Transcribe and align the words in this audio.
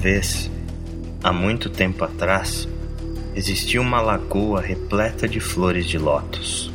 vez, 0.00 0.50
há 1.22 1.30
muito 1.30 1.68
tempo 1.68 2.02
atrás, 2.02 2.66
existia 3.34 3.78
uma 3.82 4.00
lagoa 4.00 4.58
repleta 4.62 5.28
de 5.28 5.40
flores 5.40 5.84
de 5.84 5.98
lótus. 5.98 6.72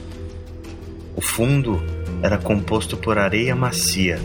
O 1.15 1.21
fundo 1.21 1.81
era 2.21 2.37
composto 2.37 2.95
por 2.95 3.17
areia 3.17 3.55
macia 3.55 4.19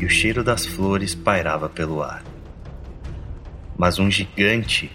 e 0.00 0.06
o 0.06 0.08
cheiro 0.08 0.42
das 0.42 0.64
flores 0.64 1.14
pairava 1.14 1.68
pelo 1.68 2.02
ar. 2.02 2.24
Mas 3.76 3.98
um 3.98 4.10
gigante 4.10 4.90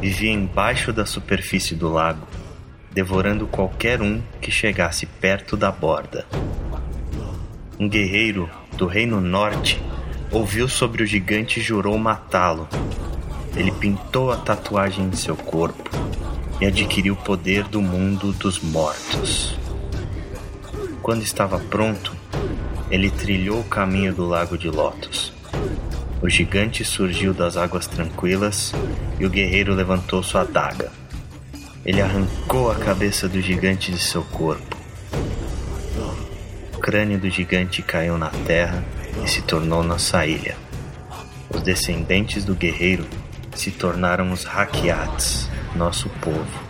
vivia 0.00 0.32
embaixo 0.32 0.90
da 0.90 1.04
superfície 1.04 1.74
do 1.74 1.90
lago, 1.90 2.26
devorando 2.90 3.46
qualquer 3.46 4.00
um 4.00 4.22
que 4.40 4.50
chegasse 4.50 5.04
perto 5.04 5.54
da 5.54 5.70
borda. 5.70 6.24
Um 7.78 7.86
guerreiro 7.86 8.48
do 8.72 8.86
Reino 8.86 9.20
Norte 9.20 9.78
ouviu 10.30 10.68
sobre 10.68 11.02
o 11.02 11.06
gigante 11.06 11.58
e 11.58 11.62
jurou 11.62 11.98
matá-lo. 11.98 12.68
Ele 13.56 13.72
pintou 13.72 14.30
a 14.30 14.36
tatuagem 14.36 15.06
em 15.06 15.12
seu 15.12 15.36
corpo 15.36 15.90
e 16.60 16.66
adquiriu 16.66 17.14
o 17.14 17.16
poder 17.16 17.64
do 17.64 17.82
mundo 17.82 18.32
dos 18.32 18.60
mortos. 18.60 19.56
Quando 21.02 21.22
estava 21.22 21.58
pronto, 21.58 22.14
ele 22.90 23.10
trilhou 23.10 23.60
o 23.60 23.64
caminho 23.64 24.14
do 24.14 24.26
Lago 24.26 24.56
de 24.56 24.68
Lotus. 24.68 25.32
O 26.22 26.28
gigante 26.28 26.84
surgiu 26.84 27.32
das 27.32 27.56
águas 27.56 27.86
tranquilas 27.86 28.72
e 29.18 29.24
o 29.24 29.30
guerreiro 29.30 29.74
levantou 29.74 30.22
sua 30.22 30.42
adaga. 30.42 30.92
Ele 31.84 32.00
arrancou 32.00 32.70
a 32.70 32.74
cabeça 32.74 33.26
do 33.26 33.40
gigante 33.40 33.90
de 33.90 33.98
seu 33.98 34.22
corpo. 34.22 34.76
O 36.74 36.78
crânio 36.78 37.18
do 37.18 37.28
gigante 37.28 37.82
caiu 37.82 38.18
na 38.18 38.28
terra 38.28 38.84
e 39.24 39.28
se 39.28 39.42
tornou 39.42 39.82
nossa 39.82 40.24
ilha. 40.26 40.56
Os 41.52 41.62
descendentes 41.62 42.44
do 42.44 42.54
guerreiro 42.54 43.06
se 43.54 43.70
tornaram 43.70 44.32
os 44.32 44.46
Hakiats, 44.46 45.48
nosso 45.74 46.08
povo. 46.20 46.62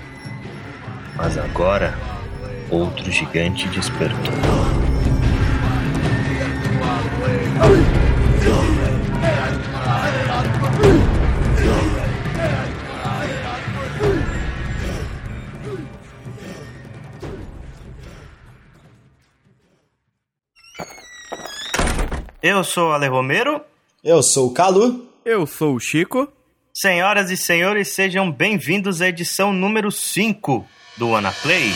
Mas 1.17 1.37
agora, 1.37 1.95
outro 2.71 3.11
gigante 3.11 3.69
despertou. 3.69 4.35
Eu 22.43 22.65
sou 22.65 22.89
o 22.89 22.93
Ale 22.93 23.07
Romero. 23.07 23.61
Eu 24.03 24.23
sou 24.23 24.49
o 24.49 24.55
Calu. 24.55 25.07
Eu 25.25 25.47
sou 25.47 25.75
o 25.75 25.81
Chico. 25.81 26.27
Senhoras 26.73 27.31
e 27.31 27.37
senhores, 27.37 27.89
sejam 27.89 28.33
bem-vindos 28.33 29.03
à 29.03 29.09
edição 29.09 29.53
número 29.53 29.93
5 29.93 30.65
do 30.97 31.09
Wanna 31.11 31.33
Play. 31.33 31.71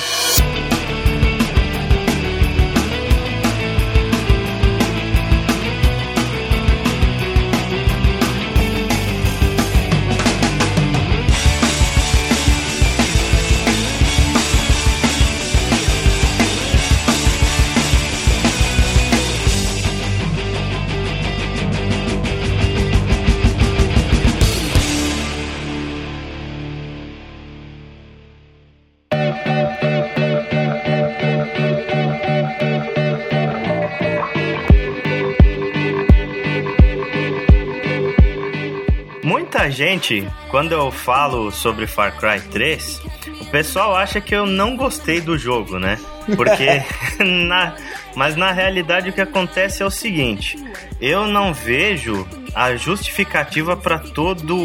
Gente, 39.74 40.26
quando 40.50 40.72
eu 40.72 40.90
falo 40.90 41.50
sobre 41.50 41.86
Far 41.86 42.16
Cry 42.16 42.40
3, 42.50 43.02
o 43.40 43.44
pessoal 43.46 43.94
acha 43.94 44.20
que 44.20 44.34
eu 44.34 44.46
não 44.46 44.76
gostei 44.76 45.20
do 45.20 45.36
jogo, 45.36 45.78
né? 45.78 45.98
Porque 46.36 46.82
na, 47.22 47.74
mas 48.14 48.36
na 48.36 48.52
realidade 48.52 49.10
o 49.10 49.12
que 49.12 49.20
acontece 49.20 49.82
é 49.82 49.86
o 49.86 49.90
seguinte: 49.90 50.56
eu 51.00 51.26
não 51.26 51.52
vejo 51.52 52.26
a 52.54 52.76
justificativa 52.76 53.76
para 53.76 53.98
todo 53.98 54.56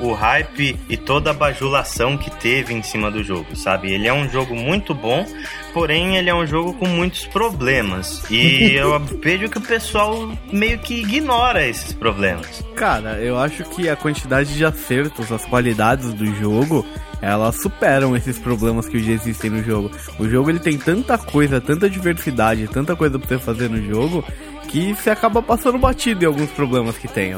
o 0.00 0.12
hype 0.12 0.78
e 0.88 0.96
toda 0.96 1.30
a 1.30 1.34
bajulação 1.34 2.16
que 2.16 2.30
teve 2.30 2.74
em 2.74 2.82
cima 2.82 3.10
do 3.10 3.22
jogo, 3.22 3.56
sabe? 3.56 3.92
Ele 3.92 4.06
é 4.06 4.12
um 4.12 4.28
jogo 4.28 4.54
muito 4.54 4.94
bom, 4.94 5.26
porém 5.72 6.16
ele 6.16 6.28
é 6.28 6.34
um 6.34 6.46
jogo 6.46 6.74
com 6.74 6.86
muitos 6.86 7.26
problemas. 7.26 8.22
E 8.30 8.74
eu 8.76 8.98
vejo 8.98 9.48
que 9.48 9.58
o 9.58 9.62
pessoal 9.62 10.30
meio 10.52 10.78
que 10.78 11.00
ignora 11.00 11.66
esses 11.66 11.92
problemas. 11.92 12.64
Cara, 12.74 13.18
eu 13.18 13.38
acho 13.38 13.64
que 13.64 13.88
a 13.88 13.96
quantidade 13.96 14.54
de 14.54 14.64
acertos, 14.64 15.32
as 15.32 15.44
qualidades 15.44 16.12
do 16.12 16.26
jogo, 16.34 16.86
elas 17.20 17.60
superam 17.60 18.16
esses 18.16 18.38
problemas 18.38 18.86
que 18.86 19.02
já 19.02 19.12
existem 19.12 19.50
no 19.50 19.62
jogo. 19.62 19.90
O 20.18 20.28
jogo 20.28 20.50
ele 20.50 20.60
tem 20.60 20.78
tanta 20.78 21.18
coisa, 21.18 21.60
tanta 21.60 21.88
diversidade, 21.90 22.68
tanta 22.68 22.94
coisa 22.94 23.18
pra 23.18 23.28
você 23.28 23.38
fazer 23.38 23.68
no 23.68 23.82
jogo, 23.84 24.24
que 24.68 24.94
você 24.94 25.10
acaba 25.10 25.42
passando 25.42 25.78
batido 25.78 26.24
em 26.24 26.26
alguns 26.28 26.50
problemas 26.50 26.96
que 26.96 27.08
tem. 27.08 27.32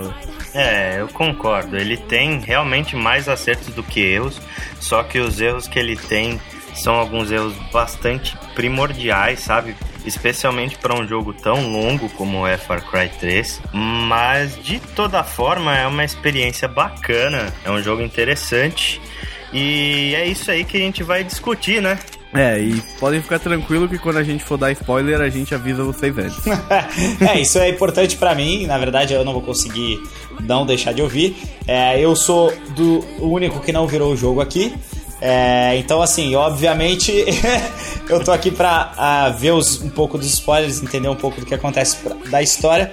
É, 0.53 1.01
eu 1.01 1.09
concordo. 1.09 1.77
Ele 1.77 1.97
tem 1.97 2.41
realmente 2.41 2.97
mais 2.97 3.29
acertos 3.29 3.73
do 3.73 3.83
que 3.83 4.01
erros, 4.01 4.41
só 4.81 5.03
que 5.03 5.19
os 5.19 5.41
erros 5.41 5.67
que 5.69 5.79
ele 5.79 5.97
tem 5.97 6.41
são 6.75 6.95
alguns 6.95 7.31
erros 7.31 7.55
bastante 7.73 8.37
primordiais, 8.55 9.41
sabe? 9.41 9.77
Especialmente 10.05 10.77
para 10.79 10.95
um 10.95 11.07
jogo 11.07 11.33
tão 11.33 11.71
longo 11.71 12.09
como 12.11 12.47
é 12.47 12.57
Far 12.57 12.83
Cry 12.83 13.09
3. 13.21 13.63
Mas 13.73 14.63
de 14.63 14.81
toda 14.81 15.23
forma 15.23 15.77
é 15.77 15.87
uma 15.87 16.05
experiência 16.05 16.67
bacana, 16.67 17.53
é 17.65 17.71
um 17.71 17.83
jogo 17.83 18.03
interessante. 18.03 19.01
E 19.53 20.15
é 20.15 20.27
isso 20.27 20.51
aí 20.51 20.65
que 20.65 20.77
a 20.77 20.81
gente 20.81 21.03
vai 21.03 21.23
discutir, 21.23 21.83
né? 21.83 21.99
É, 22.33 22.61
e 22.61 22.81
podem 23.01 23.21
ficar 23.21 23.41
tranquilo 23.41 23.89
que 23.89 23.99
quando 23.99 24.19
a 24.19 24.23
gente 24.23 24.45
for 24.45 24.57
dar 24.57 24.71
spoiler, 24.73 25.21
a 25.21 25.29
gente 25.29 25.55
avisa 25.55 25.83
vocês 25.83 26.17
antes. 26.17 26.39
é, 27.21 27.41
isso 27.41 27.59
é 27.59 27.69
importante 27.69 28.17
para 28.17 28.35
mim. 28.35 28.67
Na 28.67 28.79
verdade, 28.79 29.13
eu 29.13 29.25
não 29.25 29.33
vou 29.33 29.43
conseguir 29.43 30.01
não 30.41 30.65
deixar 30.65 30.93
de 30.93 31.03
ouvir. 31.03 31.37
É, 31.67 31.99
eu 31.99 32.15
sou 32.15 32.53
do 32.77 33.05
único 33.19 33.61
que 33.61 33.73
não 33.73 33.87
virou 33.87 34.13
o 34.13 34.17
jogo 34.17 34.41
aqui. 34.41 34.73
É, 35.21 35.77
então, 35.77 36.01
assim, 36.01 36.35
obviamente, 36.35 37.13
eu 38.09 38.25
tô 38.25 38.33
aqui 38.33 38.51
pra 38.51 38.93
uh, 39.33 39.39
ver 39.39 39.51
os, 39.51 39.83
um 39.83 39.91
pouco 39.91 40.17
dos 40.17 40.27
spoilers, 40.29 40.83
entender 40.83 41.09
um 41.09 41.17
pouco 41.17 41.41
do 41.41 41.47
que 41.47 41.55
acontece 41.55 41.97
pra, 41.97 42.15
da 42.31 42.43
história. 42.43 42.93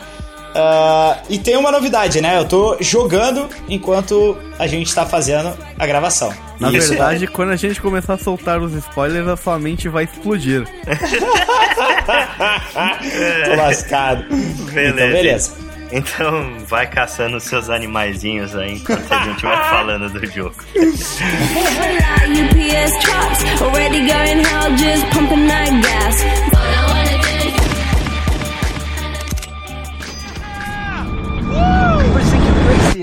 Uh, 0.57 1.15
e 1.29 1.37
tem 1.37 1.55
uma 1.55 1.71
novidade, 1.71 2.19
né? 2.19 2.35
Eu 2.39 2.45
tô 2.45 2.77
jogando 2.79 3.47
enquanto 3.69 4.35
a 4.57 4.65
gente 4.65 4.93
tá 4.93 5.05
fazendo 5.05 5.55
a 5.77 5.85
gravação. 5.85 6.33
Na 6.59 6.71
Isso 6.71 6.89
verdade, 6.89 7.25
é. 7.25 7.27
quando 7.27 7.51
a 7.51 7.55
gente 7.55 7.79
começar 7.79 8.15
a 8.15 8.17
soltar 8.17 8.59
os 8.59 8.73
spoilers, 8.73 9.27
a 9.27 9.37
sua 9.37 9.59
mente 9.59 9.87
vai 9.87 10.05
explodir. 10.05 10.67
tô 13.45 13.55
lascado. 13.55 14.25
Beleza. 14.73 14.89
Então, 14.89 15.11
beleza. 15.11 15.67
Então 15.91 16.57
vai 16.65 16.87
caçando 16.87 17.39
seus 17.39 17.69
animaizinhos 17.69 18.55
aí 18.55 18.73
enquanto 18.73 19.11
a 19.11 19.23
gente 19.25 19.43
vai 19.43 19.69
falando 19.69 20.09
do 20.09 20.25
jogo. 20.25 20.55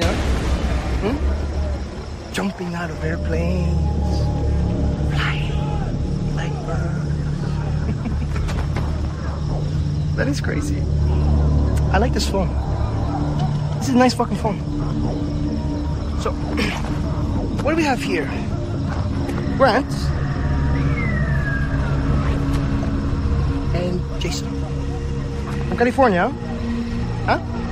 Hmm? 0.03 1.35
jumping 2.33 2.75
out 2.75 2.91
of 2.91 3.05
airplanes, 3.05 3.79
flying 5.15 6.35
like 6.35 6.53
birds. 6.67 7.11
that 10.17 10.27
is 10.27 10.41
crazy. 10.41 10.83
I 11.93 11.99
like 11.99 12.13
this 12.13 12.29
phone. 12.29 12.49
This 13.79 13.89
is 13.89 13.95
a 13.95 13.99
nice 13.99 14.15
fucking 14.15 14.37
phone. 14.39 14.59
So, 16.21 16.33
what 17.63 17.71
do 17.71 17.77
we 17.77 17.85
have 17.85 18.03
here? 18.03 18.27
Grant 19.57 19.93
and 23.77 24.21
Jason 24.21 24.49
from 25.69 25.79
California. 25.79 26.29
Huh? 27.27 27.64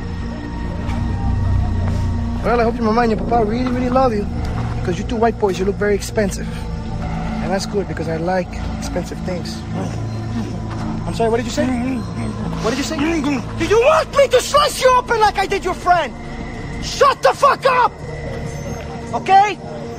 Well, 2.45 2.61
I 2.61 2.65
hope 2.65 2.75
your 2.75 2.85
mama 2.85 3.03
and 3.03 3.13
your 3.13 3.21
papa 3.21 3.45
really, 3.45 3.71
really 3.71 3.89
love 3.89 4.13
you. 4.13 4.27
Because 4.81 4.99
you 4.99 5.05
two 5.05 5.15
white 5.15 5.39
boys, 5.39 5.61
you 5.61 5.65
look 5.65 5.77
very 5.77 5.95
expensive. 5.95 6.49
And 7.43 7.53
that's 7.53 7.67
good 7.67 7.87
because 7.87 8.09
I 8.09 8.17
like 8.17 8.49
expensive 8.79 9.19
things. 9.21 9.57
I'm 11.07 11.15
sorry, 11.15 11.31
what 11.31 11.37
did 11.37 11.47
you 11.47 11.53
say? 11.53 11.67
What 11.67 12.71
did 12.71 12.79
you 12.79 12.85
say? 12.85 12.97
Do 12.99 13.65
you 13.65 13.81
want 13.81 14.17
me 14.17 14.27
to 14.27 14.41
slice 14.41 14.83
you 14.83 14.91
open 14.91 15.21
like 15.21 15.39
I 15.39 15.47
did 15.47 15.65
your 15.65 15.75
friend? 15.75 16.13
Shut 16.85 17.23
the 17.23 17.33
fuck 17.33 17.65
up! 17.65 17.93
Okay? 19.15 19.57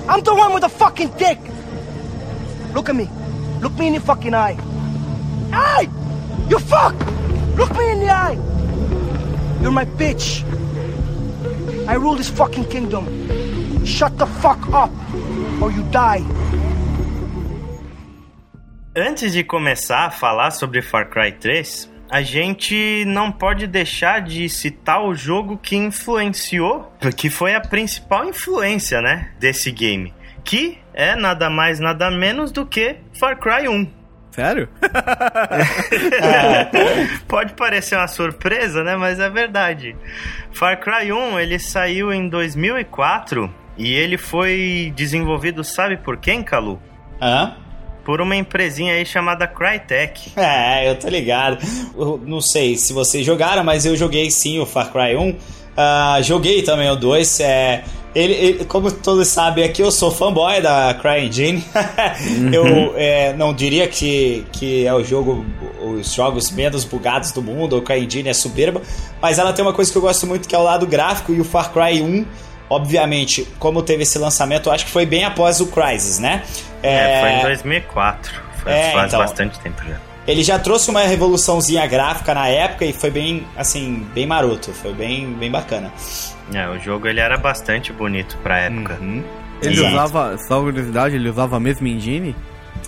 I'm 0.10 0.22
the 0.22 0.36
one 0.36 0.54
with 0.54 0.64
the 0.64 0.70
fucking 0.70 1.12
dick! 1.18 1.40
Look 2.74 2.90
at 2.90 2.96
me. 2.96 3.10
Look 3.62 3.78
me 3.80 3.88
in 3.88 3.94
the 3.94 4.02
fucking 4.02 4.34
eye. 4.34 4.56
Hey! 5.50 5.88
You 6.50 6.60
fuck! 6.60 6.94
Look 7.56 7.72
me 7.78 7.92
in 7.92 8.00
the 8.00 8.10
eye! 8.10 8.38
You're 9.62 9.72
my 9.72 9.86
bitch. 9.86 10.44
I 11.88 11.96
rule 11.96 12.16
this 12.16 12.30
fucking 12.30 12.66
kingdom. 12.66 13.06
Shut 13.86 14.18
the 14.18 14.26
fuck 14.26 14.60
up, 14.74 14.92
or 15.62 15.70
you 15.70 15.84
die. 15.92 16.24
Antes 18.96 19.34
de 19.34 19.44
começar 19.44 20.06
a 20.06 20.12
falar 20.12 20.52
sobre 20.52 20.82
Far 20.82 21.10
Cry 21.10 21.34
3, 21.34 21.90
a 22.10 22.22
gente 22.22 23.04
não 23.06 23.32
pode 23.32 23.68
deixar 23.68 24.22
de 24.22 24.48
citar 24.48 25.04
o 25.04 25.14
jogo 25.14 25.58
que 25.58 25.76
influenciou, 25.76 26.94
que 27.18 27.30
foi 27.30 27.54
a 27.54 27.60
principal 27.60 28.30
influência, 28.30 29.02
né, 29.02 29.32
desse 29.40 29.72
game, 29.72 30.14
que 30.44 30.78
é 30.94 31.16
nada 31.16 31.50
mais 31.50 31.80
nada 31.80 32.10
menos 32.10 32.52
do 32.52 32.66
que 32.66 32.96
Far 33.20 33.38
Cry 33.40 33.68
1. 33.68 34.03
Sério? 34.34 34.68
Pode 37.28 37.54
parecer 37.54 37.96
uma 37.96 38.08
surpresa, 38.08 38.84
né? 38.84 38.96
Mas 38.96 39.20
é 39.20 39.30
verdade. 39.30 39.96
Far 40.52 40.80
Cry 40.80 41.12
1 41.12 41.40
ele 41.40 41.60
saiu 41.60 42.12
em 42.12 42.28
2004 42.28 43.48
e 43.78 43.94
ele 43.94 44.18
foi 44.18 44.92
desenvolvido, 44.96 45.64
sabe 45.64 45.98
por 45.98 46.18
quem, 46.18 46.42
Calu? 46.42 46.82
Hã? 47.22 47.54
Por 48.04 48.22
uma 48.22 48.36
empresinha 48.36 48.96
aí 48.96 49.06
chamada 49.06 49.46
Crytek. 49.48 50.34
É, 50.36 50.90
eu 50.90 50.98
tô 50.98 51.10
ligado. 51.10 51.60
Eu 51.96 52.20
não 52.26 52.42
sei 52.42 52.76
se 52.76 52.92
vocês 52.92 53.24
jogaram, 53.24 53.64
mas 53.64 53.86
eu 53.86 53.96
joguei 53.96 54.32
sim 54.32 54.60
o 54.60 54.66
Far 54.66 54.92
Cry 54.92 55.16
1. 55.16 55.30
Uh, 55.30 55.38
joguei 56.24 56.64
também 56.64 56.90
o 56.90 56.96
2. 56.96 57.40
É, 57.40 57.84
ele, 58.16 58.34
ele, 58.34 58.66
como 58.66 58.92
todos 58.92 59.28
sabem 59.28 59.64
aqui, 59.64 59.82
eu 59.82 59.92
sou 59.92 60.12
fanboy 60.12 60.62
da 60.62 60.94
CryEngine. 60.94 61.64
eu 62.54 62.94
é, 62.96 63.34
não 63.34 63.54
diria 63.54 63.88
que, 63.88 64.46
que 64.52 64.86
é 64.86 64.94
o 64.94 65.04
jogo, 65.04 65.46
os 65.82 66.14
jogos 66.14 66.52
menos 66.52 66.84
bugados 66.84 67.32
do 67.32 67.42
mundo, 67.42 67.78
o 67.78 67.82
CryEngine 67.82 68.30
é 68.30 68.34
soberba, 68.34 68.82
mas 69.22 69.40
ela 69.40 69.52
tem 69.54 69.64
uma 69.64 69.74
coisa 69.74 69.92
que 69.92 69.98
eu 69.98 70.02
gosto 70.02 70.28
muito 70.28 70.48
que 70.48 70.56
é 70.56 70.58
o 70.58 70.64
lado 70.64 70.86
gráfico 70.86 71.34
e 71.34 71.42
o 71.42 71.44
Far 71.44 71.72
Cry 71.72 72.02
1 72.02 72.26
obviamente, 72.70 73.48
como 73.60 73.84
teve 73.84 74.04
esse 74.04 74.18
lançamento, 74.18 74.72
acho 74.72 74.86
que 74.86 74.92
foi 74.92 75.06
bem 75.06 75.24
após 75.24 75.60
o 75.62 75.68
Crysis, 75.68 76.18
né? 76.18 76.42
É, 76.82 77.20
é 77.20 77.22
foi 77.22 77.30
em 77.32 77.42
2004. 77.44 78.42
Foi, 78.64 78.72
é, 78.72 78.92
faz 78.92 79.08
então, 79.08 79.20
bastante 79.20 79.60
tempo 79.60 79.84
já. 79.88 80.13
Ele 80.28 80.44
já 80.44 80.58
trouxe 80.58 80.90
uma 80.90 81.02
revoluçãozinha 81.02 81.86
gráfica 81.86 82.34
na 82.34 82.48
época 82.48 82.86
e 82.86 82.94
foi 82.94 83.12
bem, 83.12 83.46
assim, 83.58 84.06
bem 84.14 84.26
maroto. 84.26 84.72
Foi 84.72 84.94
bem, 84.94 85.34
bem 85.34 85.52
bacana. 85.52 85.92
É, 86.54 86.68
o 86.70 86.80
jogo 86.80 87.08
ele 87.08 87.20
era 87.20 87.38
bastante 87.38 87.92
bonito 87.92 88.38
pra 88.42 88.60
época. 88.60 88.98
Uhum. 89.02 89.24
Ele 89.62 89.76
Exato. 89.76 89.94
usava, 89.94 90.38
só 90.38 90.62
curiosidade, 90.62 91.16
ele 91.16 91.30
usava 91.30 91.58
a 91.58 91.60
mesma 91.60 91.88
engine? 91.88 92.36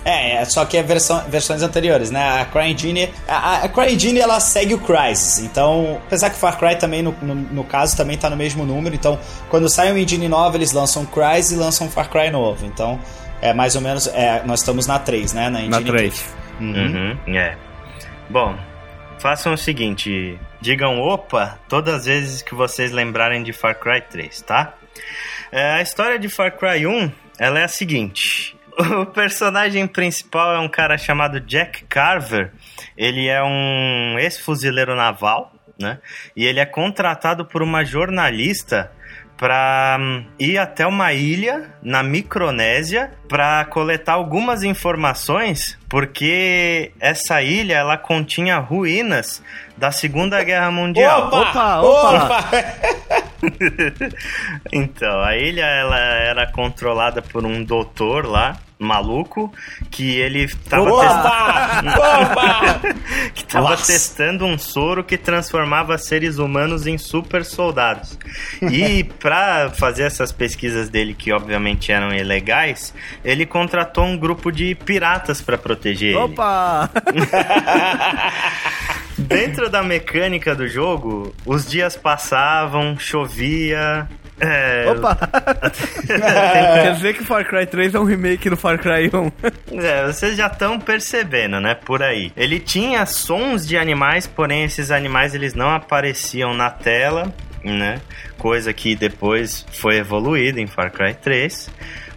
É, 0.04 0.36
é, 0.36 0.44
só 0.44 0.64
que 0.64 0.76
é 0.76 0.82
versão, 0.82 1.24
versões 1.28 1.62
anteriores, 1.62 2.10
né? 2.10 2.40
A 2.40 2.44
CryEngine, 2.44 3.10
a, 3.26 3.64
a 3.64 3.68
CryEngine 3.68 4.20
ela 4.20 4.38
segue 4.38 4.74
o 4.74 4.78
Crysis, 4.78 5.38
então, 5.40 6.00
apesar 6.06 6.30
que 6.30 6.36
Far 6.36 6.56
Cry 6.58 6.76
também, 6.76 7.02
no, 7.02 7.12
no, 7.20 7.34
no, 7.34 7.64
caso, 7.64 7.96
também 7.96 8.16
tá 8.16 8.30
no 8.30 8.36
mesmo 8.36 8.64
número, 8.64 8.94
então, 8.94 9.18
quando 9.50 9.68
sai 9.68 9.90
uma 9.90 9.98
engine 9.98 10.28
nova, 10.28 10.56
eles 10.56 10.70
lançam 10.70 11.04
Crysis 11.04 11.52
e 11.52 11.56
lançam 11.56 11.88
Far 11.90 12.08
Cry 12.08 12.30
novo, 12.30 12.64
então, 12.64 13.00
é 13.42 13.52
mais 13.52 13.74
ou 13.74 13.80
menos, 13.80 14.06
é, 14.06 14.42
nós 14.46 14.60
estamos 14.60 14.86
na 14.86 14.98
3, 14.98 15.32
né? 15.32 15.50
Na, 15.50 15.60
engine 15.60 15.70
na 15.70 15.82
3. 15.82 16.24
Uhum. 16.60 17.16
uhum, 17.26 17.36
é. 17.36 17.56
Bom, 18.28 18.58
façam 19.18 19.52
o 19.52 19.58
seguinte, 19.58 20.38
digam 20.60 21.00
opa 21.00 21.58
todas 21.68 21.94
as 21.94 22.06
vezes 22.06 22.42
que 22.42 22.54
vocês 22.54 22.92
lembrarem 22.92 23.42
de 23.42 23.52
Far 23.52 23.78
Cry 23.78 24.00
3, 24.00 24.40
tá? 24.42 24.74
É, 25.52 25.74
a 25.74 25.82
história 25.82 26.18
de 26.18 26.28
Far 26.28 26.56
Cry 26.56 26.86
1, 26.86 27.10
ela 27.38 27.60
é 27.60 27.64
a 27.64 27.68
seguinte, 27.68 28.56
o 29.00 29.06
personagem 29.06 29.86
principal 29.86 30.54
é 30.54 30.58
um 30.58 30.68
cara 30.68 30.98
chamado 30.98 31.40
Jack 31.40 31.84
Carver. 31.84 32.52
Ele 32.96 33.26
é 33.26 33.42
um 33.42 34.18
ex-fuzileiro 34.18 34.94
naval, 34.94 35.52
né? 35.78 35.98
E 36.34 36.44
ele 36.44 36.60
é 36.60 36.66
contratado 36.66 37.44
por 37.44 37.62
uma 37.62 37.84
jornalista 37.84 38.90
para 39.36 39.98
hum, 40.00 40.24
ir 40.38 40.58
até 40.58 40.86
uma 40.86 41.12
ilha 41.12 41.70
na 41.82 42.02
Micronésia 42.02 43.10
para 43.28 43.64
coletar 43.66 44.14
algumas 44.14 44.62
informações, 44.62 45.78
porque 45.88 46.92
essa 46.98 47.42
ilha 47.42 47.74
ela 47.74 47.98
continha 47.98 48.58
ruínas 48.58 49.42
da 49.76 49.90
Segunda 49.90 50.42
Guerra 50.42 50.70
Mundial. 50.70 51.28
Opa, 51.28 51.40
opa, 51.40 51.80
opa. 51.80 52.24
opa. 52.24 52.44
então, 54.72 55.20
a 55.22 55.36
ilha 55.36 55.64
ela 55.66 55.98
era 55.98 56.50
controlada 56.50 57.20
por 57.20 57.44
um 57.44 57.62
doutor 57.62 58.24
lá 58.26 58.56
maluco 58.78 59.52
que 59.90 60.16
ele 60.16 60.48
tava 60.68 60.90
testando 61.00 61.90
que 63.34 63.44
tava 63.44 63.70
Nossa. 63.70 63.86
testando 63.92 64.44
um 64.44 64.58
soro 64.58 65.02
que 65.02 65.16
transformava 65.16 65.96
seres 65.98 66.38
humanos 66.38 66.86
em 66.86 66.98
super 66.98 67.44
soldados. 67.44 68.18
E 68.62 69.04
para 69.20 69.70
fazer 69.70 70.04
essas 70.04 70.30
pesquisas 70.30 70.88
dele 70.88 71.14
que 71.14 71.32
obviamente 71.32 71.90
eram 71.90 72.14
ilegais, 72.14 72.92
ele 73.24 73.46
contratou 73.46 74.04
um 74.04 74.16
grupo 74.16 74.50
de 74.50 74.74
piratas 74.74 75.40
para 75.40 75.56
proteger 75.56 76.16
Opa! 76.16 76.90
ele. 77.14 77.26
Dentro 79.18 79.70
da 79.70 79.82
mecânica 79.82 80.54
do 80.54 80.68
jogo, 80.68 81.34
os 81.46 81.66
dias 81.66 81.96
passavam, 81.96 82.98
chovia, 82.98 84.06
é... 84.40 84.84
Opa! 84.90 85.16
Quer 86.06 86.94
dizer 86.94 87.14
que 87.14 87.24
Far 87.24 87.46
Cry 87.46 87.66
3 87.66 87.94
é 87.94 87.98
um 87.98 88.04
remake 88.04 88.50
do 88.50 88.56
Far 88.56 88.78
Cry 88.78 89.10
1. 89.12 89.80
é, 89.80 90.06
vocês 90.06 90.36
já 90.36 90.46
estão 90.46 90.78
percebendo, 90.78 91.60
né? 91.60 91.74
Por 91.74 92.02
aí. 92.02 92.32
Ele 92.36 92.60
tinha 92.60 93.06
sons 93.06 93.66
de 93.66 93.76
animais, 93.76 94.26
porém 94.26 94.64
esses 94.64 94.90
animais 94.90 95.34
eles 95.34 95.54
não 95.54 95.70
apareciam 95.70 96.54
na 96.54 96.70
tela, 96.70 97.32
né? 97.64 98.00
Coisa 98.36 98.72
que 98.72 98.94
depois 98.94 99.66
foi 99.72 99.96
evoluída 99.96 100.60
em 100.60 100.66
Far 100.66 100.92
Cry 100.92 101.14
3. 101.14 101.70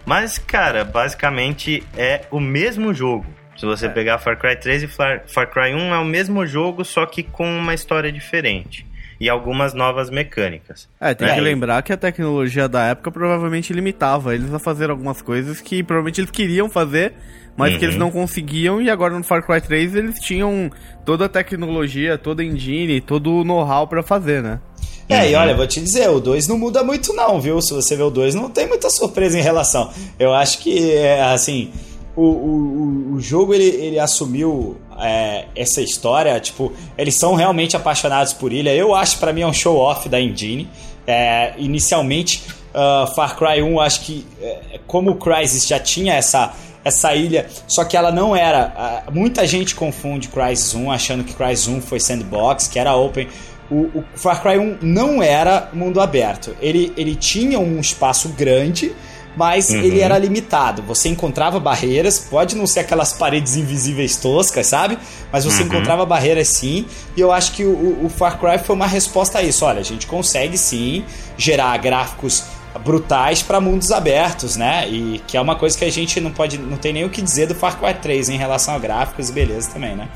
Mas, 0.04 0.38
cara, 0.38 0.84
basicamente 0.84 1.82
é 1.96 2.22
o 2.30 2.40
mesmo 2.40 2.92
jogo. 2.92 3.26
Se 3.56 3.66
você 3.66 3.86
é. 3.86 3.90
pegar 3.90 4.18
Far 4.18 4.38
Cry 4.38 4.56
3 4.56 4.82
e 4.82 4.86
Far, 4.86 5.22
Far 5.26 5.48
Cry 5.50 5.74
1 5.74 5.94
é 5.94 5.98
o 5.98 6.04
mesmo 6.04 6.46
jogo, 6.46 6.84
só 6.84 7.06
que 7.06 7.22
com 7.22 7.58
uma 7.58 7.74
história 7.74 8.10
diferente 8.12 8.89
e 9.20 9.28
algumas 9.28 9.74
novas 9.74 10.08
mecânicas. 10.08 10.88
É, 10.98 11.12
tem 11.12 11.28
né? 11.28 11.34
que 11.34 11.40
lembrar 11.40 11.82
que 11.82 11.92
a 11.92 11.96
tecnologia 11.96 12.66
da 12.66 12.86
época 12.86 13.12
provavelmente 13.12 13.70
limitava 13.70 14.34
eles 14.34 14.52
a 14.52 14.58
fazer 14.58 14.88
algumas 14.88 15.20
coisas 15.20 15.60
que 15.60 15.82
provavelmente 15.82 16.22
eles 16.22 16.30
queriam 16.30 16.70
fazer, 16.70 17.12
mas 17.54 17.74
uhum. 17.74 17.78
que 17.78 17.84
eles 17.84 17.94
uhum. 17.96 18.00
não 18.00 18.10
conseguiam, 18.10 18.80
e 18.80 18.88
agora 18.88 19.16
no 19.16 19.22
Far 19.22 19.44
Cry 19.44 19.60
3 19.60 19.94
eles 19.94 20.18
tinham 20.20 20.70
toda 21.04 21.26
a 21.26 21.28
tecnologia, 21.28 22.16
toda 22.16 22.42
a 22.42 22.44
engine, 22.44 23.00
todo 23.02 23.30
o 23.30 23.44
know-how 23.44 23.86
para 23.86 24.02
fazer, 24.02 24.42
né? 24.42 24.58
É, 25.06 25.28
e 25.28 25.34
olha, 25.34 25.56
vou 25.56 25.66
te 25.66 25.80
dizer, 25.80 26.08
o 26.08 26.20
2 26.20 26.46
não 26.46 26.56
muda 26.56 26.84
muito 26.84 27.12
não, 27.12 27.40
viu? 27.40 27.60
Se 27.60 27.74
você 27.74 27.96
ver 27.96 28.04
o 28.04 28.10
2, 28.10 28.34
não 28.36 28.48
tem 28.48 28.68
muita 28.68 28.88
surpresa 28.88 29.36
em 29.36 29.42
relação. 29.42 29.90
Eu 30.18 30.32
acho 30.32 30.60
que, 30.60 30.92
é, 30.92 31.20
assim, 31.24 31.72
o, 32.14 32.22
o, 32.22 33.14
o 33.14 33.20
jogo 33.20 33.52
ele, 33.52 33.64
ele 33.64 33.98
assumiu 33.98 34.76
é, 35.00 35.46
essa 35.56 35.80
história, 35.80 36.38
tipo, 36.40 36.72
eles 36.96 37.16
são 37.16 37.34
realmente 37.34 37.76
apaixonados 37.76 38.32
por 38.32 38.52
ilha. 38.52 38.74
Eu 38.74 38.94
acho 38.94 39.18
para 39.18 39.32
mim 39.32 39.42
é 39.42 39.46
um 39.46 39.52
show 39.52 39.76
off 39.76 40.08
da 40.08 40.20
engine. 40.20 40.68
É, 41.06 41.54
inicialmente, 41.58 42.42
uh, 42.74 43.12
Far 43.14 43.36
Cry 43.36 43.62
1, 43.62 43.80
acho 43.80 44.00
que 44.02 44.26
é, 44.40 44.78
como 44.86 45.10
o 45.10 45.14
Crysis 45.16 45.66
já 45.66 45.78
tinha 45.78 46.14
essa 46.14 46.52
essa 46.82 47.14
ilha, 47.14 47.46
só 47.66 47.84
que 47.84 47.96
ela 47.96 48.10
não 48.10 48.34
era. 48.34 49.04
Uh, 49.06 49.12
muita 49.12 49.46
gente 49.46 49.74
confunde 49.74 50.28
Crysis 50.28 50.74
1 50.74 50.90
achando 50.90 51.24
que 51.24 51.34
Crysis 51.34 51.68
1 51.68 51.82
foi 51.82 52.00
sandbox, 52.00 52.68
que 52.68 52.78
era 52.78 52.94
open. 52.94 53.28
O, 53.70 53.98
o 53.98 54.04
Far 54.14 54.42
Cry 54.42 54.58
1 54.58 54.78
não 54.80 55.22
era 55.22 55.68
mundo 55.72 56.00
aberto. 56.00 56.56
Ele, 56.60 56.92
ele 56.96 57.14
tinha 57.14 57.58
um 57.58 57.78
espaço 57.80 58.30
grande 58.30 58.92
mas 59.36 59.70
uhum. 59.70 59.76
ele 59.76 60.00
era 60.00 60.18
limitado. 60.18 60.82
Você 60.82 61.08
encontrava 61.08 61.60
barreiras, 61.60 62.18
pode 62.18 62.56
não 62.56 62.66
ser 62.66 62.80
aquelas 62.80 63.12
paredes 63.12 63.56
invisíveis 63.56 64.16
toscas, 64.16 64.66
sabe? 64.66 64.98
Mas 65.32 65.44
você 65.44 65.62
uhum. 65.62 65.68
encontrava 65.68 66.04
barreiras 66.04 66.48
sim, 66.48 66.86
e 67.16 67.20
eu 67.20 67.32
acho 67.32 67.52
que 67.52 67.64
o, 67.64 68.04
o 68.04 68.08
Far 68.08 68.38
Cry 68.38 68.58
foi 68.58 68.74
uma 68.74 68.86
resposta 68.86 69.38
a 69.38 69.42
isso. 69.42 69.64
Olha, 69.64 69.80
a 69.80 69.84
gente 69.84 70.06
consegue 70.06 70.58
sim 70.58 71.04
gerar 71.36 71.76
gráficos 71.78 72.44
brutais 72.84 73.42
para 73.42 73.60
mundos 73.60 73.90
abertos, 73.90 74.56
né? 74.56 74.88
E 74.88 75.20
que 75.26 75.36
é 75.36 75.40
uma 75.40 75.56
coisa 75.56 75.76
que 75.76 75.84
a 75.84 75.90
gente 75.90 76.20
não 76.20 76.30
pode, 76.30 76.58
não 76.58 76.76
tem 76.76 76.92
nem 76.92 77.04
o 77.04 77.10
que 77.10 77.20
dizer 77.20 77.46
do 77.46 77.54
Far 77.54 77.78
Cry 77.78 77.94
3 77.94 78.28
em 78.28 78.36
relação 78.36 78.74
a 78.74 78.78
gráficos 78.78 79.28
e 79.28 79.32
beleza 79.32 79.70
também, 79.72 79.96
né? 79.96 80.08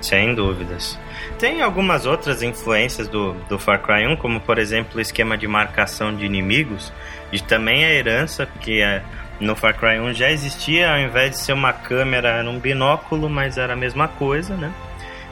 Sem 0.00 0.34
dúvidas. 0.34 0.98
Tem 1.38 1.60
algumas 1.62 2.06
outras 2.06 2.42
influências 2.42 3.08
do, 3.08 3.34
do 3.48 3.58
Far 3.58 3.80
Cry 3.82 4.06
1, 4.06 4.16
como 4.16 4.40
por 4.40 4.58
exemplo 4.58 4.98
o 4.98 5.00
esquema 5.00 5.36
de 5.36 5.46
marcação 5.46 6.14
de 6.14 6.24
inimigos, 6.24 6.92
e 7.30 7.38
também 7.40 7.84
a 7.84 7.90
herança, 7.92 8.46
que 8.60 8.80
é, 8.80 9.02
no 9.38 9.54
Far 9.54 9.74
Cry 9.76 10.00
1 10.00 10.14
já 10.14 10.30
existia, 10.30 10.90
ao 10.90 10.98
invés 10.98 11.32
de 11.32 11.38
ser 11.38 11.52
uma 11.52 11.72
câmera, 11.72 12.28
era 12.28 12.48
um 12.48 12.58
binóculo, 12.58 13.28
mas 13.28 13.58
era 13.58 13.74
a 13.74 13.76
mesma 13.76 14.08
coisa, 14.08 14.56
né? 14.56 14.72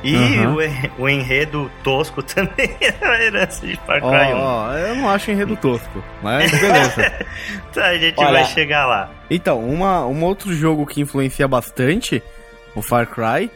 E 0.02 0.14
Uhum. 0.14 0.56
o, 0.99 1.02
o 1.04 1.08
enredo 1.08 1.70
tosco 1.82 2.20
também 2.23 2.76
é 2.82 2.94
uma 3.02 3.16
herança 3.16 3.66
de 3.66 3.75
Far 3.87 4.00
Cry 4.02 4.34
1. 4.34 4.37
ó, 4.38 4.73
eu 4.75 4.94
não 4.96 5.08
acho 5.08 5.30
enredo 5.30 5.56
tosco, 5.56 6.04
mas 6.23 6.50
beleza. 6.50 7.12
Tá, 7.73 7.87
a 7.87 7.96
gente 7.99 8.18
Olha- 8.20 8.30
vai 8.42 8.44
chegar 8.44 8.84
lá. 8.87 9.11
Então, 9.30 9.58
uma, 9.66 10.04
um 10.06 10.23
outro 10.23 10.52
jogo 10.52 10.84
que 10.84 11.00
influencia 11.00 11.49
bastante 11.49 12.23
o 12.75 12.82
Far 12.82 13.06
Cry 13.06 13.50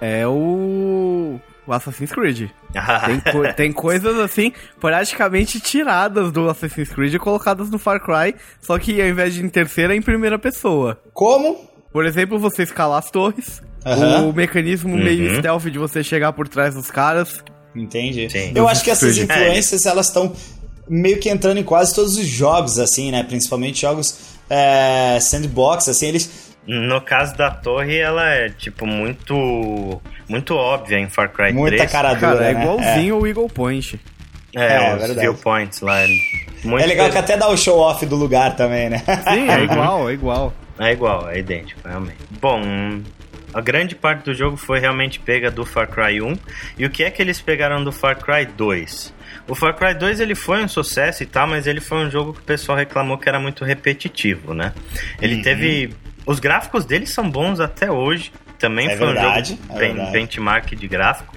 é 0.00 0.26
o, 0.26 1.38
o 1.66 1.72
Assassin's 1.72 2.10
Creed. 2.12 2.50
Tem, 3.06 3.20
co- 3.32 3.54
tem 3.54 3.72
coisas 3.72 4.16
assim, 4.18 4.52
praticamente 4.80 5.60
tiradas 5.60 6.30
do 6.32 6.48
Assassin's 6.48 6.88
Creed 6.88 7.14
e 7.14 7.18
colocadas 7.18 7.70
no 7.70 7.78
Far 7.78 8.00
Cry, 8.00 8.34
só 8.60 8.78
que 8.78 9.00
ao 9.00 9.08
invés 9.08 9.34
de 9.34 9.44
em 9.44 9.48
terceira, 9.48 9.94
é 9.94 9.96
em 9.96 10.02
primeira 10.02 10.38
pessoa. 10.38 11.00
Como? 11.12 11.68
Por 11.92 12.06
exemplo, 12.06 12.38
você 12.38 12.62
escalar 12.62 12.98
as 12.98 13.10
torres, 13.10 13.60
Aham. 13.84 14.28
o 14.28 14.32
mecanismo 14.32 14.96
meio 14.96 15.36
stealth 15.38 15.64
de 15.64 15.78
você 15.78 16.04
chegar 16.04 16.32
por 16.32 16.46
trás 16.48 16.74
dos 16.74 16.90
caras. 16.90 17.42
Entendi. 17.74 18.28
Sim. 18.30 18.52
Eu 18.54 18.68
acho 18.68 18.82
que 18.84 18.90
essas 18.90 19.16
influências, 19.18 19.86
elas 19.86 20.06
estão 20.06 20.32
meio 20.88 21.18
que 21.20 21.28
entrando 21.28 21.58
em 21.58 21.62
quase 21.64 21.94
todos 21.94 22.16
os 22.16 22.26
jogos, 22.26 22.78
assim, 22.78 23.10
né? 23.12 23.22
Principalmente 23.22 23.80
jogos 23.82 24.36
é, 24.48 25.18
sandbox, 25.20 25.88
assim, 25.88 26.08
eles... 26.08 26.49
No 26.66 27.00
caso 27.00 27.36
da 27.36 27.50
torre, 27.50 27.98
ela 27.98 28.28
é, 28.28 28.48
tipo, 28.50 28.86
muito 28.86 30.00
muito 30.28 30.54
óbvia 30.54 30.98
em 30.98 31.08
Far 31.08 31.30
Cry 31.30 31.52
Muita 31.52 31.76
3. 31.78 31.90
cara 31.92 32.14
dura, 32.14 32.20
Cara, 32.36 32.44
é 32.50 32.54
né? 32.54 32.62
igualzinho 32.62 33.16
o 33.18 33.26
Eagle 33.26 33.48
Point. 33.48 33.98
É, 34.54 34.74
É, 34.74 34.92
os 34.94 34.98
verdade. 34.98 35.20
viewpoints 35.20 35.80
lá. 35.80 36.00
É, 36.02 36.06
Muito 36.64 36.82
é 36.84 36.86
legal 36.86 37.08
que 37.10 37.18
até 37.18 37.36
dá 37.36 37.48
o 37.48 37.56
show-off 37.56 38.04
do 38.04 38.16
lugar 38.16 38.54
também, 38.56 38.88
né? 38.90 38.98
Sim, 39.32 39.48
é 39.48 39.62
igual, 39.64 40.10
é 40.10 40.12
igual. 40.12 40.52
É 40.78 40.92
igual, 40.92 41.28
é 41.30 41.38
idêntico, 41.38 41.80
realmente. 41.88 42.16
Bom, 42.40 42.60
a 43.54 43.60
grande 43.60 43.94
parte 43.94 44.24
do 44.24 44.34
jogo 44.34 44.56
foi 44.56 44.78
realmente 44.80 45.18
pega 45.20 45.50
do 45.50 45.64
Far 45.64 45.88
Cry 45.88 46.20
1. 46.20 46.36
E 46.78 46.84
o 46.86 46.90
que 46.90 47.02
é 47.04 47.10
que 47.10 47.20
eles 47.22 47.40
pegaram 47.40 47.82
do 47.82 47.90
Far 47.92 48.16
Cry 48.18 48.44
2? 48.46 49.14
O 49.48 49.54
Far 49.54 49.74
Cry 49.74 49.94
2 49.94 50.20
ele 50.20 50.34
foi 50.34 50.62
um 50.62 50.68
sucesso 50.68 51.22
e 51.22 51.26
tal, 51.26 51.46
mas 51.46 51.66
ele 51.66 51.80
foi 51.80 51.98
um 51.98 52.10
jogo 52.10 52.32
que 52.34 52.40
o 52.40 52.44
pessoal 52.44 52.76
reclamou 52.78 53.18
que 53.18 53.28
era 53.28 53.38
muito 53.40 53.64
repetitivo, 53.64 54.52
né? 54.54 54.72
Ele 55.20 55.36
Uhum. 55.36 55.42
teve. 55.42 55.94
Os 56.30 56.38
gráficos 56.38 56.84
dele 56.84 57.06
são 57.06 57.28
bons 57.28 57.58
até 57.58 57.90
hoje. 57.90 58.32
Também 58.56 58.88
É 58.88 58.96
foi 58.96 59.06
verdade, 59.06 59.54
um 59.54 59.56
jogo 59.56 59.72
é 59.72 59.78
ben- 59.92 60.12
benchmark 60.12 60.74
de 60.76 60.86
gráfico. 60.86 61.34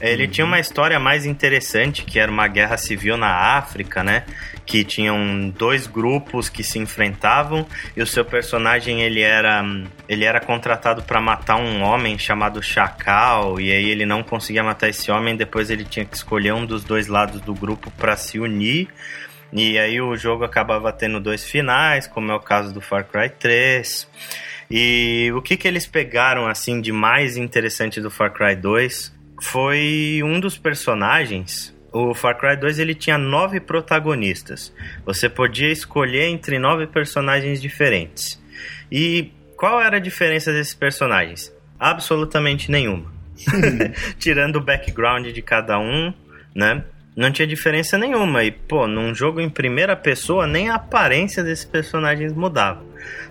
Ele 0.00 0.28
tinha 0.28 0.44
uma 0.44 0.60
história 0.60 1.00
mais 1.00 1.24
interessante, 1.26 2.04
que 2.04 2.20
era 2.20 2.30
uma 2.30 2.46
guerra 2.46 2.76
civil 2.76 3.16
na 3.16 3.56
África, 3.56 4.04
né? 4.04 4.22
Que 4.64 4.84
tinham 4.84 5.48
dois 5.48 5.86
grupos 5.88 6.48
que 6.48 6.62
se 6.62 6.78
enfrentavam 6.78 7.66
e 7.96 8.02
o 8.02 8.06
seu 8.06 8.24
personagem 8.24 9.00
ele 9.02 9.22
era 9.22 9.64
ele 10.08 10.24
era 10.24 10.40
contratado 10.40 11.02
para 11.02 11.20
matar 11.20 11.56
um 11.56 11.82
homem 11.82 12.16
chamado 12.18 12.62
Chacal 12.62 13.58
e 13.60 13.72
aí 13.72 13.88
ele 13.90 14.06
não 14.06 14.22
conseguia 14.22 14.62
matar 14.62 14.88
esse 14.88 15.10
homem, 15.10 15.36
depois 15.36 15.70
ele 15.70 15.84
tinha 15.84 16.04
que 16.04 16.14
escolher 16.14 16.52
um 16.52 16.64
dos 16.66 16.84
dois 16.84 17.08
lados 17.08 17.40
do 17.40 17.54
grupo 17.54 17.90
para 17.92 18.14
se 18.16 18.38
unir. 18.38 18.86
E 19.52 19.78
aí 19.78 20.00
o 20.00 20.16
jogo 20.16 20.44
acabava 20.44 20.92
tendo 20.92 21.20
dois 21.20 21.44
finais, 21.44 22.06
como 22.06 22.30
é 22.30 22.34
o 22.34 22.40
caso 22.40 22.72
do 22.72 22.80
Far 22.80 23.04
Cry 23.04 23.30
3. 23.30 24.08
E 24.70 25.32
o 25.34 25.40
que 25.40 25.56
que 25.56 25.66
eles 25.66 25.86
pegaram 25.86 26.46
assim 26.46 26.80
de 26.80 26.92
mais 26.92 27.36
interessante 27.36 28.00
do 28.00 28.10
Far 28.10 28.32
Cry 28.32 28.54
2 28.54 29.14
foi 29.40 30.20
um 30.22 30.38
dos 30.38 30.58
personagens. 30.58 31.74
O 31.90 32.12
Far 32.12 32.36
Cry 32.38 32.56
2 32.56 32.78
ele 32.78 32.94
tinha 32.94 33.16
nove 33.16 33.60
protagonistas. 33.60 34.72
Você 35.06 35.28
podia 35.28 35.72
escolher 35.72 36.24
entre 36.24 36.58
nove 36.58 36.86
personagens 36.86 37.62
diferentes. 37.62 38.38
E 38.92 39.32
qual 39.56 39.80
era 39.80 39.96
a 39.96 40.00
diferença 40.00 40.52
desses 40.52 40.74
personagens? 40.74 41.52
Absolutamente 41.80 42.70
nenhuma. 42.70 43.10
Tirando 44.18 44.56
o 44.56 44.60
background 44.60 45.28
de 45.28 45.40
cada 45.40 45.78
um, 45.78 46.12
né? 46.54 46.84
Não 47.18 47.32
tinha 47.32 47.48
diferença 47.48 47.98
nenhuma. 47.98 48.44
E, 48.44 48.52
pô, 48.52 48.86
num 48.86 49.12
jogo 49.12 49.40
em 49.40 49.50
primeira 49.50 49.96
pessoa, 49.96 50.46
nem 50.46 50.70
a 50.70 50.76
aparência 50.76 51.42
desses 51.42 51.64
personagens 51.64 52.32
mudava. 52.32 52.80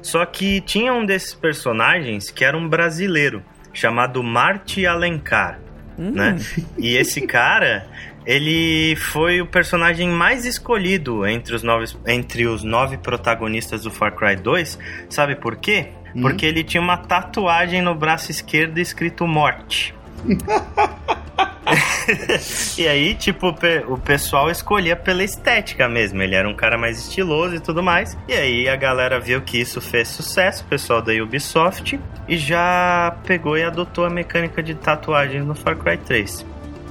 Só 0.01 0.25
que 0.25 0.59
tinha 0.59 0.93
um 0.93 1.05
desses 1.05 1.33
personagens 1.33 2.29
que 2.29 2.43
era 2.43 2.57
um 2.57 2.67
brasileiro, 2.67 3.41
chamado 3.71 4.21
Marte 4.21 4.85
Alencar, 4.85 5.61
né? 5.97 6.37
E 6.77 6.97
esse 6.97 7.21
cara, 7.27 7.87
ele 8.25 8.97
foi 8.97 9.39
o 9.39 9.47
personagem 9.47 10.09
mais 10.09 10.45
escolhido 10.45 11.25
entre 11.25 11.55
os 11.55 11.63
nove, 11.63 11.85
entre 12.05 12.45
os 12.45 12.63
nove 12.63 12.97
protagonistas 12.97 13.83
do 13.83 13.89
Far 13.89 14.13
Cry 14.13 14.35
2. 14.35 14.77
Sabe 15.09 15.33
por 15.33 15.55
quê? 15.55 15.91
Porque 16.21 16.45
ele 16.45 16.61
tinha 16.61 16.81
uma 16.81 16.97
tatuagem 16.97 17.81
no 17.81 17.95
braço 17.95 18.31
esquerdo 18.31 18.79
escrito 18.79 19.25
Morte. 19.25 19.95
e 22.77 22.87
aí, 22.87 23.15
tipo, 23.15 23.47
o 23.49 23.53
pe- 23.53 23.83
o 23.87 23.97
pessoal 23.97 24.49
escolhia 24.49 24.95
pela 24.95 25.23
estética 25.23 25.87
mesmo. 25.89 26.21
Ele 26.21 26.35
era 26.35 26.47
um 26.47 26.53
cara 26.55 26.77
mais 26.77 26.97
estiloso 26.99 27.55
e 27.55 27.59
tudo 27.59 27.83
mais. 27.83 28.17
E 28.27 28.33
aí 28.33 28.69
a 28.69 28.75
galera 28.75 29.19
viu 29.19 29.41
que 29.41 29.59
isso 29.59 29.81
fez 29.81 30.07
sucesso, 30.07 30.63
o 30.63 30.67
pessoal 30.67 31.01
da 31.01 31.11
Ubisoft, 31.13 31.99
e 32.27 32.37
já 32.37 33.15
pegou 33.25 33.57
e 33.57 33.63
adotou 33.63 34.05
a 34.05 34.09
mecânica 34.09 34.61
de 34.63 34.73
tatuagens 34.75 35.45
no 35.45 35.55
Far 35.55 35.75
Cry 35.77 35.97
3. 35.97 36.45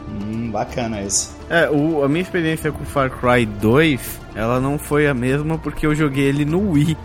hum, 0.09 0.51
bacana 0.51 1.01
isso. 1.03 1.37
É, 1.49 1.69
o, 1.71 2.03
a 2.05 2.09
minha 2.09 2.23
experiência 2.23 2.73
com 2.73 2.85
Far 2.85 3.11
Cry 3.11 3.47
2, 3.47 4.21
ela 4.35 4.59
não 4.61 4.79
foi 4.79 5.07
a 5.07 5.15
mesma 5.15 5.57
porque 5.59 5.87
eu 5.87 5.95
joguei 5.95 6.25
ele 6.25 6.45
no 6.45 6.73
Wii. 6.73 6.97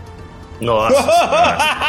Nossa. 0.62 1.02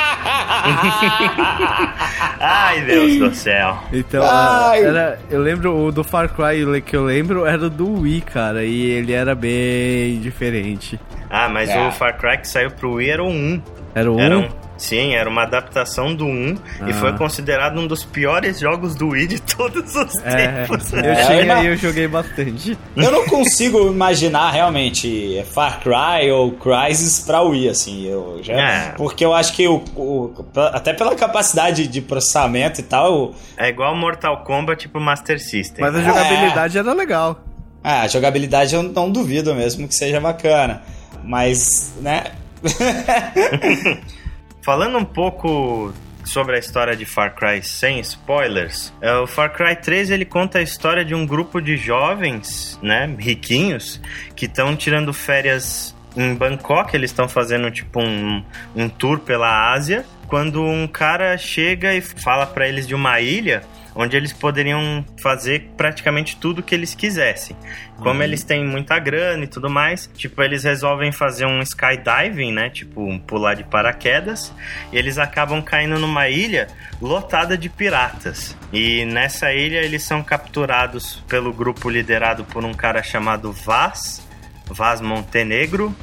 Ai, 2.40 2.82
Deus 2.82 3.18
do 3.20 3.36
céu. 3.36 3.78
Então, 3.92 4.24
Ai. 4.26 4.84
era, 4.84 5.20
eu 5.30 5.42
lembro, 5.42 5.76
o 5.86 5.92
do 5.92 6.04
Far 6.04 6.30
Cry 6.30 6.82
que 6.82 6.96
eu 6.96 7.04
lembro 7.06 7.46
era 7.46 7.70
do 7.70 8.02
Wii, 8.02 8.22
cara, 8.22 8.64
e 8.64 8.86
ele 8.86 9.14
era 9.14 9.36
bem 9.36 10.20
diferente. 10.20 11.00
Ah, 11.30 11.50
mas 11.50 11.70
É. 11.70 11.88
o 11.88 11.92
Far 11.92 12.18
Cry 12.18 12.38
que 12.38 12.48
saiu 12.48 12.72
pro 12.72 12.94
Wii 12.94 13.10
era 13.10 13.24
o 13.24 13.30
1. 13.30 13.62
Era 13.96 14.12
o 14.12 14.16
1? 14.16 14.20
Era 14.20 14.38
um, 14.40 14.50
sim, 14.78 15.14
era 15.16 15.30
uma 15.30 15.44
adaptação 15.44 16.14
do 16.16 16.26
1 16.26 16.58
e 16.88 16.92
Ah. 16.92 16.94
foi 16.94 17.14
considerado 17.14 17.80
um 17.80 17.88
dos 17.88 18.04
piores 18.04 18.60
jogos 18.60 18.96
do 18.96 19.10
Wii 19.10 19.28
de 19.28 19.42
todos 19.42 19.96
os 19.96 20.16
É, 20.24 20.66
tempos. 20.66 20.92
eu 20.94 21.00
É, 21.00 21.26
tinha 21.26 21.42
ima- 21.42 21.64
e 21.64 21.68
eu 21.68 21.78
joguei 21.78 22.08
bastante. 22.08 22.78
Eu 22.96 23.12
não 23.12 23.26
consigo 23.26 23.88
imaginar 23.92 24.52
realmente 24.52 25.44
Far 25.54 25.80
Cry 25.82 26.32
ou 26.32 26.52
Crysis 26.54 27.20
pra 27.20 27.42
Wii, 27.42 27.70
assim. 27.70 28.06
Eu 28.08 28.40
já, 28.44 28.54
É. 28.54 28.90
Porque 28.98 29.24
eu 29.24 29.34
acho 29.34 29.54
que 29.54 29.68
o, 29.68 29.84
o- 29.96 30.34
até 30.74 30.94
pela 30.94 31.16
capacidade 31.16 31.88
de 31.88 32.02
processamento 32.02 32.80
e 32.80 32.84
tal, 32.84 33.34
É 33.58 33.70
igual 33.70 33.96
Mortal 33.96 34.44
Kombat 34.44 34.88
pro 34.90 35.00
Master 35.00 35.40
System. 35.40 35.84
Mas 35.86 35.96
a 35.96 36.02
jogabilidade 36.02 36.78
era 36.78 36.94
legal. 36.94 37.40
ah, 37.84 38.02
a 38.02 38.08
jogabilidade 38.08 38.74
eu 38.76 38.82
não 38.84 39.10
duvido 39.12 39.54
mesmo 39.56 39.88
que 39.88 39.96
seja 39.96 40.20
bacana. 40.20 40.82
Mas, 41.24 41.94
né? 42.02 42.24
Falando 44.64 44.98
um 44.98 45.04
pouco 45.04 45.94
sobre 46.24 46.56
a 46.56 46.60
história 46.60 46.96
de 46.96 47.06
Far 47.06 47.36
Cry 47.36 47.62
sem 47.62 48.00
spoilers, 48.00 48.94
é, 49.02 49.14
o 49.16 49.28
Far 49.28 49.52
Cry 49.52 49.76
3 49.76 50.10
ele 50.10 50.24
conta 50.24 50.60
a 50.60 50.62
história 50.62 51.04
de 51.04 51.14
um 51.14 51.26
grupo 51.26 51.60
de 51.60 51.76
jovens, 51.76 52.80
né, 52.82 53.14
riquinhos, 53.20 54.00
que 54.38 54.46
estão 54.46 54.74
tirando 54.74 55.12
férias 55.12 55.94
em 56.16 56.34
Bangkok, 56.34 56.96
eles 56.96 57.12
estão 57.12 57.28
fazendo 57.28 57.70
tipo 57.72 58.00
um, 58.00 58.42
um 58.74 58.88
tour 58.88 59.20
pela 59.20 59.74
Ásia, 59.74 60.06
quando 60.28 60.64
um 60.64 60.88
cara 60.88 61.38
chega 61.38 61.94
e 61.94 62.00
fala 62.00 62.46
para 62.46 62.66
eles 62.66 62.88
de 62.88 62.96
uma 62.96 63.20
ilha 63.20 63.64
onde 63.96 64.18
eles 64.18 64.34
poderiam 64.34 65.06
fazer 65.22 65.72
praticamente 65.78 66.36
tudo 66.38 66.64
que 66.64 66.74
eles 66.74 66.96
quisessem. 66.96 67.56
Como 67.98 68.22
eles 68.24 68.44
têm 68.44 68.66
muita 68.66 68.98
grana 69.00 69.44
e 69.44 69.48
tudo 69.48 69.70
mais, 69.70 70.10
tipo, 70.16 70.42
eles 70.42 70.64
resolvem 70.64 71.12
fazer 71.12 71.46
um 71.46 71.62
skydiving, 71.62 72.52
né? 72.52 72.70
Tipo, 72.70 73.02
um 73.02 73.20
pular 73.20 73.54
de 73.54 73.64
paraquedas, 73.64 74.54
e 74.92 74.98
eles 74.98 75.18
acabam 75.18 75.62
caindo 75.62 76.00
numa 76.00 76.28
ilha 76.28 76.68
lotada 77.02 77.58
de 77.58 77.70
piratas. 77.70 78.58
E 78.72 79.06
nessa 79.06 79.54
ilha 79.54 79.78
eles 79.78 80.04
são 80.04 80.24
capturados 80.24 81.24
pelo 81.28 81.54
grupo 81.54 81.90
liderado 81.90 82.44
por 82.46 82.66
um 82.66 82.74
cara 82.74 83.04
chamado 83.04 83.52
Vaz, 83.52 84.26
Vaz 84.66 85.00
Montenegro, 85.02 85.96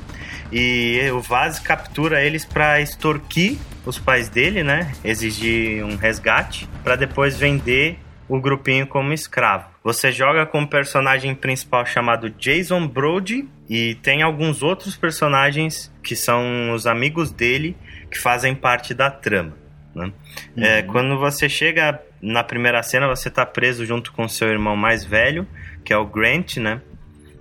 e 0.52 1.00
o 1.12 1.20
Vaz 1.20 1.59
captura 1.59 2.23
eles 2.23 2.44
para 2.44 2.80
extorquir 2.80 3.59
os 3.90 3.99
pais 3.99 4.28
dele, 4.28 4.62
né? 4.62 4.92
Exigir 5.04 5.85
um 5.85 5.97
resgate 5.97 6.66
para 6.82 6.97
depois 6.97 7.37
vender 7.37 7.99
o 8.28 8.40
grupinho 8.40 8.87
como 8.87 9.12
escravo. 9.12 9.66
Você 9.82 10.12
joga 10.12 10.47
com 10.47 10.61
um 10.61 10.66
personagem 10.66 11.35
principal 11.35 11.85
chamado 11.85 12.30
Jason 12.30 12.87
Brody 12.87 13.49
e 13.68 13.97
tem 13.97 14.23
alguns 14.23 14.62
outros 14.62 14.97
personagens 14.97 15.92
que 16.02 16.14
são 16.16 16.73
os 16.73 16.87
amigos 16.87 17.30
dele 17.32 17.76
que 18.11 18.18
fazem 18.18 18.54
parte 18.54 18.94
da 18.94 19.11
trama. 19.11 19.52
né? 19.94 20.12
É, 20.56 20.82
quando 20.82 21.18
você 21.18 21.49
chega 21.49 22.00
na 22.23 22.44
primeira 22.44 22.80
cena, 22.82 23.09
você 23.09 23.28
tá 23.28 23.44
preso 23.44 23.85
junto 23.85 24.12
com 24.12 24.28
seu 24.28 24.49
irmão 24.49 24.76
mais 24.76 25.04
velho, 25.04 25.44
que 25.85 25.92
é 25.92 25.97
o 25.97 26.06
Grant, 26.06 26.59
né? 26.59 26.80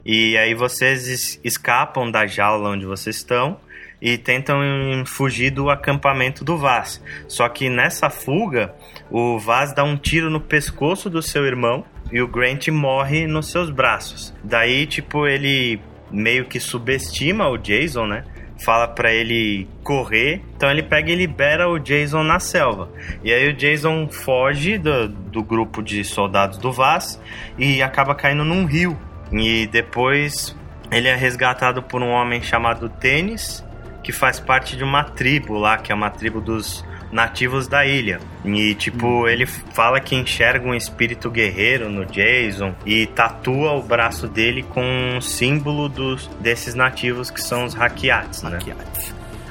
E 0.03 0.35
aí 0.37 0.55
vocês 0.55 1.07
es- 1.07 1.39
escapam 1.43 2.09
da 2.09 2.25
jaula 2.25 2.69
onde 2.69 2.85
vocês 2.87 3.17
estão 3.17 3.59
e 4.01 4.17
tentam 4.17 4.59
fugir 5.05 5.51
do 5.51 5.69
acampamento 5.69 6.43
do 6.43 6.57
Vaz. 6.57 7.03
Só 7.27 7.47
que 7.49 7.69
nessa 7.69 8.09
fuga, 8.09 8.73
o 9.09 9.37
Vaz 9.37 9.73
dá 9.73 9.83
um 9.83 9.97
tiro 9.97 10.29
no 10.29 10.39
pescoço 10.39 11.09
do 11.09 11.21
seu 11.21 11.45
irmão 11.45 11.83
e 12.11 12.21
o 12.21 12.27
Grant 12.27 12.67
morre 12.69 13.27
nos 13.27 13.51
seus 13.51 13.69
braços. 13.69 14.33
Daí, 14.43 14.85
tipo, 14.85 15.27
ele 15.27 15.79
meio 16.11 16.45
que 16.45 16.59
subestima 16.59 17.47
o 17.49 17.57
Jason, 17.57 18.05
né? 18.05 18.23
Fala 18.63 18.89
para 18.89 19.13
ele 19.13 19.69
correr, 19.83 20.41
então 20.53 20.69
ele 20.69 20.83
pega 20.83 21.09
e 21.09 21.15
libera 21.15 21.69
o 21.69 21.79
Jason 21.79 22.23
na 22.23 22.41
selva. 22.41 22.91
E 23.23 23.31
aí 23.31 23.47
o 23.47 23.53
Jason 23.53 24.09
foge 24.09 24.77
do, 24.77 25.07
do 25.07 25.41
grupo 25.41 25.81
de 25.81 26.03
soldados 26.03 26.57
do 26.57 26.69
Vaz 26.69 27.21
e 27.57 27.81
acaba 27.81 28.13
caindo 28.13 28.43
num 28.43 28.65
rio. 28.65 28.99
E 29.31 29.65
depois 29.67 30.53
ele 30.91 31.07
é 31.07 31.15
resgatado 31.15 31.81
por 31.83 32.01
um 32.01 32.09
homem 32.09 32.41
chamado 32.41 32.89
Tênis, 32.89 33.63
que 34.09 34.11
faz 34.11 34.39
parte 34.39 34.75
de 34.75 34.83
uma 34.83 35.03
tribo 35.03 35.59
lá, 35.59 35.77
que 35.77 35.91
é 35.91 35.95
uma 35.95 36.09
tribo 36.09 36.41
dos 36.41 36.83
nativos 37.11 37.67
da 37.67 37.85
ilha. 37.85 38.19
E, 38.43 38.73
tipo, 38.73 39.05
hum. 39.05 39.27
ele 39.27 39.45
fala 39.45 39.99
que 39.99 40.15
enxerga 40.15 40.67
um 40.67 40.73
espírito 40.73 41.29
guerreiro 41.29 41.91
no 41.91 42.07
Jason 42.07 42.73
e 42.87 43.05
tatua 43.05 43.73
o 43.73 43.83
braço 43.83 44.27
dele 44.27 44.63
com 44.63 44.81
um 44.83 45.21
símbolo 45.21 45.87
dos, 45.87 46.25
desses 46.39 46.73
nativos 46.73 47.29
que 47.29 47.39
são 47.39 47.65
os 47.65 47.79
Hakiats, 47.79 48.41
né? 48.41 48.57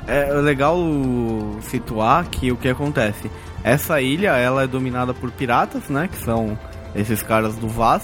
É 0.09 0.33
legal 0.35 0.77
situar 1.61 2.29
que 2.29 2.51
o 2.51 2.57
que 2.57 2.69
acontece. 2.69 3.31
Essa 3.63 4.01
ilha, 4.01 4.31
ela 4.31 4.65
é 4.65 4.67
dominada 4.67 5.15
por 5.15 5.31
piratas, 5.31 5.89
né? 5.89 6.09
Que 6.11 6.19
são 6.19 6.59
esses 6.97 7.23
caras 7.23 7.55
do 7.55 7.69
Vaz. 7.69 8.03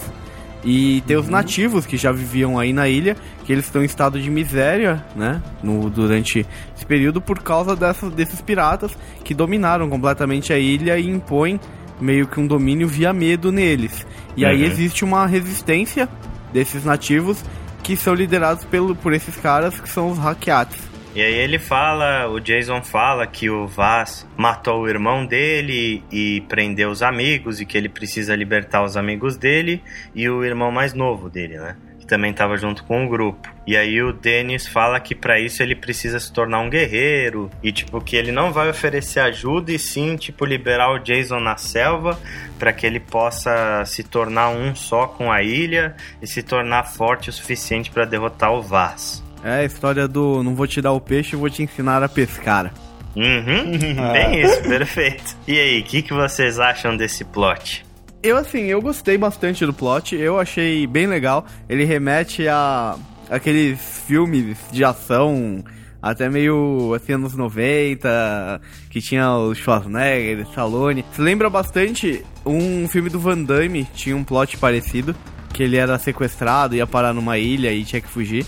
E 0.65 1.03
tem 1.07 1.17
os 1.17 1.27
uhum. 1.27 1.33
nativos 1.33 1.85
que 1.85 1.97
já 1.97 2.11
viviam 2.11 2.59
aí 2.59 2.73
na 2.73 2.89
ilha, 2.89 3.17
que 3.45 3.53
eles 3.53 3.67
estão 3.67 3.83
em 3.83 3.85
estado 3.85 4.19
de 4.19 4.31
miséria, 4.31 5.05
né? 5.15 5.43
No, 5.63 5.91
durante 5.91 6.47
esse 6.75 6.87
período 6.87 7.21
por 7.21 7.41
causa 7.41 7.77
dessas, 7.77 8.11
desses 8.13 8.41
piratas 8.41 8.97
que 9.23 9.35
dominaram 9.35 9.89
completamente 9.91 10.53
a 10.53 10.59
ilha 10.59 10.99
e 10.99 11.09
impõem 11.09 11.61
meio 12.01 12.27
que 12.27 12.41
um 12.41 12.47
domínio 12.47 12.89
via 12.89 13.13
medo 13.13 13.53
neles. 13.53 14.07
E 14.37 14.45
uhum. 14.45 14.51
aí 14.51 14.65
existe 14.65 15.05
uma 15.05 15.27
resistência 15.27 16.09
desses 16.53 16.85
nativos 16.85 17.45
que 17.83 17.97
são 17.97 18.15
liderados 18.15 18.65
pelo, 18.65 18.97
por 18.97 19.13
esses 19.13 19.37
caras 19.37 19.79
que 19.79 19.89
são 19.89 20.11
os 20.11 20.19
Hakiats. 20.19 20.94
E 21.15 21.23
aí 21.23 21.33
ele 21.33 21.61
fala, 21.61 22.29
o 22.29 22.41
Jason 22.41 22.83
fala 22.83 23.25
que 23.25 23.49
o 23.49 23.69
Vaz 23.69 24.27
matou 24.37 24.83
o 24.83 24.89
irmão 24.89 25.25
dele 25.25 26.03
e 26.11 26.41
prendeu 26.49 26.91
os 26.91 27.05
amigos 27.05 27.61
e 27.61 27.67
que 27.67 27.79
ele 27.79 27.89
precisa 27.89 28.35
libertar 28.35 28.83
os 28.83 28.97
amigos 28.97 29.37
dele 29.37 29.81
e 30.13 30.29
o 30.29 30.45
irmão 30.45 30.73
mais 30.73 30.93
novo 30.93 31.31
dele, 31.31 31.57
né? 31.57 31.77
Que 32.01 32.05
também 32.05 32.33
estava 32.33 32.57
junto 32.57 32.83
com 32.83 33.07
o 33.07 33.09
grupo. 33.09 33.49
E 33.65 33.77
aí 33.77 34.03
o 34.03 34.13
Dennis 34.13 34.67
fala 34.67 34.99
que 34.99 35.15
para 35.15 35.39
isso 35.39 35.63
ele 35.63 35.77
precisa 35.77 36.19
se 36.19 36.33
tornar 36.33 36.59
um 36.59 36.69
guerreiro 36.69 37.49
e 37.63 37.71
tipo 37.71 38.01
que 38.01 38.17
ele 38.17 38.33
não 38.33 38.53
vai 38.53 38.69
oferecer 38.69 39.21
ajuda 39.21 39.71
e 39.71 39.79
sim 39.79 40.17
tipo 40.17 40.45
liberar 40.45 40.91
o 40.91 40.99
Jason 40.99 41.39
na 41.39 41.57
selva 41.57 42.21
para 42.59 42.73
que 42.73 42.85
ele 42.85 42.99
possa 42.99 43.85
se 43.87 44.03
tornar 44.03 44.49
um 44.49 44.75
só 44.75 45.07
com 45.07 45.31
a 45.31 45.45
ilha 45.45 45.95
e 46.21 46.27
se 46.27 46.43
tornar 46.43 46.83
forte 46.83 47.31
o 47.31 47.33
suficiente 47.33 47.89
para 47.89 48.05
derrotar 48.05 48.53
o 48.53 48.61
Vaz. 48.61 49.24
É 49.45 49.61
a 49.61 49.65
história 49.65 50.09
do 50.09 50.43
não 50.43 50.55
vou 50.55 50.67
te 50.67 50.81
dar 50.81 50.93
o 50.93 51.01
peixe, 51.01 51.37
vou 51.37 51.51
te 51.51 51.63
ensinar 51.63 52.03
a 52.03 52.09
pescar. 52.09 52.73
Uhum, 53.15 53.77
bem 54.13 54.41
isso, 54.41 54.63
perfeito. 54.63 55.37
E 55.47 55.61
aí, 55.61 55.81
o 55.81 55.85
que, 55.85 56.01
que 56.01 56.15
vocês 56.15 56.59
acham 56.59 56.97
desse 56.97 57.25
plot? 57.25 57.85
Eu, 58.23 58.39
assim, 58.39 58.63
eu 58.63 58.81
gostei 58.81 59.19
bastante 59.19 59.67
do 59.67 59.75
plot, 59.75 60.17
eu 60.17 60.41
achei 60.41 60.87
bem 60.87 61.07
legal. 61.07 61.45
Ele 61.69 61.85
remete 61.85 62.49
a 62.49 62.97
aqueles 63.31 64.03
filmes 64.07 64.57
de 64.73 64.83
ação 64.83 65.63
até 66.01 66.29
meio 66.29 66.93
assim 66.95 67.13
anos 67.13 67.35
90, 67.35 68.61
que 68.91 69.01
tinha 69.01 69.31
o 69.37 69.55
Schwarzenegger, 69.55 70.41
Stallone. 70.49 71.05
Se 71.13 71.21
lembra 71.21 71.49
bastante 71.49 72.25
um 72.45 72.87
filme 72.89 73.09
do 73.09 73.19
Van 73.19 73.43
Damme, 73.43 73.87
tinha 73.95 74.17
um 74.17 74.25
plot 74.25 74.57
parecido, 74.57 75.15
que 75.53 75.63
ele 75.63 75.77
era 75.77 75.99
sequestrado, 75.99 76.75
ia 76.77 76.87
parar 76.87 77.15
numa 77.15 77.39
ilha 77.39 77.73
e 77.73 77.85
tinha 77.85 78.01
que 78.01 78.09
fugir. 78.09 78.45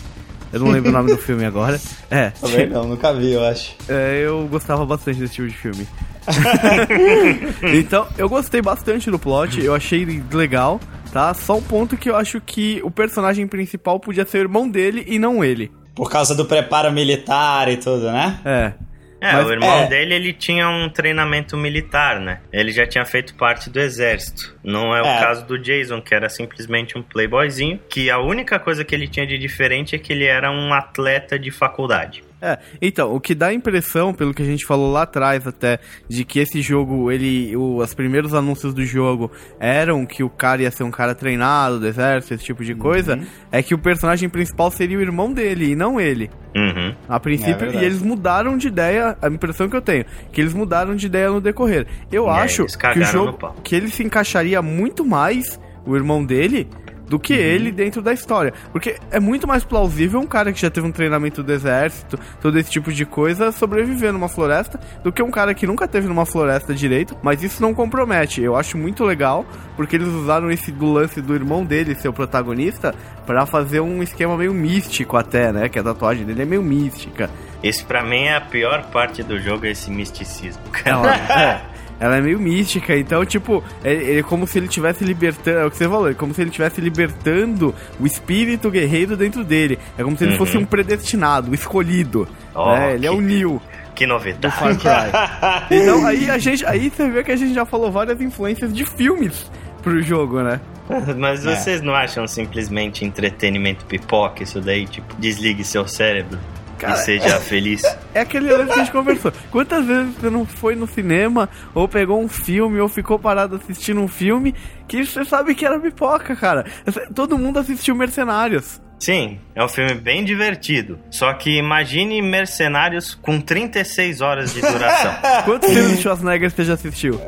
Eu 0.52 0.61
não 0.61 0.68
lembro 0.68 0.90
o 0.90 0.92
nome 0.92 1.11
do 1.11 1.18
filme 1.18 1.44
agora. 1.44 1.80
É. 2.11 2.30
Também 2.30 2.68
não, 2.68 2.85
nunca 2.85 3.12
vi, 3.12 3.32
eu 3.32 3.44
acho. 3.44 3.74
É, 3.88 4.22
eu 4.24 4.46
gostava 4.48 4.85
bastante 4.87 5.18
desse 5.18 5.35
tipo 5.35 5.48
de 5.48 5.56
filme. 5.56 5.87
então, 7.74 8.06
eu 8.16 8.28
gostei 8.28 8.62
bastante 8.62 9.11
do 9.11 9.18
plot, 9.18 9.62
eu 9.62 9.74
achei 9.74 10.04
legal, 10.32 10.80
tá? 11.12 11.32
Só 11.35 11.56
um 11.56 11.62
ponto 11.62 11.96
que 11.96 12.11
eu 12.11 12.16
acho 12.16 12.40
que 12.40 12.80
o 12.82 12.90
personagem 12.90 13.46
principal 13.46 14.00
podia 14.00 14.24
ser 14.24 14.38
o 14.38 14.40
irmão 14.42 14.68
dele 14.68 15.04
e 15.06 15.18
não 15.18 15.44
ele. 15.44 15.70
Por 15.94 16.11
causa 16.11 16.35
do 16.35 16.44
preparo 16.44 16.92
militar 16.92 17.70
e 17.70 17.76
tudo, 17.76 18.11
né? 18.11 18.38
É. 18.44 18.72
É, 19.20 19.33
Mas, 19.33 19.46
o 19.46 19.52
irmão 19.52 19.79
é... 19.79 19.87
dele, 19.87 20.14
ele 20.14 20.33
tinha 20.33 20.68
um 20.68 20.88
treinamento 20.88 21.57
militar, 21.57 22.20
né? 22.20 22.40
Ele 22.52 22.70
já 22.70 22.87
tinha 22.87 23.05
feito 23.05 23.35
parte 23.35 23.70
do 23.70 23.81
exército. 23.81 24.55
Não 24.62 24.94
é, 24.94 24.98
é, 24.98 25.02
o 25.02 25.20
caso 25.20 25.46
do 25.46 25.59
Jason, 25.59 26.00
que 26.00 26.14
era 26.14 26.29
simplesmente 26.29 26.98
um 26.98 27.02
playboyzinho, 27.02 27.81
que 27.88 28.11
a 28.11 28.18
única 28.18 28.59
coisa 28.59 28.85
que 28.85 28.94
ele 28.94 29.09
tinha 29.09 29.26
de 29.26 29.38
diferente 29.38 29.94
é 29.94 29.98
que 29.98 30.12
ele 30.12 30.24
era 30.24 30.50
um 30.50 30.72
atleta 30.72 31.38
de 31.38 31.50
faculdade. 31.50 32.22
É, 32.46 32.59
então, 32.80 33.12
o 33.12 33.20
que 33.20 33.35
dá 33.35 33.48
a 33.48 33.52
impressão, 33.52 34.14
pelo 34.14 34.32
que 34.32 34.40
a 34.40 34.44
gente 34.44 34.64
falou 34.64 34.92
lá 34.92 35.02
atrás 35.02 35.44
até, 35.48 35.80
de 36.09 36.24
que 36.24 36.38
esse 36.38 36.62
jogo, 36.62 37.11
ele. 37.11 37.56
O, 37.56 37.78
os 37.78 37.92
primeiros 37.92 38.35
anúncios 38.35 38.72
do 38.72 38.85
jogo 38.85 39.32
eram 39.59 40.06
que 40.06 40.22
o 40.22 40.30
cara 40.30 40.62
ia 40.62 40.70
ser 40.70 40.85
um 40.85 40.90
cara 40.90 41.12
treinado 41.12 41.80
do 41.80 41.87
exército, 41.88 42.35
esse 42.35 42.44
tipo 42.44 42.64
de 42.64 42.72
coisa, 42.74 43.16
uhum. 43.16 43.26
é 43.50 43.62
que 43.64 43.74
o 43.74 43.78
personagem 43.78 44.28
principal 44.28 44.70
seria 44.70 44.96
o 44.96 45.00
irmão 45.00 45.32
dele 45.32 45.72
e 45.72 45.74
não 45.74 46.00
ele. 46.00 46.30
Uhum. 46.54 46.94
A 47.09 47.18
princípio, 47.18 47.68
é 47.68 47.82
e 47.82 47.85
eles 47.85 48.00
mudaram 48.00 48.56
de 48.56 48.68
ideia, 48.68 49.16
a 49.20 49.28
impressão 49.28 49.68
que 49.68 49.76
eu 49.76 49.82
tenho, 49.82 50.04
que 50.32 50.40
eles 50.40 50.54
mudaram 50.54 50.94
de 50.94 51.06
ideia 51.06 51.30
no 51.30 51.40
decorrer. 51.40 51.87
Eu 52.12 52.26
e 52.26 52.30
acho 52.30 52.66
que 52.66 53.00
o 53.00 53.04
jogo. 53.04 53.54
Que 53.64 53.74
ele 53.74 53.88
se 53.88 54.04
encaixaria 54.04 54.62
muito 54.62 55.04
mais, 55.04 55.61
o 55.85 55.96
irmão 55.96 56.24
dele, 56.24 56.68
do 57.09 57.19
que 57.19 57.35
uhum. 57.35 57.40
ele 57.40 57.73
dentro 57.73 58.03
da 58.03 58.12
história. 58.12 58.53
Porque 58.73 58.97
é 59.11 59.21
muito 59.21 59.47
mais 59.47 59.64
plausível 59.64 60.21
um 60.21 60.27
cara 60.27 60.53
que 60.53 60.61
já 60.61 60.71
teve 60.71 60.87
um 60.87 60.92
treinamento 60.92 61.42
do 61.42 61.53
exército, 61.53 62.19
todo 62.40 62.59
esse 62.59 62.71
tipo 62.71 62.92
de 62.92 63.05
coisa, 63.05 63.53
sobreviver 63.53 64.12
numa 64.12 64.29
floresta, 64.29 64.79
do 65.03 65.12
que 65.12 65.23
um 65.23 65.31
cara 65.31 65.55
que 65.55 65.66
nunca 65.66 65.87
teve 65.87 66.09
numa 66.09 66.27
floresta 66.27 66.75
direito, 66.75 67.16
mas 67.23 67.42
isso 67.42 67.62
não 67.62 67.75
compromete. 67.75 68.42
Eu 68.42 68.57
acho 68.57 68.77
muito 68.77 69.05
legal, 69.05 69.45
porque 69.77 69.97
eles 69.97 70.09
usaram 70.09 70.51
esse 70.51 70.71
do 70.73 70.92
lance 70.92 71.21
do 71.21 71.35
irmão 71.35 71.64
dele 71.64 71.95
ser 71.95 72.09
o 72.09 72.12
protagonista 72.12 72.95
para 73.27 73.47
fazer 73.47 73.81
um 73.81 74.03
esquema 74.03 74.37
meio 74.37 74.55
místico 74.55 75.16
até, 75.16 75.53
né? 75.53 75.69
Que 75.69 75.79
a 75.79 75.83
tatuagem 75.83 76.25
dele 76.25 76.42
é 76.42 76.45
meio 76.45 76.62
mística. 76.62 77.31
Esse 77.62 77.85
para 77.85 78.03
mim 78.03 78.25
é 78.25 78.37
a 78.37 78.40
pior 78.40 78.85
parte 78.90 79.23
do 79.23 79.38
jogo, 79.38 79.66
é 79.66 79.71
esse 79.71 79.90
misticismo. 79.90 80.62
é. 80.85 81.61
ela 81.98 82.16
é 82.16 82.20
meio 82.20 82.38
mística, 82.38 82.96
então, 82.96 83.24
tipo, 83.24 83.62
é, 83.82 84.18
é 84.18 84.22
como 84.22 84.46
se 84.46 84.59
ele 84.59 84.68
tivesse 84.68 85.04
libertando. 85.04 85.59
É 85.59 85.64
o 85.64 85.70
que 85.70 85.76
você 85.76 85.88
falou, 85.88 86.11
é 86.11 86.14
como 86.14 86.35
se 86.35 86.42
ele 86.42 86.50
tivesse 86.50 86.80
libertando 86.80 87.74
o 87.98 88.06
espírito 88.06 88.70
guerreiro 88.70 89.16
dentro 89.16 89.42
dele. 89.42 89.78
É 89.96 90.04
como 90.04 90.16
se 90.16 90.24
ele 90.24 90.32
uhum. 90.32 90.38
fosse 90.38 90.59
um 90.59 90.64
predestinado, 90.64 91.50
um 91.50 91.54
escolhido. 91.54 92.28
Oh, 92.54 92.74
né? 92.74 92.92
Ele 92.92 93.00
que, 93.00 93.06
é 93.06 93.11
o 93.11 93.20
Neo. 93.20 93.62
Que 93.94 94.06
novidade. 94.06 94.54
Far 94.54 94.76
Cry. 94.76 95.70
então 95.74 96.06
aí 96.06 96.30
a 96.30 96.38
gente. 96.38 96.64
Aí 96.66 96.90
você 96.90 97.09
vê 97.09 97.24
que 97.24 97.32
a 97.32 97.37
gente 97.37 97.54
já 97.54 97.64
falou 97.64 97.90
várias 97.90 98.20
influências 98.20 98.72
de 98.72 98.85
filmes 98.85 99.50
pro 99.82 100.02
jogo, 100.02 100.42
né? 100.42 100.61
Mas 101.16 101.46
é. 101.46 101.56
vocês 101.56 101.80
não 101.80 101.94
acham 101.94 102.26
simplesmente 102.26 103.04
entretenimento 103.04 103.87
pipoca 103.87 104.42
isso 104.42 104.61
daí? 104.61 104.87
Tipo, 104.87 105.14
desligue 105.16 105.64
seu 105.64 105.88
cérebro? 105.88 106.38
Cara, 106.78 106.94
e 106.94 106.96
seja 106.98 107.36
é, 107.36 107.40
feliz. 107.40 107.82
É 108.14 108.20
aquele 108.20 108.52
lance 108.52 108.72
que 108.72 108.80
a 108.80 108.84
gente 108.84 108.92
conversou. 108.92 109.32
Quantas 109.50 109.84
vezes 109.86 110.14
você 110.14 110.30
não 110.30 110.44
foi 110.44 110.74
no 110.74 110.86
cinema, 110.86 111.48
ou 111.74 111.88
pegou 111.88 112.22
um 112.22 112.28
filme, 112.28 112.80
ou 112.80 112.88
ficou 112.88 113.18
parado 113.18 113.56
assistindo 113.56 114.00
um 114.00 114.08
filme, 114.08 114.54
que 114.86 115.04
você 115.04 115.24
sabe 115.24 115.54
que 115.54 115.64
era 115.64 115.80
pipoca, 115.80 116.36
cara? 116.36 116.66
Todo 117.14 117.38
mundo 117.38 117.58
assistiu 117.58 117.94
Mercenários. 117.94 118.80
Sim, 118.98 119.38
é 119.54 119.62
um 119.62 119.68
filme 119.68 119.94
bem 119.94 120.24
divertido. 120.24 120.98
Só 121.11 121.32
que 121.35 121.59
imagine 121.59 122.20
Mercenários 122.22 123.14
com 123.14 123.40
36 123.40 124.20
horas 124.20 124.54
de 124.54 124.61
duração. 124.61 125.14
Quantos 125.44 125.70
filmes 125.70 125.96
de 125.96 126.02
Schwarzenegger 126.02 126.50
você 126.50 126.64
já 126.64 126.74
assistiu? 126.74 127.20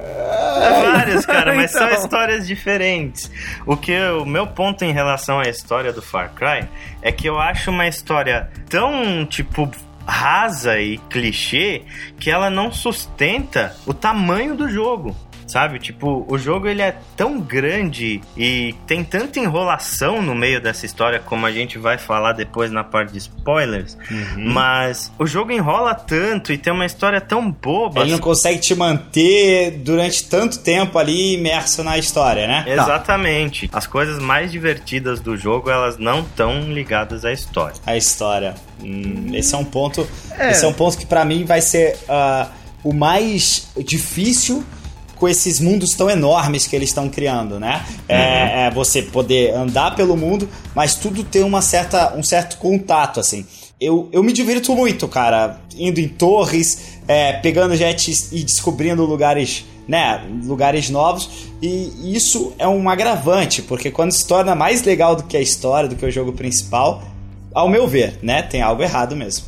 Vários, 0.92 1.26
cara, 1.26 1.54
mas 1.54 1.70
então... 1.74 1.88
são 1.88 1.98
histórias 1.98 2.46
diferentes. 2.46 3.30
O 3.66 3.76
que 3.76 3.96
o 4.10 4.24
meu 4.24 4.46
ponto 4.46 4.84
em 4.84 4.92
relação 4.92 5.40
à 5.40 5.48
história 5.48 5.92
do 5.92 6.02
Far 6.02 6.32
Cry 6.34 6.68
é 7.02 7.12
que 7.12 7.28
eu 7.28 7.38
acho 7.38 7.70
uma 7.70 7.86
história 7.86 8.50
tão 8.68 9.26
tipo 9.26 9.70
rasa 10.06 10.80
e 10.80 10.96
clichê 11.10 11.82
que 12.18 12.30
ela 12.30 12.48
não 12.48 12.72
sustenta 12.72 13.76
o 13.86 13.92
tamanho 13.92 14.56
do 14.56 14.68
jogo. 14.68 15.14
Sabe? 15.48 15.78
Tipo, 15.78 16.24
o 16.28 16.38
jogo 16.38 16.68
ele 16.68 16.82
é 16.82 16.94
tão 17.16 17.40
grande 17.40 18.20
e 18.36 18.74
tem 18.86 19.02
tanta 19.02 19.40
enrolação 19.40 20.22
no 20.22 20.34
meio 20.34 20.60
dessa 20.60 20.86
história, 20.86 21.18
como 21.18 21.46
a 21.46 21.50
gente 21.50 21.78
vai 21.78 21.98
falar 21.98 22.34
depois 22.34 22.70
na 22.70 22.84
parte 22.84 23.12
de 23.12 23.18
spoilers. 23.18 23.96
Uhum. 24.10 24.52
Mas 24.52 25.10
o 25.18 25.26
jogo 25.26 25.50
enrola 25.50 25.94
tanto 25.94 26.52
e 26.52 26.58
tem 26.58 26.72
uma 26.72 26.86
história 26.86 27.20
tão 27.20 27.50
boba. 27.50 28.02
Ele 28.02 28.12
não 28.12 28.18
consegue 28.18 28.60
te 28.60 28.74
manter 28.74 29.72
durante 29.78 30.24
tanto 30.28 30.58
tempo 30.58 30.98
ali 30.98 31.34
imerso 31.34 31.82
na 31.82 31.98
história, 31.98 32.46
né? 32.46 32.64
Exatamente. 32.66 33.68
As 33.72 33.86
coisas 33.86 34.18
mais 34.18 34.52
divertidas 34.52 35.20
do 35.20 35.36
jogo, 35.36 35.70
elas 35.70 35.96
não 35.98 36.20
estão 36.20 36.60
ligadas 36.72 37.24
à 37.24 37.32
história. 37.32 37.76
A 37.86 37.96
história. 37.96 38.54
Hum, 38.82 39.30
esse 39.32 39.54
é 39.54 39.58
um 39.58 39.64
ponto. 39.64 40.06
Esse 40.38 40.64
é 40.64 40.68
um 40.68 40.72
ponto 40.72 40.98
que 40.98 41.06
pra 41.06 41.24
mim 41.24 41.44
vai 41.44 41.60
ser 41.60 41.96
ah, 42.08 42.48
o 42.84 42.92
mais 42.92 43.68
difícil 43.78 44.64
com 45.18 45.28
esses 45.28 45.60
mundos 45.60 45.94
tão 45.94 46.08
enormes 46.08 46.66
que 46.66 46.76
eles 46.76 46.90
estão 46.90 47.08
criando, 47.08 47.58
né? 47.58 47.84
É, 48.08 48.66
é 48.66 48.70
você 48.70 49.02
poder 49.02 49.54
andar 49.54 49.94
pelo 49.96 50.16
mundo, 50.16 50.48
mas 50.74 50.94
tudo 50.94 51.24
ter 51.24 51.44
uma 51.44 51.60
certa, 51.60 52.14
um 52.16 52.22
certo 52.22 52.56
contato, 52.58 53.20
assim. 53.20 53.44
Eu, 53.80 54.08
eu 54.12 54.22
me 54.22 54.32
divirto 54.32 54.74
muito, 54.74 55.06
cara, 55.06 55.60
indo 55.76 56.00
em 56.00 56.08
torres, 56.08 56.98
é, 57.06 57.34
pegando 57.34 57.76
jets 57.76 58.32
e 58.32 58.42
descobrindo 58.42 59.04
lugares, 59.04 59.64
né, 59.86 60.24
lugares 60.44 60.90
novos. 60.90 61.48
E 61.62 62.14
isso 62.14 62.52
é 62.58 62.66
um 62.66 62.88
agravante, 62.88 63.62
porque 63.62 63.90
quando 63.90 64.12
se 64.12 64.26
torna 64.26 64.54
mais 64.54 64.82
legal 64.82 65.14
do 65.14 65.24
que 65.24 65.36
a 65.36 65.40
história, 65.40 65.88
do 65.88 65.96
que 65.96 66.04
o 66.04 66.10
jogo 66.10 66.32
principal, 66.32 67.02
ao 67.54 67.68
meu 67.68 67.86
ver, 67.86 68.18
né, 68.22 68.42
tem 68.42 68.62
algo 68.62 68.82
errado 68.82 69.14
mesmo. 69.14 69.44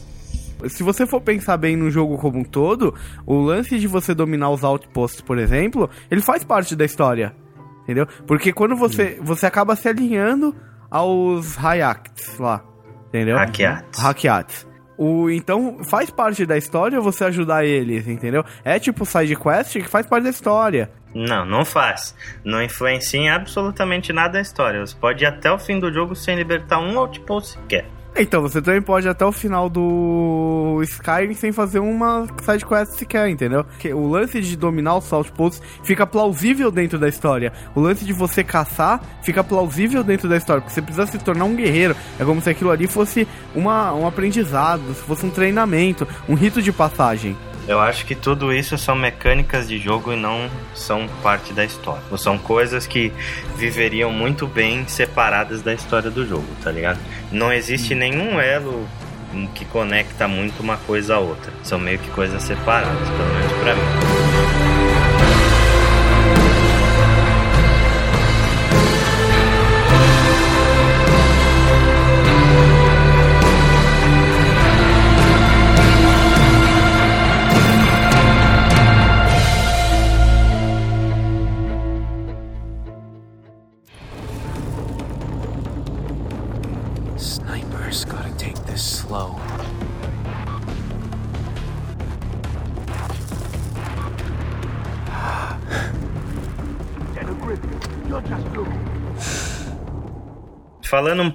Se 0.69 0.83
você 0.83 1.07
for 1.07 1.21
pensar 1.21 1.57
bem 1.57 1.77
no 1.77 1.91
jogo 1.91 2.19
como 2.19 2.39
um 2.39 2.45
todo, 2.45 2.95
o 3.27 3.41
lance 3.41 3.79
de 3.79 3.87
você 3.87 4.15
dominar 4.15 4.51
os 4.51 4.65
outposts, 4.65 5.21
por 5.21 5.39
exemplo, 5.39 5.89
ele 6.11 6.21
faz 6.21 6.45
parte 6.45 6.77
da 6.77 6.85
história. 6.85 7.35
Entendeu? 7.83 8.07
Porque 8.27 8.53
quando 8.53 8.77
você, 8.77 9.19
você 9.21 9.47
acaba 9.47 9.75
se 9.75 9.89
alinhando 9.89 10.55
aos 10.91 11.59
Hayaks 11.59 12.39
lá. 12.39 12.65
Entendeu? 13.09 13.37
Hackeados. 13.37 13.99
Hackeados. 13.99 14.67
O, 14.97 15.31
então 15.31 15.83
faz 15.83 16.11
parte 16.11 16.45
da 16.45 16.59
história 16.59 17.01
você 17.01 17.25
ajudar 17.25 17.65
eles, 17.65 18.07
entendeu? 18.07 18.45
É 18.63 18.79
tipo 18.79 19.07
side 19.07 19.35
quest 19.35 19.73
que 19.73 19.89
faz 19.89 20.07
parte 20.07 20.25
da 20.25 20.31
história. 20.31 20.91
Não, 21.15 21.45
não 21.45 21.65
faz. 21.65 22.15
Não 22.45 22.63
influencia 22.63 23.19
em 23.19 23.31
absolutamente 23.31 24.13
nada 24.13 24.39
a 24.39 24.43
história. 24.43 24.85
Você 24.85 24.95
pode 24.95 25.25
ir 25.25 25.27
até 25.27 25.51
o 25.51 25.59
fim 25.59 25.79
do 25.79 25.93
jogo 25.93 26.15
sem 26.15 26.37
libertar 26.37 26.79
um 26.79 26.99
outpost 26.99 27.59
sequer. 27.59 27.87
Então 28.17 28.43
você 28.43 28.61
também 28.61 28.83
pode 28.83 29.07
ir 29.07 29.11
até 29.11 29.25
o 29.25 29.33
final 29.33 29.71
do 29.71 30.81
Skyrim 30.83 31.35
sem 31.35 31.53
fazer 31.53 31.79
uma 31.79 32.27
side 32.43 32.67
quest 32.67 32.93
sequer, 32.93 33.29
entendeu? 33.29 33.65
Porque 33.65 33.93
o 33.95 34.09
lance 34.09 34.41
de 34.41 34.57
dominar 34.57 34.97
os 34.97 35.13
outposts 35.13 35.63
fica 35.85 36.07
plausível 36.07 36.71
dentro 36.71 36.99
da 36.99 37.09
história. 37.09 37.53
O 37.75 37.81
lance 37.81 38.05
de 38.05 38.13
você 38.13 38.43
caçar 38.43 39.01
fica 39.23 39.43
plausível 39.45 40.03
dentro 40.03 40.29
da 40.29 40.37
história, 40.37 40.61
porque 40.61 40.75
você 40.75 40.83
precisa 40.83 41.07
se 41.07 41.19
tornar 41.19 41.45
um 41.45 41.55
guerreiro. 41.55 41.97
É 42.19 42.25
como 42.25 42.41
se 42.41 42.51
aquilo 42.51 42.71
ali 42.71 42.87
fosse 42.87 43.27
uma, 43.55 43.95
um 43.95 44.07
aprendizado, 44.07 44.83
se 44.95 45.03
fosse 45.03 45.25
um 45.25 45.31
treinamento, 45.31 46.07
um 46.29 46.35
rito 46.35 46.61
de 46.61 46.73
passagem. 46.73 47.37
Eu 47.71 47.79
acho 47.79 48.05
que 48.05 48.17
tudo 48.17 48.53
isso 48.53 48.77
são 48.77 48.97
mecânicas 48.97 49.69
de 49.69 49.79
jogo 49.79 50.13
e 50.13 50.17
não 50.17 50.51
são 50.75 51.07
parte 51.23 51.53
da 51.53 51.65
história. 51.65 52.03
Ou 52.11 52.19
são 52.19 52.37
coisas 52.37 52.85
que 52.85 53.13
viveriam 53.57 54.11
muito 54.11 54.45
bem 54.45 54.89
separadas 54.89 55.63
da 55.63 55.73
história 55.73 56.11
do 56.11 56.27
jogo, 56.27 56.49
tá 56.65 56.73
ligado? 56.73 56.99
Não 57.31 57.53
existe 57.53 57.95
nenhum 57.95 58.41
elo 58.41 58.89
que 59.55 59.65
conecta 59.65 60.27
muito 60.27 60.61
uma 60.61 60.79
coisa 60.79 61.15
a 61.15 61.21
outra. 61.21 61.53
São 61.63 61.79
meio 61.79 62.01
que 62.01 62.11
coisas 62.11 62.43
separadas, 62.43 63.09
pelo 63.09 63.35
menos 63.35 63.53
pra 63.63 63.75
mim. 63.77 64.20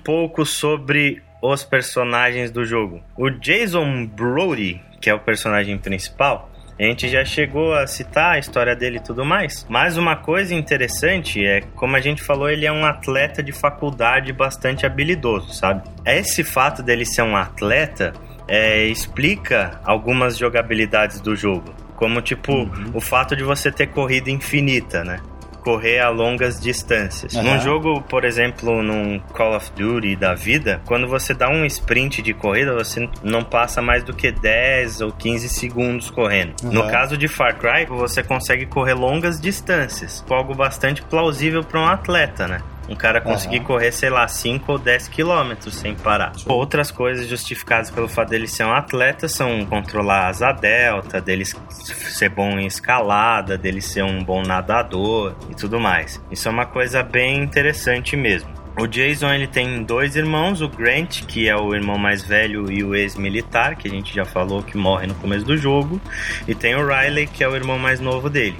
Pouco 0.05 0.45
sobre 0.45 1.21
os 1.41 1.63
personagens 1.63 2.51
do 2.51 2.63
jogo. 2.63 3.01
O 3.17 3.29
Jason 3.29 4.05
Brody, 4.05 4.81
que 5.01 5.09
é 5.09 5.13
o 5.13 5.19
personagem 5.19 5.77
principal, 5.77 6.49
a 6.77 6.83
gente 6.83 7.07
já 7.07 7.23
chegou 7.23 7.73
a 7.73 7.87
citar 7.87 8.35
a 8.35 8.39
história 8.39 8.75
dele 8.75 8.97
e 8.97 9.03
tudo 9.03 9.25
mais. 9.25 9.65
Mas 9.69 9.97
uma 9.97 10.15
coisa 10.15 10.53
interessante 10.53 11.43
é, 11.45 11.61
como 11.75 11.95
a 11.95 12.01
gente 12.01 12.21
falou, 12.21 12.49
ele 12.49 12.65
é 12.65 12.71
um 12.71 12.85
atleta 12.85 13.41
de 13.41 13.51
faculdade 13.51 14.31
bastante 14.33 14.85
habilidoso, 14.85 15.53
sabe? 15.53 15.83
Esse 16.05 16.43
fato 16.43 16.83
dele 16.83 17.05
ser 17.05 17.21
um 17.21 17.35
atleta 17.35 18.13
é, 18.47 18.85
explica 18.85 19.79
algumas 19.83 20.37
jogabilidades 20.37 21.19
do 21.21 21.35
jogo. 21.35 21.73
Como, 21.95 22.21
tipo, 22.21 22.69
o 22.93 22.99
fato 22.99 23.37
de 23.37 23.43
você 23.43 23.71
ter 23.71 23.87
corrida 23.87 24.29
infinita, 24.29 25.01
né? 25.03 25.21
Correr 25.65 25.99
a 25.99 26.09
longas 26.09 26.61
distâncias. 26.61 27.35
Aham. 27.35 27.43
Num 27.43 27.59
jogo, 27.59 27.99
por 28.03 28.23
exemplo, 28.23 28.83
num 28.83 29.19
Call 29.33 29.55
of 29.55 29.71
Duty 29.75 30.15
da 30.15 30.35
vida, 30.35 30.79
quando 30.85 31.07
você 31.07 31.33
dá 31.33 31.49
um 31.49 31.65
sprint 31.65 32.21
de 32.21 32.35
corrida, 32.35 32.71
você 32.71 33.09
não 33.23 33.43
passa 33.43 33.81
mais 33.81 34.03
do 34.03 34.13
que 34.13 34.31
10 34.31 35.01
ou 35.01 35.11
15 35.11 35.49
segundos 35.49 36.11
correndo. 36.11 36.53
No 36.63 36.81
Aham. 36.83 36.91
caso 36.91 37.17
de 37.17 37.27
Far 37.27 37.57
Cry, 37.57 37.87
você 37.87 38.21
consegue 38.21 38.67
correr 38.67 38.93
longas 38.93 39.41
distâncias, 39.41 40.23
algo 40.29 40.53
bastante 40.53 41.01
plausível 41.01 41.63
para 41.63 41.79
um 41.79 41.87
atleta, 41.87 42.47
né? 42.47 42.61
Um 42.87 42.95
cara 42.95 43.19
conseguir 43.19 43.57
Aham. 43.57 43.65
correr, 43.65 43.91
sei 43.91 44.09
lá, 44.09 44.27
5 44.27 44.71
ou 44.71 44.77
10 44.77 45.07
quilômetros 45.07 45.75
sem 45.75 45.95
parar. 45.95 46.33
Outras 46.45 46.91
coisas 46.91 47.27
justificadas 47.27 47.89
pelo 47.89 48.07
fato 48.07 48.29
dele 48.29 48.47
ser 48.47 48.63
um 48.65 48.73
atleta 48.73 49.27
são 49.27 49.65
controlar 49.65 50.25
a 50.25 50.27
asa 50.27 50.51
delta, 50.51 51.19
dele 51.19 51.45
ser 51.45 52.29
bom 52.29 52.59
em 52.59 52.67
escalada, 52.67 53.57
dele 53.57 53.81
ser 53.81 54.03
um 54.03 54.23
bom 54.23 54.41
nadador 54.43 55.35
e 55.49 55.55
tudo 55.55 55.79
mais. 55.79 56.21
Isso 56.29 56.47
é 56.47 56.51
uma 56.51 56.65
coisa 56.65 57.01
bem 57.01 57.41
interessante 57.41 58.15
mesmo. 58.15 58.64
O 58.77 58.87
Jason 58.87 59.31
ele 59.33 59.47
tem 59.47 59.83
dois 59.83 60.17
irmãos, 60.17 60.61
o 60.61 60.67
Grant, 60.67 61.25
que 61.25 61.47
é 61.47 61.55
o 61.55 61.73
irmão 61.73 61.97
mais 61.97 62.23
velho 62.23 62.69
e 62.69 62.83
o 62.83 62.93
ex-militar, 62.93 63.77
que 63.77 63.87
a 63.87 63.91
gente 63.91 64.13
já 64.13 64.25
falou 64.25 64.61
que 64.61 64.75
morre 64.75 65.07
no 65.07 65.15
começo 65.15 65.45
do 65.45 65.55
jogo, 65.55 66.01
e 66.45 66.53
tem 66.53 66.75
o 66.75 66.85
Riley, 66.85 67.25
que 67.25 67.41
é 67.41 67.47
o 67.47 67.55
irmão 67.55 67.79
mais 67.79 68.01
novo 68.01 68.29
dele. 68.29 68.57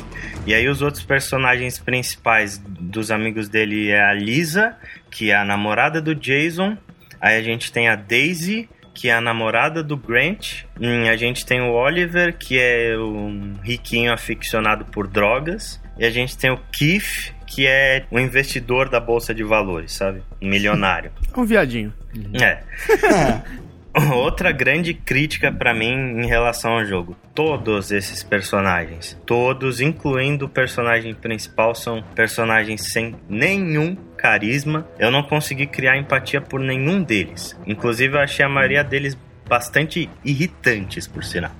E 0.48 0.54
aí 0.54 0.70
os 0.70 0.82
outros 0.82 1.04
personagens 1.04 1.78
principais 1.80 2.58
dos 2.58 3.12
amigos 3.12 3.50
dele 3.50 3.90
é 3.90 4.02
a 4.02 4.14
Lisa, 4.14 4.78
que 5.12 5.32
é 5.32 5.36
a 5.36 5.44
namorada 5.44 6.02
do 6.02 6.16
Jason. 6.16 6.78
Aí 7.20 7.38
a 7.38 7.42
gente 7.42 7.70
tem 7.70 7.90
a 7.90 7.96
Daisy, 7.96 8.70
que 8.94 9.10
é 9.10 9.14
a 9.14 9.20
namorada 9.20 9.84
do 9.84 9.98
Grant. 9.98 10.64
Hum, 10.80 11.10
a 11.10 11.18
gente 11.18 11.46
tem 11.46 11.60
o 11.60 11.74
Oliver, 11.74 12.38
que 12.38 12.58
é 12.58 12.98
um 12.98 13.56
riquinho 13.62 14.14
aficionado 14.14 14.86
por 14.86 15.08
drogas. 15.08 15.82
E 15.98 16.06
a 16.06 16.10
gente 16.10 16.38
tem 16.38 16.52
o 16.52 16.60
Keith, 16.72 17.35
que 17.56 17.66
é 17.66 18.06
um 18.12 18.20
investidor 18.20 18.90
da 18.90 19.00
bolsa 19.00 19.34
de 19.34 19.42
valores, 19.42 19.94
sabe? 19.94 20.22
Um 20.42 20.50
milionário. 20.50 21.12
Um 21.38 21.46
viadinho. 21.46 21.94
É. 22.42 22.60
Outra 24.14 24.52
grande 24.52 24.94
crítica 24.94 25.52
pra 25.52 25.74
mim 25.74 26.22
em 26.22 26.26
relação 26.26 26.74
ao 26.74 26.86
jogo. 26.86 27.16
Todos 27.34 27.92
esses 27.92 28.24
personagens, 28.24 29.18
todos, 29.26 29.80
incluindo 29.80 30.46
o 30.46 30.50
personagem 30.50 31.14
principal, 31.14 31.74
são 31.74 32.04
personagens 32.14 32.92
sem 32.92 33.16
nenhum 33.30 33.96
carisma. 34.18 34.86
Eu 35.00 35.12
não 35.12 35.24
consegui 35.24 35.66
criar 35.66 35.98
empatia 35.98 36.42
por 36.42 36.60
nenhum 36.60 37.02
deles. 37.02 37.58
Inclusive, 37.66 38.16
eu 38.16 38.22
achei 38.22 38.46
a 38.46 38.50
maioria 38.50 38.84
deles 38.84 39.18
bastante 39.48 40.10
irritantes, 40.26 41.08
por 41.08 41.24
sinal. 41.24 41.52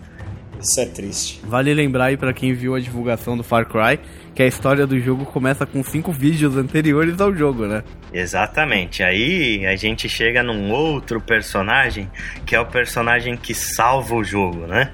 Isso 0.60 0.80
é 0.80 0.86
triste. 0.86 1.42
Vale 1.44 1.74
lembrar 1.74 2.06
aí 2.06 2.18
pra 2.18 2.34
quem 2.34 2.54
viu 2.54 2.76
a 2.76 2.80
divulgação 2.80 3.38
do 3.38 3.44
Far 3.44 3.68
Cry 3.68 4.00
que 4.36 4.44
a 4.44 4.48
história 4.48 4.86
do 4.86 5.00
jogo 5.00 5.26
começa 5.26 5.66
com 5.66 5.82
cinco 5.82 6.12
vídeos 6.12 6.58
anteriores 6.58 7.22
ao 7.22 7.34
jogo, 7.34 7.66
né? 7.66 7.84
Exatamente. 8.12 9.02
Aí 9.02 9.66
a 9.66 9.78
gente 9.78 10.10
chega 10.10 10.44
num 10.44 10.72
outro 10.72 11.22
personagem, 11.22 12.12
que 12.46 12.54
é 12.54 12.60
o 12.60 12.66
personagem 12.66 13.38
que 13.38 13.54
salva 13.54 14.14
o 14.14 14.24
jogo, 14.26 14.68
né? 14.68 14.92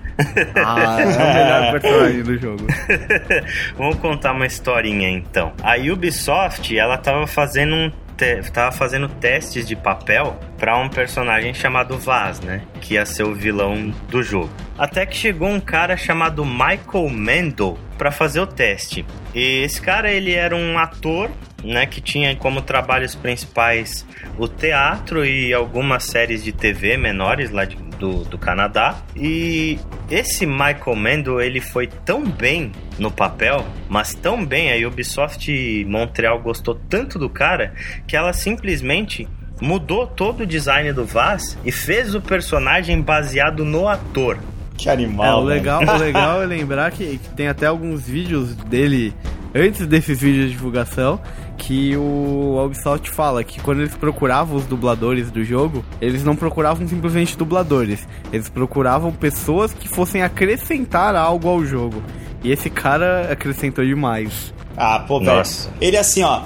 Ah, 0.64 1.02
é 1.02 1.06
o 1.06 1.34
melhor 1.34 1.72
personagem 1.72 2.24
do 2.24 2.38
jogo. 2.38 2.68
Vamos 3.76 3.96
contar 3.96 4.34
uma 4.34 4.46
historinha 4.46 5.10
então. 5.10 5.54
A 5.64 5.76
Ubisoft, 5.78 6.78
ela 6.78 6.98
tava 6.98 7.26
fazendo 7.26 7.74
um 7.74 7.92
te- 8.22 8.52
tava 8.52 8.72
fazendo 8.72 9.10
testes 9.10 9.68
de 9.68 9.76
papel 9.76 10.40
pra 10.60 10.78
um 10.78 10.88
personagem 10.88 11.54
chamado 11.56 11.98
Vaz, 11.98 12.40
né? 12.40 12.62
Que 12.80 12.94
ia 12.94 13.06
ser 13.06 13.24
o 13.24 13.34
vilão 13.34 13.90
do 14.10 14.22
jogo. 14.22 14.50
Até 14.78 15.06
que 15.08 15.16
chegou 15.18 15.48
um 15.50 15.60
cara 15.60 15.98
chamado 15.98 16.46
Michael 16.46 17.10
Mendel 17.10 17.78
pra 17.98 18.12
fazer 18.12 18.40
o 18.40 18.46
teste. 18.48 19.04
E 19.34 19.64
esse 19.64 19.82
cara, 19.82 20.12
ele 20.12 20.34
era 20.34 20.56
um 20.56 20.78
ator, 20.78 21.32
né? 21.64 21.86
Que 21.86 22.02
tinha 22.02 22.36
como 22.36 22.62
trabalhos 22.62 23.14
principais 23.16 24.06
o 24.38 24.48
teatro 24.48 25.26
e 25.26 25.54
algumas 25.54 26.04
séries 26.06 26.44
de 26.44 26.52
TV 26.52 26.98
menores 26.98 27.52
lá 27.52 27.66
de- 27.66 27.76
do, 28.00 28.24
do 28.24 28.38
Canadá. 28.38 28.96
E 29.16 29.78
esse 30.10 30.46
Michael 30.46 30.96
Mendel, 30.96 31.40
ele 31.42 31.62
foi 31.62 31.88
tão 31.88 32.24
bem 32.26 32.72
no 32.98 33.12
papel, 33.12 33.66
mas 33.90 34.14
tão 34.16 34.44
bem, 34.46 34.72
a 34.74 34.88
Ubisoft 34.88 35.86
Montreal 35.88 36.40
gostou 36.42 36.76
tanto 36.90 37.20
do 37.20 37.30
cara, 37.30 37.74
que 38.08 38.16
ela 38.16 38.34
simplesmente 38.34 39.28
mudou 39.62 40.08
todo 40.08 40.42
o 40.42 40.46
design 40.48 40.92
do 40.92 41.06
Vaz 41.06 41.56
e 41.64 41.72
fez 41.72 42.16
o 42.16 42.22
personagem 42.22 43.00
baseado 43.02 43.64
no 43.64 43.88
ator. 43.88 44.40
Que 44.76 44.90
É, 44.90 44.94
animal. 44.94 45.44
o 45.44 45.46
velho. 45.46 45.60
legal, 45.60 45.82
o 45.84 45.98
legal 46.00 46.42
é 46.42 46.46
lembrar 46.48 46.92
que, 46.92 47.20
que 47.20 47.30
tem 47.36 47.48
até 47.48 47.68
alguns 47.68 48.08
vídeos 48.08 48.56
dele, 48.56 49.14
antes 49.54 49.86
desses 49.86 50.20
vídeos 50.20 50.46
de 50.48 50.52
divulgação, 50.54 51.22
que 51.64 51.96
o 51.96 52.60
Ubisoft 52.66 53.12
fala 53.12 53.44
que 53.44 53.62
quando 53.62 53.82
eles 53.82 53.96
procuravam 53.96 54.58
os 54.58 54.66
dubladores 54.66 55.30
do 55.30 55.44
jogo, 55.44 55.86
eles 56.02 56.24
não 56.24 56.36
procuravam 56.36 56.88
simplesmente 56.88 57.38
dubladores, 57.38 58.00
eles 58.34 58.50
procuravam 58.50 59.12
pessoas 59.12 59.72
que 59.72 59.88
fossem 59.88 60.24
acrescentar 60.24 61.16
algo 61.16 61.48
ao 61.48 61.64
jogo. 61.64 62.02
E 62.44 62.52
esse 62.52 62.68
cara 62.70 63.32
acrescentou 63.32 63.86
demais. 63.86 64.52
Ah, 64.76 65.00
pô, 65.08 65.20
velho. 65.20 65.30
Ele 65.80 65.98
assim, 65.98 66.24
ó. 66.24 66.42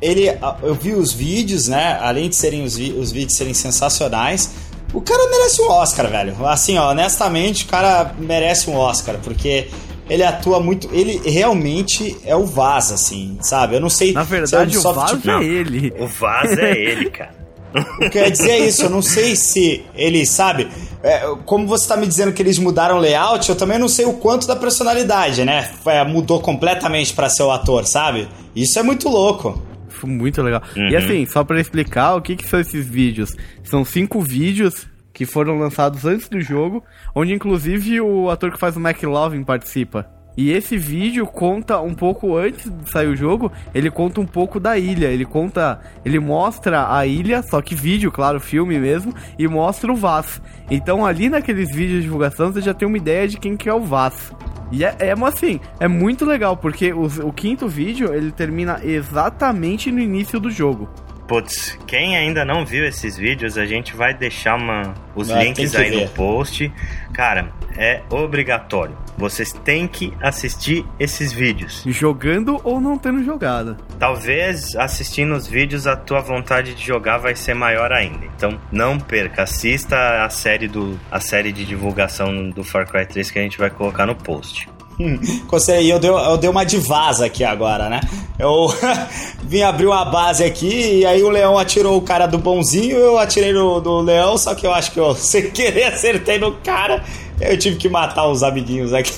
Ele, 0.00 0.26
eu 0.62 0.74
vi 0.74 0.92
os 0.92 1.12
vídeos, 1.12 1.68
né? 1.68 1.96
Além 2.02 2.28
de 2.28 2.34
serem 2.34 2.64
os, 2.64 2.76
vi- 2.76 2.92
os 2.98 3.12
vídeos 3.12 3.36
serem 3.36 3.54
sensacionais, 3.54 4.52
o 4.92 5.00
cara 5.00 5.30
merece 5.30 5.62
um 5.62 5.68
Oscar, 5.70 6.08
velho. 6.10 6.44
Assim, 6.46 6.76
ó, 6.78 6.90
honestamente, 6.90 7.64
o 7.64 7.68
cara 7.68 8.12
merece 8.18 8.68
um 8.68 8.74
Oscar, 8.76 9.18
porque 9.22 9.68
ele 10.08 10.22
atua 10.22 10.60
muito. 10.60 10.88
Ele 10.92 11.20
realmente 11.28 12.16
é 12.24 12.34
o 12.36 12.44
Vaz, 12.44 12.90
assim, 12.92 13.38
sabe? 13.40 13.76
Eu 13.76 13.80
não 13.80 13.88
sei. 13.90 14.12
Na 14.12 14.22
verdade, 14.22 14.76
o 14.78 14.82
Vaz 14.82 15.10
tipo, 15.12 15.26
não. 15.26 15.40
é 15.40 15.44
ele. 15.44 15.92
O 15.98 16.06
Vaz 16.06 16.56
é 16.58 16.70
ele, 16.78 17.10
cara. 17.10 17.42
O 17.74 18.10
que 18.10 18.18
eu 18.18 18.24
ia 18.24 18.30
dizer 18.30 18.50
é 18.50 18.58
isso, 18.66 18.82
eu 18.82 18.90
não 18.90 19.00
sei 19.00 19.34
se 19.34 19.82
ele, 19.94 20.26
sabe, 20.26 20.68
é, 21.02 21.20
como 21.46 21.66
você 21.66 21.88
tá 21.88 21.96
me 21.96 22.06
dizendo 22.06 22.30
que 22.30 22.42
eles 22.42 22.58
mudaram 22.58 22.98
o 22.98 23.00
layout, 23.00 23.48
eu 23.48 23.56
também 23.56 23.78
não 23.78 23.88
sei 23.88 24.04
o 24.04 24.12
quanto 24.12 24.46
da 24.46 24.54
personalidade, 24.54 25.42
né? 25.42 25.70
É, 25.86 26.04
mudou 26.04 26.38
completamente 26.42 27.14
pra 27.14 27.30
ser 27.30 27.44
o 27.44 27.50
ator, 27.50 27.86
sabe? 27.86 28.28
Isso 28.54 28.78
é 28.78 28.82
muito 28.82 29.08
louco. 29.08 29.62
Foi 29.88 30.10
muito 30.10 30.42
legal. 30.42 30.60
E 30.76 30.80
Uhum. 30.80 30.98
assim, 30.98 31.24
só 31.24 31.42
pra 31.44 31.58
explicar 31.58 32.14
o 32.14 32.20
que, 32.20 32.36
que 32.36 32.46
são 32.46 32.60
esses 32.60 32.86
vídeos. 32.86 33.30
São 33.64 33.86
cinco 33.86 34.20
vídeos 34.20 34.86
que 35.12 35.26
foram 35.26 35.58
lançados 35.58 36.04
antes 36.04 36.28
do 36.28 36.40
jogo, 36.40 36.82
onde 37.14 37.32
inclusive 37.34 38.00
o 38.00 38.30
ator 38.30 38.50
que 38.52 38.58
faz 38.58 38.76
o 38.76 38.80
McLovin 38.80 39.44
participa. 39.44 40.06
E 40.34 40.50
esse 40.50 40.78
vídeo 40.78 41.26
conta 41.26 41.78
um 41.80 41.92
pouco 41.92 42.34
antes 42.36 42.70
de 42.70 42.90
sair 42.90 43.06
o 43.08 43.14
jogo, 43.14 43.52
ele 43.74 43.90
conta 43.90 44.18
um 44.18 44.24
pouco 44.24 44.58
da 44.58 44.78
ilha, 44.78 45.08
ele 45.08 45.26
conta, 45.26 45.78
ele 46.06 46.18
mostra 46.18 46.90
a 46.90 47.06
ilha, 47.06 47.42
só 47.42 47.60
que 47.60 47.74
vídeo, 47.74 48.10
claro, 48.10 48.40
filme 48.40 48.78
mesmo, 48.78 49.14
e 49.38 49.46
mostra 49.46 49.92
o 49.92 49.96
Vaz. 49.96 50.40
Então 50.70 51.04
ali 51.04 51.28
naqueles 51.28 51.68
vídeos 51.74 51.98
de 51.98 52.02
divulgação 52.04 52.50
você 52.50 52.62
já 52.62 52.72
tem 52.72 52.88
uma 52.88 52.96
ideia 52.96 53.28
de 53.28 53.36
quem 53.36 53.58
que 53.58 53.68
é 53.68 53.74
o 53.74 53.82
Vaz. 53.82 54.32
E 54.70 54.82
é, 54.86 54.96
é 55.00 55.12
assim, 55.12 55.60
é 55.78 55.86
muito 55.86 56.24
legal, 56.24 56.56
porque 56.56 56.94
os- 56.94 57.18
o 57.18 57.30
quinto 57.30 57.68
vídeo 57.68 58.14
ele 58.14 58.32
termina 58.32 58.80
exatamente 58.82 59.92
no 59.92 60.00
início 60.00 60.40
do 60.40 60.50
jogo. 60.50 60.88
Putz, 61.26 61.78
quem 61.86 62.16
ainda 62.16 62.44
não 62.44 62.64
viu 62.64 62.84
esses 62.84 63.16
vídeos, 63.16 63.56
a 63.56 63.64
gente 63.64 63.94
vai 63.94 64.12
deixar 64.12 64.56
uma, 64.56 64.94
os 65.14 65.28
Vai, 65.28 65.44
links 65.44 65.74
aí 65.74 65.90
ver. 65.90 66.02
no 66.02 66.08
post. 66.10 66.72
Cara, 67.14 67.52
é 67.76 68.02
obrigatório. 68.10 68.96
Vocês 69.16 69.52
têm 69.52 69.86
que 69.86 70.12
assistir 70.20 70.84
esses 70.98 71.32
vídeos. 71.32 71.82
Jogando 71.86 72.60
ou 72.64 72.80
não 72.80 72.98
tendo 72.98 73.22
jogado. 73.22 73.76
Talvez 73.98 74.74
assistindo 74.76 75.34
os 75.34 75.46
vídeos 75.46 75.86
a 75.86 75.96
tua 75.96 76.20
vontade 76.20 76.74
de 76.74 76.84
jogar 76.84 77.18
vai 77.18 77.34
ser 77.36 77.54
maior 77.54 77.92
ainda. 77.92 78.26
Então 78.36 78.58
não 78.70 78.98
perca, 78.98 79.42
assista 79.42 80.24
a 80.24 80.30
série 80.30 80.66
do 80.66 80.98
a 81.10 81.20
série 81.20 81.52
de 81.52 81.64
divulgação 81.64 82.50
do 82.50 82.64
Far 82.64 82.88
Cry 82.90 83.06
3 83.06 83.30
que 83.30 83.38
a 83.38 83.42
gente 83.42 83.58
vai 83.58 83.70
colocar 83.70 84.06
no 84.06 84.14
post. 84.14 84.68
E 85.82 85.90
eu 85.90 85.98
dei, 85.98 86.10
eu 86.10 86.36
dei 86.36 86.50
uma 86.50 86.64
de 86.64 86.78
vaza 86.78 87.26
aqui 87.26 87.44
agora, 87.44 87.88
né? 87.88 88.00
Eu 88.38 88.66
vim 89.44 89.62
abrir 89.62 89.86
uma 89.86 90.04
base 90.04 90.42
aqui 90.42 91.00
e 91.00 91.06
aí 91.06 91.22
o 91.22 91.28
leão 91.28 91.58
atirou 91.58 91.96
o 91.96 92.02
cara 92.02 92.26
do 92.26 92.38
bonzinho, 92.38 92.96
eu 92.96 93.18
atirei 93.18 93.52
no, 93.52 93.80
do 93.80 94.00
leão, 94.00 94.36
só 94.38 94.54
que 94.54 94.66
eu 94.66 94.72
acho 94.72 94.92
que 94.92 94.98
eu 94.98 95.14
sem 95.16 95.50
querer 95.50 95.84
acertei 95.84 96.38
no 96.38 96.52
cara. 96.52 97.02
Eu 97.40 97.58
tive 97.58 97.76
que 97.76 97.88
matar 97.88 98.28
os 98.28 98.44
amiguinhos 98.44 98.94
aqui. 98.94 99.12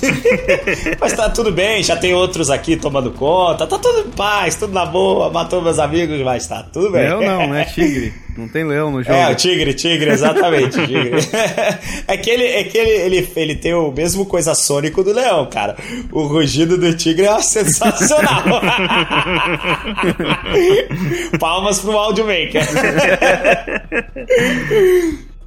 Mas 0.98 1.12
tá 1.12 1.28
tudo 1.28 1.52
bem, 1.52 1.82
já 1.82 1.94
tem 1.94 2.14
outros 2.14 2.48
aqui 2.48 2.74
tomando 2.74 3.10
conta. 3.10 3.66
Tá 3.66 3.78
tudo 3.78 4.00
em 4.00 4.10
paz, 4.10 4.54
tudo 4.54 4.72
na 4.72 4.86
boa. 4.86 5.30
Matou 5.30 5.60
meus 5.60 5.78
amigos, 5.78 6.18
mas 6.22 6.46
tá 6.46 6.62
tudo 6.62 6.90
bem. 6.90 7.02
Leão 7.02 7.20
não, 7.20 7.48
né? 7.48 7.66
Tigre. 7.66 8.14
Não 8.36 8.48
tem 8.48 8.64
leão 8.64 8.90
no 8.90 9.02
jogo. 9.02 9.16
É, 9.16 9.30
o 9.30 9.34
tigre, 9.34 9.72
tigre, 9.74 10.10
exatamente, 10.10 10.78
o 10.78 10.86
tigre. 10.86 11.20
é 12.08 12.16
que, 12.16 12.30
ele, 12.30 12.44
é 12.44 12.64
que 12.64 12.76
ele, 12.76 12.90
ele, 12.90 13.32
ele 13.36 13.54
tem 13.54 13.74
o 13.74 13.92
mesmo 13.92 14.26
coisa 14.26 14.54
sônico 14.54 15.04
do 15.04 15.12
leão, 15.12 15.46
cara. 15.46 15.76
O 16.10 16.22
rugido 16.22 16.76
do 16.76 16.96
tigre 16.96 17.26
é 17.26 17.38
sensacional. 17.40 18.42
Palmas 21.38 21.80
pro 21.80 21.96
Audiomaker. 21.96 22.64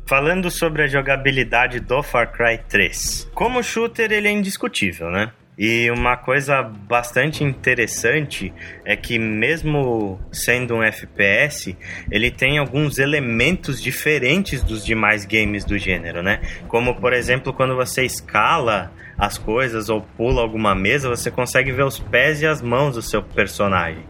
Falando 0.05 0.49
sobre 0.49 0.83
a 0.83 0.87
jogabilidade 0.87 1.81
do 1.81 2.01
Far 2.01 2.31
Cry 2.31 2.57
3. 2.69 3.29
Como 3.33 3.61
shooter, 3.61 4.13
ele 4.13 4.29
é 4.29 4.31
indiscutível, 4.31 5.11
né? 5.11 5.29
E 5.57 5.89
uma 5.89 6.15
coisa 6.15 6.61
bastante 6.61 7.43
interessante 7.43 8.53
é 8.85 8.95
que, 8.95 9.17
mesmo 9.17 10.19
sendo 10.31 10.75
um 10.75 10.83
FPS, 10.83 11.75
ele 12.11 12.29
tem 12.29 12.59
alguns 12.59 12.99
elementos 12.99 13.81
diferentes 13.81 14.61
dos 14.61 14.85
demais 14.85 15.25
games 15.25 15.65
do 15.65 15.75
gênero, 15.77 16.21
né? 16.21 16.41
Como, 16.67 16.93
por 17.01 17.11
exemplo, 17.11 17.51
quando 17.53 17.75
você 17.75 18.03
escala 18.05 18.91
as 19.17 19.39
coisas 19.39 19.89
ou 19.89 20.01
pula 20.15 20.41
alguma 20.41 20.75
mesa, 20.75 21.09
você 21.09 21.31
consegue 21.31 21.71
ver 21.71 21.85
os 21.85 21.97
pés 21.97 22.39
e 22.43 22.45
as 22.45 22.61
mãos 22.61 22.93
do 22.93 23.01
seu 23.01 23.23
personagem. 23.23 24.03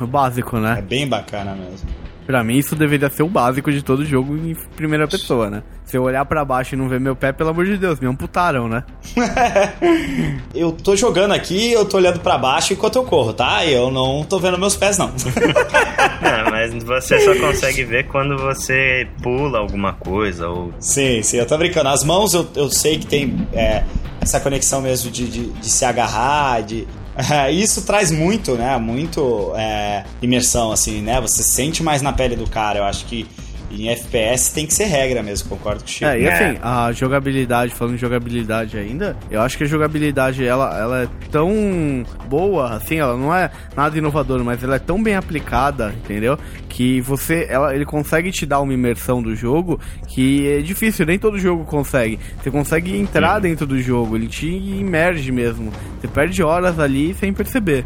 O 0.00 0.06
básico, 0.06 0.56
É 0.56 0.60
né? 0.60 0.82
bem 0.82 1.06
bacana 1.06 1.54
mesmo. 1.54 1.88
Pra 2.26 2.42
mim, 2.42 2.56
isso 2.56 2.74
deveria 2.74 3.08
ser 3.10 3.22
o 3.22 3.28
básico 3.28 3.70
de 3.70 3.84
todo 3.84 4.04
jogo 4.04 4.34
em 4.36 4.54
primeira 4.74 5.06
pessoa, 5.06 5.50
né? 5.50 5.62
Se 5.86 5.96
eu 5.96 6.02
olhar 6.02 6.24
pra 6.24 6.44
baixo 6.44 6.74
e 6.74 6.78
não 6.78 6.88
ver 6.88 6.98
meu 6.98 7.14
pé, 7.14 7.32
pelo 7.32 7.50
amor 7.50 7.64
de 7.64 7.76
Deus, 7.78 8.00
me 8.00 8.08
amputaram, 8.08 8.68
né? 8.68 8.82
Eu 10.52 10.72
tô 10.72 10.96
jogando 10.96 11.32
aqui, 11.32 11.72
eu 11.72 11.84
tô 11.84 11.98
olhando 11.98 12.18
pra 12.20 12.38
baixo 12.38 12.72
enquanto 12.72 12.96
eu 12.96 13.04
corro, 13.04 13.32
tá? 13.32 13.64
Eu 13.66 13.90
não 13.90 14.24
tô 14.24 14.38
vendo 14.38 14.58
meus 14.58 14.74
pés, 14.74 14.98
não. 14.98 15.12
É, 16.22 16.50
mas 16.50 16.82
você 16.82 17.20
só 17.20 17.34
consegue 17.38 17.84
ver 17.84 18.06
quando 18.08 18.38
você 18.38 19.06
pula 19.22 19.58
alguma 19.58 19.92
coisa 19.92 20.48
ou 20.48 20.72
Sim, 20.80 21.22
sim, 21.22 21.36
eu 21.36 21.46
tô 21.46 21.56
brincando. 21.58 21.90
As 21.90 22.02
mãos 22.02 22.32
eu, 22.32 22.48
eu 22.56 22.70
sei 22.70 22.98
que 22.98 23.06
tem 23.06 23.46
é, 23.52 23.84
essa 24.20 24.40
conexão 24.40 24.80
mesmo 24.80 25.10
de, 25.10 25.28
de, 25.28 25.50
de 25.50 25.70
se 25.70 25.84
agarrar, 25.84 26.62
de. 26.62 26.88
isso 27.52 27.84
traz 27.84 28.10
muito, 28.10 28.54
né? 28.54 28.76
Muito 28.78 29.52
é, 29.56 30.04
imersão, 30.22 30.72
assim, 30.72 31.02
né? 31.02 31.20
Você 31.20 31.42
sente 31.42 31.82
mais 31.82 32.00
na 32.00 32.12
pele 32.12 32.34
do 32.34 32.48
cara. 32.48 32.78
Eu 32.78 32.84
acho 32.84 33.04
que 33.04 33.26
em 33.70 33.88
FPS 33.88 34.52
tem 34.54 34.66
que 34.66 34.74
ser 34.74 34.84
regra 34.84 35.22
mesmo, 35.22 35.48
concordo 35.48 35.80
com 35.80 35.86
o 35.86 35.90
Chico. 35.90 36.04
É, 36.10 36.20
e 36.20 36.24
É. 36.26 36.32
assim, 36.32 36.58
a 36.62 36.92
jogabilidade, 36.92 37.74
falando 37.74 37.94
de 37.94 38.00
jogabilidade 38.00 38.76
ainda, 38.78 39.16
eu 39.30 39.40
acho 39.40 39.56
que 39.58 39.64
a 39.64 39.66
jogabilidade, 39.66 40.44
ela, 40.46 40.78
ela 40.78 41.02
é 41.04 41.08
tão 41.30 42.04
boa, 42.28 42.74
assim, 42.74 42.96
ela 42.98 43.16
não 43.16 43.34
é 43.34 43.50
nada 43.76 43.96
inovadora, 43.96 44.42
mas 44.44 44.62
ela 44.62 44.76
é 44.76 44.78
tão 44.78 45.02
bem 45.02 45.14
aplicada, 45.16 45.94
entendeu? 46.04 46.38
Que 46.68 47.00
você, 47.00 47.46
ela, 47.48 47.74
ele 47.74 47.84
consegue 47.86 48.30
te 48.30 48.44
dar 48.44 48.60
uma 48.60 48.72
imersão 48.74 49.22
do 49.22 49.34
jogo 49.34 49.80
que 50.06 50.46
é 50.48 50.60
difícil, 50.60 51.06
nem 51.06 51.18
todo 51.18 51.38
jogo 51.38 51.64
consegue. 51.64 52.18
Você 52.42 52.50
consegue 52.50 52.96
entrar 52.96 53.38
dentro 53.38 53.66
do 53.66 53.80
jogo, 53.80 54.16
ele 54.16 54.26
te 54.28 54.46
imerge 54.46 55.32
mesmo. 55.32 55.72
Você 56.00 56.06
perde 56.08 56.42
horas 56.42 56.78
ali 56.78 57.14
sem 57.14 57.32
perceber. 57.32 57.84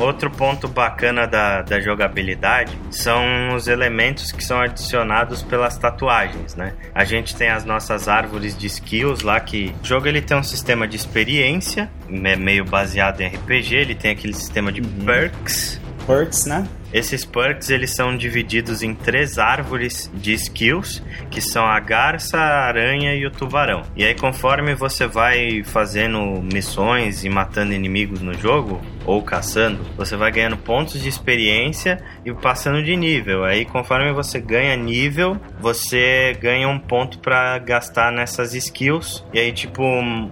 Outro 0.00 0.30
ponto 0.30 0.68
bacana 0.68 1.26
da, 1.26 1.62
da 1.62 1.80
jogabilidade 1.80 2.72
são 2.90 3.54
os 3.56 3.66
elementos 3.66 4.30
que 4.30 4.44
são 4.44 4.60
adicionados 4.60 5.17
pelas 5.42 5.76
tatuagens, 5.78 6.54
né? 6.54 6.74
A 6.94 7.04
gente 7.04 7.34
tem 7.34 7.48
as 7.48 7.64
nossas 7.64 8.08
árvores 8.08 8.56
de 8.56 8.66
skills 8.66 9.22
lá 9.22 9.38
que 9.40 9.74
o 9.82 9.86
jogo 9.86 10.06
ele 10.06 10.20
tem 10.20 10.36
um 10.36 10.42
sistema 10.42 10.86
de 10.86 10.96
experiência, 10.96 11.90
é 12.08 12.36
meio 12.36 12.64
baseado 12.64 13.20
em 13.20 13.26
RPG, 13.26 13.74
ele 13.74 13.94
tem 13.94 14.12
aquele 14.12 14.34
sistema 14.34 14.72
de 14.72 14.80
perks 14.82 15.80
perks, 16.08 16.46
né? 16.46 16.66
Esses 16.90 17.22
perks 17.22 17.68
eles 17.68 17.94
são 17.94 18.16
divididos 18.16 18.82
em 18.82 18.94
três 18.94 19.38
árvores 19.38 20.10
de 20.14 20.32
skills, 20.32 21.02
que 21.30 21.38
são 21.38 21.66
a 21.66 21.78
garça, 21.78 22.38
a 22.38 22.64
aranha 22.64 23.14
e 23.14 23.26
o 23.26 23.30
tubarão. 23.30 23.82
E 23.94 24.02
aí 24.02 24.14
conforme 24.14 24.74
você 24.74 25.06
vai 25.06 25.62
fazendo 25.62 26.18
missões 26.42 27.24
e 27.24 27.28
matando 27.28 27.74
inimigos 27.74 28.22
no 28.22 28.32
jogo 28.32 28.80
ou 29.04 29.22
caçando, 29.22 29.84
você 29.98 30.16
vai 30.16 30.32
ganhando 30.32 30.56
pontos 30.56 31.02
de 31.02 31.10
experiência 31.10 32.02
e 32.24 32.32
passando 32.32 32.82
de 32.82 32.96
nível. 32.96 33.44
Aí 33.44 33.66
conforme 33.66 34.10
você 34.10 34.40
ganha 34.40 34.74
nível, 34.74 35.38
você 35.60 36.34
ganha 36.40 36.70
um 36.70 36.78
ponto 36.78 37.18
para 37.18 37.58
gastar 37.58 38.10
nessas 38.10 38.54
skills. 38.54 39.22
E 39.34 39.38
aí 39.38 39.52
tipo 39.52 39.82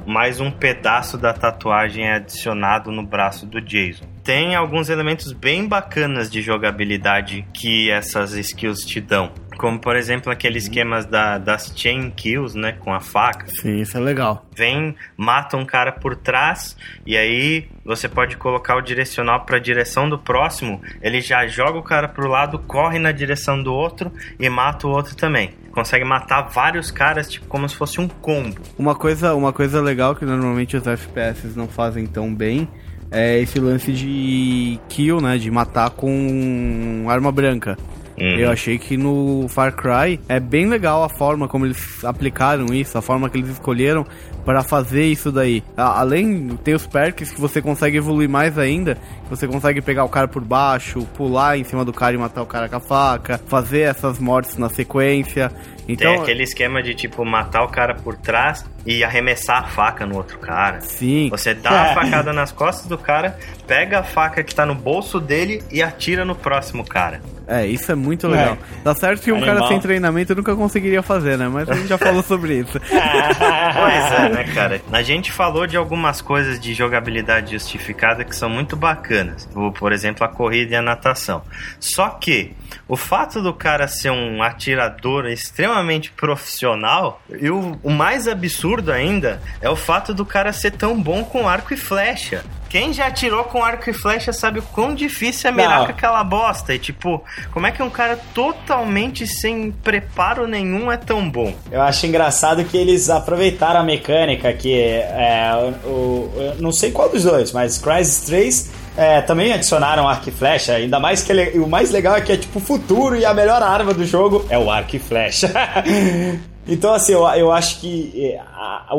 mais 0.07 0.41
um 0.41 0.51
pedaço 0.51 1.19
da 1.19 1.35
tatuagem 1.35 2.07
é 2.07 2.15
adicionado 2.15 2.91
no 2.91 3.03
braço 3.03 3.45
do 3.45 3.61
Jason 3.61 4.16
tem 4.27 4.57
alguns 4.57 4.89
elementos 4.89 5.33
bem 5.33 5.69
bacanas 5.69 6.29
de 6.29 6.43
jogabilidade 6.43 7.47
que 7.55 7.89
essas 7.93 8.33
skills 8.33 8.85
te 8.85 9.01
dão. 9.01 9.31
Como, 9.57 9.79
por 9.79 9.95
exemplo, 9.95 10.33
aqueles 10.33 10.65
esquemas 10.65 11.07
da, 11.07 11.39
das 11.39 11.73
chain 11.77 12.11
kills, 12.11 12.59
né? 12.59 12.73
Com 12.73 12.93
a 12.93 12.99
faca. 12.99 13.47
Sim, 13.47 13.79
isso 13.79 13.97
é 13.97 14.01
legal. 14.01 14.45
Vem, 14.55 14.97
mata 15.17 15.57
um 15.57 15.65
cara 15.65 15.93
por 15.93 16.17
trás, 16.17 16.77
e 17.07 17.17
aí 17.17 17.69
você 17.85 18.09
pode 18.09 18.37
colocar 18.37 18.77
o 18.77 18.83
direcional 18.83 19.47
para 19.47 19.59
a 19.59 19.61
direção 19.61 20.09
do 20.11 20.19
próximo. 20.19 20.83
Ele 21.01 21.21
já 21.21 21.47
joga 21.47 21.79
o 21.79 21.83
cara 21.83 22.09
pro 22.09 22.29
lado, 22.29 22.59
corre 22.59 22.99
na 22.99 23.13
direção 23.13 23.63
do 23.63 23.73
outro 23.73 24.13
e 24.41 24.49
mata 24.51 24.89
o 24.89 24.91
outro 24.91 25.15
também. 25.15 25.55
Consegue 25.71 26.05
matar 26.05 26.43
vários 26.49 26.91
caras, 26.91 27.31
tipo, 27.31 27.47
como 27.47 27.69
se 27.69 27.77
fosse 27.77 28.01
um 28.01 28.09
combo. 28.09 28.61
Uma 28.77 28.97
coisa, 28.97 29.35
uma 29.35 29.53
coisa 29.53 29.81
legal 29.81 30.17
que 30.17 30.25
normalmente 30.25 30.77
os 30.77 30.87
FPS 30.87 31.57
não 31.57 31.69
fazem 31.69 32.07
tão 32.07 32.35
bem 32.35 32.69
é 33.11 33.41
esse 33.41 33.59
lance 33.59 33.93
de 33.93 34.79
kill, 34.89 35.21
né? 35.21 35.39
De 35.39 35.51
matar 35.51 35.91
com 35.91 37.07
arma 37.09 37.31
branca. 37.31 37.77
Uhum. 38.19 38.39
Eu 38.39 38.51
achei 38.51 38.79
que 38.79 38.97
no 38.97 39.47
Far 39.49 39.75
Cry 39.75 40.19
é 40.29 40.41
bem 40.41 40.67
legal 40.67 41.05
a 41.05 41.09
forma 41.09 41.47
como 41.47 41.67
eles 41.67 42.03
aplicaram 42.03 42.73
isso, 42.73 42.97
a 42.97 43.03
forma 43.03 43.29
que 43.29 43.37
eles 43.37 43.51
escolheram 43.51 44.07
para 44.45 44.63
fazer 44.63 45.05
isso 45.05 45.31
daí. 45.31 45.63
Além, 45.77 46.57
tem 46.65 46.75
os 46.75 46.87
perks 46.87 47.31
que 47.31 47.41
você 47.41 47.61
consegue 47.61 47.99
evoluir 47.99 48.29
mais 48.29 48.59
ainda. 48.59 48.97
Você 49.29 49.47
consegue 49.47 49.83
pegar 49.83 50.05
o 50.05 50.09
cara 50.09 50.27
por 50.27 50.43
baixo, 50.43 51.07
pular 51.15 51.59
em 51.59 51.65
cima 51.65 51.85
do 51.85 51.93
cara 51.93 52.15
e 52.15 52.19
matar 52.19 52.43
o 52.43 52.47
cara 52.47 52.69
com 52.69 52.77
a 52.77 52.81
faca, 52.81 53.39
fazer 53.47 53.81
essas 53.81 54.19
mortes 54.19 54.57
na 54.57 54.71
sequência. 54.71 55.53
Então, 55.87 56.13
Tem 56.13 56.23
aquele 56.23 56.43
esquema 56.43 56.83
de 56.83 56.95
tipo 56.95 57.25
matar 57.25 57.65
o 57.65 57.69
cara 57.69 57.95
por 57.95 58.17
trás 58.17 58.65
e 58.87 59.03
arremessar 59.03 59.65
a 59.65 59.67
faca 59.67 60.07
no 60.07 60.17
outro 60.17 60.39
cara. 60.39 60.81
Sim. 60.81 61.29
Você 61.31 61.53
dá 61.53 61.91
a 61.91 61.95
facada 61.95 62.33
nas 62.33 62.53
costas 62.53 62.87
do 62.87 62.97
cara, 62.97 63.39
pega 63.67 64.01
a 64.01 64.03
faca 64.03 64.43
que 64.43 64.55
tá 64.55 64.65
no 64.65 64.75
bolso 64.75 65.21
dele 65.21 65.63
e 65.71 65.83
atira 65.83 66.25
no 66.25 66.35
próximo 66.35 66.85
cara. 66.85 67.21
É, 67.49 67.65
isso 67.65 67.93
é 67.93 67.95
muito 67.95 68.27
legal. 68.27 68.55
É. 68.55 68.83
Tá 68.83 68.95
certo 68.95 69.23
que 69.23 69.31
um 69.31 69.37
Animal. 69.37 69.57
cara 69.57 69.69
sem 69.69 69.79
treinamento 69.79 70.35
nunca 70.35 70.57
conseguiria 70.57 71.01
fazer, 71.01 71.39
né? 71.39 71.49
Mas 71.49 71.69
a 71.69 71.75
gente 71.75 71.87
já 71.87 71.97
falou 71.97 72.23
sobre 72.23 72.55
isso. 72.55 72.81
pois 72.83 72.93
é, 72.93 74.29
né, 74.31 74.45
cara? 74.53 74.81
A 74.91 75.03
gente 75.03 75.31
falou 75.31 75.65
de 75.65 75.77
algumas 75.77 76.21
coisas 76.21 76.59
de 76.59 76.75
jogabilidade 76.75 77.53
justificada 77.53 78.25
que 78.25 78.35
são 78.35 78.51
muito 78.51 78.75
bacanas. 78.75 79.49
Por 79.79 79.93
exemplo, 79.93 80.25
a 80.25 80.29
corrida 80.29 80.73
e 80.73 80.77
a 80.77 80.83
natação. 80.83 81.43
Só 81.79 82.09
que 82.09 82.53
o 82.89 82.97
fato 82.97 83.41
do 83.41 83.53
cara 83.55 83.87
ser 83.87 84.11
um 84.11 84.43
atirador 84.43 85.27
extremamente 85.27 86.11
profissional, 86.11 87.23
e 87.31 87.49
o, 87.49 87.79
o 87.83 87.91
mais 87.91 88.27
absurdo 88.27 88.76
ainda 88.93 89.41
é 89.61 89.69
o 89.69 89.77
fato 89.77 90.13
do 90.15 90.25
cara 90.25 90.53
ser 90.53 90.73
tão 90.73 91.01
bom 91.01 91.25
com 91.25 91.49
arco 91.49 91.73
e 91.73 91.77
flecha. 91.77 92.45
Quem 92.69 92.93
já 92.93 93.07
atirou 93.07 93.45
com 93.45 93.63
arco 93.63 93.89
e 93.89 93.93
flecha 93.93 94.33
sabe 94.33 94.59
o 94.59 94.63
quão 94.63 94.95
difícil 94.95 95.49
é 95.49 95.53
mirar 95.53 95.85
com 95.85 95.93
aquela 95.93 96.23
bosta. 96.25 96.75
E 96.75 96.79
tipo, 96.79 97.23
como 97.53 97.67
é 97.67 97.71
que 97.71 97.83
um 97.83 97.89
cara 97.89 98.19
totalmente 98.35 99.27
sem 99.27 99.71
preparo 99.71 100.47
nenhum 100.47 100.91
é 100.91 100.97
tão 100.97 101.29
bom? 101.29 101.55
Eu 101.71 101.81
acho 101.81 102.07
engraçado 102.07 102.65
que 102.65 102.77
eles 102.77 103.09
aproveitaram 103.09 103.81
a 103.81 103.85
mecânica 103.85 104.53
que 104.53 104.75
é, 104.75 105.51
o, 105.85 105.89
o, 105.89 106.57
não 106.59 106.73
sei 106.73 106.91
qual 106.91 107.09
dos 107.09 107.23
dois, 107.23 107.53
mas 107.53 107.79
Crysis 107.79 108.21
3 108.27 108.71
é, 108.97 109.21
também 109.21 109.53
adicionaram 109.53 110.09
arco 110.09 110.29
e 110.29 110.33
flecha, 110.33 110.75
ainda 110.75 110.99
mais 110.99 111.23
que 111.23 111.31
ele, 111.31 111.59
o 111.59 111.69
mais 111.69 111.91
legal 111.91 112.17
é 112.17 112.21
que 112.21 112.33
é 112.33 112.37
tipo 112.37 112.59
o 112.59 112.63
futuro 112.63 113.17
e 113.17 113.25
a 113.25 113.35
melhor 113.35 113.63
arma 113.63 113.93
do 113.93 114.05
jogo 114.05 114.45
é 114.49 114.59
o 114.59 114.71
arco 114.71 114.97
e 114.97 114.99
flecha. 114.99 115.53
Então, 116.69 116.93
assim, 116.93 117.13
eu, 117.13 117.25
eu 117.29 117.53
acho 117.53 117.81
que 117.81 118.13
é, 118.17 118.39
a, 118.39 118.87
a, 118.91 118.95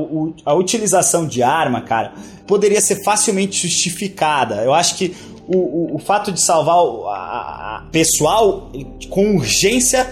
a, 0.46 0.54
utilização 0.54 1.28
de 1.28 1.44
arma, 1.44 1.82
cara, 1.82 2.14
poderia 2.46 2.80
ser 2.80 3.04
facilmente 3.04 3.68
justificada. 3.68 4.64
Eu 4.64 4.74
acho 4.74 4.96
que 4.96 5.16
o, 5.48 5.58
o, 5.58 5.96
o 5.96 6.00
fato 6.00 6.32
de 6.32 6.42
salvar 6.42 6.78
o 6.78 7.08
a, 7.08 7.86
pessoal 7.92 8.72
com 9.10 9.36
urgência 9.36 10.08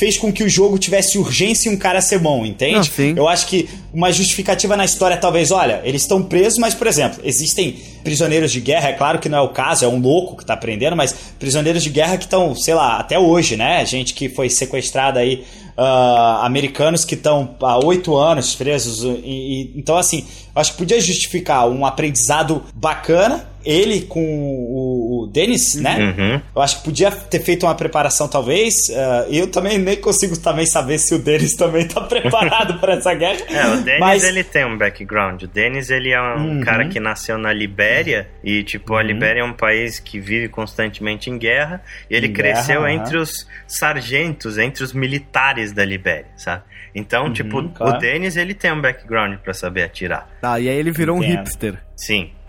fez 0.00 0.16
com 0.16 0.32
que 0.32 0.42
o 0.42 0.48
jogo 0.48 0.78
tivesse 0.78 1.18
urgência 1.18 1.68
em 1.68 1.74
um 1.74 1.76
cara 1.76 2.00
ser 2.00 2.18
bom, 2.18 2.46
entende? 2.46 2.74
Não, 2.74 2.84
eu 3.24 3.28
acho 3.28 3.46
que 3.46 3.68
uma 3.92 4.10
justificativa 4.10 4.74
na 4.74 4.84
história, 4.84 5.14
talvez, 5.16 5.50
olha, 5.50 5.82
eles 5.84 6.02
estão 6.02 6.22
presos, 6.22 6.58
mas, 6.58 6.74
por 6.74 6.86
exemplo, 6.86 7.20
existem 7.22 7.78
prisioneiros 8.02 8.50
de 8.50 8.60
guerra, 8.60 8.88
é 8.88 8.92
claro 8.94 9.18
que 9.18 9.28
não 9.28 9.36
é 9.36 9.40
o 9.42 9.50
caso, 9.50 9.84
é 9.84 9.88
um 9.88 10.00
louco 10.00 10.38
que 10.38 10.46
tá 10.46 10.56
prendendo, 10.56 10.96
mas 10.96 11.14
prisioneiros 11.38 11.82
de 11.82 11.90
guerra 11.90 12.16
que 12.16 12.24
estão, 12.24 12.54
sei 12.54 12.72
lá, 12.72 12.96
até 12.98 13.18
hoje, 13.18 13.58
né? 13.58 13.84
Gente 13.84 14.14
que 14.14 14.30
foi 14.30 14.48
sequestrada 14.48 15.20
aí 15.20 15.44
uh, 15.76 16.44
americanos 16.44 17.04
que 17.04 17.14
estão 17.14 17.56
há 17.60 17.78
oito 17.84 18.16
anos 18.16 18.54
presos. 18.54 19.02
E, 19.02 19.08
e, 19.24 19.72
então, 19.76 19.96
assim, 19.96 20.26
acho 20.54 20.72
que 20.72 20.78
podia 20.78 21.00
justificar 21.00 21.68
um 21.68 21.84
aprendizado 21.84 22.62
bacana. 22.74 23.48
Ele 23.64 24.02
com 24.02 24.22
o, 24.22 24.99
o 25.22 25.26
Dennis, 25.26 25.74
né? 25.74 26.14
Uhum. 26.16 26.42
Eu 26.54 26.62
acho 26.62 26.78
que 26.78 26.84
podia 26.84 27.10
ter 27.10 27.40
feito 27.40 27.66
uma 27.66 27.74
preparação, 27.74 28.28
talvez. 28.28 28.88
Uh, 28.88 29.32
eu 29.32 29.46
também 29.46 29.78
nem 29.78 29.96
consigo 29.96 30.36
também 30.38 30.66
saber 30.66 30.98
se 30.98 31.14
o 31.14 31.18
Dennis 31.18 31.54
também 31.56 31.86
está 31.86 32.00
preparado 32.00 32.78
para 32.78 32.94
essa 32.94 33.14
guerra. 33.14 33.40
É, 33.48 33.66
o 33.66 33.82
Dennis 33.82 34.00
Mas... 34.00 34.24
ele 34.24 34.44
tem 34.44 34.64
um 34.64 34.76
background. 34.76 35.42
O 35.42 35.46
Dennis 35.46 35.90
ele 35.90 36.10
é 36.10 36.20
um 36.20 36.56
uhum. 36.56 36.60
cara 36.60 36.88
que 36.88 36.98
nasceu 36.98 37.38
na 37.38 37.52
Libéria 37.52 38.28
e 38.42 38.62
tipo 38.62 38.94
a 38.94 38.98
uhum. 38.98 39.02
Libéria 39.02 39.40
é 39.40 39.44
um 39.44 39.52
país 39.52 39.98
que 39.98 40.18
vive 40.18 40.48
constantemente 40.48 41.30
em 41.30 41.38
guerra. 41.38 41.82
E 42.08 42.14
ele 42.14 42.28
em 42.28 42.32
cresceu 42.32 42.82
guerra, 42.82 42.92
entre 42.92 43.16
os 43.16 43.46
sargentos, 43.66 44.58
entre 44.58 44.82
os 44.82 44.92
militares 44.92 45.72
da 45.72 45.84
Libéria, 45.84 46.28
sabe? 46.36 46.64
Então, 46.94 47.26
uhum, 47.26 47.32
tipo, 47.32 47.68
claro. 47.70 47.96
o 47.96 47.98
Dennis 47.98 48.36
ele 48.36 48.54
tem 48.54 48.72
um 48.72 48.80
background 48.80 49.36
para 49.38 49.54
saber 49.54 49.84
atirar. 49.84 50.28
Ah, 50.42 50.58
e 50.58 50.68
aí 50.68 50.76
ele 50.76 50.90
virou 50.90 51.18
Entendo. 51.18 51.30
um 51.30 51.38
hipster. 51.38 51.78
Sim. 52.00 52.32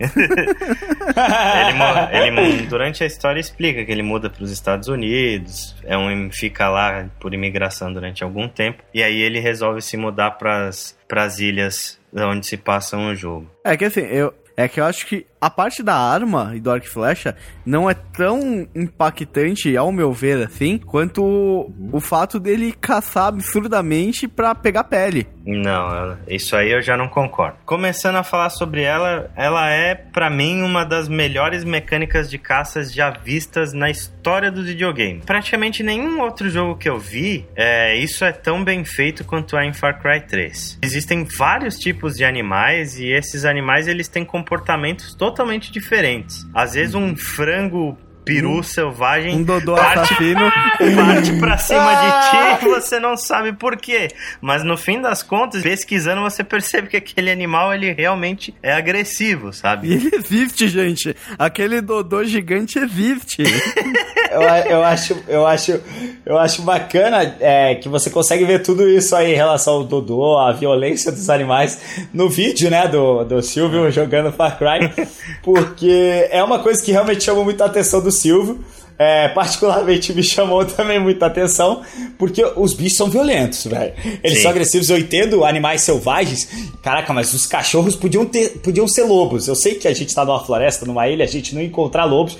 ele, 2.10 2.40
ele, 2.40 2.66
durante 2.66 3.04
a 3.04 3.06
história 3.06 3.38
explica 3.38 3.84
que 3.84 3.92
ele 3.92 4.02
muda 4.02 4.30
para 4.30 4.42
os 4.42 4.50
Estados 4.50 4.88
Unidos, 4.88 5.76
é 5.84 5.94
um 5.96 6.30
fica 6.32 6.70
lá 6.70 7.10
por 7.20 7.34
imigração 7.34 7.92
durante 7.92 8.24
algum 8.24 8.48
tempo 8.48 8.82
e 8.94 9.02
aí 9.02 9.20
ele 9.20 9.40
resolve 9.40 9.82
se 9.82 9.98
mudar 9.98 10.30
para 10.32 10.70
as 10.70 11.38
ilhas 11.38 12.00
onde 12.14 12.46
se 12.46 12.56
passa 12.56 12.96
o 12.96 13.14
jogo. 13.14 13.46
É 13.62 13.76
que 13.76 13.84
assim, 13.84 14.00
eu, 14.00 14.32
é 14.56 14.66
que 14.66 14.80
eu 14.80 14.86
acho 14.86 15.06
que 15.06 15.26
a 15.42 15.50
parte 15.50 15.82
da 15.82 15.96
arma 15.96 16.52
e 16.54 16.60
do 16.60 16.70
arco 16.70 16.86
e 16.86 16.88
flecha 16.88 17.34
não 17.66 17.90
é 17.90 17.94
tão 17.94 18.64
impactante, 18.76 19.76
ao 19.76 19.90
meu 19.90 20.12
ver, 20.12 20.46
assim, 20.46 20.78
quanto 20.78 21.20
uhum. 21.20 21.90
o 21.92 22.00
fato 22.00 22.38
dele 22.38 22.72
caçar 22.80 23.26
absurdamente 23.26 24.28
para 24.28 24.54
pegar 24.54 24.84
pele. 24.84 25.26
Não, 25.44 26.16
isso 26.28 26.54
aí 26.54 26.70
eu 26.70 26.80
já 26.80 26.96
não 26.96 27.08
concordo. 27.08 27.56
Começando 27.66 28.14
a 28.14 28.22
falar 28.22 28.50
sobre 28.50 28.82
ela, 28.82 29.32
ela 29.34 29.68
é, 29.68 29.96
para 29.96 30.30
mim, 30.30 30.62
uma 30.62 30.84
das 30.84 31.08
melhores 31.08 31.64
mecânicas 31.64 32.30
de 32.30 32.38
caças 32.38 32.94
já 32.94 33.10
vistas 33.10 33.72
na 33.72 33.90
história 33.90 34.52
do 34.52 34.62
videogame. 34.62 35.22
Praticamente 35.26 35.82
nenhum 35.82 36.20
outro 36.20 36.48
jogo 36.48 36.76
que 36.76 36.88
eu 36.88 37.00
vi, 37.00 37.44
é, 37.56 37.96
isso 37.96 38.24
é 38.24 38.30
tão 38.30 38.62
bem 38.62 38.84
feito 38.84 39.24
quanto 39.24 39.56
é 39.56 39.66
em 39.66 39.72
Far 39.72 40.00
Cry 40.00 40.20
3. 40.20 40.78
Existem 40.80 41.24
vários 41.24 41.76
tipos 41.76 42.14
de 42.14 42.24
animais 42.24 42.96
e 43.00 43.08
esses 43.08 43.44
animais 43.44 43.88
eles 43.88 44.06
têm 44.06 44.24
comportamentos 44.24 45.12
totalmente 45.16 45.31
diferentes. 45.72 46.46
Às 46.54 46.74
vezes 46.74 46.94
um 46.94 47.16
frango 47.16 47.96
peru 48.24 48.58
um, 48.58 48.62
selvagem 48.62 49.36
um 49.36 49.42
dodô 49.42 49.74
parte, 49.74 50.14
parte 50.96 51.32
pra 51.38 51.58
cima 51.58 51.94
de 51.94 52.30
ti 52.30 52.66
e 52.66 52.68
você 52.68 52.98
não 52.98 53.16
sabe 53.16 53.52
por 53.52 53.76
quê. 53.76 54.08
Mas 54.40 54.64
no 54.64 54.76
fim 54.76 55.00
das 55.00 55.22
contas, 55.22 55.62
pesquisando, 55.62 56.22
você 56.22 56.44
percebe 56.44 56.88
que 56.88 56.96
aquele 56.96 57.30
animal 57.30 57.74
ele 57.74 57.92
realmente 57.92 58.54
é 58.62 58.72
agressivo, 58.72 59.52
sabe? 59.52 59.88
E 59.88 59.94
ele 59.94 60.10
existe, 60.14 60.68
gente. 60.68 61.16
Aquele 61.38 61.80
dodô 61.80 62.24
gigante 62.24 62.78
existe. 62.78 63.42
eu, 64.32 64.42
eu, 64.42 64.84
acho, 64.84 65.16
eu, 65.28 65.46
acho, 65.46 65.80
eu 66.24 66.38
acho 66.38 66.62
bacana 66.62 67.36
é, 67.40 67.74
que 67.74 67.88
você 67.88 68.08
consegue 68.08 68.44
ver 68.44 68.62
tudo 68.62 68.88
isso 68.88 69.14
aí 69.14 69.32
em 69.32 69.36
relação 69.36 69.74
ao 69.74 69.84
Dodô, 69.84 70.38
a 70.38 70.52
violência 70.52 71.10
dos 71.10 71.28
animais 71.28 72.06
no 72.12 72.28
vídeo, 72.28 72.70
né, 72.70 72.86
do, 72.88 73.24
do 73.24 73.42
Silvio 73.42 73.90
jogando 73.90 74.32
Far 74.32 74.58
Cry, 74.58 75.06
porque 75.42 76.28
é 76.30 76.42
uma 76.42 76.58
coisa 76.58 76.82
que 76.82 76.92
realmente 76.92 77.24
chama 77.24 77.42
muita 77.44 77.64
atenção 77.64 78.00
do 78.00 78.11
Silvio. 78.12 78.64
É, 78.98 79.28
particularmente 79.30 80.12
me 80.12 80.22
chamou 80.22 80.62
também 80.66 81.00
muita 81.00 81.26
atenção, 81.26 81.82
porque 82.16 82.44
os 82.54 82.72
bichos 82.72 82.96
são 82.96 83.08
violentos, 83.08 83.66
velho. 83.66 83.92
Eles 84.22 84.36
Sim. 84.36 84.42
são 84.42 84.50
agressivos, 84.52 84.90
eu 84.90 84.98
entendo 84.98 85.44
animais 85.44 85.82
selvagens. 85.82 86.48
Caraca, 86.82 87.12
mas 87.12 87.34
os 87.34 87.46
cachorros 87.46 87.96
podiam, 87.96 88.24
ter, 88.24 88.60
podiam 88.60 88.86
ser 88.86 89.02
lobos. 89.02 89.48
Eu 89.48 89.56
sei 89.56 89.74
que 89.74 89.88
a 89.88 89.94
gente 89.94 90.14
tá 90.14 90.24
numa 90.24 90.44
floresta, 90.44 90.86
numa 90.86 91.08
ilha, 91.08 91.24
a 91.24 91.28
gente 91.28 91.52
não 91.54 91.62
encontrar 91.62 92.04
lobos. 92.04 92.38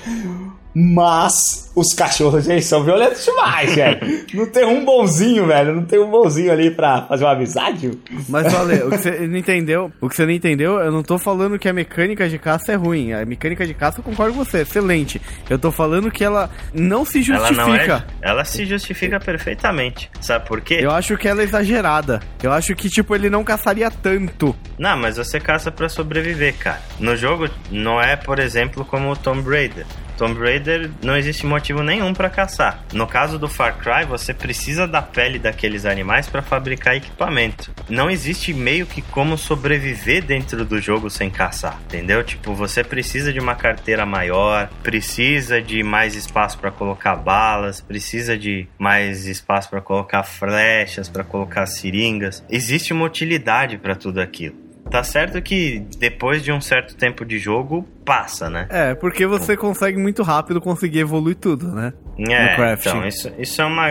Mas 0.75 1.71
os 1.75 1.95
cachorros, 1.95 2.49
eles 2.49 2.65
são 2.67 2.83
violentos 2.83 3.25
demais, 3.25 3.73
velho. 3.77 4.25
Não 4.35 4.47
tem 4.47 4.65
um 4.65 4.85
bonzinho, 4.85 5.47
velho. 5.47 5.75
Não 5.75 5.85
tem 5.85 5.99
um 5.99 6.11
bonzinho 6.11 6.53
ali 6.53 6.71
pra 6.71 7.03
fazer 7.03 7.25
uma 7.25 7.33
amizade. 7.33 7.91
Mas, 8.29 8.53
Vale, 8.53 8.75
o 8.85 8.91
que 8.91 8.99
você 8.99 9.27
não 9.27 9.37
entendeu, 9.37 9.93
o 10.01 10.09
que 10.09 10.17
você 10.17 10.25
não 10.25 10.33
entendeu, 10.33 10.79
eu 10.79 10.91
não 10.93 11.03
tô 11.03 11.19
falando 11.19 11.59
que 11.59 11.69
a 11.69 11.73
mecânica 11.73 12.29
de 12.29 12.39
caça 12.39 12.73
é 12.73 12.75
ruim. 12.75 13.13
A 13.13 13.25
mecânica 13.25 13.67
de 13.67 13.75
caça, 13.75 14.01
eu 14.01 14.05
concordo 14.05 14.35
com 14.35 14.45
você, 14.45 14.59
é 14.59 14.63
excelente. 14.63 15.21
Eu 15.49 15.59
tô 15.59 15.71
falando 15.71 16.11
que 16.11 16.25
ela 16.25 16.51
não 16.75 17.05
se 17.05 17.19
Ela 17.31 17.49
justifica. 17.49 17.65
não 17.67 17.75
é. 17.75 18.05
Ela 18.23 18.45
se 18.45 18.65
justifica 18.67 19.21
perfeitamente. 19.21 20.11
Sabe 20.21 20.47
por 20.47 20.61
quê? 20.61 20.79
Eu 20.81 20.91
acho 20.91 21.17
que 21.17 21.29
ela 21.29 21.41
é 21.41 21.45
exagerada. 21.45 22.21
Eu 22.43 22.53
acho 22.53 22.75
que, 22.75 22.89
tipo, 22.89 23.15
ele 23.15 23.31
não 23.31 23.45
caçaria 23.45 23.91
tanto. 23.91 24.55
Não, 24.79 24.97
mas 24.97 25.17
você 25.17 25.39
caça 25.39 25.71
pra 25.71 25.89
sobreviver, 25.89 26.55
cara. 26.59 26.81
No 26.99 27.17
jogo 27.17 27.49
não 27.71 28.01
é, 28.01 28.17
por 28.17 28.39
exemplo, 28.39 28.85
como 28.85 29.11
o 29.11 29.17
Tomb 29.17 29.49
Raider. 29.49 29.87
Tomb 30.13 30.39
Raider 30.39 30.91
não 31.03 31.17
existe 31.17 31.47
motivo 31.47 31.83
nenhum 31.83 32.13
pra 32.15 32.31
caçar. 32.31 32.85
No 32.93 33.07
caso 33.07 33.39
do 33.39 33.49
Far 33.49 33.77
Cry, 33.79 34.05
você 34.07 34.33
precisa 34.33 34.87
da 34.87 35.03
pele 35.03 35.39
daqueles 35.39 35.85
animais 35.85 36.29
pra 36.29 36.43
fabricar 36.43 36.97
equipamento. 36.97 37.73
Não 37.89 38.11
existe 38.11 38.53
meio 38.53 38.87
que 38.87 39.03
como 39.03 39.37
sobreviver 39.37 40.25
dentro 40.25 40.65
do 40.65 40.81
jogo 40.81 41.11
sem 41.11 41.31
caçar, 41.31 41.79
entendeu? 41.87 42.23
Tipo, 42.23 42.55
você 42.55 42.85
precisa 42.85 43.33
de 43.33 43.41
uma 43.41 43.55
carteira 43.55 44.07
maior, 44.07 44.69
precisa 44.83 45.61
de 45.61 45.83
mais 45.83 46.15
espaço 46.15 46.59
pra 46.59 46.71
colocar 46.71 47.17
balas, 47.17 47.81
precisa 47.81 48.37
de 48.37 48.67
mais 48.79 49.27
espaço 49.27 49.69
pra 49.71 49.81
colocar 49.81 50.23
flechas, 50.23 51.09
pra 51.09 51.25
colocar 51.25 51.67
seringas. 51.67 52.45
Existe 52.49 52.93
uma 52.93 53.05
utilidade 53.05 53.79
pra 53.79 53.95
tudo 53.95 54.21
aquilo. 54.21 54.72
Tá 54.93 55.03
certo 55.03 55.41
que 55.41 55.83
depois 55.99 56.43
de 56.45 56.53
um 56.53 56.61
certo 56.61 56.95
tempo 56.95 57.25
de 57.25 57.39
jogo, 57.39 57.89
passa, 58.05 58.51
né? 58.51 58.67
É, 58.69 58.95
porque 58.95 59.27
você 59.27 59.57
consegue 59.57 59.99
muito 59.99 60.23
rápido 60.23 60.61
conseguir 60.61 60.99
evoluir 60.99 61.35
tudo, 61.37 61.67
né? 61.69 61.95
É, 62.19 62.51
no 62.51 62.57
crafting. 62.57 62.89
então, 62.91 63.07
isso, 63.09 63.33
isso 63.39 63.63
é 63.63 63.65
uma. 63.65 63.89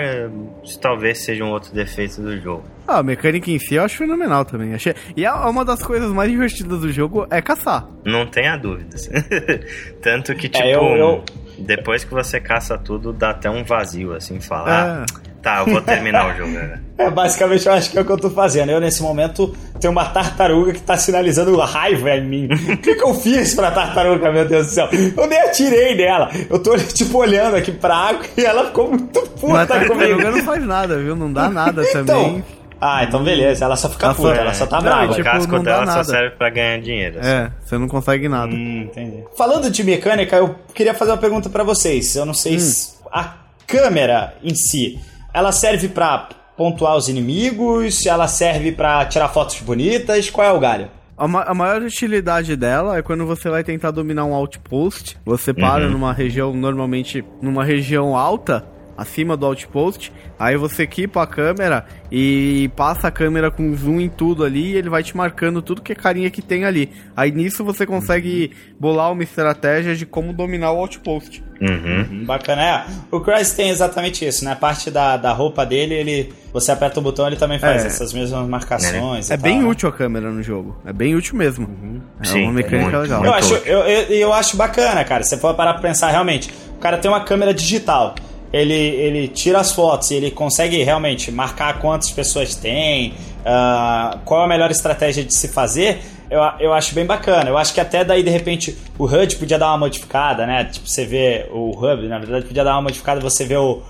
Isso 0.63 0.79
talvez 0.79 1.17
seja 1.17 1.43
um 1.43 1.49
outro 1.49 1.73
defeito 1.73 2.21
do 2.21 2.39
jogo. 2.39 2.63
Ah, 2.87 2.99
a 2.99 3.03
mecânica 3.03 3.49
em 3.49 3.57
si 3.57 3.73
eu 3.75 3.83
acho 3.83 3.97
fenomenal 3.97 4.45
também. 4.45 4.75
Achei... 4.75 4.93
E 5.17 5.25
é 5.25 5.31
uma 5.31 5.65
das 5.65 5.81
coisas 5.81 6.11
mais 6.11 6.29
divertidas 6.29 6.81
do 6.81 6.91
jogo 6.91 7.25
é 7.31 7.41
caçar. 7.41 7.87
Não 8.05 8.27
tenha 8.27 8.55
dúvidas. 8.55 9.09
Tanto 10.03 10.35
que, 10.35 10.47
tipo, 10.49 10.63
É, 10.67 10.75
eu- 10.75 10.83
eu- 10.97 11.23
depois 11.61 12.03
que 12.03 12.13
você 12.13 12.39
caça 12.39 12.77
tudo, 12.77 13.13
dá 13.13 13.29
até 13.31 13.49
um 13.49 13.63
vazio, 13.63 14.13
assim, 14.13 14.39
falar. 14.39 14.71
É. 14.71 14.89
Ah, 14.91 15.05
tá, 15.41 15.59
eu 15.59 15.65
vou 15.67 15.81
terminar 15.81 16.33
o 16.33 16.37
jogo 16.37 16.57
agora. 16.57 16.81
É, 17.01 17.09
basicamente 17.09 17.65
eu 17.65 17.73
acho 17.73 17.89
que 17.89 17.97
é 17.97 18.01
o 18.01 18.05
que 18.05 18.11
eu 18.11 18.17
tô 18.17 18.29
fazendo. 18.29 18.69
Eu, 18.69 18.79
nesse 18.79 19.01
momento, 19.01 19.55
tenho 19.79 19.91
uma 19.91 20.05
tartaruga 20.05 20.71
que 20.71 20.81
tá 20.81 20.95
sinalizando 20.95 21.57
raiva 21.57 22.11
em 22.11 22.23
mim. 22.23 22.47
O 22.73 22.77
que, 22.77 22.93
que 22.93 23.03
eu 23.03 23.15
fiz 23.15 23.55
pra 23.55 23.71
tartaruga, 23.71 24.31
meu 24.31 24.47
Deus 24.47 24.67
do 24.67 24.73
céu? 24.73 24.87
Eu 25.17 25.25
nem 25.25 25.39
atirei 25.41 25.95
nela. 25.95 26.29
Eu 26.47 26.59
tô, 26.59 26.77
tipo, 26.77 27.17
olhando 27.17 27.55
aqui 27.55 27.71
pra 27.71 27.95
água 27.95 28.21
e 28.37 28.45
ela 28.45 28.65
ficou 28.67 28.89
muito 28.89 29.19
Mas 29.19 29.29
puta 29.29 29.63
a 29.63 29.67
comigo. 29.87 29.95
tartaruga 29.97 30.31
não 30.31 30.45
faz 30.45 30.63
nada, 30.63 30.97
viu? 30.99 31.15
Não 31.15 31.33
dá 31.33 31.49
nada 31.49 31.83
também. 31.91 32.43
Ah, 32.81 33.03
então 33.03 33.23
beleza. 33.23 33.63
Ela 33.63 33.75
só 33.75 33.87
fica 33.89 34.07
Ela 34.07 34.15
puta, 34.15 34.35
só- 34.35 34.41
ela 34.41 34.53
só 34.55 34.65
tá 34.65 34.77
Não, 34.77 34.83
brava. 34.83 35.07
tipo, 35.13 35.21
o 35.21 35.23
casco 35.23 35.59
dela 35.59 35.85
só 35.85 36.03
serve 36.03 36.35
pra 36.35 36.49
ganhar 36.49 36.79
dinheiro. 36.81 37.19
assim. 37.19 37.29
É, 37.29 37.51
você 37.63 37.77
não 37.77 37.87
consegue 37.87 38.27
nada. 38.27 38.51
Hum, 38.51 38.81
entendi. 38.89 39.23
Falando 39.37 39.69
de 39.69 39.83
mecânica, 39.83 40.35
eu 40.35 40.55
queria 40.73 40.93
fazer 40.95 41.11
uma 41.11 41.17
pergunta 41.17 41.49
pra 41.49 41.63
vocês. 41.63 42.15
Eu 42.15 42.25
não 42.25 42.33
sei 42.33 42.59
se 42.59 42.95
a 43.11 43.35
câmera 43.67 44.33
em 44.43 44.55
si, 44.55 44.99
ela 45.33 45.51
serve 45.51 45.87
pra 45.89 46.27
pontuar 46.57 46.95
os 46.95 47.07
inimigos, 47.07 48.05
ela 48.05 48.27
serve 48.27 48.71
pra 48.71 49.05
tirar 49.05 49.29
fotos 49.29 49.59
bonitas, 49.61 50.29
qual 50.29 50.47
é 50.47 50.51
o 50.51 50.59
galho? 50.59 50.89
A, 51.17 51.27
ma- 51.27 51.43
a 51.43 51.53
maior 51.53 51.81
utilidade 51.83 52.55
dela 52.55 52.97
é 52.97 53.01
quando 53.03 53.25
você 53.27 53.47
vai 53.49 53.63
tentar 53.63 53.91
dominar 53.91 54.25
um 54.25 54.33
outpost. 54.33 55.17
Você 55.23 55.53
para 55.53 55.85
Uhum. 55.85 55.91
numa 55.91 56.11
região, 56.13 56.51
normalmente 56.53 57.23
numa 57.41 57.63
região 57.63 58.17
alta, 58.17 58.65
acima 59.01 59.35
do 59.35 59.45
outpost. 59.45 60.11
Aí 60.39 60.55
você 60.57 60.83
equipa 60.83 61.21
a 61.23 61.27
câmera 61.27 61.85
e 62.11 62.69
passa 62.75 63.07
a 63.07 63.11
câmera 63.11 63.49
com 63.51 63.75
zoom 63.75 63.99
em 63.99 64.09
tudo 64.09 64.43
ali 64.43 64.71
e 64.71 64.75
ele 64.75 64.89
vai 64.89 65.03
te 65.03 65.15
marcando 65.15 65.61
tudo 65.61 65.81
que 65.81 65.91
é 65.91 65.95
carinha 65.95 66.29
que 66.29 66.41
tem 66.41 66.65
ali. 66.65 66.91
Aí 67.15 67.31
nisso 67.31 67.63
você 67.63 67.85
consegue 67.85 68.51
bolar 68.79 69.11
uma 69.11 69.23
estratégia 69.23 69.95
de 69.95 70.05
como 70.05 70.33
dominar 70.33 70.71
o 70.71 70.77
outpost. 70.79 71.43
Uhum. 71.61 72.07
Hum, 72.11 72.25
Bacana, 72.25 72.63
é. 72.63 72.85
O 73.11 73.19
Crysis 73.19 73.53
tem 73.53 73.69
exatamente 73.69 74.25
isso, 74.25 74.43
né? 74.43 74.53
A 74.53 74.55
parte 74.55 74.89
da, 74.89 75.15
da 75.15 75.31
roupa 75.31 75.63
dele, 75.63 75.93
ele. 75.93 76.33
Você 76.51 76.71
aperta 76.71 76.99
o 76.99 77.03
botão, 77.03 77.27
ele 77.27 77.35
também 77.35 77.59
faz 77.59 77.83
É. 77.83 77.87
essas 77.87 78.11
mesmas 78.13 78.47
marcações. 78.47 79.29
e 79.29 79.33
É 79.33 79.37
tal, 79.37 79.43
bem 79.43 79.61
né? 79.61 79.67
útil 79.69 79.87
a 79.87 79.91
câmera 79.91 80.31
no 80.31 80.41
jogo. 80.41 80.75
É 80.83 80.91
bem 80.91 81.13
útil 81.15 81.35
mesmo. 81.37 82.01
É 82.19 82.25
Sim, 82.25 82.43
uma 82.45 82.53
mecânica 82.53 82.89
muito, 82.89 82.97
legal. 83.03 83.23
Eu 83.23 83.31
muito. 83.31 83.45
acho, 83.45 83.53
eu, 83.67 83.79
eu, 83.81 84.01
eu 84.09 84.33
acho 84.33 84.57
bacana, 84.57 85.03
cara. 85.03 85.21
Se 85.23 85.29
você 85.29 85.37
for 85.37 85.53
parar 85.53 85.73
pra 85.73 85.83
pensar 85.83 86.09
realmente, 86.09 86.49
o 86.75 86.79
cara 86.79 86.97
tem 86.97 87.11
uma 87.11 87.23
câmera 87.23 87.53
digital. 87.53 88.15
Ele, 88.51 88.73
ele 88.73 89.27
tira 89.27 89.59
as 89.59 89.71
fotos 89.71 90.11
e 90.11 90.15
ele 90.15 90.29
consegue 90.29 90.83
realmente 90.83 91.31
marcar 91.31 91.79
quantas 91.79 92.11
pessoas 92.11 92.55
tem, 92.55 93.13
ah, 93.45 94.19
qual 94.25 94.41
a 94.41 94.47
melhor 94.47 94.71
estratégia 94.71 95.23
de 95.23 95.33
se 95.33 95.47
fazer. 95.47 95.99
Eu, 96.29 96.39
eu 96.59 96.73
acho 96.73 96.95
bem 96.95 97.05
bacana. 97.05 97.49
Eu 97.49 97.57
acho 97.57 97.73
que 97.73 97.81
até 97.81 98.05
daí, 98.05 98.23
de 98.23 98.29
repente, 98.29 98.77
o 98.97 99.05
HUD 99.05 99.35
podia 99.35 99.59
dar 99.59 99.67
uma 99.67 99.79
modificada, 99.79 100.45
né? 100.45 100.65
Tipo, 100.65 100.87
você 100.87 101.05
vê 101.05 101.45
o 101.51 101.71
hub, 101.71 102.07
na 102.07 102.19
verdade, 102.19 102.45
podia 102.45 102.63
dar 102.63 102.73
uma 102.73 102.83
modificada, 102.83 103.19
você 103.19 103.43
vê 103.43 103.57
o. 103.57 103.81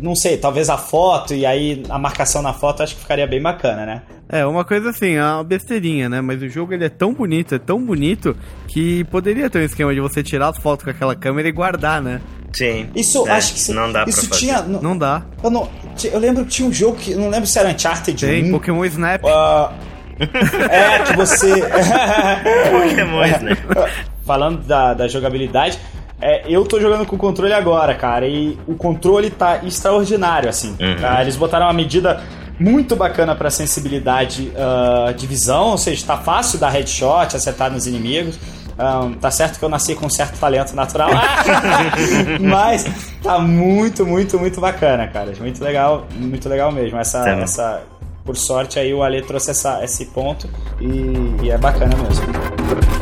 Não 0.00 0.14
sei, 0.14 0.36
talvez 0.36 0.68
a 0.70 0.76
foto 0.78 1.34
e 1.34 1.44
aí 1.44 1.82
a 1.88 1.98
marcação 1.98 2.42
na 2.42 2.52
foto 2.52 2.82
acho 2.82 2.94
que 2.94 3.00
ficaria 3.02 3.26
bem 3.26 3.40
bacana, 3.42 3.84
né? 3.84 4.02
É, 4.28 4.46
uma 4.46 4.64
coisa 4.64 4.90
assim, 4.90 5.14
é 5.16 5.24
uma 5.24 5.42
besteirinha, 5.42 6.08
né? 6.08 6.20
Mas 6.20 6.40
o 6.40 6.48
jogo 6.48 6.72
ele 6.72 6.84
é 6.84 6.88
tão 6.88 7.12
bonito, 7.12 7.54
é 7.56 7.58
tão 7.58 7.84
bonito, 7.84 8.36
que 8.68 9.02
poderia 9.04 9.50
ter 9.50 9.58
um 9.58 9.64
esquema 9.64 9.92
de 9.92 10.00
você 10.00 10.22
tirar 10.22 10.50
as 10.50 10.58
fotos 10.58 10.84
com 10.84 10.90
aquela 10.90 11.16
câmera 11.16 11.48
e 11.48 11.52
guardar, 11.52 12.00
né? 12.00 12.20
Sim. 12.52 12.88
Isso, 12.94 13.26
É, 13.28 13.32
acho 13.32 13.54
que 13.54 13.72
não 13.72 13.90
dá 13.92 14.04
isso 14.06 14.20
pra 14.20 14.28
fazer. 14.28 14.40
tinha. 14.40 14.62
Não 14.62 14.96
dá. 14.96 15.22
Eu, 15.42 15.50
não, 15.50 15.68
eu 16.04 16.18
lembro 16.18 16.44
que 16.44 16.50
tinha 16.50 16.68
um 16.68 16.72
jogo 16.72 16.96
que. 16.96 17.14
Não 17.14 17.28
lembro 17.28 17.46
se 17.46 17.58
era 17.58 17.68
Uncharted 17.70 18.24
Tem 18.24 18.44
1. 18.44 18.50
Pokémon 18.52 18.84
Snap. 18.84 19.24
Ah, 19.24 19.72
é, 20.70 20.98
que 21.04 21.16
você. 21.16 21.52
Pokémons, 22.70 23.38
né? 23.42 23.56
Falando 24.24 24.62
da, 24.66 24.94
da 24.94 25.08
jogabilidade, 25.08 25.78
é, 26.20 26.44
eu 26.48 26.64
tô 26.64 26.80
jogando 26.80 27.06
com 27.06 27.16
o 27.16 27.18
controle 27.18 27.52
agora, 27.52 27.94
cara, 27.94 28.26
e 28.26 28.58
o 28.66 28.74
controle 28.74 29.30
tá 29.30 29.60
extraordinário, 29.64 30.48
assim. 30.48 30.76
Uhum. 30.78 30.96
tá? 31.00 31.20
Eles 31.22 31.36
botaram 31.36 31.66
uma 31.66 31.72
medida 31.72 32.22
muito 32.58 32.94
bacana 32.94 33.34
pra 33.34 33.50
sensibilidade 33.50 34.52
ah, 34.54 35.12
de 35.12 35.26
visão, 35.26 35.68
ou 35.68 35.78
seja, 35.78 36.06
tá 36.06 36.18
fácil 36.18 36.58
dar 36.58 36.68
headshot, 36.68 37.34
acertar 37.34 37.72
nos 37.72 37.86
inimigos. 37.86 38.38
Ah, 38.78 39.10
tá 39.20 39.30
certo 39.30 39.58
que 39.58 39.64
eu 39.64 39.68
nasci 39.68 39.94
com 39.94 40.06
um 40.06 40.10
certo 40.10 40.38
talento 40.38 40.74
natural, 40.74 41.10
mas 42.40 42.84
tá 43.22 43.38
muito, 43.38 44.06
muito, 44.06 44.38
muito 44.38 44.60
bacana, 44.60 45.06
cara. 45.08 45.32
Muito 45.38 45.62
legal, 45.62 46.06
muito 46.14 46.48
legal 46.48 46.70
mesmo. 46.70 46.98
Essa, 46.98 47.24
Tá 47.24 47.30
essa, 47.30 47.82
por 48.24 48.36
sorte 48.36 48.78
aí 48.78 48.92
o 48.92 49.02
Ale 49.02 49.22
trouxe 49.22 49.50
essa, 49.50 49.82
esse 49.82 50.06
ponto 50.06 50.48
e, 50.80 51.44
e 51.44 51.50
é 51.50 51.58
bacana 51.58 51.94
mesmo. 51.96 52.99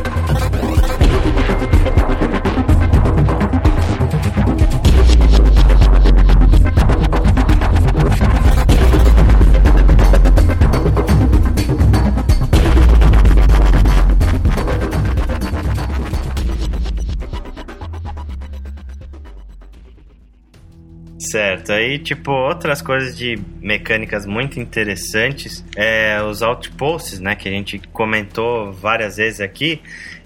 Certo, 21.29 21.71
aí 21.71 21.99
tipo 21.99 22.31
outras 22.31 22.81
coisas 22.81 23.15
de 23.15 23.37
mecânicas 23.61 24.25
muito 24.25 24.59
interessantes 24.59 25.63
é 25.75 26.19
os 26.23 26.41
outposts, 26.41 27.19
né, 27.19 27.35
que 27.35 27.47
a 27.47 27.51
gente 27.51 27.79
comentou 27.93 28.71
várias 28.73 29.17
vezes 29.17 29.39
aqui 29.39 29.79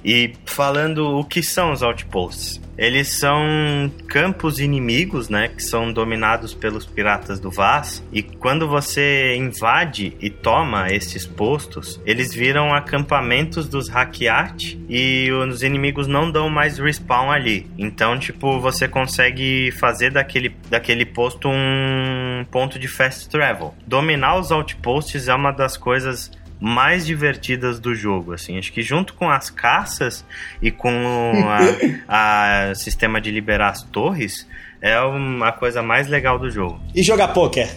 e 0.03 0.33
falando 0.45 1.17
o 1.17 1.23
que 1.23 1.41
são 1.41 1.71
os 1.71 1.81
outposts. 1.81 2.61
Eles 2.77 3.19
são 3.19 3.91
campos 4.07 4.59
inimigos, 4.59 5.29
né, 5.29 5.47
que 5.47 5.61
são 5.61 5.93
dominados 5.93 6.53
pelos 6.55 6.85
piratas 6.85 7.39
do 7.39 7.51
Vaz 7.51 8.03
e 8.11 8.23
quando 8.23 8.67
você 8.67 9.35
invade 9.35 10.17
e 10.19 10.29
toma 10.29 10.87
esses 10.91 11.25
postos, 11.25 12.01
eles 12.03 12.33
viram 12.33 12.73
acampamentos 12.73 13.67
dos 13.67 13.89
Hackyat 13.89 14.79
e 14.89 15.31
os 15.31 15.61
inimigos 15.61 16.07
não 16.07 16.31
dão 16.31 16.49
mais 16.49 16.79
respawn 16.79 17.29
ali. 17.29 17.69
Então, 17.77 18.17
tipo, 18.17 18.59
você 18.59 18.87
consegue 18.87 19.71
fazer 19.73 20.11
daquele, 20.11 20.55
daquele 20.69 21.05
posto 21.05 21.47
um 21.47 22.43
ponto 22.49 22.79
de 22.79 22.87
fast 22.87 23.29
travel. 23.29 23.75
Dominar 23.85 24.39
os 24.39 24.51
outposts 24.51 25.27
é 25.27 25.35
uma 25.35 25.51
das 25.51 25.77
coisas 25.77 26.31
mais 26.59 27.05
divertidas 27.05 27.79
do 27.79 27.93
jogo, 27.93 28.33
assim. 28.33 28.57
Acho 28.57 28.71
que 28.71 28.81
junto 28.81 29.13
com 29.13 29.29
as 29.29 29.49
caças 29.49 30.25
e 30.61 30.71
com 30.71 31.33
o 31.33 32.75
sistema 32.75 33.19
de 33.19 33.31
liberar 33.31 33.69
as 33.69 33.83
torres, 33.83 34.47
é 34.85 34.99
uma 34.99 35.53
coisa 35.53 35.81
mais 35.81 36.09
legal 36.09 36.37
do 36.37 36.49
jogo. 36.49 36.77
E 36.93 37.01
jogar 37.01 37.29
poker? 37.29 37.69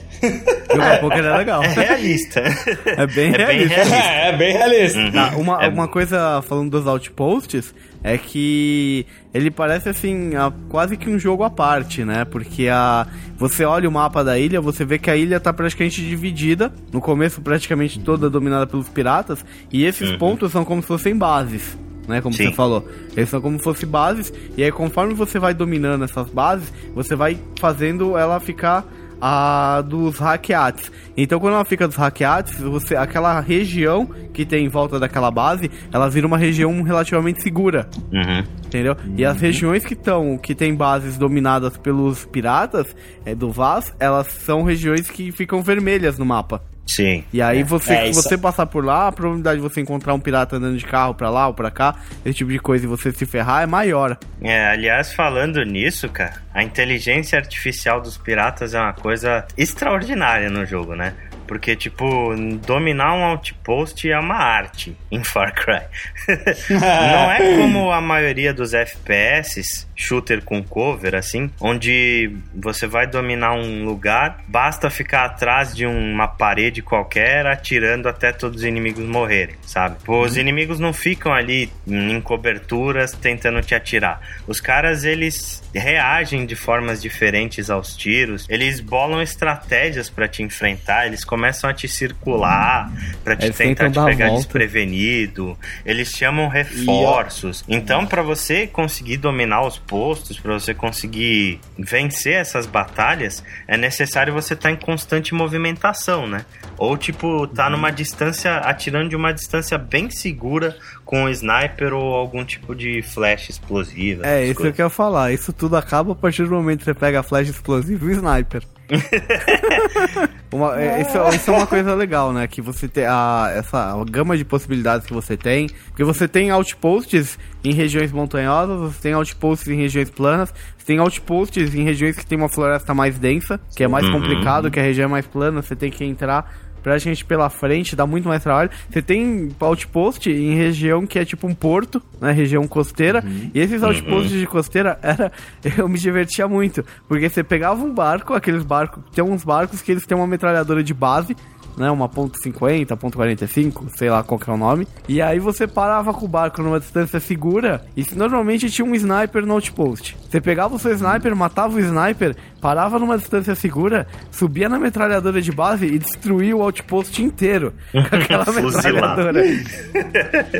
Jogar 0.70 0.98
poker 1.00 1.24
é 1.24 1.36
legal. 1.38 1.62
É 1.64 1.68
realista. 1.68 2.40
É 2.84 3.06
bem 3.06 3.32
É 3.32 3.46
bem 3.46 3.46
realista. 3.46 3.74
realista. 3.84 3.96
é 4.10 4.36
bem 4.36 4.52
realista. 4.52 5.12
Tá, 5.12 5.36
uma, 5.36 5.64
É- 5.64 5.68
uma 5.68 5.86
coisa 5.86 6.42
falando 6.42 6.70
dos 6.72 6.86
outposts 6.86 7.72
é 8.02 8.18
que 8.18 9.06
ele 9.32 9.50
parece 9.52 9.88
assim 9.88 10.34
a- 10.34 10.52
quase 10.68 10.96
que 10.96 11.08
um 11.08 11.16
jogo 11.18 11.44
à 11.44 11.50
parte, 11.50 12.04
né? 12.04 12.24
Porque 12.24 12.66
a 12.68 13.06
você 13.38 13.64
olha 13.64 13.88
o 13.88 13.92
mapa 13.92 14.24
da 14.24 14.36
ilha, 14.38 14.60
você 14.60 14.84
vê 14.84 14.98
que 14.98 15.08
a 15.10 15.16
ilha 15.16 15.38
tá 15.38 15.52
praticamente 15.52 16.00
dividida, 16.02 16.72
no 16.92 17.00
começo 17.00 17.40
praticamente 17.40 18.00
toda 18.00 18.28
dominada 18.30 18.66
pelos 18.66 18.88
piratas, 18.88 19.44
e 19.72 19.84
esses 19.84 20.10
pontos 20.16 20.50
são 20.52 20.64
como 20.64 20.80
se 20.82 20.88
fossem 20.88 21.16
bases. 21.16 21.76
Né, 22.06 22.20
como 22.20 22.34
Sim. 22.34 22.46
você 22.46 22.52
falou, 22.52 22.86
eles 23.16 23.28
são 23.28 23.40
como 23.40 23.58
se 23.58 23.64
fossem 23.64 23.88
bases, 23.88 24.32
e 24.56 24.62
aí 24.62 24.70
conforme 24.70 25.12
você 25.14 25.38
vai 25.38 25.52
dominando 25.52 26.04
essas 26.04 26.28
bases, 26.28 26.72
você 26.94 27.16
vai 27.16 27.36
fazendo 27.58 28.16
ela 28.16 28.38
ficar 28.38 28.84
a 29.20 29.82
dos 29.82 30.18
hackeates. 30.18 30.92
Então 31.16 31.40
quando 31.40 31.54
ela 31.54 31.64
fica 31.64 31.88
dos 31.88 31.96
hackeates, 31.96 32.58
você 32.60 32.94
aquela 32.94 33.40
região 33.40 34.06
que 34.32 34.44
tem 34.44 34.66
em 34.66 34.68
volta 34.68 35.00
daquela 35.00 35.30
base, 35.30 35.70
ela 35.92 36.08
vira 36.08 36.26
uma 36.26 36.36
região 36.38 36.82
relativamente 36.82 37.42
segura, 37.42 37.88
Uhum. 38.12 38.44
entendeu? 38.66 38.94
E 39.16 39.24
as 39.24 39.40
regiões 39.40 39.84
que 39.84 39.94
estão 39.94 40.36
que 40.38 40.54
tem 40.54 40.74
bases 40.74 41.16
dominadas 41.16 41.76
pelos 41.78 42.24
piratas 42.26 42.94
é, 43.24 43.34
do 43.34 43.50
Vaz, 43.50 43.92
elas 43.98 44.26
são 44.28 44.62
regiões 44.62 45.08
que 45.10 45.32
ficam 45.32 45.62
vermelhas 45.62 46.18
no 46.18 46.24
mapa. 46.26 46.62
Sim. 46.86 47.24
E 47.32 47.42
aí 47.42 47.62
você, 47.64 47.92
É, 47.94 48.04
se 48.04 48.10
isso- 48.10 48.22
você 48.22 48.38
passar 48.38 48.64
por 48.66 48.84
lá, 48.84 49.08
a 49.08 49.12
probabilidade 49.12 49.56
de 49.56 49.62
você 49.62 49.80
encontrar 49.80 50.14
um 50.14 50.20
pirata 50.20 50.56
andando 50.56 50.76
de 50.78 50.84
carro 50.86 51.14
pra 51.14 51.28
lá 51.28 51.48
ou 51.48 51.54
pra 51.54 51.70
cá, 51.70 51.96
esse 52.24 52.36
tipo 52.38 52.50
de 52.52 52.58
coisa 52.60 52.84
e 52.84 52.88
você 52.88 53.10
se 53.12 53.26
ferrar 53.26 53.62
é 53.64 53.66
maior. 53.66 54.16
É, 54.40 54.68
aliás, 54.68 55.12
falando 55.12 55.62
nisso, 55.64 56.08
cara, 56.08 56.34
a 56.54 56.62
inteligência 56.62 57.36
artificial 57.38 58.00
dos 58.00 58.16
piratas 58.16 58.72
é 58.72 58.80
uma 58.80 58.92
coisa 58.92 59.44
extraordinária 59.58 60.48
no 60.48 60.64
jogo, 60.64 60.94
né? 60.94 61.12
Porque, 61.46 61.76
tipo, 61.76 62.34
dominar 62.64 63.14
um 63.14 63.24
outpost 63.24 64.08
é 64.08 64.18
uma 64.18 64.36
arte 64.36 64.96
em 65.10 65.22
Far 65.22 65.54
Cry. 65.54 65.82
Não 66.70 67.30
é 67.30 67.56
como 67.56 67.90
a 67.90 68.00
maioria 68.00 68.52
dos 68.52 68.74
FPS, 68.74 69.86
shooter 69.94 70.42
com 70.42 70.62
cover, 70.62 71.14
assim, 71.14 71.50
onde 71.60 72.30
você 72.54 72.86
vai 72.86 73.06
dominar 73.06 73.54
um 73.54 73.84
lugar, 73.84 74.44
basta 74.46 74.90
ficar 74.90 75.24
atrás 75.24 75.74
de 75.74 75.86
uma 75.86 76.28
parede 76.28 76.82
qualquer 76.82 77.46
atirando 77.46 78.08
até 78.08 78.32
todos 78.32 78.58
os 78.58 78.64
inimigos 78.64 79.04
morrerem, 79.04 79.56
sabe? 79.62 79.96
Pô, 80.04 80.22
Os 80.22 80.36
inimigos 80.36 80.78
não 80.78 80.92
ficam 80.92 81.32
ali 81.32 81.70
em 81.86 82.20
coberturas 82.20 83.12
tentando 83.12 83.60
te 83.62 83.74
atirar. 83.74 84.20
Os 84.46 84.60
caras, 84.60 85.04
eles 85.04 85.62
reagem 85.74 86.46
de 86.46 86.56
formas 86.56 87.00
diferentes 87.00 87.70
aos 87.70 87.96
tiros, 87.96 88.46
eles 88.48 88.80
bolam 88.80 89.22
estratégias 89.22 90.08
pra 90.10 90.28
te 90.28 90.42
enfrentar, 90.42 91.06
eles 91.06 91.24
começam 91.24 91.35
a 91.68 91.74
te 91.74 91.88
circular 91.88 92.90
pra 93.22 93.36
te 93.36 93.46
Eles 93.46 93.56
tentar 93.56 93.90
te 93.90 94.04
pegar 94.04 94.30
desprevenido. 94.30 95.56
Eles 95.84 96.08
chamam 96.08 96.48
reforços. 96.48 97.64
Então, 97.68 98.06
pra 98.06 98.22
você 98.22 98.66
conseguir 98.66 99.18
dominar 99.18 99.66
os 99.66 99.78
postos, 99.78 100.38
pra 100.38 100.52
você 100.52 100.74
conseguir 100.74 101.60
vencer 101.78 102.34
essas 102.34 102.66
batalhas, 102.66 103.42
é 103.66 103.76
necessário 103.76 104.32
você 104.32 104.54
estar 104.54 104.70
em 104.70 104.76
constante 104.76 105.34
movimentação, 105.34 106.26
né? 106.26 106.44
Ou 106.78 106.96
tipo, 106.96 107.46
tá 107.48 107.70
numa 107.70 107.90
distância, 107.90 108.58
atirando 108.58 109.08
de 109.08 109.16
uma 109.16 109.32
distância 109.32 109.78
bem 109.78 110.10
segura 110.10 110.76
com 111.04 111.24
um 111.24 111.28
sniper 111.28 111.94
ou 111.94 112.14
algum 112.14 112.44
tipo 112.44 112.74
de 112.74 113.02
flash 113.02 113.48
explosiva. 113.50 114.26
É, 114.26 114.44
isso 114.44 114.56
coisas. 114.56 114.74
que 114.74 114.82
eu 114.82 114.86
ia 114.86 114.90
falar. 114.90 115.32
Isso 115.32 115.52
tudo 115.52 115.76
acaba 115.76 116.12
a 116.12 116.14
partir 116.14 116.44
do 116.44 116.50
momento 116.50 116.80
que 116.80 116.84
você 116.84 116.94
pega 116.94 117.20
a 117.20 117.22
flecha 117.22 117.50
explosiva 117.50 118.04
e 118.04 118.08
o 118.08 118.12
sniper. 118.12 118.62
Uma- 120.52 120.80
é, 120.80 121.02
isso, 121.02 121.18
isso 121.34 121.50
é 121.50 121.54
uma 121.56 121.66
coisa 121.66 121.94
legal, 121.94 122.32
né? 122.32 122.46
Que 122.46 122.62
você 122.62 122.86
tem 122.88 123.04
a, 123.04 123.50
essa 123.54 123.94
gama 124.10 124.36
de 124.36 124.44
possibilidades 124.44 125.06
que 125.06 125.12
você 125.12 125.36
tem. 125.36 125.68
Porque 125.88 126.04
você 126.04 126.26
tem 126.28 126.50
outposts 126.50 127.38
em 127.64 127.72
regiões 127.72 128.12
montanhosas, 128.12 128.78
você 128.94 129.02
tem 129.02 129.12
outposts 129.12 129.68
em 129.68 129.76
regiões 129.76 130.08
planas, 130.10 130.54
você 130.78 130.86
tem 130.86 130.98
outposts 130.98 131.74
em 131.74 131.82
regiões 131.82 132.16
que 132.16 132.24
tem 132.24 132.38
uma 132.38 132.48
floresta 132.48 132.94
mais 132.94 133.18
densa, 133.18 133.60
que 133.76 133.82
é 133.82 133.88
mais 133.88 134.06
Uhum. 134.06 134.12
complicado, 134.12 134.70
que 134.70 134.78
a 134.78 134.82
região 134.82 135.06
é 135.06 135.10
mais 135.10 135.26
plana, 135.26 135.60
você 135.60 135.74
tem 135.74 135.90
que 135.90 136.04
entrar 136.04 136.50
praticamente 136.82 137.24
pela 137.24 137.50
frente, 137.50 137.96
dá 137.96 138.06
muito 138.06 138.28
mais 138.28 138.42
trabalho. 138.42 138.70
Você 138.90 139.02
tem 139.02 139.50
outpost 139.60 140.30
em 140.30 140.54
região 140.54 141.06
que 141.06 141.18
é 141.18 141.24
tipo 141.24 141.46
um 141.46 141.54
porto, 141.54 142.02
né? 142.20 142.32
Região 142.32 142.66
costeira. 142.66 143.22
E 143.54 143.58
esses 143.58 143.82
outposts 143.82 144.30
de 144.32 144.46
costeira 144.46 144.98
era. 145.02 145.32
Eu 145.76 145.88
me 145.88 145.98
divertia 145.98 146.46
muito. 146.46 146.84
Porque 147.08 147.28
você 147.28 147.42
pegava 147.42 147.84
um 147.84 147.92
barco, 147.92 148.34
aqueles 148.34 148.64
barcos. 148.64 149.02
Tem 149.14 149.24
uns 149.24 149.44
barcos 149.44 149.82
que 149.82 149.92
eles 149.92 150.06
têm 150.06 150.16
uma 150.16 150.26
metralhadora 150.26 150.82
de 150.82 150.94
base. 150.94 151.36
Né, 151.76 151.90
uma 151.90 152.08
ponto 152.08 152.38
.50, 152.40 152.96
ponto 152.96 153.18
.45, 153.18 153.90
sei 153.96 154.08
lá 154.08 154.22
qual 154.22 154.38
que 154.40 154.48
é 154.48 154.52
o 154.52 154.56
nome. 154.56 154.88
E 155.06 155.20
aí 155.20 155.38
você 155.38 155.66
parava 155.66 156.14
com 156.14 156.24
o 156.24 156.28
barco 156.28 156.62
numa 156.62 156.80
distância 156.80 157.20
segura 157.20 157.84
e 157.94 158.02
normalmente 158.14 158.70
tinha 158.70 158.84
um 158.86 158.94
sniper 158.94 159.44
no 159.44 159.52
outpost. 159.54 160.16
Você 160.30 160.40
pegava 160.40 160.74
o 160.74 160.78
seu 160.78 160.92
sniper, 160.94 161.36
matava 161.36 161.74
o 161.76 161.78
sniper, 161.80 162.34
parava 162.62 162.98
numa 162.98 163.18
distância 163.18 163.54
segura, 163.54 164.06
subia 164.30 164.68
na 164.70 164.78
metralhadora 164.78 165.42
de 165.42 165.52
base 165.52 165.84
e 165.84 165.98
destruía 165.98 166.56
o 166.56 166.62
outpost 166.62 167.22
inteiro 167.22 167.74
com 167.92 167.98
aquela 168.16 168.44
metralhadora. 168.52 169.42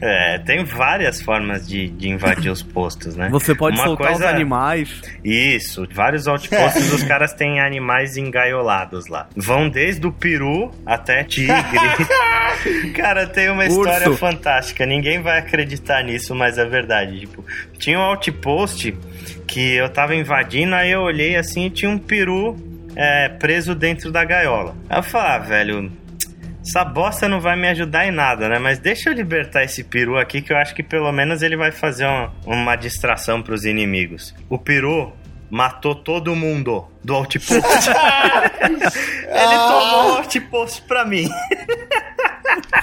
É, 0.00 0.38
tem 0.38 0.64
várias 0.64 1.20
formas 1.20 1.66
de, 1.66 1.88
de 1.88 2.08
invadir 2.08 2.50
os 2.50 2.62
postos, 2.62 3.16
né? 3.16 3.28
Você 3.30 3.54
pode 3.54 3.76
Uma 3.76 3.84
soltar 3.86 4.12
os 4.12 4.18
coisa- 4.18 4.30
animais. 4.34 5.02
Isso, 5.24 5.86
vários 5.92 6.26
outposts 6.28 6.92
os 6.92 7.02
caras 7.02 7.32
têm 7.32 7.60
animais 7.60 8.16
engaiolados 8.16 9.06
lá. 9.08 9.28
Vão 9.36 9.68
desde 9.68 10.06
o 10.06 10.12
peru 10.12 10.45
até 10.84 11.24
tigre. 11.24 11.54
Cara, 12.94 13.26
tem 13.26 13.50
uma 13.50 13.66
história 13.66 14.08
Urso. 14.08 14.18
fantástica. 14.18 14.86
Ninguém 14.86 15.20
vai 15.20 15.38
acreditar 15.38 16.02
nisso, 16.02 16.34
mas 16.34 16.58
é 16.58 16.64
verdade. 16.64 17.20
Tipo, 17.20 17.44
tinha 17.78 17.98
um 17.98 18.02
outpost 18.02 18.96
que 19.46 19.74
eu 19.74 19.88
tava 19.88 20.14
invadindo, 20.14 20.74
aí 20.74 20.90
eu 20.90 21.00
olhei 21.00 21.36
assim 21.36 21.66
e 21.66 21.70
tinha 21.70 21.90
um 21.90 21.98
peru 21.98 22.56
é, 22.94 23.28
preso 23.28 23.74
dentro 23.74 24.10
da 24.10 24.24
gaiola. 24.24 24.76
Aí 24.88 24.98
eu 24.98 25.02
falei, 25.02 25.28
ah, 25.28 25.38
velho, 25.38 25.92
essa 26.66 26.84
bosta 26.84 27.28
não 27.28 27.40
vai 27.40 27.56
me 27.56 27.68
ajudar 27.68 28.06
em 28.06 28.10
nada, 28.10 28.48
né? 28.48 28.58
Mas 28.58 28.78
deixa 28.78 29.10
eu 29.10 29.14
libertar 29.14 29.62
esse 29.62 29.84
peru 29.84 30.18
aqui 30.18 30.42
que 30.42 30.52
eu 30.52 30.56
acho 30.56 30.74
que 30.74 30.82
pelo 30.82 31.12
menos 31.12 31.42
ele 31.42 31.56
vai 31.56 31.70
fazer 31.70 32.04
uma, 32.06 32.32
uma 32.44 32.76
distração 32.76 33.40
pros 33.40 33.64
inimigos. 33.64 34.34
O 34.48 34.58
peru 34.58 35.12
matou 35.50 35.94
todo 35.94 36.34
mundo 36.34 36.86
do 37.04 37.14
outpost. 37.14 37.52
ele 38.62 39.58
tomou 39.68 40.12
o 40.12 40.16
outpost 40.18 40.82
pra 40.82 41.04
mim. 41.04 41.28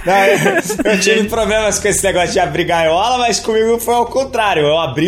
Não, 0.05 0.13
eu, 0.25 0.91
eu 0.93 0.99
tive 0.99 1.23
problemas 1.29 1.79
com 1.79 1.87
esse 1.87 2.03
negócio 2.03 2.31
de 2.33 2.39
abrir 2.39 2.65
gaiola, 2.65 3.17
mas 3.17 3.39
comigo 3.39 3.79
foi 3.79 3.93
ao 3.95 4.05
contrário. 4.05 4.63
Eu 4.63 4.77
abri, 4.77 5.07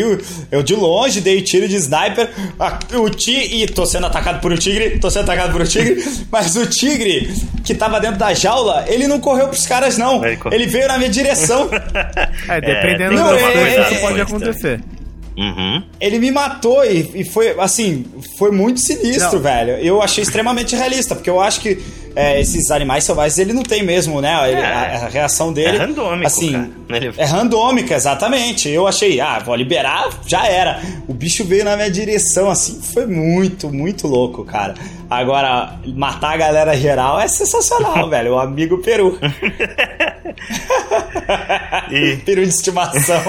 eu 0.51 0.63
de 0.63 0.73
longe 0.75 1.19
dei 1.21 1.41
tiro 1.41 1.67
de 1.67 1.75
sniper, 1.75 2.29
a- 2.59 2.79
o 2.97 3.09
tigre. 3.09 3.63
E 3.63 3.67
tô 3.67 3.85
sendo 3.85 4.07
atacado 4.07 4.39
por 4.39 4.51
um 4.51 4.55
tigre, 4.55 4.97
tô 4.99 5.09
sendo 5.09 5.23
atacado 5.23 5.51
por 5.51 5.61
um 5.61 5.65
tigre, 5.65 6.03
mas 6.31 6.55
o 6.55 6.65
tigre 6.65 7.33
que 7.63 7.73
tava 7.75 7.99
dentro 7.99 8.17
da 8.17 8.33
jaula, 8.33 8.85
ele 8.87 9.07
não 9.07 9.19
correu 9.19 9.47
pros 9.49 9.65
caras, 9.67 9.97
não. 9.97 10.21
Ele 10.51 10.65
veio 10.67 10.87
na 10.87 10.97
minha 10.97 11.09
direção. 11.09 11.69
É, 12.47 12.61
dependendo 12.61 13.15
que 13.15 13.21
cuidado 13.23 13.91
isso 13.91 13.95
com 13.95 14.07
pode 14.07 14.19
isso 14.21 14.35
acontecer. 14.35 14.79
Uhum. 15.37 15.83
Ele 15.99 16.17
me 16.19 16.31
matou 16.31 16.83
e, 16.85 17.11
e 17.13 17.23
foi, 17.25 17.59
assim, 17.59 18.05
foi 18.37 18.51
muito 18.51 18.79
sinistro, 18.79 19.33
Não. 19.35 19.39
velho. 19.41 19.71
Eu 19.77 20.01
achei 20.01 20.23
extremamente 20.23 20.75
realista, 20.75 21.13
porque 21.15 21.29
eu 21.29 21.41
acho 21.41 21.59
que 21.59 21.77
é, 22.15 22.39
esses 22.39 22.71
animais 22.71 23.03
selvagens, 23.03 23.37
ele 23.37 23.51
não 23.51 23.61
tem 23.63 23.83
mesmo, 23.83 24.21
né? 24.21 24.33
Ele- 24.49 24.61
É. 24.61 24.65
a, 24.65 25.05
a 25.05 25.09
reação 25.09 25.51
dele. 25.51 25.75
É 25.75 25.79
randômico, 25.81 26.25
assim, 26.27 26.51
cara. 26.53 26.69
Ele- 26.89 27.13
É 27.17 27.25
randômica, 27.25 27.93
exatamente. 27.95 28.69
Eu 28.69 28.87
achei, 28.87 29.19
ah, 29.19 29.39
vou 29.39 29.53
liberar, 29.55 30.09
já 30.25 30.47
era. 30.47 30.79
O 31.07 31.13
bicho 31.13 31.43
veio 31.43 31.65
na 31.65 31.75
minha 31.75 31.91
direção, 31.91 32.49
assim, 32.49 32.79
foi 32.81 33.05
muito, 33.05 33.69
muito 33.69 34.07
louco, 34.07 34.45
cara. 34.45 34.75
Agora, 35.09 35.77
matar 35.85 36.33
a 36.33 36.37
galera 36.37 36.77
geral 36.77 37.19
é 37.19 37.27
sensacional, 37.27 38.07
velho. 38.09 38.35
O 38.35 38.39
amigo 38.39 38.77
peru. 38.77 39.19
E- 41.91 42.17
peru 42.25 42.41
de 42.43 42.49
estimação. 42.49 43.21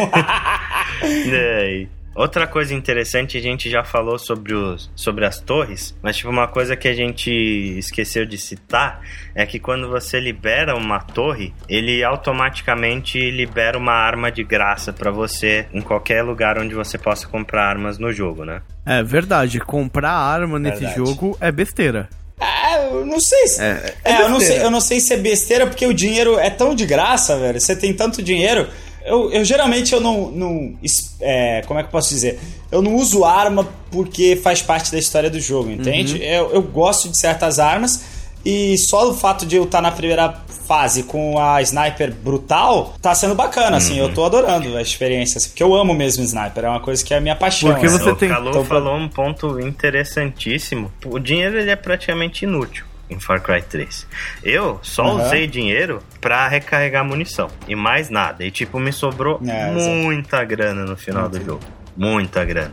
É, 1.03 1.87
Outra 2.17 2.47
coisa 2.47 2.73
interessante, 2.75 3.37
a 3.37 3.41
gente 3.43 3.69
já 3.69 3.85
falou 3.85 4.19
sobre, 4.19 4.55
os, 4.55 4.91
sobre 4.97 5.27
as 5.27 5.39
torres, 5.39 5.95
mas 6.03 6.17
tipo, 6.17 6.31
uma 6.31 6.49
coisa 6.49 6.75
que 6.75 6.89
a 6.89 6.95
gente 6.95 7.31
esqueceu 7.79 8.25
de 8.25 8.39
citar 8.39 9.03
é 9.35 9.45
que 9.45 9.59
quando 9.59 9.87
você 9.91 10.19
libera 10.19 10.75
uma 10.75 10.99
torre, 10.99 11.53
ele 11.69 12.03
automaticamente 12.03 13.31
libera 13.31 13.77
uma 13.77 13.93
arma 13.93 14.33
de 14.33 14.43
graça 14.43 14.95
pra 14.95 15.11
você 15.11 15.67
em 15.75 15.83
qualquer 15.83 16.23
lugar 16.23 16.59
onde 16.59 16.75
você 16.75 16.97
possa 16.97 17.29
comprar 17.29 17.69
armas 17.69 17.99
no 17.99 18.11
jogo, 18.11 18.47
né? 18.47 18.63
É 18.87 19.03
verdade, 19.03 19.61
comprar 19.61 20.13
arma 20.13 20.59
nesse 20.59 20.87
Verdade. 20.87 20.97
jogo 20.97 21.37
é 21.39 21.53
besteira. 21.53 22.09
É, 22.41 22.87
eu 22.87 23.05
não 23.05 23.21
sei 23.21 23.47
se. 23.47 23.63
É, 23.63 23.95
É, 24.05 24.23
eu, 24.23 24.29
não 24.29 24.41
sei, 24.41 24.63
eu 24.63 24.71
não 24.71 24.81
sei 24.81 25.01
se 25.01 25.13
é 25.13 25.17
besteira, 25.17 25.67
porque 25.67 25.87
o 25.87 25.93
dinheiro 25.95 26.39
é 26.39 26.51
tão 26.51 26.75
de 26.75 26.87
graça, 26.87 27.37
velho. 27.39 27.61
Você 27.61 27.75
tem 27.75 27.93
tanto 27.93 28.23
dinheiro. 28.23 28.69
Eu, 29.07 29.31
eu 29.31 29.45
geralmente 29.45 29.93
eu 29.93 30.01
não. 30.01 30.31
não 30.31 30.75
é, 31.21 31.63
como 31.67 31.79
é 31.79 31.83
que 31.83 31.89
eu 31.89 31.93
posso 31.93 32.11
dizer? 32.11 32.39
Eu 32.71 32.83
não 32.83 32.97
uso 32.97 33.25
arma 33.25 33.69
porque 33.91 34.37
faz 34.37 34.61
parte 34.61 34.91
da 34.91 34.99
história 34.99 35.31
do 35.31 35.41
jogo, 35.41 35.71
entende? 35.71 36.15
Uhum. 36.17 36.23
Eu, 36.23 36.51
eu 36.53 36.63
gosto 36.63 37.09
de 37.09 37.17
certas 37.17 37.59
armas 37.59 38.05
e 38.45 38.79
só 38.79 39.11
o 39.11 39.13
fato 39.15 39.45
de 39.45 39.57
eu 39.57 39.65
estar 39.65 39.83
na 39.83 39.91
primeira 39.91 40.33
fase 40.69 41.03
com 41.03 41.37
a 41.37 41.61
sniper 41.63 42.13
brutal 42.15 42.95
tá 43.03 43.13
sendo 43.13 43.35
bacana, 43.35 43.77
assim. 43.77 43.99
Eu 43.99 44.15
tô 44.15 44.25
adorando 44.25 44.77
a 44.77 44.83
experiência, 44.83 45.39
assim, 45.39 45.49
porque 45.49 45.63
eu 45.63 45.75
amo 45.75 45.93
mesmo 45.93 46.23
sniper. 46.23 46.65
É 46.65 46.69
uma 46.69 46.81
coisa 46.81 47.05
que 47.05 47.13
é 47.13 47.17
a 47.17 47.21
minha 47.21 47.35
paixão. 47.35 47.71
Porque 47.73 47.87
assim. 47.87 47.99
você 47.99 48.11
o 48.11 48.15
tem- 48.15 48.29
Calu 48.29 48.51
então, 48.51 48.65
falou 48.65 48.97
um 48.97 49.09
ponto 49.09 49.59
interessantíssimo. 49.61 50.93
O 51.05 51.19
dinheiro 51.19 51.59
ele 51.59 51.71
é 51.71 51.77
praticamente 51.77 52.45
inútil 52.45 52.86
em 53.09 53.19
Far 53.21 53.41
Cry 53.41 53.63
3. 53.63 54.07
Eu 54.43 54.79
só 54.83 55.05
Aham. 55.05 55.27
usei 55.27 55.47
dinheiro 55.47 56.03
pra 56.21 56.47
recarregar 56.49 57.05
munição 57.05 57.49
e 57.69 57.75
mais 57.75 58.11
nada. 58.11 58.45
E 58.45 58.51
tipo, 58.51 58.79
me 58.79 58.93
sobrou 58.93 59.41
É, 59.47 59.71
muita 59.73 60.45
grana 60.45 60.85
no 60.85 60.97
final 60.97 61.29
do 61.29 61.43
jogo. 61.43 61.61
Muita 61.97 62.45
grana. 62.45 62.73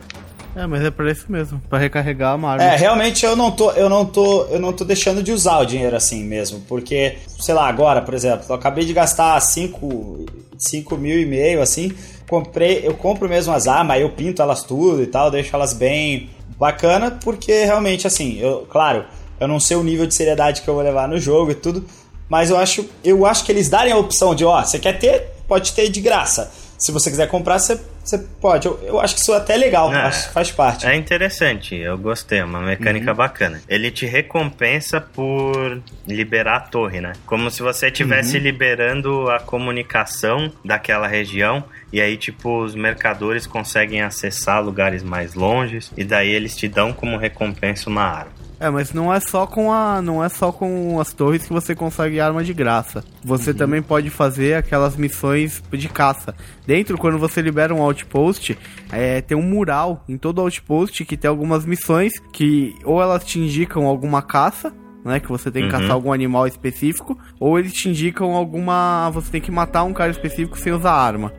É, 0.56 0.66
mas 0.68 0.84
é 0.84 0.90
pra 0.90 1.10
isso 1.10 1.24
mesmo, 1.28 1.60
pra 1.68 1.78
recarregar 1.80 2.36
uma 2.36 2.52
arma. 2.52 2.62
É, 2.64 2.76
realmente 2.76 3.26
eu 3.26 3.34
não 3.34 3.50
tô, 3.50 3.72
eu 3.72 3.88
não 3.88 4.04
tô, 4.06 4.44
eu 4.46 4.60
não 4.60 4.72
tô 4.72 4.84
deixando 4.84 5.20
de 5.20 5.32
usar 5.32 5.58
o 5.58 5.64
dinheiro 5.64 5.96
assim 5.96 6.22
mesmo, 6.22 6.60
porque, 6.68 7.16
sei 7.40 7.52
lá, 7.54 7.66
agora, 7.68 8.00
por 8.00 8.14
exemplo, 8.14 8.44
eu 8.48 8.54
acabei 8.54 8.84
de 8.84 8.92
gastar 8.92 9.40
5 9.40 10.24
cinco 10.56 10.96
mil 10.96 11.18
e 11.18 11.26
meio, 11.26 11.60
assim, 11.60 11.92
comprei, 12.28 12.86
eu 12.86 12.94
compro 12.94 13.28
mesmo 13.28 13.52
as 13.52 13.66
armas, 13.66 13.96
aí 13.96 14.02
eu 14.02 14.10
pinto 14.10 14.40
elas 14.40 14.62
tudo 14.62 15.02
e 15.02 15.06
tal, 15.08 15.28
deixo 15.28 15.54
elas 15.56 15.72
bem 15.72 16.30
bacana, 16.56 17.10
porque 17.10 17.64
realmente, 17.64 18.06
assim, 18.06 18.38
eu, 18.38 18.64
claro, 18.70 19.04
eu 19.40 19.48
não 19.48 19.58
sei 19.60 19.76
o 19.76 19.82
nível 19.82 20.06
de 20.06 20.14
seriedade 20.14 20.62
que 20.62 20.68
eu 20.68 20.74
vou 20.74 20.82
levar 20.82 21.08
no 21.08 21.18
jogo 21.18 21.50
e 21.50 21.54
tudo, 21.54 21.84
mas 22.28 22.50
eu 22.50 22.56
acho, 22.56 22.88
eu 23.04 23.26
acho 23.26 23.44
que 23.44 23.52
eles 23.52 23.68
darem 23.68 23.92
a 23.92 23.96
opção 23.96 24.34
de, 24.34 24.44
ó, 24.44 24.62
você 24.62 24.78
quer 24.78 24.98
ter, 24.98 25.28
pode 25.46 25.72
ter 25.72 25.88
de 25.88 26.00
graça. 26.00 26.50
Se 26.76 26.90
você 26.90 27.08
quiser 27.08 27.28
comprar, 27.28 27.58
você, 27.58 27.80
você 28.04 28.18
pode. 28.18 28.66
Eu, 28.66 28.78
eu 28.82 29.00
acho 29.00 29.14
que 29.14 29.20
isso 29.20 29.32
é 29.32 29.36
até 29.36 29.56
legal, 29.56 29.92
É. 29.94 30.02
acho 30.02 30.26
que 30.28 30.34
faz 30.34 30.50
parte. 30.50 30.84
É 30.86 30.94
interessante, 30.94 31.74
eu 31.76 31.96
gostei, 31.96 32.40
é 32.40 32.44
uma 32.44 32.60
mecânica 32.60 33.12
Uhum. 33.12 33.16
bacana. 33.16 33.62
Ele 33.68 33.90
te 33.90 34.04
recompensa 34.06 35.00
por 35.00 35.80
liberar 36.06 36.56
a 36.56 36.60
torre, 36.60 37.00
né? 37.00 37.12
Como 37.24 37.50
se 37.50 37.62
você 37.62 37.86
Uhum. 37.86 37.92
estivesse 37.92 38.38
liberando 38.38 39.30
a 39.30 39.38
comunicação 39.38 40.52
daquela 40.64 41.06
região. 41.06 41.64
E 41.92 42.00
aí, 42.00 42.16
tipo, 42.16 42.62
os 42.62 42.74
mercadores 42.74 43.46
conseguem 43.46 44.02
acessar 44.02 44.62
lugares 44.62 45.02
mais 45.02 45.34
longes. 45.34 45.92
E 45.96 46.04
daí 46.04 46.28
eles 46.30 46.56
te 46.56 46.66
dão 46.68 46.92
como 46.92 47.16
recompensa 47.16 47.88
uma 47.88 48.02
arma. 48.02 48.32
É, 48.60 48.70
mas 48.70 48.92
não 48.92 49.12
é 49.12 49.18
só 49.20 49.46
com 49.46 49.72
a, 49.72 50.00
não 50.00 50.22
é 50.22 50.28
só 50.28 50.52
com 50.52 50.98
as 51.00 51.12
torres 51.12 51.44
que 51.46 51.52
você 51.52 51.74
consegue 51.74 52.20
arma 52.20 52.42
de 52.44 52.54
graça. 52.54 53.04
Você 53.24 53.52
também 53.52 53.82
pode 53.82 54.10
fazer 54.10 54.54
aquelas 54.54 54.96
missões 54.96 55.62
de 55.72 55.88
caça. 55.88 56.34
Dentro, 56.66 56.96
quando 56.96 57.18
você 57.18 57.42
libera 57.42 57.74
um 57.74 57.82
outpost, 57.82 58.56
é, 58.92 59.20
tem 59.20 59.36
um 59.36 59.42
mural 59.42 60.04
em 60.08 60.16
todo 60.16 60.40
outpost 60.40 61.04
que 61.04 61.16
tem 61.16 61.28
algumas 61.28 61.66
missões 61.66 62.12
que 62.32 62.74
ou 62.84 63.02
elas 63.02 63.24
te 63.24 63.38
indicam 63.40 63.86
alguma 63.86 64.22
caça, 64.22 64.72
né, 65.04 65.20
que 65.20 65.28
você 65.28 65.50
tem 65.50 65.62
que 65.68 65.74
Uhum. 65.74 65.80
caçar 65.80 65.92
algum 65.92 66.12
animal 66.12 66.46
específico, 66.46 67.18
ou 67.38 67.58
eles 67.58 67.72
te 67.74 67.88
indicam 67.90 68.32
alguma, 68.34 69.10
você 69.10 69.30
tem 69.32 69.40
que 69.40 69.50
matar 69.50 69.82
um 69.82 69.92
cara 69.92 70.10
específico 70.10 70.58
sem 70.58 70.72
usar 70.72 70.92
arma. 70.92 71.30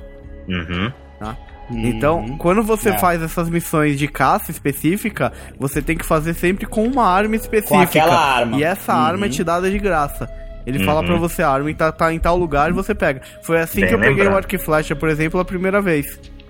Uhum. 0.48 0.92
Tá? 1.20 1.36
Então, 1.70 2.38
quando 2.38 2.62
você 2.62 2.90
É. 2.90 2.98
faz 2.98 3.22
essas 3.22 3.50
missões 3.50 3.98
de 3.98 4.08
caça 4.08 4.52
específica, 4.52 5.32
você 5.60 5.82
tem 5.82 5.98
que 5.98 6.06
fazer 6.06 6.34
sempre 6.34 6.66
com 6.66 6.84
uma 6.86 7.06
arma 7.08 7.36
específica. 7.36 7.82
aquela 7.84 8.20
arma. 8.20 8.58
E 8.58 8.64
essa 8.64 8.94
Uhum. 8.94 9.00
arma 9.00 9.26
é 9.26 9.30
te 9.30 9.44
dada 9.44 9.70
de 9.70 9.80
graça. 9.80 10.30
Ele 10.66 10.84
fala 10.84 11.02
Uhum. 11.02 11.08
pra 11.08 11.16
você, 11.18 11.44
a 11.44 11.50
arma 11.50 11.74
tá, 11.74 11.92
tá 11.92 12.12
em 12.14 12.20
tal 12.20 12.38
lugar 12.38 12.70
e 12.70 12.74
você 12.74 12.94
pega. 12.96 13.22
Foi 13.44 13.60
assim 13.60 13.82
Bem 13.82 13.90
que 13.90 13.96
eu 13.96 14.00
peguei 14.00 14.16
lembrado. 14.16 14.34
o 14.34 14.38
arco 14.38 14.56
e 14.56 14.58
flecha, 14.58 14.96
por 14.96 15.10
exemplo, 15.10 15.40
a 15.40 15.46
primeira 15.46 15.80
vez. 15.82 16.06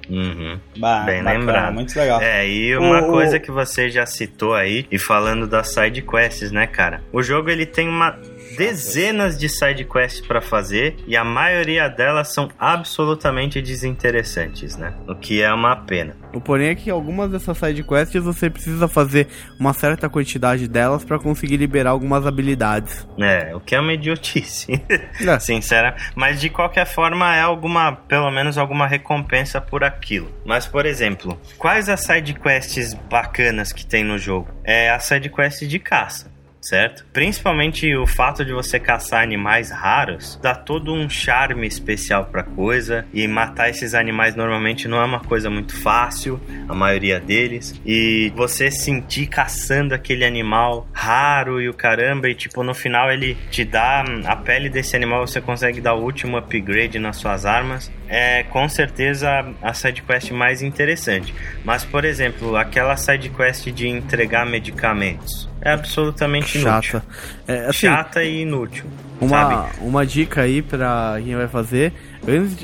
Uhum. 0.10 0.60
Ba- 0.78 1.02
Bem 1.04 1.24
bacana, 1.24 1.40
lembrado. 1.40 1.74
Muito 1.74 1.98
legal. 1.98 2.22
É, 2.22 2.48
e 2.48 2.78
uma 2.78 3.02
O- 3.02 3.08
coisa 3.12 3.38
o- 3.38 3.40
que 3.42 3.50
você 3.52 3.90
já 3.90 4.06
citou 4.06 4.54
aí, 4.54 4.86
e 4.92 5.00
falando 5.00 5.48
das 5.48 5.70
side 5.74 6.02
quests, 6.04 6.52
né, 6.52 6.68
cara? 6.68 7.02
O 7.12 7.24
jogo 7.24 7.50
ele 7.50 7.66
tem 7.66 7.90
uma 7.90 8.16
dezenas 8.56 9.38
de 9.38 9.50
side 9.50 9.86
quests 9.86 10.26
pra 10.26 10.42
fazer 10.42 10.96
e 11.08 11.16
a 11.16 11.24
maioria 11.24 11.88
delas 11.88 12.34
são 12.34 12.50
absolutamente 12.60 13.62
desinteressantes, 13.62 14.76
né? 14.78 14.94
O 15.08 15.16
que 15.16 15.42
é 15.42 15.54
uma 15.54 15.76
pena. 15.76 16.16
O 16.34 16.42
porém 16.42 16.70
é 16.70 16.76
que 16.76 16.90
algumas 16.90 17.32
dessas 17.32 17.58
side 17.58 17.84
quests 17.84 18.24
você 18.24 18.50
precisa 18.50 18.88
fazer 18.88 19.28
uma 19.60 19.74
certa 19.74 20.10
quantidade 20.10 20.68
delas 20.68 21.04
pra 21.04 21.20
conseguir 21.20 21.58
liberar 21.58 21.92
algumas 21.92 22.26
habilidades. 22.26 23.08
É, 23.20 23.56
o 23.56 23.60
que 23.60 23.76
é 23.76 23.80
uma 23.80 23.94
idiotice. 23.94 24.82
É. 24.90 25.40
Sincera. 25.40 25.96
Mas 26.16 26.40
de 26.40 26.50
qualquer 26.50 26.86
forma 26.86 27.36
é 27.36 27.42
alguma, 27.42 27.94
pelo 27.94 28.30
menos 28.32 28.58
alguma 28.58 28.88
recompensa 28.88 29.62
por 29.62 29.84
aquilo. 29.84 30.32
Mas, 30.46 30.66
por 30.66 30.86
exemplo, 30.86 31.40
quais 31.58 31.90
as 31.90 32.02
side 32.02 32.34
quests 32.34 32.94
bacanas 33.10 33.72
que 33.72 33.86
tem 33.86 34.04
no 34.04 34.18
jogo? 34.18 34.48
É 34.64 34.90
a 34.90 35.00
side 35.00 35.30
quest 35.30 35.64
de 35.64 35.80
caça. 35.80 36.35
Certo? 36.66 37.06
Principalmente 37.14 37.96
o 37.96 38.08
fato 38.08 38.44
de 38.44 38.52
você 38.52 38.80
caçar 38.80 39.22
animais 39.22 39.70
raros 39.70 40.40
dá 40.42 40.56
todo 40.56 40.92
um 40.92 41.08
charme 41.08 41.68
especial 41.68 42.26
pra 42.26 42.42
coisa. 42.42 43.06
E 43.14 43.28
matar 43.28 43.70
esses 43.70 43.94
animais 43.94 44.36
normalmente 44.36 44.88
não 44.88 44.98
é 44.98 45.06
uma 45.06 45.20
coisa 45.20 45.48
muito 45.48 45.80
fácil, 45.80 46.42
a 46.68 46.74
maioria 46.74 47.20
deles. 47.20 47.80
E 47.86 48.34
você 48.36 48.72
sentir 48.72 49.28
caçando 49.28 49.94
aquele 49.94 50.26
animal 50.26 50.88
raro 50.92 51.62
e 51.62 51.70
o 51.70 51.74
caramba, 51.74 52.30
e 52.30 52.34
tipo, 52.34 52.64
no 52.64 52.74
final 52.74 53.12
ele 53.12 53.38
te 53.52 53.64
dá 53.64 54.04
a 54.26 54.36
pele 54.36 54.68
desse 54.68 54.96
animal, 54.96 55.28
você 55.28 55.40
consegue 55.40 55.80
dar 55.80 55.94
o 55.94 56.02
último 56.02 56.36
upgrade 56.36 56.98
nas 56.98 57.18
suas 57.18 57.46
armas. 57.46 57.92
É 58.08 58.44
com 58.44 58.68
certeza 58.70 59.30
a 59.62 59.74
sidequest 59.74 60.32
mais 60.32 60.62
interessante. 60.62 61.34
Mas, 61.64 61.84
por 61.84 62.06
exemplo, 62.06 62.56
aquela 62.56 62.96
sidequest 62.96 63.68
de 63.72 63.88
entregar 63.88 64.46
medicamentos 64.46 65.50
é 65.62 65.72
absolutamente 65.72 66.60
inútil. 66.60 67.02
Chata. 67.02 67.06
É, 67.48 67.66
assim, 67.66 67.88
Chata 67.88 68.24
e 68.24 68.44
inútil. 68.44 68.86
Uma, 69.20 69.30
Sabe? 69.30 69.70
uma 69.82 70.06
dica 70.06 70.42
aí 70.42 70.62
pra 70.62 71.16
quem 71.24 71.36
vai 71.36 71.48
fazer. 71.48 71.92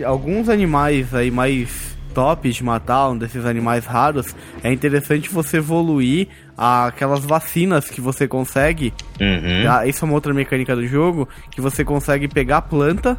Alguns 0.05 0.49
animais 0.49 1.13
aí 1.13 1.31
mais 1.31 1.97
top 2.13 2.49
de 2.49 2.63
matar, 2.63 3.09
um 3.09 3.17
desses 3.17 3.45
animais 3.45 3.85
raros, 3.85 4.35
é 4.63 4.71
interessante 4.71 5.29
você 5.29 5.57
evoluir 5.57 6.27
aquelas 6.57 7.25
vacinas 7.25 7.89
que 7.89 8.01
você 8.01 8.27
consegue. 8.27 8.93
Uhum. 9.19 9.65
Ah, 9.67 9.87
Isso 9.87 10.03
é 10.03 10.05
uma 10.05 10.13
outra 10.13 10.33
mecânica 10.33 10.75
do 10.75 10.85
jogo, 10.85 11.27
que 11.49 11.61
você 11.61 11.83
consegue 11.83 12.27
pegar 12.27 12.63
planta 12.63 13.17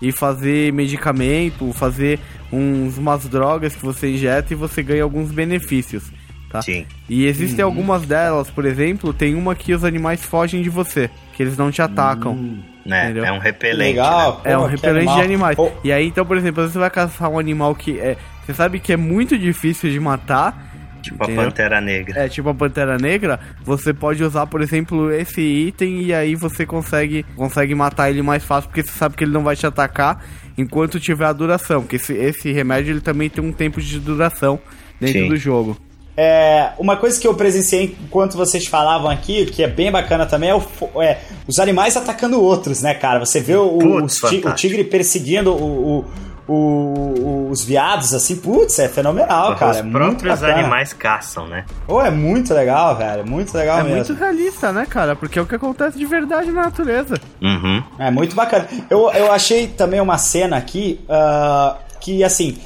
e 0.00 0.12
fazer 0.12 0.72
medicamento, 0.72 1.72
fazer 1.72 2.18
uns, 2.52 2.98
umas 2.98 3.28
drogas 3.28 3.74
que 3.74 3.84
você 3.84 4.12
injeta 4.12 4.52
e 4.52 4.56
você 4.56 4.82
ganha 4.82 5.02
alguns 5.02 5.30
benefícios. 5.30 6.10
Tá? 6.50 6.60
Sim. 6.62 6.84
E 7.08 7.26
existem 7.26 7.64
algumas 7.64 8.02
delas, 8.02 8.50
por 8.50 8.64
exemplo, 8.64 9.12
tem 9.12 9.36
uma 9.36 9.54
que 9.54 9.72
os 9.72 9.84
animais 9.84 10.24
fogem 10.24 10.62
de 10.62 10.68
você, 10.68 11.08
que 11.32 11.42
eles 11.42 11.56
não 11.56 11.70
te 11.70 11.80
atacam. 11.80 12.34
Né? 12.84 13.04
Entendeu? 13.04 13.24
É 13.24 13.32
um 13.32 13.38
repelente. 13.38 13.78
Legal. 13.78 14.40
né? 14.44 14.52
É 14.52 14.58
um 14.58 14.66
repelente 14.66 15.06
animal. 15.06 15.16
de 15.16 15.22
animais. 15.22 15.56
Pô, 15.56 15.70
E 15.84 15.92
aí, 15.92 16.08
então, 16.08 16.26
por 16.26 16.36
exemplo, 16.36 16.66
você 16.66 16.78
vai 16.78 16.90
caçar 16.90 17.28
um 17.30 17.38
animal 17.38 17.74
que 17.74 18.00
é. 18.00 18.16
Você 18.44 18.54
sabe 18.54 18.80
que 18.80 18.92
é 18.92 18.96
muito 18.96 19.38
difícil 19.38 19.90
de 19.90 20.00
matar. 20.00 20.69
Tipo 21.02 21.22
a 21.22 21.26
entendeu? 21.26 21.44
Pantera 21.44 21.80
Negra. 21.80 22.20
É 22.24 22.28
tipo 22.28 22.48
a 22.48 22.54
Pantera 22.54 22.96
Negra, 22.98 23.40
você 23.64 23.92
pode 23.92 24.22
usar, 24.22 24.46
por 24.46 24.60
exemplo, 24.60 25.10
esse 25.12 25.40
item 25.40 26.02
e 26.02 26.12
aí 26.14 26.34
você 26.34 26.66
consegue, 26.66 27.24
consegue 27.36 27.74
matar 27.74 28.10
ele 28.10 28.22
mais 28.22 28.44
fácil, 28.44 28.68
porque 28.68 28.82
você 28.82 28.92
sabe 28.92 29.16
que 29.16 29.24
ele 29.24 29.32
não 29.32 29.42
vai 29.42 29.56
te 29.56 29.66
atacar 29.66 30.24
enquanto 30.58 31.00
tiver 31.00 31.24
a 31.26 31.32
duração. 31.32 31.82
Porque 31.82 31.96
esse, 31.96 32.12
esse 32.14 32.52
remédio 32.52 32.92
ele 32.92 33.00
também 33.00 33.28
tem 33.30 33.42
um 33.42 33.52
tempo 33.52 33.80
de 33.80 33.98
duração 33.98 34.58
dentro 35.00 35.20
Sim. 35.22 35.28
do 35.28 35.36
jogo. 35.36 35.76
É, 36.16 36.72
uma 36.78 36.96
coisa 36.96 37.18
que 37.18 37.26
eu 37.26 37.32
presenciei 37.32 37.96
enquanto 38.04 38.36
vocês 38.36 38.66
falavam 38.66 39.08
aqui, 39.08 39.46
que 39.46 39.62
é 39.62 39.68
bem 39.68 39.90
bacana 39.90 40.26
também, 40.26 40.50
é, 40.50 40.54
o 40.54 40.62
é 41.02 41.18
os 41.46 41.58
animais 41.58 41.96
atacando 41.96 42.42
outros, 42.42 42.82
né, 42.82 42.92
cara? 42.92 43.20
Você 43.20 43.40
vê 43.40 43.56
o, 43.56 43.78
Putz, 43.78 44.16
o 44.18 44.20
fantástico. 44.20 44.54
tigre 44.54 44.84
perseguindo 44.84 45.50
o- 45.52 46.04
o- 46.54 47.48
os 47.50 47.64
viados, 47.64 48.12
assim, 48.14 48.36
putz, 48.36 48.78
é 48.78 48.88
fenomenal, 48.88 49.54
cara. 49.56 49.72
Os 49.72 49.76
é 49.78 49.82
muito 49.82 49.98
próprios 50.22 50.42
animais 50.42 50.92
caçam, 50.92 51.46
né? 51.46 51.64
Pô, 51.86 52.00
é 52.02 52.10
muito 52.10 52.52
legal, 52.54 52.96
velho. 52.96 53.26
Muito 53.26 53.56
legal 53.56 53.80
É 53.80 53.82
mesmo. 53.82 53.96
muito 53.96 54.14
realista, 54.14 54.72
né, 54.72 54.86
cara? 54.88 55.14
Porque 55.16 55.38
é 55.38 55.42
o 55.42 55.46
que 55.46 55.54
acontece 55.54 55.98
de 55.98 56.06
verdade 56.06 56.50
na 56.50 56.62
natureza. 56.62 57.14
Uhum. 57.40 57.82
É 57.98 58.10
muito 58.10 58.34
bacana. 58.34 58.66
Eu, 58.88 59.10
eu 59.12 59.32
achei 59.32 59.66
também 59.68 60.00
uma 60.00 60.18
cena 60.18 60.56
aqui 60.56 61.00
ah, 61.08 61.76
que, 62.00 62.22
assim, 62.24 62.58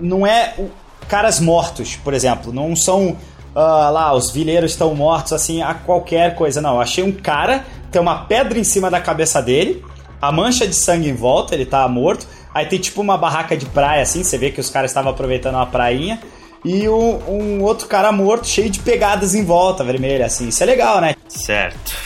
não 0.00 0.26
é 0.26 0.54
o- 0.58 0.70
caras 1.08 1.40
mortos, 1.40 1.96
por 1.96 2.14
exemplo. 2.14 2.52
Não 2.52 2.74
são 2.76 3.16
ah, 3.54 3.90
lá, 3.90 4.12
os 4.14 4.30
vileiros 4.30 4.70
estão 4.72 4.94
mortos, 4.94 5.32
assim, 5.32 5.60
a 5.62 5.74
qualquer 5.74 6.34
coisa. 6.36 6.60
Não, 6.60 6.74
eu 6.76 6.80
achei 6.80 7.02
um 7.02 7.12
cara, 7.12 7.64
tem 7.90 8.00
uma 8.00 8.18
pedra 8.24 8.58
em 8.58 8.64
cima 8.64 8.90
da 8.90 9.00
cabeça 9.00 9.42
dele, 9.42 9.84
a 10.22 10.30
mancha 10.30 10.66
de 10.66 10.74
sangue 10.74 11.08
em 11.08 11.14
volta, 11.14 11.54
ele 11.54 11.66
tá 11.66 11.86
morto. 11.88 12.26
Aí 12.54 12.66
tem 12.66 12.78
tipo 12.78 13.00
uma 13.00 13.16
barraca 13.16 13.56
de 13.56 13.66
praia, 13.66 14.02
assim, 14.02 14.22
você 14.22 14.36
vê 14.36 14.50
que 14.50 14.60
os 14.60 14.68
caras 14.70 14.90
estavam 14.90 15.10
aproveitando 15.10 15.54
uma 15.54 15.66
prainha. 15.66 16.20
E 16.64 16.88
um, 16.88 17.18
um 17.28 17.62
outro 17.62 17.86
cara 17.86 18.12
morto, 18.12 18.46
cheio 18.46 18.68
de 18.68 18.80
pegadas 18.80 19.34
em 19.34 19.44
volta, 19.44 19.82
vermelha, 19.82 20.26
assim. 20.26 20.48
Isso 20.48 20.62
é 20.62 20.66
legal, 20.66 21.00
né? 21.00 21.14
Certo. 21.28 21.96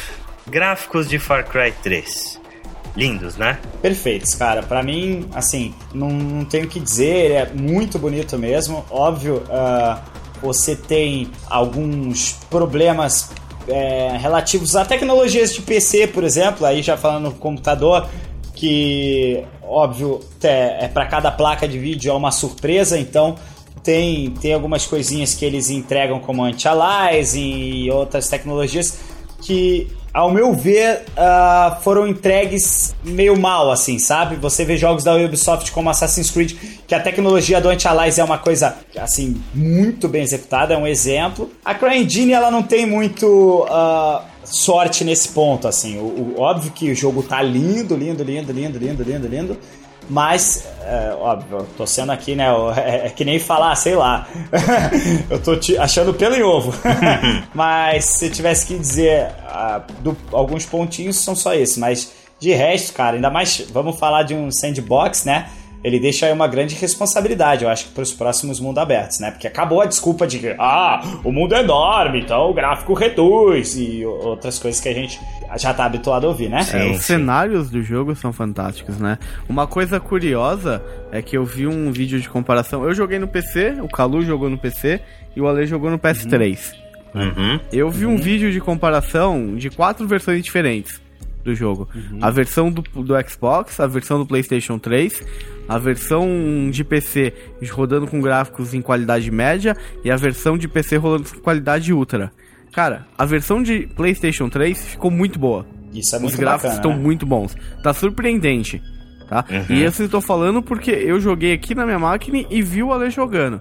Gráficos 0.46 1.08
de 1.08 1.18
Far 1.18 1.44
Cry 1.48 1.72
3. 1.82 2.40
lindos, 2.96 3.36
né? 3.36 3.58
Perfeitos, 3.82 4.34
cara. 4.34 4.62
Pra 4.62 4.82
mim, 4.82 5.28
assim, 5.34 5.74
não, 5.92 6.08
não 6.10 6.44
tenho 6.44 6.66
o 6.66 6.68
que 6.68 6.78
dizer, 6.78 7.30
é 7.32 7.50
muito 7.52 7.98
bonito 7.98 8.38
mesmo. 8.38 8.84
Óbvio, 8.90 9.42
uh, 9.48 9.98
você 10.40 10.76
tem 10.76 11.30
alguns 11.48 12.34
problemas 12.48 13.30
é, 13.66 14.16
relativos 14.18 14.76
a 14.76 14.84
tecnologias 14.84 15.54
de 15.54 15.62
PC, 15.62 16.08
por 16.08 16.22
exemplo, 16.22 16.66
aí 16.66 16.82
já 16.82 16.96
falando 16.96 17.24
no 17.24 17.32
computador, 17.32 18.08
que 18.54 19.44
óbvio 19.68 20.20
é, 20.42 20.84
é 20.84 20.88
para 20.88 21.06
cada 21.06 21.30
placa 21.30 21.66
de 21.66 21.78
vídeo 21.78 22.10
é 22.10 22.14
uma 22.14 22.30
surpresa, 22.30 22.98
então 22.98 23.36
tem, 23.82 24.30
tem 24.40 24.54
algumas 24.54 24.86
coisinhas 24.86 25.34
que 25.34 25.44
eles 25.44 25.70
entregam 25.70 26.18
como 26.18 26.42
anti-aliasing 26.42 27.84
e 27.84 27.90
outras 27.90 28.28
tecnologias 28.28 28.98
que, 29.42 29.88
ao 30.12 30.32
meu 30.32 30.54
ver, 30.54 31.04
uh, 31.10 31.80
foram 31.82 32.06
entregues 32.06 32.94
meio 33.04 33.38
mal, 33.38 33.70
assim, 33.70 33.98
sabe? 33.98 34.36
Você 34.36 34.64
vê 34.64 34.76
jogos 34.76 35.04
da 35.04 35.14
Ubisoft 35.14 35.70
como 35.70 35.90
Assassin's 35.90 36.30
Creed, 36.30 36.54
que 36.86 36.94
a 36.94 37.00
tecnologia 37.00 37.60
do 37.60 37.68
anti-aliasing 37.68 38.22
é 38.22 38.24
uma 38.24 38.38
coisa, 38.38 38.74
assim, 38.96 39.40
muito 39.54 40.08
bem 40.08 40.22
executada, 40.22 40.72
é 40.72 40.78
um 40.78 40.86
exemplo. 40.86 41.50
A 41.62 41.74
CryEngine, 41.74 42.32
ela 42.32 42.50
não 42.50 42.62
tem 42.62 42.86
muito... 42.86 43.66
Uh, 43.68 44.33
sorte 44.44 45.04
nesse 45.04 45.28
ponto, 45.28 45.66
assim. 45.66 45.98
O, 45.98 46.34
o, 46.36 46.40
óbvio 46.40 46.70
que 46.72 46.90
o 46.90 46.94
jogo 46.94 47.22
tá 47.22 47.42
lindo, 47.42 47.96
lindo, 47.96 48.22
lindo, 48.22 48.52
lindo, 48.52 48.78
lindo, 48.78 49.02
lindo, 49.02 49.28
lindo. 49.28 49.58
Mas, 50.08 50.66
é, 50.82 51.16
óbvio, 51.18 51.58
eu 51.58 51.66
tô 51.76 51.86
sendo 51.86 52.12
aqui, 52.12 52.34
né? 52.34 52.46
É, 52.76 53.06
é 53.06 53.10
que 53.10 53.24
nem 53.24 53.38
falar, 53.38 53.74
sei 53.76 53.94
lá. 53.94 54.28
eu 55.30 55.40
tô 55.42 55.58
achando 55.78 56.12
pelo 56.12 56.34
em 56.34 56.42
ovo. 56.42 56.72
mas 57.54 58.04
se 58.04 58.30
tivesse 58.30 58.66
que 58.66 58.78
dizer 58.78 59.28
uh, 59.48 60.02
do, 60.02 60.16
alguns 60.32 60.66
pontinhos, 60.66 61.16
são 61.16 61.34
só 61.34 61.54
esses. 61.54 61.78
Mas 61.78 62.12
de 62.38 62.52
resto, 62.52 62.92
cara, 62.92 63.16
ainda 63.16 63.30
mais 63.30 63.64
vamos 63.72 63.98
falar 63.98 64.24
de 64.24 64.34
um 64.34 64.50
sandbox, 64.50 65.24
né? 65.24 65.48
Ele 65.84 66.00
deixa 66.00 66.24
aí 66.24 66.32
uma 66.32 66.48
grande 66.48 66.74
responsabilidade, 66.74 67.62
eu 67.62 67.68
acho 67.68 67.84
que 67.84 67.92
para 67.92 68.02
os 68.02 68.12
próximos 68.12 68.58
mundo 68.58 68.78
abertos, 68.78 69.20
né? 69.20 69.30
Porque 69.30 69.46
acabou 69.46 69.82
a 69.82 69.86
desculpa 69.86 70.26
de 70.26 70.38
que, 70.38 70.56
ah, 70.58 71.02
o 71.22 71.30
mundo 71.30 71.54
é 71.54 71.60
enorme, 71.60 72.22
então 72.22 72.50
o 72.50 72.54
gráfico 72.54 72.94
reduz 72.94 73.76
e 73.76 74.02
outras 74.04 74.58
coisas 74.58 74.80
que 74.80 74.88
a 74.88 74.94
gente 74.94 75.20
já 75.58 75.74
tá 75.74 75.84
habituado 75.84 76.24
a 76.24 76.28
ouvir, 76.28 76.48
né? 76.48 76.66
É, 76.72 76.90
os 76.90 77.02
cenários 77.02 77.68
do 77.68 77.82
jogo 77.82 78.16
são 78.16 78.32
fantásticos, 78.32 78.98
né? 78.98 79.18
Uma 79.46 79.66
coisa 79.66 80.00
curiosa 80.00 80.82
é 81.12 81.20
que 81.20 81.36
eu 81.36 81.44
vi 81.44 81.66
um 81.66 81.92
vídeo 81.92 82.18
de 82.18 82.30
comparação. 82.30 82.82
Eu 82.82 82.94
joguei 82.94 83.18
no 83.18 83.28
PC, 83.28 83.76
o 83.82 83.88
Calu 83.88 84.22
jogou 84.22 84.48
no 84.48 84.56
PC 84.56 85.02
e 85.36 85.40
o 85.40 85.46
Ale 85.46 85.66
jogou 85.66 85.90
no 85.90 85.98
PS3. 85.98 86.72
Uhum. 87.14 87.60
Eu 87.70 87.90
vi 87.90 88.06
um 88.06 88.16
vídeo 88.16 88.50
de 88.50 88.60
comparação 88.60 89.54
de 89.54 89.68
quatro 89.68 90.08
versões 90.08 90.42
diferentes 90.42 91.03
do 91.44 91.54
jogo. 91.54 91.88
Uhum. 91.94 92.18
A 92.20 92.30
versão 92.30 92.70
do, 92.70 92.82
do 92.82 93.14
Xbox, 93.28 93.78
a 93.78 93.86
versão 93.86 94.18
do 94.18 94.26
PlayStation 94.26 94.78
3, 94.78 95.22
a 95.68 95.78
versão 95.78 96.26
de 96.70 96.82
PC 96.82 97.32
rodando 97.70 98.06
com 98.06 98.20
gráficos 98.20 98.74
em 98.74 98.82
qualidade 98.82 99.30
média 99.30 99.76
e 100.02 100.10
a 100.10 100.16
versão 100.16 100.56
de 100.58 100.66
PC 100.66 100.96
rolando 100.96 101.28
com 101.28 101.40
qualidade 101.40 101.92
ultra. 101.92 102.32
Cara, 102.72 103.06
a 103.16 103.24
versão 103.24 103.62
de 103.62 103.86
PlayStation 103.94 104.48
3 104.48 104.88
ficou 104.88 105.10
muito 105.10 105.38
boa. 105.38 105.64
Isso 105.92 106.16
é 106.16 106.18
muito 106.18 106.32
Os 106.32 106.38
gráficos 106.38 106.74
estão 106.74 106.90
né? 106.90 106.96
muito 106.96 107.24
bons. 107.24 107.56
Tá 107.82 107.94
surpreendente, 107.94 108.82
tá? 109.28 109.44
Uhum. 109.48 109.76
E 109.76 109.82
eu 109.82 109.88
estou 109.90 110.20
falando 110.20 110.60
porque 110.60 110.90
eu 110.90 111.20
joguei 111.20 111.52
aqui 111.52 111.74
na 111.74 111.84
minha 111.84 111.98
máquina 112.00 112.44
e 112.50 112.62
vi 112.62 112.82
o 112.82 112.92
Ale 112.92 113.10
jogando. 113.10 113.60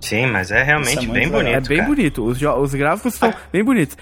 Sim, 0.00 0.26
mas 0.26 0.50
é 0.50 0.62
realmente 0.62 1.00
Isso 1.00 1.10
é 1.10 1.12
bem 1.12 1.26
legal. 1.26 1.40
bonito. 1.40 1.56
É 1.56 1.60
bem 1.60 1.78
cara. 1.78 1.88
bonito. 1.88 2.24
Os, 2.24 2.40
os 2.40 2.74
gráficos 2.74 3.14
estão 3.14 3.34
bem 3.52 3.64
bonitos. 3.64 3.96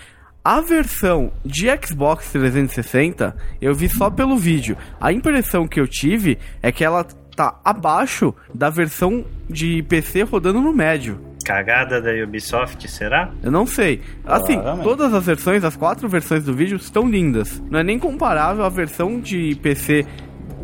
A 0.47 0.61
versão 0.61 1.33
de 1.43 1.69
Xbox 1.83 2.31
360, 2.33 3.35
eu 3.63 3.75
vi 3.75 3.89
só 3.89 4.11
pelo 4.11 4.37
vídeo. 4.37 4.77
A 5.01 5.11
impressão 5.11 5.67
que 5.67 5.81
eu 5.81 5.89
tive 5.89 6.37
é 6.63 6.71
que 6.71 6.85
ela 6.85 7.03
tá 7.35 7.59
abaixo 7.65 8.35
da 8.53 8.69
versão 8.69 9.25
de 9.49 9.83
PC 9.85 10.21
rodando 10.21 10.61
no 10.61 10.71
médio. 10.71 11.19
Cagada 11.47 11.99
da 11.99 12.11
Ubisoft, 12.23 12.87
será? 12.91 13.31
Eu 13.43 13.51
não 13.51 13.65
sei. 13.65 14.03
Assim, 14.23 14.61
todas 14.83 15.15
as 15.15 15.25
versões, 15.25 15.65
as 15.65 15.77
quatro 15.77 16.07
versões 16.11 16.45
do 16.45 16.53
vídeo 16.53 16.77
estão 16.77 17.09
lindas. 17.09 17.63
Não 17.71 17.79
é 17.79 17.83
nem 17.83 17.99
comparável 17.99 18.65
à 18.65 18.69
versão 18.69 19.19
de 19.19 19.55
PC 19.63 20.05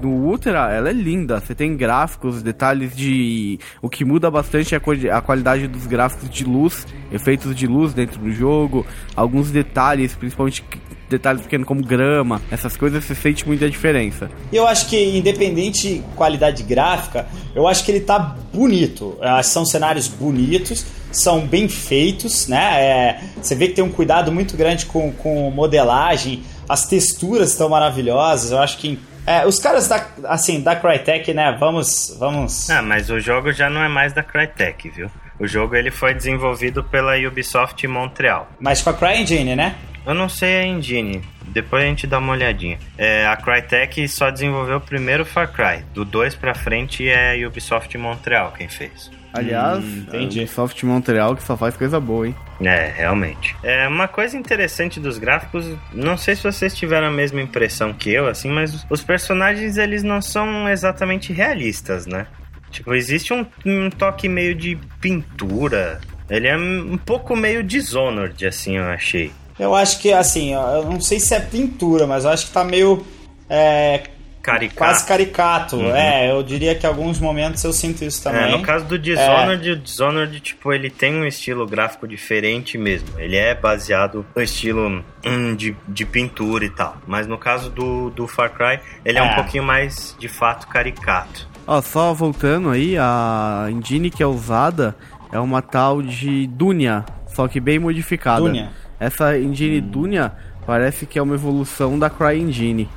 do 0.00 0.08
Ultra, 0.08 0.72
ela 0.72 0.90
é 0.90 0.92
linda. 0.92 1.40
Você 1.40 1.54
tem 1.54 1.76
gráficos, 1.76 2.42
detalhes 2.42 2.96
de. 2.96 3.58
O 3.80 3.88
que 3.88 4.04
muda 4.04 4.30
bastante 4.30 4.74
é 4.74 4.78
a, 4.78 5.18
a 5.18 5.20
qualidade 5.20 5.68
dos 5.68 5.86
gráficos 5.86 6.28
de 6.28 6.44
luz, 6.44 6.86
efeitos 7.12 7.54
de 7.54 7.66
luz 7.66 7.92
dentro 7.92 8.20
do 8.20 8.32
jogo, 8.32 8.86
alguns 9.14 9.50
detalhes, 9.50 10.14
principalmente 10.14 10.64
detalhes 11.08 11.42
pequenos 11.42 11.66
como 11.66 11.84
grama, 11.84 12.40
essas 12.50 12.76
coisas 12.76 13.04
você 13.04 13.14
sente 13.14 13.46
muita 13.46 13.68
diferença. 13.68 14.30
Eu 14.52 14.66
acho 14.66 14.88
que, 14.88 15.18
independente 15.18 15.96
de 15.96 16.02
qualidade 16.14 16.62
gráfica, 16.62 17.26
eu 17.54 17.66
acho 17.66 17.84
que 17.84 17.90
ele 17.90 18.00
tá 18.00 18.36
bonito. 18.52 19.18
Ah, 19.20 19.42
São 19.42 19.66
cenários 19.66 20.06
bonitos, 20.06 20.86
são 21.10 21.40
bem 21.46 21.68
feitos, 21.68 22.46
né? 22.46 22.80
É, 22.80 23.20
você 23.42 23.54
vê 23.54 23.68
que 23.68 23.74
tem 23.74 23.84
um 23.84 23.90
cuidado 23.90 24.30
muito 24.30 24.56
grande 24.56 24.86
com, 24.86 25.12
com 25.12 25.50
modelagem, 25.50 26.42
as 26.68 26.86
texturas 26.86 27.50
estão 27.50 27.68
maravilhosas. 27.68 28.52
Eu 28.52 28.58
acho 28.58 28.78
que. 28.78 28.98
É, 29.26 29.46
os 29.46 29.58
caras 29.58 29.88
da, 29.88 30.04
assim, 30.24 30.60
da 30.60 30.76
Crytek, 30.76 31.32
né? 31.34 31.56
Vamos. 31.58 32.16
vamos 32.18 32.68
Ah, 32.70 32.82
mas 32.82 33.10
o 33.10 33.20
jogo 33.20 33.52
já 33.52 33.68
não 33.68 33.82
é 33.82 33.88
mais 33.88 34.12
da 34.12 34.22
Crytek, 34.22 34.88
viu? 34.90 35.10
O 35.38 35.46
jogo 35.46 35.74
ele 35.74 35.90
foi 35.90 36.12
desenvolvido 36.12 36.84
pela 36.84 37.16
Ubisoft 37.16 37.86
Montreal. 37.86 38.48
Mas 38.60 38.82
com 38.82 38.90
a 38.90 38.94
CryEngine, 38.94 39.56
né? 39.56 39.74
Eu 40.06 40.14
não 40.14 40.28
sei 40.28 40.56
a 40.56 40.66
engine, 40.66 41.22
depois 41.48 41.82
a 41.82 41.86
gente 41.86 42.06
dá 42.06 42.18
uma 42.18 42.32
olhadinha. 42.32 42.78
É, 42.96 43.26
a 43.26 43.36
Crytek 43.36 44.08
só 44.08 44.30
desenvolveu 44.30 44.78
o 44.78 44.80
primeiro 44.80 45.24
Far 45.24 45.52
Cry. 45.52 45.84
Do 45.92 46.04
2 46.04 46.34
pra 46.36 46.54
frente 46.54 47.08
é 47.08 47.32
a 47.32 47.46
Ubisoft 47.46 47.96
Montreal 47.98 48.52
quem 48.56 48.68
fez. 48.68 49.10
Aliás, 49.32 49.84
Hum, 49.84 50.04
entendi. 50.08 50.40
a 50.40 50.42
Ubisoft 50.42 50.84
Montreal 50.84 51.36
que 51.36 51.42
só 51.42 51.56
faz 51.56 51.76
coisa 51.76 52.00
boa, 52.00 52.26
hein? 52.26 52.34
É, 52.60 52.92
realmente. 52.96 53.54
É 53.62 53.86
uma 53.86 54.08
coisa 54.08 54.36
interessante 54.36 54.98
dos 54.98 55.18
gráficos, 55.18 55.66
não 55.92 56.16
sei 56.16 56.34
se 56.36 56.42
vocês 56.42 56.74
tiveram 56.74 57.06
a 57.06 57.10
mesma 57.10 57.40
impressão 57.40 57.92
que 57.92 58.10
eu, 58.10 58.26
assim, 58.26 58.50
mas 58.50 58.84
os 58.90 59.02
personagens 59.02 59.76
eles 59.78 60.02
não 60.02 60.20
são 60.20 60.68
exatamente 60.68 61.32
realistas, 61.32 62.06
né? 62.06 62.26
Tipo, 62.70 62.94
existe 62.94 63.32
um, 63.32 63.46
um 63.64 63.88
toque 63.90 64.28
meio 64.28 64.54
de 64.54 64.78
pintura. 65.00 66.00
Ele 66.28 66.46
é 66.46 66.56
um 66.56 66.96
pouco 66.98 67.34
meio 67.36 67.62
Dishonored, 67.62 68.46
assim, 68.46 68.76
eu 68.76 68.84
achei. 68.84 69.32
Eu 69.58 69.74
acho 69.74 69.98
que, 70.00 70.12
assim, 70.12 70.54
eu 70.54 70.84
não 70.84 71.00
sei 71.00 71.18
se 71.20 71.34
é 71.34 71.40
pintura, 71.40 72.06
mas 72.06 72.24
eu 72.24 72.30
acho 72.30 72.46
que 72.46 72.52
tá 72.52 72.62
meio. 72.64 73.04
é, 73.48 74.02
Caricato. 74.42 74.78
quase 74.78 75.06
caricato. 75.06 75.76
Uhum. 75.76 75.94
É, 75.94 76.30
eu 76.30 76.42
diria 76.42 76.74
que 76.74 76.86
em 76.86 76.88
alguns 76.88 77.18
momentos 77.20 77.62
eu 77.62 77.72
sinto 77.72 78.02
isso 78.04 78.22
também. 78.22 78.42
É, 78.42 78.50
no 78.56 78.62
caso 78.62 78.86
do 78.86 78.98
Dishonored, 78.98 79.70
o 79.72 79.76
Dishonored, 79.76 80.40
tipo, 80.40 80.72
ele 80.72 80.88
tem 80.88 81.14
um 81.14 81.26
estilo 81.26 81.66
gráfico 81.66 82.08
diferente 82.08 82.78
mesmo. 82.78 83.08
Ele 83.18 83.36
é 83.36 83.54
baseado 83.54 84.24
no 84.34 84.42
estilo 84.42 85.04
hum, 85.26 85.54
de, 85.54 85.76
de 85.86 86.06
pintura 86.06 86.64
e 86.64 86.70
tal. 86.70 86.96
Mas 87.06 87.26
no 87.26 87.36
caso 87.36 87.68
do, 87.70 88.08
do 88.10 88.26
Far 88.26 88.50
Cry, 88.50 88.80
ele 89.04 89.18
é, 89.18 89.20
É. 89.20 89.24
um 89.24 89.34
pouquinho 89.34 89.62
mais, 89.62 90.16
de 90.18 90.28
fato, 90.28 90.66
caricato. 90.68 91.46
Ó, 91.66 91.80
só 91.82 92.14
voltando 92.14 92.70
aí, 92.70 92.96
a 92.98 93.66
engine 93.70 94.10
que 94.10 94.22
é 94.22 94.26
usada 94.26 94.96
é 95.30 95.38
uma 95.38 95.60
tal 95.60 96.00
de 96.02 96.46
Dunia, 96.46 97.04
só 97.26 97.46
que 97.46 97.60
bem 97.60 97.78
modificada. 97.78 98.40
Dunia. 98.40 98.70
Essa 98.98 99.38
engine 99.38 99.80
Dunia 99.82 100.32
parece 100.66 101.04
que 101.06 101.18
é 101.18 101.22
uma 101.22 101.34
evolução 101.34 101.98
da 101.98 102.08
CryEngine. 102.10 102.88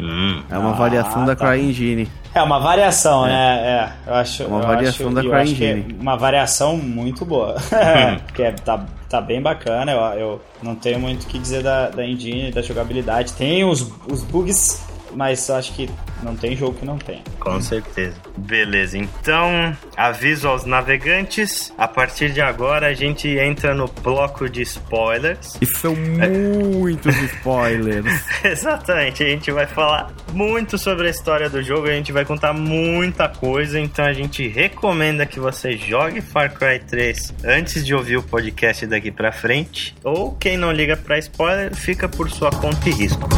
Hum. 0.00 0.42
É 0.50 0.56
uma 0.58 0.70
Ah, 0.70 0.74
variação 0.74 1.24
da 1.26 1.36
tá. 1.36 1.46
CryEngine. 1.46 2.08
É 2.34 2.42
uma 2.42 2.58
variação, 2.60 3.26
né? 3.26 3.58
É, 3.60 3.92
eu 4.10 4.14
acho. 4.14 4.44
Uma 4.44 4.60
eu 4.60 4.66
variação 4.66 5.06
acho, 5.06 5.14
da 5.16 5.20
que 5.22 5.28
é 5.28 5.30
CryEngine. 5.30 5.96
uma 6.00 6.16
variação 6.16 6.76
muito 6.76 7.24
boa. 7.24 7.56
que 8.34 8.42
é, 8.42 8.52
tá, 8.52 8.84
tá 9.08 9.20
bem 9.20 9.42
bacana. 9.42 9.92
Eu, 9.92 10.00
eu 10.18 10.42
não 10.62 10.74
tenho 10.74 10.98
muito 11.00 11.24
o 11.24 11.26
que 11.26 11.38
dizer 11.38 11.62
da, 11.62 11.90
da 11.90 12.06
engine, 12.06 12.50
da 12.52 12.62
jogabilidade. 12.62 13.32
Tem 13.34 13.64
os, 13.64 13.82
os 14.08 14.22
bugs, 14.22 14.82
mas 15.14 15.48
acho 15.50 15.72
que 15.74 15.88
não 16.22 16.36
tem 16.36 16.56
jogo 16.56 16.78
que 16.78 16.84
não 16.84 16.98
tem. 16.98 17.22
Com 17.38 17.60
certeza. 17.60 18.14
Beleza, 18.36 18.98
então 18.98 19.76
aviso 19.96 20.48
aos 20.48 20.64
navegantes. 20.64 21.72
A 21.76 21.88
partir 21.88 22.32
de 22.32 22.40
agora 22.40 22.88
a 22.88 22.94
gente 22.94 23.28
entra 23.28 23.74
no 23.74 23.86
bloco 23.86 24.48
de 24.48 24.62
spoilers. 24.62 25.56
E 25.60 25.66
são 25.66 25.94
muitos 25.94 27.16
spoilers. 27.34 28.24
Exatamente, 28.44 29.22
a 29.22 29.28
gente 29.28 29.50
vai 29.50 29.66
falar 29.66 30.12
muito 30.32 30.78
sobre 30.78 31.06
a 31.06 31.10
história 31.10 31.48
do 31.48 31.62
jogo, 31.62 31.88
a 31.88 31.92
gente 31.92 32.12
vai 32.12 32.24
contar 32.24 32.52
muita 32.52 33.28
coisa, 33.28 33.78
então 33.78 34.04
a 34.04 34.12
gente 34.12 34.46
recomenda 34.48 35.26
que 35.26 35.40
você 35.40 35.76
jogue 35.76 36.20
Far 36.20 36.52
Cry 36.52 36.78
3 36.80 37.34
antes 37.44 37.84
de 37.84 37.94
ouvir 37.94 38.16
o 38.16 38.22
podcast 38.22 38.86
daqui 38.86 39.10
pra 39.10 39.32
frente, 39.32 39.94
ou 40.04 40.34
quem 40.34 40.56
não 40.56 40.72
liga 40.72 40.96
pra 40.96 41.18
spoiler, 41.18 41.74
fica 41.74 42.08
por 42.08 42.30
sua 42.30 42.50
conta 42.50 42.88
e 42.88 42.92
risco. 42.92 43.28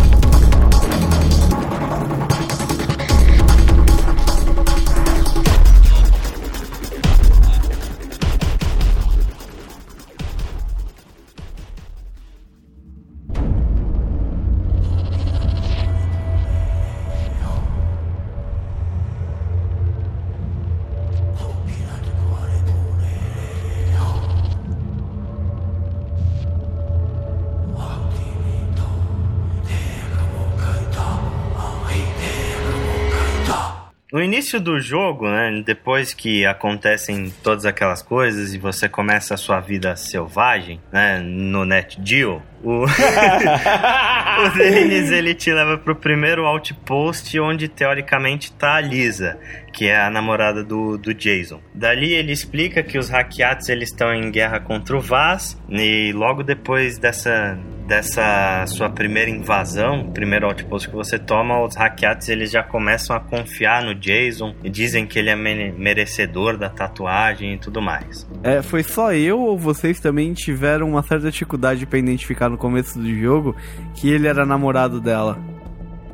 No 34.12 34.22
início 34.22 34.60
do 34.60 34.78
jogo, 34.78 35.26
né, 35.26 35.62
depois 35.64 36.12
que 36.12 36.44
acontecem 36.44 37.32
todas 37.42 37.64
aquelas 37.64 38.02
coisas 38.02 38.52
e 38.52 38.58
você 38.58 38.86
começa 38.86 39.32
a 39.32 39.38
sua 39.38 39.58
vida 39.58 39.96
selvagem, 39.96 40.78
né, 40.92 41.18
no 41.18 41.64
Net 41.64 41.98
Deal, 41.98 42.42
o, 42.62 42.84
o 44.46 44.48
Denis 44.56 45.10
ele 45.10 45.34
te 45.34 45.52
leva 45.52 45.78
pro 45.78 45.96
primeiro 45.96 46.46
outpost 46.46 47.38
onde 47.40 47.68
teoricamente 47.68 48.52
tá 48.52 48.74
a 48.74 48.80
Lisa, 48.80 49.38
que 49.72 49.86
é 49.88 50.00
a 50.00 50.10
namorada 50.10 50.62
do, 50.62 50.96
do 50.96 51.12
Jason. 51.14 51.60
Dali 51.74 52.12
ele 52.12 52.32
explica 52.32 52.82
que 52.82 52.98
os 52.98 53.08
hackeados 53.08 53.68
eles 53.68 53.90
estão 53.90 54.12
em 54.12 54.30
guerra 54.30 54.60
contra 54.60 54.96
o 54.96 55.00
Vaz 55.00 55.58
e 55.68 56.12
logo 56.12 56.42
depois 56.42 56.98
dessa 56.98 57.58
dessa 57.86 58.64
sua 58.68 58.88
primeira 58.88 59.30
invasão, 59.30 60.10
primeiro 60.12 60.46
outpost 60.46 60.88
que 60.88 60.94
você 60.94 61.18
toma, 61.18 61.62
os 61.62 61.76
hackeados 61.76 62.28
eles 62.28 62.50
já 62.50 62.62
começam 62.62 63.14
a 63.14 63.20
confiar 63.20 63.82
no 63.82 63.94
Jason 63.94 64.54
e 64.62 64.70
dizem 64.70 65.06
que 65.06 65.18
ele 65.18 65.30
é 65.30 65.36
merecedor 65.36 66.56
da 66.56 66.70
tatuagem 66.70 67.54
e 67.54 67.58
tudo 67.58 67.82
mais. 67.82 68.26
É, 68.42 68.62
foi 68.62 68.82
só 68.82 69.12
eu 69.12 69.40
ou 69.40 69.58
vocês 69.58 70.00
também 70.00 70.32
tiveram 70.32 70.88
uma 70.88 71.02
certa 71.02 71.30
dificuldade 71.30 71.84
para 71.84 71.98
identificar 71.98 72.48
no 72.52 72.58
começo 72.58 72.98
do 72.98 73.12
jogo 73.14 73.56
que 73.94 74.08
ele 74.08 74.28
era 74.28 74.46
namorado 74.46 75.00
dela? 75.00 75.38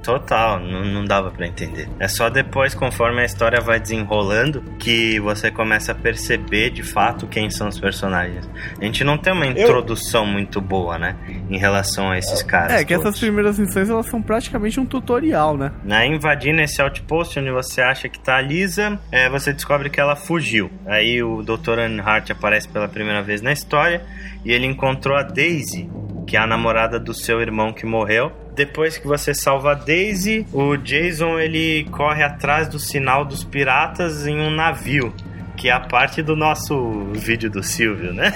Total, 0.03 0.61
não, 0.61 0.85
não 0.85 1.05
dava 1.05 1.31
para 1.31 1.47
entender. 1.47 1.89
É 1.99 2.09
só 2.09 2.31
depois, 2.31 2.75
conforme 2.75 3.21
a 3.21 3.25
história 3.25 3.61
vai 3.61 3.79
desenrolando, 3.79 4.63
que 4.79 5.21
você 5.21 5.51
começa 5.51 5.93
a 5.93 5.95
perceber 5.95 6.71
de 6.71 6.83
fato 6.83 7.27
quem 7.27 7.51
são 7.51 7.69
os 7.69 7.79
personagens. 7.79 8.49
A 8.81 8.85
gente 8.85 9.05
não 9.05 9.19
tem 9.19 9.33
uma 9.33 9.47
introdução 9.47 10.25
Eu... 10.25 10.33
muito 10.33 10.61
boa, 10.61 10.99
né? 10.99 11.17
Em 11.51 11.59
relação 11.59 12.11
a 12.11 12.19
esses 12.19 12.43
caras. 12.43 12.73
É, 12.73 12.85
que 12.85 12.95
todos. 12.95 13.07
essas 13.07 13.21
primeiras 13.21 13.59
missões 13.59 13.91
elas 13.91 14.07
são 14.07 14.23
praticamente 14.23 14.81
um 14.81 14.87
tutorial, 14.87 15.57
né? 15.57 15.73
né? 15.85 16.07
Invadindo 16.07 16.61
esse 16.63 16.81
outpost 16.81 17.39
onde 17.39 17.51
você 17.51 17.83
acha 17.83 18.09
que 18.09 18.19
tá 18.19 18.37
a 18.37 18.41
Lisa, 18.41 18.99
é, 19.13 19.29
você 19.29 19.53
descobre 19.53 19.91
que 19.91 20.01
ela 20.01 20.17
fugiu. 20.17 20.71
Aí 20.87 21.23
o 21.23 21.43
Dr. 21.43 21.81
Anhart 21.81 22.31
aparece 22.31 22.69
pela 22.69 22.89
primeira 22.89 23.23
vez 23.23 23.43
na 23.43 23.53
história 23.53 24.03
e 24.45 24.53
ele 24.53 24.67
encontrou 24.67 25.17
a 25.17 25.23
Daisy, 25.23 25.91
que 26.29 26.37
é 26.37 26.41
a 26.41 26.47
namorada 26.47 27.01
do 27.01 27.15
seu 27.15 27.41
irmão 27.41 27.73
que 27.73 27.87
morreu. 27.87 28.31
Depois 28.55 28.99
que 28.99 29.07
você 29.07 29.33
salva 29.33 29.73
a 29.73 29.75
Daisy, 29.75 30.47
o 30.53 30.77
Jason 30.77 31.39
ele 31.39 31.85
corre 31.91 32.23
atrás 32.23 32.69
do 32.69 32.79
sinal 32.79 33.25
dos 33.25 33.43
piratas 33.43 34.27
em 34.27 34.39
um 34.39 34.51
navio 34.51 35.13
que 35.59 35.69
é 35.69 35.73
a 35.73 35.81
parte 35.81 36.23
do 36.23 36.37
nosso 36.37 37.11
vídeo 37.13 37.51
do 37.51 37.65
Silvio, 37.65 38.13
né? 38.15 38.33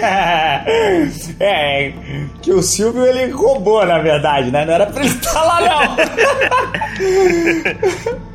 é, 1.38 1.92
que 2.40 2.50
o 2.50 2.62
Silvio 2.62 3.04
ele 3.04 3.30
roubou, 3.30 3.84
na 3.84 3.98
verdade, 3.98 4.50
né? 4.50 4.64
Não 4.64 4.72
era 4.72 4.86
pra 4.86 5.04
ele 5.04 5.10
estar 5.10 5.42
lá, 5.42 5.60
não. 5.60 5.96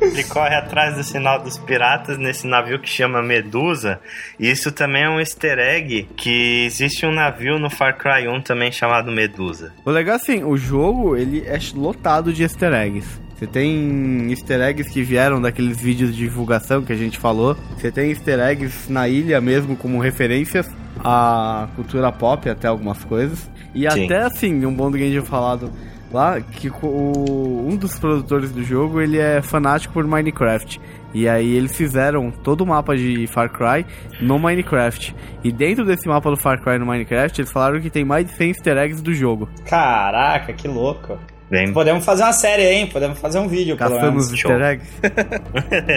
ele 0.00 0.22
corre 0.24 0.54
atrás 0.54 0.94
do 0.94 1.02
sinal 1.02 1.42
dos 1.42 1.58
piratas 1.58 2.16
nesse 2.16 2.46
navio 2.46 2.78
que 2.78 2.88
chama 2.88 3.20
Medusa. 3.20 4.00
E 4.38 4.48
isso 4.48 4.70
também 4.70 5.02
é 5.02 5.10
um 5.10 5.18
easter 5.18 5.58
egg 5.58 6.08
que 6.16 6.64
existe 6.64 7.04
um 7.04 7.12
navio 7.12 7.58
no 7.58 7.68
Far 7.68 7.98
Cry 7.98 8.28
1 8.28 8.40
também 8.42 8.70
chamado 8.70 9.10
Medusa. 9.10 9.72
O 9.84 9.90
legal 9.90 10.14
é 10.14 10.16
assim, 10.16 10.44
o 10.44 10.56
jogo 10.56 11.16
ele 11.16 11.44
é 11.44 11.58
lotado 11.74 12.32
de 12.32 12.44
easter 12.44 12.72
eggs. 12.72 13.20
Você 13.40 13.46
tem 13.46 14.28
easter 14.28 14.60
eggs 14.60 14.92
que 14.92 15.02
vieram 15.02 15.40
daqueles 15.40 15.80
vídeos 15.80 16.14
de 16.14 16.24
divulgação 16.24 16.82
que 16.82 16.92
a 16.92 16.96
gente 16.96 17.18
falou. 17.18 17.56
Você 17.74 17.90
tem 17.90 18.10
easter 18.10 18.38
eggs 18.38 18.92
na 18.92 19.08
ilha 19.08 19.40
mesmo 19.40 19.74
como 19.78 19.98
referências 19.98 20.68
à 21.02 21.66
cultura 21.74 22.12
pop, 22.12 22.50
até 22.50 22.68
algumas 22.68 23.02
coisas. 23.02 23.50
E 23.74 23.90
Sim. 23.90 24.04
até 24.04 24.24
assim, 24.24 24.66
um 24.66 24.74
bom 24.74 24.90
do 24.90 24.98
game 24.98 25.18
falado 25.22 25.72
lá 26.12 26.38
que 26.38 26.68
o, 26.68 27.66
um 27.66 27.76
dos 27.76 27.98
produtores 27.98 28.52
do 28.52 28.62
jogo 28.62 29.00
ele 29.00 29.16
é 29.16 29.40
fanático 29.40 29.94
por 29.94 30.06
Minecraft. 30.06 30.78
E 31.14 31.26
aí 31.26 31.56
eles 31.56 31.74
fizeram 31.74 32.30
todo 32.30 32.60
o 32.60 32.66
mapa 32.66 32.94
de 32.94 33.26
Far 33.26 33.50
Cry 33.50 33.86
no 34.20 34.38
Minecraft. 34.38 35.16
E 35.42 35.50
dentro 35.50 35.86
desse 35.86 36.06
mapa 36.06 36.28
do 36.28 36.36
Far 36.36 36.60
Cry 36.62 36.78
no 36.78 36.84
Minecraft, 36.84 37.40
eles 37.40 37.50
falaram 37.50 37.80
que 37.80 37.88
tem 37.88 38.04
mais 38.04 38.26
de 38.26 38.32
100 38.32 38.48
easter 38.50 38.76
eggs 38.76 39.02
do 39.02 39.14
jogo. 39.14 39.48
Caraca, 39.64 40.52
que 40.52 40.68
louco. 40.68 41.18
Bem... 41.50 41.72
Podemos 41.72 42.04
fazer 42.04 42.22
uma 42.22 42.32
série, 42.32 42.62
hein? 42.62 42.86
Podemos 42.86 43.18
fazer 43.18 43.40
um 43.40 43.48
vídeo. 43.48 43.76
Caçamos 43.76 44.30
easter 44.30 44.62
eggs. 44.62 44.88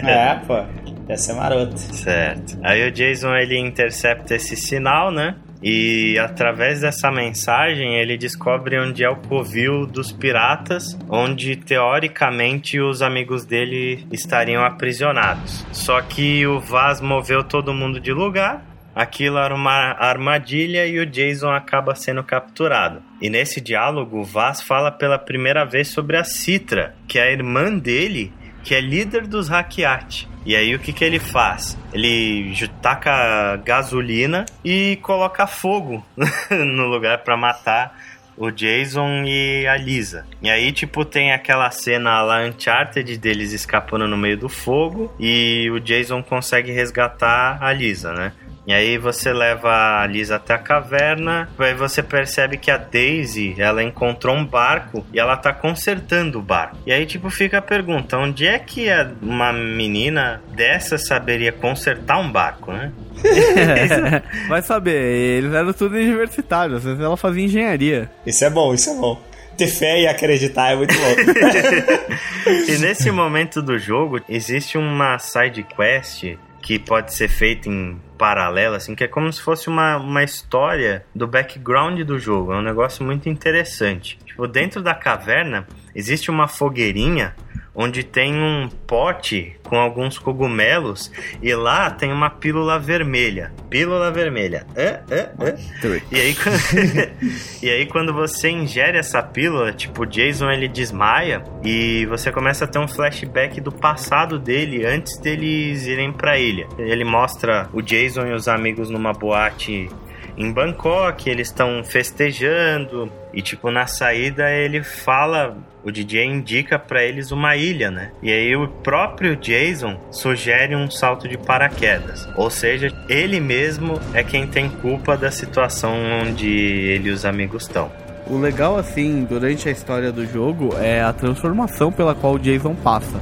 é, 0.03 0.35
pô. 0.47 0.63
Ia 1.07 1.17
ser 1.17 1.33
maroto. 1.33 1.77
Certo. 1.77 2.57
Aí 2.63 2.87
o 2.87 2.91
Jason, 2.91 3.35
ele 3.35 3.59
intercepta 3.59 4.35
esse 4.35 4.55
sinal, 4.55 5.11
né? 5.11 5.35
E 5.61 6.17
através 6.19 6.81
dessa 6.81 7.09
mensagem 7.09 7.95
ele 7.95 8.17
descobre 8.17 8.77
onde 8.77 9.03
é 9.03 9.09
o 9.09 9.15
covil 9.15 9.85
dos 9.85 10.11
piratas, 10.11 10.97
onde 11.07 11.55
teoricamente 11.55 12.81
os 12.81 13.01
amigos 13.01 13.45
dele 13.45 14.05
estariam 14.11 14.65
aprisionados. 14.65 15.65
Só 15.71 16.01
que 16.01 16.45
o 16.45 16.59
Vaz 16.59 16.99
moveu 16.99 17.45
todo 17.45 17.73
mundo 17.73 17.97
de 17.97 18.11
lugar 18.11 18.72
aquilo 18.95 19.37
era 19.37 19.53
uma 19.53 19.93
armadilha 19.99 20.85
e 20.85 20.99
o 20.99 21.05
Jason 21.05 21.51
acaba 21.51 21.95
sendo 21.95 22.23
capturado. 22.23 23.01
E 23.21 23.29
nesse 23.29 23.59
diálogo, 23.59 24.19
o 24.19 24.23
Vaz 24.23 24.61
fala 24.61 24.91
pela 24.91 25.17
primeira 25.17 25.65
vez 25.65 25.89
sobre 25.89 26.17
a 26.17 26.23
Citra, 26.23 26.95
que 27.07 27.19
é 27.19 27.23
a 27.23 27.31
irmã 27.31 27.77
dele, 27.77 28.31
que 28.63 28.75
é 28.75 28.81
líder 28.81 29.27
dos 29.27 29.49
Hackeat. 29.49 30.27
E 30.45 30.55
aí 30.55 30.75
o 30.75 30.79
que, 30.79 30.91
que 30.91 31.05
ele 31.05 31.19
faz? 31.19 31.77
Ele 31.93 32.53
taca 32.81 33.55
gasolina 33.63 34.45
e 34.63 34.97
coloca 35.01 35.47
fogo 35.47 36.05
no 36.51 36.87
lugar 36.87 37.19
para 37.19 37.37
matar 37.37 37.97
o 38.37 38.51
Jason 38.51 39.23
e 39.25 39.65
a 39.67 39.77
Lisa. 39.77 40.25
E 40.41 40.49
aí, 40.49 40.71
tipo, 40.71 41.05
tem 41.05 41.31
aquela 41.31 41.69
cena 41.71 42.21
lá 42.21 42.43
Uncharted 42.43 43.17
deles 43.17 43.51
escapando 43.51 44.07
no 44.07 44.17
meio 44.17 44.37
do 44.37 44.49
fogo 44.49 45.13
e 45.19 45.69
o 45.71 45.79
Jason 45.79 46.23
consegue 46.23 46.71
resgatar 46.71 47.57
a 47.61 47.71
Lisa, 47.71 48.11
né? 48.13 48.33
E 48.66 48.74
aí 48.74 48.97
você 48.97 49.34
leva 49.34 50.01
a 50.01 50.07
Liz 50.07 50.32
até 50.32 50.53
a 50.53 50.57
caverna, 50.57 51.49
aí 51.59 51.74
você 51.74 52.01
percebe 52.01 52.57
que 52.57 52.72
a 52.72 52.78
Daisy, 52.78 53.55
ela 53.57 53.84
encontrou 53.84 54.36
um 54.36 54.45
barco 54.45 55.05
e 55.14 55.20
ela 55.20 55.36
tá 55.36 55.51
consertando 55.51 56.39
o 56.39 56.41
barco. 56.41 56.78
E 56.86 56.93
aí 56.93 57.05
tipo 57.05 57.30
fica 57.30 57.57
a 57.57 57.61
pergunta, 57.61 58.18
onde 58.18 58.47
é 58.47 58.57
que 58.57 58.88
uma 59.22 59.51
menina 59.51 60.41
dessa 60.55 60.97
saberia 60.97 61.51
consertar 61.51 62.20
um 62.20 62.32
barco, 62.32 62.72
né? 62.72 62.91
Vai 64.47 64.61
saber, 64.61 64.95
eles 65.38 65.53
eram 65.53 65.74
tudo 65.74 65.95
universitários, 65.95 66.78
às 66.78 66.84
vezes 66.84 66.99
ela 67.01 67.18
fazia 67.18 67.43
engenharia. 67.43 68.09
Isso 68.26 68.45
é 68.45 68.49
bom, 68.49 68.74
isso 68.74 68.89
é 68.89 68.95
bom 68.95 69.22
ter 69.55 69.68
fé 69.68 70.01
e 70.01 70.07
acreditar 70.07 70.72
é 70.72 70.76
muito 70.76 70.95
bom. 70.95 72.49
e 72.68 72.78
nesse 72.80 73.11
momento 73.11 73.61
do 73.61 73.78
jogo 73.78 74.20
existe 74.28 74.80
uma 74.80 75.20
side 75.20 75.64
quest 75.64 76.24
que 76.61 76.80
pode 76.80 77.14
ser 77.14 77.28
feita 77.28 77.70
em 77.70 77.99
paralelo, 78.18 78.76
assim, 78.76 78.95
que 78.95 79.03
é 79.03 79.07
como 79.07 79.32
se 79.32 79.41
fosse 79.41 79.68
uma, 79.68 79.97
uma 79.97 80.24
história 80.24 81.05
do 81.14 81.28
background 81.28 81.99
do 82.01 82.18
jogo. 82.18 82.53
É 82.53 82.57
um 82.57 82.61
negócio 82.61 83.05
muito 83.05 83.28
interessante. 83.30 84.18
Tipo, 84.26 84.47
dentro 84.47 84.82
da 84.82 84.93
caverna 84.93 85.68
existe 85.95 86.32
uma 86.32 86.47
fogueirinha 86.47 87.36
onde 87.76 88.03
tem 88.03 88.36
um 88.36 88.69
pote 88.86 89.55
com 89.63 89.78
alguns 89.78 90.19
cogumelos 90.19 91.11
e 91.41 91.53
lá 91.55 91.89
tem 91.89 92.11
uma 92.11 92.30
pílula 92.30 92.78
vermelha. 92.78 93.51
Pílula 93.69 94.11
vermelha. 94.11 94.67
É, 94.76 94.99
é, 95.09 95.30
é. 95.39 96.01
E, 96.11 96.15
aí, 96.15 96.36
e 97.63 97.69
aí 97.69 97.86
quando 97.88 98.13
você 98.13 98.49
ingere 98.49 98.97
essa 98.97 99.24
pílula, 99.24 99.74
tipo, 99.74 100.03
o 100.03 100.05
Jason 100.05 100.51
ele 100.51 100.67
desmaia 100.67 101.43
e 101.63 102.05
você 102.05 102.32
começa 102.32 102.65
a 102.65 102.67
ter 102.67 102.80
um 102.80 102.88
flashback 102.88 103.59
do 103.59 103.71
passado 103.71 104.38
dele 104.38 104.86
antes 104.86 105.17
deles 105.17 105.88
irem 105.88 106.11
pra 106.11 106.38
ilha. 106.38 106.67
Ele 106.78 107.03
mostra 107.03 107.67
o 107.74 107.82
Jason 107.82 108.28
e 108.28 108.34
os 108.34 108.47
amigos 108.47 108.89
numa 108.89 109.13
boate 109.13 109.89
em 110.38 110.51
Bangkok, 110.51 111.29
eles 111.29 111.47
estão 111.47 111.84
festejando 111.84 113.11
e 113.34 113.41
tipo 113.41 113.69
na 113.71 113.88
saída 113.88 114.49
ele 114.51 114.84
fala, 114.84 115.57
o 115.84 115.91
DJ 115.91 116.25
indica 116.25 116.79
para 116.79 117.03
eles 117.03 117.31
uma 117.31 117.55
ilha, 117.55 117.91
né? 117.91 118.11
E 118.21 118.31
aí 118.31 118.55
o 118.55 118.67
próprio 118.67 119.36
Jason 119.36 119.99
sugere 120.11 120.75
um 120.75 120.89
salto 120.89 121.27
de 121.27 121.38
paraquedas, 121.38 122.27
ou 122.36 122.49
seja, 122.49 122.91
ele 123.07 123.39
mesmo 123.39 123.99
é 124.13 124.23
quem 124.23 124.47
tem 124.47 124.69
culpa 124.69 125.15
da 125.17 125.31
situação 125.31 125.93
onde 126.23 126.49
ele 126.49 127.09
e 127.09 127.11
os 127.11 127.25
amigos 127.25 127.63
estão. 127.63 127.91
O 128.25 128.38
legal 128.38 128.77
assim, 128.77 129.25
durante 129.25 129.67
a 129.67 129.71
história 129.71 130.11
do 130.11 130.25
jogo 130.25 130.75
é 130.77 131.01
a 131.01 131.11
transformação 131.11 131.91
pela 131.91 132.15
qual 132.15 132.36
o 132.36 132.39
Jason 132.39 132.73
passa. 132.73 133.19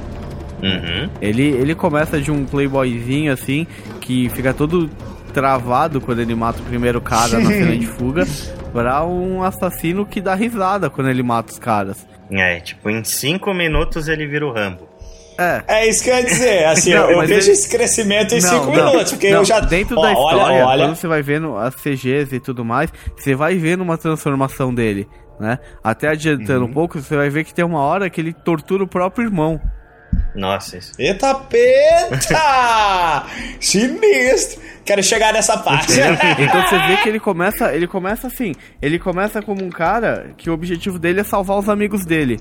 Uhum. 0.62 1.10
Ele, 1.20 1.42
ele 1.42 1.74
começa 1.74 2.20
de 2.20 2.30
um 2.30 2.44
playboyzinho 2.44 3.32
assim, 3.32 3.66
que 4.00 4.28
fica 4.28 4.54
todo 4.54 4.88
travado 5.32 6.00
quando 6.00 6.20
ele 6.20 6.34
mata 6.34 6.60
o 6.60 6.64
primeiro 6.64 7.00
cara 7.00 7.38
na 7.38 7.50
cena 7.50 7.76
de 7.76 7.86
fuga, 7.86 8.26
pra 8.72 9.04
um 9.04 9.42
assassino 9.42 10.06
que 10.06 10.20
dá 10.20 10.34
risada 10.34 10.90
quando 10.90 11.10
ele 11.10 11.22
mata 11.22 11.52
os 11.52 11.58
caras. 11.58 12.06
É, 12.30 12.60
tipo, 12.60 12.88
em 12.88 13.04
cinco 13.04 13.52
minutos 13.52 14.08
ele 14.08 14.26
vira 14.26 14.46
o 14.46 14.52
Rambo. 14.52 14.92
É. 15.38 15.62
é 15.66 15.88
isso 15.88 16.04
que 16.04 16.10
eu 16.10 16.16
ia 16.16 16.24
dizer. 16.24 16.64
Assim, 16.66 16.94
não, 16.94 17.10
eu 17.10 17.20
vejo 17.20 17.46
ele... 17.46 17.52
esse 17.52 17.68
crescimento 17.68 18.34
em 18.34 18.40
5 18.40 18.70
minutos, 18.70 19.12
porque 19.12 19.30
não, 19.30 19.38
eu 19.38 19.44
já. 19.44 19.60
Dentro 19.60 19.96
da 19.96 20.12
história, 20.12 20.42
olha, 20.42 20.66
olha... 20.66 20.84
quando 20.84 20.96
você 20.96 21.08
vai 21.08 21.22
vendo 21.22 21.56
as 21.56 21.74
CGs 21.74 22.34
e 22.34 22.40
tudo 22.40 22.64
mais, 22.64 22.92
você 23.16 23.34
vai 23.34 23.56
vendo 23.56 23.82
uma 23.82 23.96
transformação 23.96 24.74
dele, 24.74 25.08
né? 25.40 25.58
Até 25.82 26.08
adiantando 26.08 26.64
uhum. 26.64 26.70
um 26.70 26.72
pouco, 26.72 27.00
você 27.00 27.16
vai 27.16 27.30
ver 27.30 27.44
que 27.44 27.54
tem 27.54 27.64
uma 27.64 27.80
hora 27.80 28.10
que 28.10 28.20
ele 28.20 28.32
tortura 28.32 28.84
o 28.84 28.88
próprio 28.88 29.26
irmão. 29.26 29.60
Nossa, 30.34 30.78
isso. 30.78 30.92
Eita 30.98 31.34
peta! 31.34 33.26
Sinistro! 33.60 34.62
Quero 34.84 35.02
chegar 35.02 35.32
nessa 35.32 35.56
parte. 35.58 35.92
Então 35.92 36.62
você 36.62 36.78
vê 36.86 36.96
que 36.96 37.08
ele 37.08 37.20
começa, 37.20 37.74
ele 37.74 37.86
começa 37.86 38.26
assim, 38.26 38.52
ele 38.80 38.98
começa 38.98 39.40
como 39.40 39.62
um 39.62 39.70
cara 39.70 40.32
que 40.36 40.50
o 40.50 40.52
objetivo 40.52 40.98
dele 40.98 41.20
é 41.20 41.24
salvar 41.24 41.58
os 41.58 41.68
amigos 41.68 42.04
dele. 42.04 42.40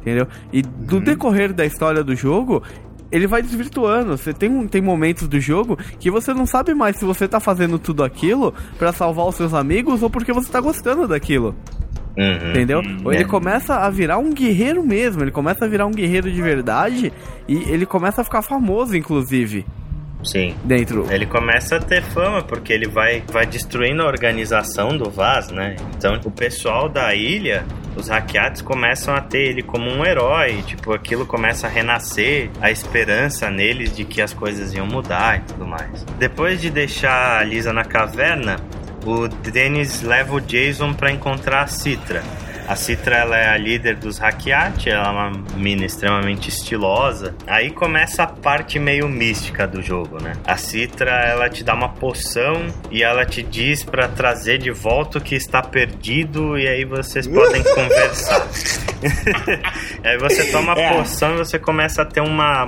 Entendeu? 0.00 0.26
E 0.52 0.62
do 0.62 1.00
decorrer 1.00 1.52
da 1.52 1.64
história 1.64 2.02
do 2.02 2.14
jogo, 2.16 2.62
ele 3.10 3.26
vai 3.26 3.42
desvirtuando. 3.42 4.16
Você 4.16 4.32
tem, 4.32 4.66
tem 4.66 4.80
momentos 4.80 5.28
do 5.28 5.38
jogo 5.38 5.76
que 6.00 6.10
você 6.10 6.32
não 6.32 6.46
sabe 6.46 6.74
mais 6.74 6.96
se 6.96 7.04
você 7.04 7.28
tá 7.28 7.38
fazendo 7.38 7.78
tudo 7.78 8.02
aquilo 8.02 8.54
pra 8.78 8.92
salvar 8.92 9.26
os 9.26 9.36
seus 9.36 9.52
amigos 9.52 10.02
ou 10.02 10.08
porque 10.08 10.32
você 10.32 10.50
tá 10.50 10.60
gostando 10.60 11.06
daquilo. 11.06 11.54
Uhum. 12.16 12.50
Entendeu? 12.50 12.82
Ou 13.04 13.12
ele 13.12 13.22
É. 13.22 13.26
começa 13.26 13.74
a 13.76 13.88
virar 13.90 14.18
um 14.18 14.32
guerreiro 14.34 14.84
mesmo, 14.84 15.22
ele 15.22 15.30
começa 15.30 15.64
a 15.64 15.68
virar 15.68 15.86
um 15.86 15.90
guerreiro 15.92 16.30
de 16.30 16.42
verdade 16.42 17.12
e 17.48 17.54
ele 17.70 17.86
começa 17.86 18.20
a 18.20 18.24
ficar 18.24 18.42
famoso, 18.42 18.94
inclusive, 18.96 19.64
Sim. 20.22 20.54
dentro. 20.62 21.06
Ele 21.10 21.24
começa 21.26 21.76
a 21.76 21.80
ter 21.80 22.02
fama 22.02 22.42
porque 22.42 22.72
ele 22.72 22.86
vai, 22.86 23.22
vai 23.32 23.46
destruindo 23.46 24.02
a 24.02 24.06
organização 24.06 24.96
do 24.96 25.10
Vaz, 25.10 25.50
né? 25.50 25.76
Então 25.96 26.20
o 26.24 26.30
pessoal 26.30 26.88
da 26.88 27.14
ilha, 27.14 27.64
os 27.96 28.08
hackeados 28.08 28.60
começam 28.62 29.14
a 29.14 29.20
ter 29.20 29.48
ele 29.50 29.62
como 29.62 29.90
um 29.90 30.04
herói, 30.04 30.62
tipo, 30.66 30.92
aquilo 30.92 31.24
começa 31.26 31.66
a 31.66 31.70
renascer, 31.70 32.50
a 32.60 32.70
esperança 32.70 33.50
neles 33.50 33.96
de 33.96 34.04
que 34.04 34.20
as 34.20 34.32
coisas 34.34 34.72
iam 34.74 34.86
mudar 34.86 35.38
e 35.38 35.40
tudo 35.52 35.66
mais. 35.66 36.04
Depois 36.18 36.60
de 36.60 36.70
deixar 36.70 37.40
a 37.40 37.42
Lisa 37.44 37.72
na 37.72 37.84
caverna, 37.84 38.56
o 39.04 39.28
Dennis 39.28 40.02
leva 40.02 40.34
o 40.34 40.40
Jason 40.40 40.92
pra 40.92 41.10
encontrar 41.10 41.62
a 41.62 41.66
Citra. 41.66 42.22
A 42.68 42.76
Citra 42.76 43.16
ela 43.16 43.36
é 43.36 43.48
a 43.48 43.56
líder 43.56 43.96
dos 43.96 44.18
Hackeat, 44.18 44.88
ela 44.88 45.08
é 45.08 45.10
uma 45.10 45.30
mina 45.56 45.84
extremamente 45.84 46.48
estilosa. 46.48 47.34
Aí 47.46 47.70
começa 47.70 48.22
a 48.22 48.26
parte 48.26 48.78
meio 48.78 49.08
mística 49.08 49.66
do 49.66 49.82
jogo, 49.82 50.22
né? 50.22 50.34
A 50.46 50.56
Citra 50.56 51.10
ela 51.10 51.50
te 51.50 51.64
dá 51.64 51.74
uma 51.74 51.88
poção 51.88 52.66
e 52.90 53.02
ela 53.02 53.26
te 53.26 53.42
diz 53.42 53.82
pra 53.82 54.08
trazer 54.08 54.58
de 54.58 54.70
volta 54.70 55.18
o 55.18 55.20
que 55.20 55.34
está 55.34 55.60
perdido 55.60 56.56
e 56.56 56.68
aí 56.68 56.84
vocês 56.84 57.26
podem 57.26 57.62
conversar. 57.74 58.46
aí 60.04 60.18
você 60.18 60.50
toma 60.50 60.74
a 60.74 60.78
É. 60.80 60.92
poção 60.94 61.34
e 61.34 61.38
você 61.38 61.58
começa 61.58 62.02
a 62.02 62.04
ter 62.04 62.20
uma, 62.20 62.64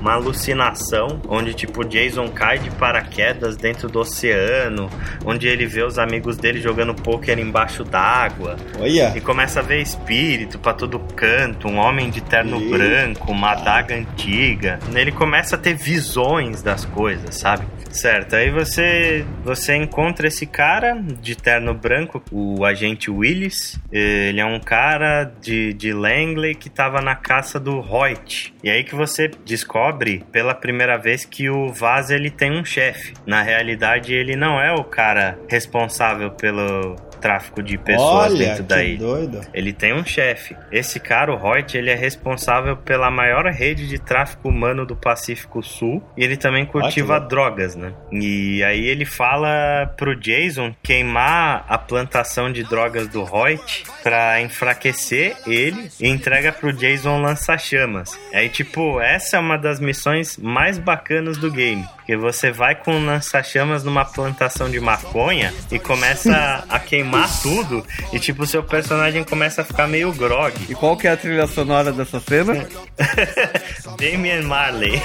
uma 0.00 0.12
alucinação 0.12 1.20
onde 1.28 1.54
tipo 1.54 1.84
Jason 1.84 2.28
cai 2.28 2.58
de 2.58 2.70
paraquedas 2.70 3.56
dentro 3.56 3.88
do 3.88 4.00
oceano, 4.00 4.88
onde 5.24 5.46
ele 5.48 5.66
vê 5.66 5.82
os 5.82 5.98
amigos 5.98 6.36
dele 6.36 6.60
jogando 6.60 6.94
pôquer 6.94 7.38
embaixo 7.38 7.84
d'água. 7.84 8.56
Olha. 8.78 9.12
E 9.16 9.20
começa 9.20 9.60
a 9.60 9.62
ver 9.62 9.80
espírito 9.80 10.58
pra 10.58 10.72
todo 10.72 10.98
canto, 11.16 11.68
um 11.68 11.76
homem 11.78 12.10
de 12.10 12.20
terno 12.20 12.60
Ih. 12.60 12.70
branco, 12.70 13.32
uma 13.32 13.52
adaga 13.52 13.94
antiga. 13.94 14.78
Ele 14.94 15.12
começa 15.12 15.56
a 15.56 15.58
ter 15.58 15.74
visões 15.74 16.62
das 16.62 16.84
coisas, 16.84 17.36
sabe? 17.36 17.64
Certo, 17.90 18.36
aí 18.36 18.50
você 18.50 19.24
você 19.44 19.74
encontra 19.74 20.28
esse 20.28 20.46
cara 20.46 20.94
de 21.20 21.34
terno 21.34 21.74
branco, 21.74 22.22
o 22.30 22.64
agente 22.64 23.10
Willis. 23.10 23.80
Ele 23.90 24.40
é 24.40 24.44
um 24.46 24.60
cara 24.60 25.24
de, 25.40 25.69
de 25.72 25.92
Langley 25.92 26.54
que 26.54 26.70
tava 26.70 27.00
na 27.00 27.14
caça 27.14 27.58
do 27.58 27.78
Hoyt. 27.78 28.54
E 28.62 28.70
aí 28.70 28.84
que 28.84 28.94
você 28.94 29.28
descobre 29.44 30.24
pela 30.30 30.54
primeira 30.54 30.96
vez 30.96 31.24
que 31.24 31.48
o 31.48 31.72
Vaz 31.72 32.10
ele 32.10 32.30
tem 32.30 32.52
um 32.52 32.64
chefe. 32.64 33.14
Na 33.26 33.42
realidade, 33.42 34.12
ele 34.12 34.36
não 34.36 34.60
é 34.60 34.72
o 34.72 34.84
cara 34.84 35.38
responsável 35.48 36.30
pelo 36.30 36.96
tráfico 37.20 37.62
de 37.62 37.76
pessoas 37.78 38.32
Olha, 38.32 38.46
dentro 38.48 38.62
da 38.64 38.76
que 38.76 38.82
ilha. 38.82 38.98
doido. 38.98 39.40
Ele 39.52 39.72
tem 39.72 39.92
um 39.94 40.04
chefe. 40.04 40.56
Esse 40.72 40.98
cara, 40.98 41.32
o 41.32 41.40
Hoyt, 41.42 41.76
ele 41.76 41.90
é 41.90 41.94
responsável 41.94 42.76
pela 42.76 43.10
maior 43.10 43.46
rede 43.46 43.86
de 43.88 43.98
tráfico 43.98 44.48
humano 44.48 44.86
do 44.86 44.96
Pacífico 44.96 45.62
Sul. 45.62 46.02
E 46.16 46.24
ele 46.24 46.36
também 46.36 46.64
cultiva 46.64 47.14
louco. 47.14 47.28
drogas, 47.28 47.76
né? 47.76 47.92
E 48.12 48.62
aí 48.64 48.86
ele 48.86 49.04
fala 49.04 49.92
pro 49.96 50.16
Jason 50.18 50.74
queimar 50.82 51.64
a 51.68 51.76
plantação 51.78 52.50
de 52.52 52.62
drogas 52.64 53.08
do 53.08 53.22
Hoyt 53.22 53.84
pra 54.02 54.40
enfraquecer 54.40 55.36
ele 55.46 55.90
e 56.00 56.08
entrega 56.08 56.52
pro 56.52 56.72
Jason 56.72 57.20
lança-chamas. 57.20 58.18
Aí, 58.32 58.48
tipo, 58.48 59.00
essa 59.00 59.36
é 59.36 59.40
uma 59.40 59.56
das 59.58 59.80
missões 59.80 60.36
mais 60.36 60.78
bacanas 60.78 61.36
do 61.36 61.50
game. 61.50 61.84
Porque 61.96 62.16
você 62.16 62.50
vai 62.50 62.74
com 62.74 63.04
lança-chamas 63.04 63.84
numa 63.84 64.04
plantação 64.04 64.70
de 64.70 64.80
maconha 64.80 65.52
e 65.70 65.78
começa 65.78 66.64
a 66.68 66.78
queimar 66.80 67.09
tudo. 67.42 67.84
E, 68.12 68.18
tipo, 68.18 68.46
seu 68.46 68.62
personagem 68.62 69.24
começa 69.24 69.62
a 69.62 69.64
ficar 69.64 69.86
meio 69.86 70.12
grog. 70.12 70.54
E 70.68 70.74
qual 70.74 70.96
que 70.96 71.06
é 71.06 71.12
a 71.12 71.16
trilha 71.16 71.46
sonora 71.46 71.92
dessa 71.92 72.20
cena? 72.20 72.66
Damian 73.98 74.42
Marley. 74.42 75.00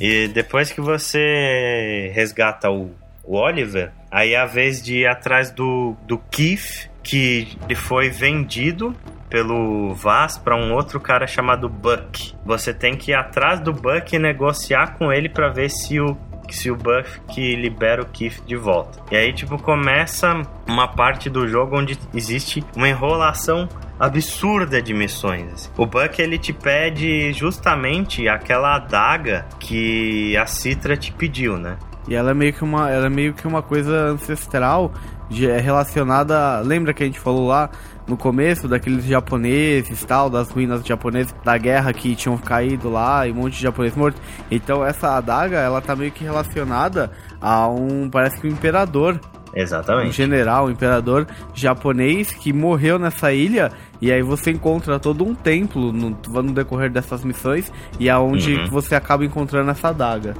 E 0.00 0.28
depois 0.28 0.70
que 0.70 0.80
você 0.80 2.10
resgata 2.14 2.70
o, 2.70 2.92
o 3.24 3.36
Oliver, 3.36 3.90
aí 4.10 4.32
é 4.32 4.38
a 4.38 4.46
vez 4.46 4.82
de 4.82 4.98
ir 4.98 5.06
atrás 5.06 5.50
do, 5.50 5.96
do 6.06 6.18
Keith, 6.18 6.88
que 7.02 7.48
ele 7.64 7.74
foi 7.74 8.08
vendido 8.08 8.96
pelo 9.28 9.94
Vaz 9.94 10.38
para 10.38 10.56
um 10.56 10.72
outro 10.72 11.00
cara 11.00 11.26
chamado 11.26 11.68
Buck. 11.68 12.34
Você 12.44 12.72
tem 12.72 12.96
que 12.96 13.10
ir 13.10 13.14
atrás 13.14 13.60
do 13.60 13.72
Buck 13.72 14.14
e 14.14 14.18
negociar 14.18 14.96
com 14.98 15.12
ele 15.12 15.28
para 15.28 15.48
ver 15.48 15.70
se 15.70 16.00
o 16.00 16.16
se 16.50 16.70
o 16.70 16.76
Buff 16.76 17.20
que 17.28 17.54
libera 17.56 18.00
o 18.00 18.06
Keith 18.06 18.42
de 18.46 18.56
volta. 18.56 19.00
E 19.10 19.16
aí 19.16 19.32
tipo 19.34 19.60
começa 19.62 20.40
uma 20.66 20.88
parte 20.88 21.28
do 21.28 21.46
jogo 21.46 21.78
onde 21.78 21.98
existe 22.14 22.64
uma 22.74 22.88
enrolação 22.88 23.68
absurda 23.98 24.80
de 24.80 24.94
missões. 24.94 25.70
O 25.76 25.84
Buck 25.84 26.20
ele 26.20 26.38
te 26.38 26.52
pede 26.52 27.32
justamente 27.32 28.28
aquela 28.28 28.76
adaga 28.76 29.44
que 29.58 30.36
a 30.36 30.46
Citra 30.46 30.96
te 30.96 31.12
pediu, 31.12 31.58
né? 31.58 31.76
E 32.06 32.14
ela 32.14 32.30
é 32.30 32.34
meio 32.34 32.54
que 32.54 32.64
uma, 32.64 32.90
ela 32.90 33.06
é 33.06 33.10
meio 33.10 33.34
que 33.34 33.46
uma 33.46 33.60
coisa 33.60 34.06
ancestral, 34.06 34.92
de, 35.28 35.48
é 35.48 35.60
relacionada. 35.60 36.60
Lembra 36.60 36.94
que 36.94 37.02
a 37.02 37.06
gente 37.06 37.20
falou 37.20 37.46
lá 37.46 37.68
no 38.08 38.16
começo 38.16 38.66
daqueles 38.66 39.04
japoneses, 39.04 40.02
tal, 40.04 40.30
das 40.30 40.50
ruínas 40.50 40.84
japonesas 40.84 41.34
da 41.44 41.56
guerra 41.58 41.92
que 41.92 42.16
tinham 42.16 42.36
caído 42.38 42.88
lá 42.90 43.26
e 43.26 43.30
um 43.30 43.34
monte 43.34 43.54
de 43.56 43.62
japonês 43.62 43.94
morto. 43.94 44.20
Então 44.50 44.84
essa 44.84 45.16
adaga, 45.16 45.58
ela 45.58 45.80
tá 45.80 45.94
meio 45.94 46.10
que 46.10 46.24
relacionada 46.24 47.10
a 47.40 47.68
um, 47.68 48.08
parece 48.10 48.40
que 48.40 48.46
um 48.46 48.50
imperador, 48.50 49.20
um 49.54 49.60
Exatamente. 49.60 50.16
general, 50.16 50.66
um 50.66 50.70
imperador 50.70 51.26
japonês 51.54 52.30
que 52.32 52.52
morreu 52.52 52.98
nessa 52.98 53.32
ilha. 53.32 53.70
E 54.00 54.10
aí 54.12 54.22
você 54.22 54.50
encontra 54.52 54.98
todo 54.98 55.24
um 55.24 55.34
templo 55.34 55.92
no, 55.92 56.10
no 56.42 56.52
decorrer 56.52 56.90
dessas 56.90 57.24
missões 57.24 57.70
e 57.98 58.08
aonde 58.08 58.54
Uhum. 58.54 58.66
você 58.70 58.94
acaba 58.94 59.24
encontrando 59.24 59.70
essa 59.70 59.88
adaga. 59.88 60.34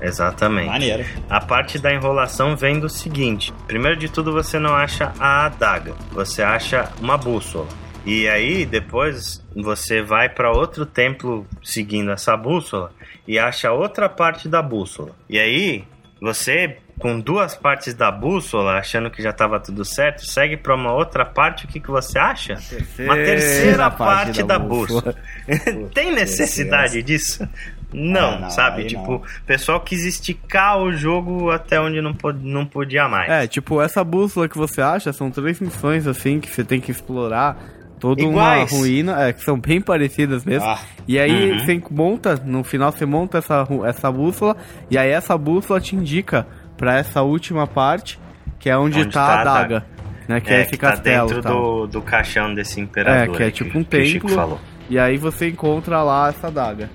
Exatamente. 0.00 0.68
Maneiro. 0.68 1.04
A 1.28 1.40
parte 1.40 1.78
da 1.78 1.92
enrolação 1.92 2.56
vem 2.56 2.78
do 2.78 2.88
seguinte: 2.88 3.52
primeiro 3.66 3.96
de 3.96 4.08
tudo, 4.08 4.32
você 4.32 4.58
não 4.58 4.74
acha 4.74 5.12
a 5.18 5.46
adaga, 5.46 5.94
você 6.12 6.42
acha 6.42 6.90
uma 7.00 7.16
bússola. 7.16 7.68
E 8.04 8.26
aí, 8.28 8.64
depois, 8.64 9.44
você 9.54 10.00
vai 10.00 10.28
para 10.28 10.50
outro 10.50 10.86
templo 10.86 11.46
seguindo 11.62 12.10
essa 12.10 12.36
bússola 12.36 12.90
e 13.26 13.38
acha 13.38 13.70
outra 13.70 14.08
parte 14.08 14.48
da 14.48 14.62
bússola. 14.62 15.10
E 15.28 15.38
aí, 15.38 15.84
você, 16.20 16.78
com 16.98 17.20
duas 17.20 17.54
partes 17.54 17.94
da 17.94 18.10
bússola, 18.10 18.78
achando 18.78 19.10
que 19.10 19.22
já 19.22 19.30
estava 19.30 19.60
tudo 19.60 19.84
certo, 19.84 20.24
segue 20.24 20.56
para 20.56 20.74
uma 20.74 20.92
outra 20.92 21.24
parte. 21.24 21.64
O 21.64 21.68
que, 21.68 21.80
que 21.80 21.90
você 21.90 22.18
acha? 22.18 22.54
uma 22.98 23.14
terceira 23.14 23.90
parte, 23.90 24.42
da, 24.42 24.58
bússola. 24.58 25.14
Tem 25.94 26.12
necessidade 26.12 27.02
disso? 27.02 27.46
Não, 27.92 28.34
Ah, 28.34 28.38
não, 28.40 28.50
sabe? 28.50 28.84
Tipo, 28.84 29.10
não. 29.12 29.16
o 29.16 29.22
pessoal 29.46 29.80
quis 29.80 30.04
esticar 30.04 30.78
o 30.78 30.92
jogo 30.92 31.50
até 31.50 31.80
onde 31.80 32.00
não, 32.02 32.14
não 32.42 32.66
podia 32.66 33.08
mais. 33.08 33.30
É, 33.30 33.46
tipo, 33.46 33.80
essa 33.80 34.04
bússola 34.04 34.48
que 34.48 34.58
você 34.58 34.82
acha 34.82 35.12
são 35.12 35.30
três 35.30 35.58
missões 35.60 36.06
assim 36.06 36.38
que 36.38 36.48
você 36.50 36.62
tem 36.64 36.80
que 36.80 36.90
explorar 36.90 37.56
toda 37.98 38.22
Iguais. 38.22 38.70
uma 38.70 38.78
ruína, 38.80 39.22
é, 39.26 39.32
que 39.32 39.42
são 39.42 39.58
bem 39.58 39.80
parecidas 39.80 40.44
mesmo. 40.44 40.68
Ah. 40.68 40.78
E 41.08 41.18
aí 41.18 41.52
Uhum. 41.52 41.58
você 41.58 41.82
monta, 41.90 42.36
no 42.44 42.62
final 42.62 42.92
você 42.92 43.06
monta 43.06 43.38
essa, 43.38 43.66
essa 43.86 44.12
bússola, 44.12 44.56
e 44.90 44.96
aí 44.98 45.10
essa 45.10 45.36
bússola 45.38 45.80
te 45.80 45.96
indica 45.96 46.46
pra 46.76 46.96
essa 46.98 47.22
última 47.22 47.66
parte, 47.66 48.20
que 48.60 48.68
é 48.70 48.76
onde, 48.76 49.00
Onde 49.00 49.10
tá, 49.10 49.26
tá 49.26 49.32
a 49.32 49.40
a 49.40 49.44
daga. 49.44 49.86
Né, 50.28 50.40
que 50.42 50.52
é, 50.52 50.60
esse 50.60 50.72
que 50.72 50.76
tá 50.76 50.90
castelo. 50.90 51.26
dentro 51.26 51.40
e 51.40 51.42
tal. 51.42 51.54
do, 51.62 51.86
do 51.86 52.02
caixão 52.02 52.54
desse 52.54 52.78
imperador. 52.80 53.34
É, 53.34 53.36
que 53.38 53.42
é 53.44 53.50
tipo 53.50 53.78
um 53.78 53.82
que 53.82 53.96
o 53.96 54.04
Chico 54.04 54.26
templo. 54.26 54.34
falou. 54.42 54.60
E 54.90 54.98
aí 54.98 55.16
você 55.16 55.48
encontra 55.48 56.02
lá 56.02 56.28
essa 56.28 56.50
daga. 56.50 56.90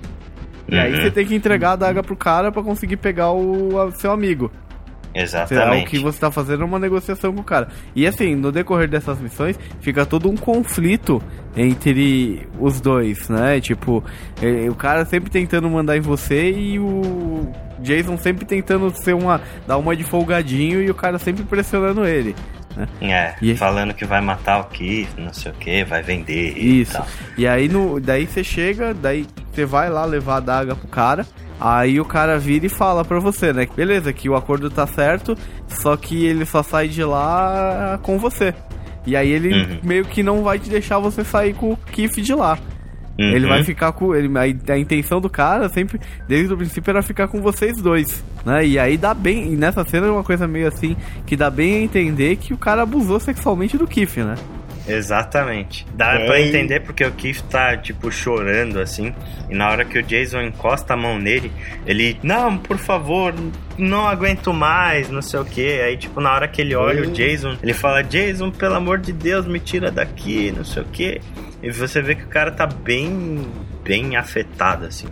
E 0.68 0.78
aí 0.78 0.94
Uhum. 0.94 1.02
você 1.02 1.10
tem 1.10 1.26
que 1.26 1.34
entregar 1.34 1.72
a 1.72 1.76
daga 1.76 2.02
pro 2.02 2.16
cara 2.16 2.50
pra 2.50 2.62
conseguir 2.62 2.96
pegar 2.96 3.30
o 3.32 3.80
a- 3.80 3.90
seu 3.92 4.10
amigo. 4.10 4.50
É, 5.16 5.22
Exatamente. 5.22 5.86
o 5.86 5.90
que 5.90 5.98
você 6.00 6.18
tá 6.18 6.28
fazendo 6.28 6.62
é 6.62 6.64
uma 6.64 6.78
negociação 6.78 7.32
com 7.32 7.40
o 7.40 7.44
cara. 7.44 7.68
E 7.94 8.04
assim, 8.04 8.34
no 8.34 8.50
decorrer 8.50 8.88
dessas 8.88 9.20
missões, 9.20 9.56
fica 9.80 10.04
todo 10.04 10.28
um 10.28 10.36
conflito 10.36 11.22
entre 11.56 12.48
os 12.58 12.80
dois, 12.80 13.28
né? 13.28 13.60
Tipo, 13.60 14.02
eh, 14.42 14.68
o 14.68 14.74
cara 14.74 15.04
sempre 15.04 15.30
tentando 15.30 15.70
mandar 15.70 15.96
em 15.96 16.00
você 16.00 16.50
e 16.50 16.80
o 16.80 17.46
Jason 17.78 18.16
sempre 18.16 18.44
tentando 18.44 18.90
ser 18.90 19.14
uma. 19.14 19.40
dar 19.68 19.76
uma 19.78 19.94
de 19.94 20.02
folgadinho 20.02 20.82
e 20.82 20.90
o 20.90 20.94
cara 20.94 21.16
sempre 21.18 21.44
pressionando 21.44 22.04
ele. 22.04 22.34
Né? 22.76 22.88
É, 23.00 23.34
E- 23.40 23.56
falando 23.56 23.94
que 23.94 24.04
vai 24.04 24.20
matar 24.20 24.60
o 24.60 24.64
Keith, 24.64 25.08
não 25.16 25.32
sei 25.32 25.52
o 25.52 25.54
que, 25.54 25.84
vai 25.84 26.02
vender 26.02 26.56
e 26.56 26.80
Isso. 26.80 26.92
tal. 26.92 27.06
E 27.38 27.46
aí 27.46 27.68
no, 27.68 28.00
daí 28.00 28.26
você 28.26 28.42
chega, 28.42 28.92
daí 28.92 29.26
você 29.52 29.64
vai 29.64 29.88
lá 29.88 30.04
levar 30.04 30.36
a 30.36 30.40
daga 30.40 30.74
pro 30.74 30.88
cara. 30.88 31.26
Aí 31.60 32.00
o 32.00 32.04
cara 32.04 32.36
vira 32.36 32.66
e 32.66 32.68
fala 32.68 33.04
pra 33.04 33.20
você, 33.20 33.52
né? 33.52 33.66
Beleza, 33.76 34.12
que 34.12 34.28
o 34.28 34.34
acordo 34.34 34.68
tá 34.68 34.86
certo, 34.88 35.38
só 35.68 35.96
que 35.96 36.26
ele 36.26 36.44
só 36.44 36.62
sai 36.64 36.88
de 36.88 37.04
lá 37.04 37.98
com 38.02 38.18
você. 38.18 38.52
E 39.06 39.14
aí 39.16 39.30
ele 39.30 39.54
Uhum. 39.54 39.78
meio 39.82 40.04
que 40.04 40.22
não 40.22 40.42
vai 40.42 40.58
te 40.58 40.68
deixar 40.68 40.98
você 40.98 41.22
sair 41.22 41.54
com 41.54 41.72
o 41.72 41.76
Kiff 41.76 42.20
de 42.20 42.34
lá. 42.34 42.58
Ele 43.16 43.44
Uhum. 43.44 43.48
vai 43.48 43.62
ficar 43.64 43.92
com. 43.92 44.14
Ele, 44.14 44.28
a, 44.36 44.72
a 44.72 44.78
intenção 44.78 45.20
do 45.20 45.30
cara 45.30 45.68
sempre, 45.68 46.00
desde 46.26 46.52
o 46.52 46.56
princípio, 46.56 46.90
era 46.90 47.02
ficar 47.02 47.28
com 47.28 47.40
vocês 47.40 47.76
dois. 47.80 48.24
Né? 48.44 48.66
E 48.66 48.78
aí 48.78 48.96
dá 48.96 49.14
bem. 49.14 49.52
E 49.52 49.56
nessa 49.56 49.84
cena 49.84 50.06
é 50.06 50.10
uma 50.10 50.24
coisa 50.24 50.48
meio 50.48 50.66
assim 50.66 50.96
que 51.26 51.36
dá 51.36 51.48
bem 51.48 51.74
a 51.76 51.80
entender 51.82 52.36
que 52.36 52.52
o 52.52 52.58
cara 52.58 52.82
abusou 52.82 53.20
sexualmente 53.20 53.78
do 53.78 53.86
Kiff, 53.86 54.20
né? 54.22 54.34
Exatamente. 54.86 55.86
Dá 55.94 56.14
É, 56.14 56.26
pra 56.26 56.40
e- 56.40 56.48
entender 56.48 56.80
porque 56.80 57.04
o 57.04 57.12
Keith 57.12 57.42
tá, 57.50 57.76
tipo, 57.76 58.10
chorando, 58.10 58.78
assim. 58.80 59.14
E 59.48 59.54
na 59.54 59.70
hora 59.70 59.84
que 59.84 59.98
o 59.98 60.02
Jason 60.02 60.42
encosta 60.42 60.94
a 60.94 60.96
mão 60.96 61.18
nele, 61.18 61.50
ele, 61.86 62.18
não, 62.22 62.56
por 62.58 62.78
favor, 62.78 63.34
não 63.78 64.06
aguento 64.06 64.52
mais, 64.52 65.08
não 65.08 65.22
sei 65.22 65.40
o 65.40 65.44
que. 65.44 65.80
Aí, 65.80 65.96
tipo, 65.96 66.20
na 66.20 66.32
hora 66.32 66.48
que 66.48 66.60
ele 66.60 66.74
olha 66.74 67.02
o 67.02 67.10
Jason, 67.12 67.56
ele 67.62 67.72
fala, 67.74 68.02
Jason, 68.02 68.50
pelo 68.50 68.74
amor 68.74 68.98
de 68.98 69.12
Deus, 69.12 69.46
me 69.46 69.58
tira 69.60 69.90
daqui, 69.90 70.52
não 70.56 70.64
sei 70.64 70.82
o 70.82 70.86
que. 70.86 71.20
E 71.62 71.70
você 71.70 72.02
vê 72.02 72.14
que 72.14 72.24
o 72.24 72.28
cara 72.28 72.50
tá 72.50 72.66
bem, 72.66 73.46
bem 73.82 74.16
afetado, 74.16 74.86
assim. 74.86 75.06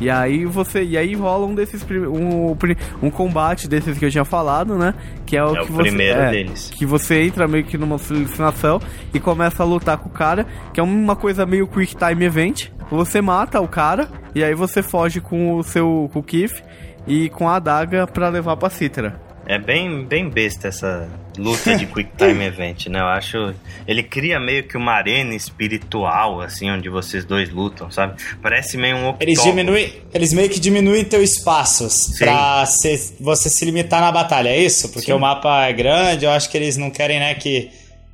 E 0.00 0.08
aí 0.08 0.44
você. 0.44 0.82
E 0.82 0.96
aí 0.96 1.14
rola 1.14 1.46
um 1.46 1.54
desses. 1.54 1.84
Um, 1.90 2.56
um 3.02 3.10
combate 3.10 3.68
desses 3.68 3.98
que 3.98 4.04
eu 4.04 4.10
tinha 4.10 4.24
falado, 4.24 4.76
né? 4.76 4.94
Que 5.26 5.36
é 5.36 5.44
o 5.44 5.56
É 5.56 5.62
o 5.62 5.66
que 5.66 5.72
você. 5.72 5.88
primeiro 5.88 6.20
é, 6.20 6.30
deles. 6.30 6.70
Que 6.74 6.86
você 6.86 7.22
entra 7.22 7.48
meio 7.48 7.64
que 7.64 7.76
numa 7.76 7.96
alucinação 7.96 8.80
e 9.12 9.18
começa 9.18 9.62
a 9.62 9.66
lutar 9.66 9.98
com 9.98 10.08
o 10.08 10.12
cara, 10.12 10.46
que 10.72 10.80
é 10.80 10.82
uma 10.82 11.16
coisa 11.16 11.44
meio 11.44 11.66
quick 11.66 11.96
time 11.96 12.24
event. 12.24 12.68
Você 12.90 13.20
mata 13.20 13.60
o 13.60 13.68
cara 13.68 14.08
e 14.34 14.42
aí 14.42 14.54
você 14.54 14.82
foge 14.82 15.20
com 15.20 15.56
o 15.56 15.62
seu 15.62 16.08
com 16.12 16.20
o 16.20 16.22
Keith 16.22 16.62
e 17.06 17.28
com 17.30 17.48
a 17.48 17.56
adaga 17.56 18.06
pra 18.06 18.28
levar 18.28 18.56
pra 18.56 18.70
Citra. 18.70 19.20
É 19.46 19.58
bem, 19.58 20.04
bem 20.04 20.28
besta 20.28 20.68
essa 20.68 21.08
luta 21.38 21.76
de 21.76 21.86
Quick 21.86 22.10
Time 22.16 22.44
Event, 22.44 22.86
né? 22.88 22.98
Eu 23.00 23.06
acho. 23.06 23.54
Ele 23.86 24.02
cria 24.02 24.38
meio 24.40 24.64
que 24.64 24.76
uma 24.76 24.92
arena 24.92 25.34
espiritual, 25.34 26.40
assim, 26.40 26.70
onde 26.70 26.88
vocês 26.88 27.24
dois 27.24 27.50
lutam, 27.50 27.90
sabe? 27.90 28.20
Parece 28.42 28.76
meio 28.76 28.96
um 28.96 29.08
octógono. 29.08 29.22
Eles 29.30 29.42
diminuem, 29.42 29.92
eles 30.12 30.32
meio 30.32 30.50
que 30.50 30.58
diminuem 30.60 31.04
teu 31.04 31.22
espaços 31.22 31.92
Sim. 31.92 32.24
pra 32.24 32.66
se- 32.66 33.16
você 33.20 33.48
se 33.48 33.64
limitar 33.64 34.00
na 34.00 34.10
batalha, 34.12 34.48
é 34.48 34.58
isso? 34.58 34.88
Porque 34.90 35.06
Sim. 35.06 35.12
o 35.12 35.18
mapa 35.18 35.64
é 35.66 35.72
grande, 35.72 36.24
eu 36.24 36.30
acho 36.30 36.50
que 36.50 36.56
eles 36.56 36.76
não 36.76 36.90
querem, 36.90 37.18
né, 37.18 37.34
que 37.34 37.70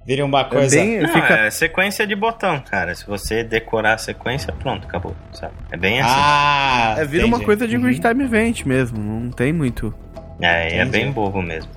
vire 0.07 0.23
uma 0.23 0.45
coisa. 0.45 0.77
bem- 0.77 1.01
Não, 1.01 1.09
Fica- 1.13 1.35
é 1.47 1.51
sequência 1.51 2.07
de 2.07 2.15
botão, 2.15 2.61
cara. 2.61 2.95
Se 2.95 3.07
você 3.07 3.43
decorar 3.43 3.95
a 3.95 3.99
sequência, 3.99 4.53
pronto, 4.53 4.87
acabou, 4.87 5.17
sabe? 5.33 5.55
É 5.73 5.77
bem 5.77 6.01
assim. 6.01 6.13
Ah, 6.15 6.95
É, 6.99 7.05
vira 7.05 7.25
uma 7.25 7.37
entendi. 7.39 7.45
coisa 7.47 7.67
de 7.67 7.79
quick 7.79 8.01
time 8.01 8.25
event 8.25 8.65
mesmo, 8.67 8.99
não 8.99 9.31
tem 9.31 9.53
muito. 9.53 9.95
É, 10.41 10.79
é 10.79 10.85
bem 10.85 11.11
bobo 11.11 11.41
mesmo. 11.41 11.71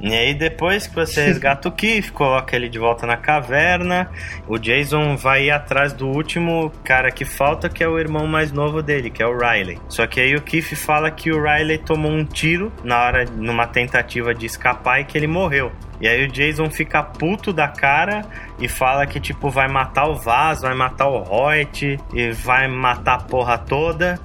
E 0.00 0.12
aí 0.12 0.34
depois 0.34 0.86
que 0.86 0.94
você 0.94 1.24
resgata 1.24 1.68
o 1.68 1.72
Keith, 1.72 2.10
coloca 2.12 2.54
ele 2.54 2.68
de 2.68 2.78
volta 2.78 3.06
na 3.06 3.16
caverna, 3.16 4.10
o 4.46 4.58
Jason 4.58 5.16
vai 5.16 5.50
atrás 5.50 5.92
do 5.92 6.06
último 6.06 6.70
cara 6.84 7.10
que 7.10 7.24
falta, 7.24 7.68
que 7.68 7.82
é 7.82 7.88
o 7.88 7.98
irmão 7.98 8.26
mais 8.26 8.52
novo 8.52 8.82
dele, 8.82 9.10
que 9.10 9.22
é 9.22 9.26
o 9.26 9.36
Riley. 9.36 9.78
Só 9.88 10.06
que 10.06 10.20
aí 10.20 10.34
o 10.34 10.42
Keith 10.42 10.74
fala 10.76 11.10
que 11.10 11.32
o 11.32 11.42
Riley 11.42 11.78
tomou 11.78 12.12
um 12.12 12.24
tiro 12.24 12.72
na 12.84 13.02
hora, 13.02 13.24
numa 13.24 13.66
tentativa 13.66 14.34
de 14.34 14.46
escapar 14.46 15.00
e 15.00 15.04
que 15.04 15.16
ele 15.16 15.26
morreu. 15.26 15.72
E 16.00 16.06
aí 16.06 16.24
o 16.24 16.28
Jason 16.28 16.70
fica 16.70 17.02
puto 17.02 17.52
da 17.52 17.68
cara 17.68 18.22
e 18.58 18.68
fala 18.68 19.06
que 19.06 19.20
tipo 19.20 19.50
vai 19.50 19.68
matar 19.68 20.06
o 20.08 20.14
Vaz, 20.16 20.62
vai 20.62 20.74
matar 20.74 21.06
o 21.08 21.22
Hoyt 21.30 21.98
e 22.14 22.30
vai 22.32 22.68
matar 22.68 23.14
a 23.14 23.18
porra 23.18 23.58
toda. 23.58 24.18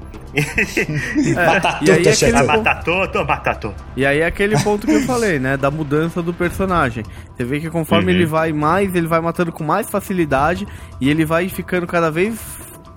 Batatuta, 1.36 1.91
e 1.99 2.84
todo, 2.84 3.27
matar 3.27 3.55
todo. 3.57 3.75
E 3.95 4.05
aí 4.05 4.19
é 4.19 4.25
aquele 4.25 4.57
ponto 4.63 4.88
que 4.88 4.93
eu 4.93 5.01
falei, 5.01 5.39
né? 5.39 5.57
Da 5.57 5.69
mudança 5.69 6.21
do 6.21 6.34
personagem. 6.34 7.03
Você 7.36 7.43
vê 7.43 7.59
que 7.59 7.69
conforme 7.69 8.11
Uhum. 8.11 8.17
ele 8.17 8.25
vai 8.25 8.51
mais, 8.53 8.95
ele 8.95 9.07
vai 9.07 9.19
matando 9.19 9.51
com 9.51 9.63
mais 9.63 9.89
facilidade 9.89 10.67
e 10.99 11.09
ele 11.09 11.25
vai 11.25 11.49
ficando 11.49 11.86
cada 11.86 12.09
vez 12.09 12.39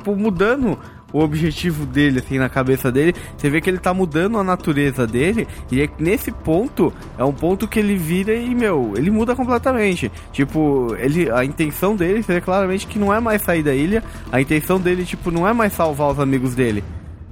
pô, 0.05 0.15
mudando 0.15 0.79
o 1.15 1.21
objetivo 1.21 1.87
dele, 1.87 2.19
assim, 2.19 2.39
na 2.39 2.49
cabeça 2.49 2.91
dele. 2.91 3.15
Você 3.39 3.49
vê 3.49 3.61
que 3.61 3.71
ele 3.71 3.79
tá 3.79 3.95
mudando 3.95 4.37
a 4.37 4.43
natureza 4.43 5.07
dele 5.07 5.47
e 5.71 5.81
é 5.81 5.89
nesse 5.97 6.33
ponto 6.33 6.93
é 7.17 7.25
um 7.25 7.33
ponto 7.33 7.69
que 7.69 7.79
ele 7.79 7.97
vira 7.97 8.35
e, 8.35 8.53
meu, 8.53 8.95
ele 8.97 9.13
muda 9.13 9.37
completamente. 9.37 10.11
Tipo, 10.33 10.97
ele, 10.99 11.31
a 11.31 11.45
intenção 11.45 11.95
dele, 11.95 12.21
vê 12.21 12.41
claramente 12.41 12.89
que 12.89 12.99
não 12.99 13.15
é 13.15 13.21
mais 13.21 13.43
sair 13.43 13.63
da 13.63 13.73
ilha, 13.73 14.03
a 14.33 14.41
intenção 14.41 14.81
dele, 14.81 15.05
tipo, 15.05 15.31
não 15.31 15.47
é 15.47 15.53
mais 15.53 15.73
salvar 15.73 16.11
os 16.11 16.19
amigos 16.19 16.57
dele. 16.57 16.83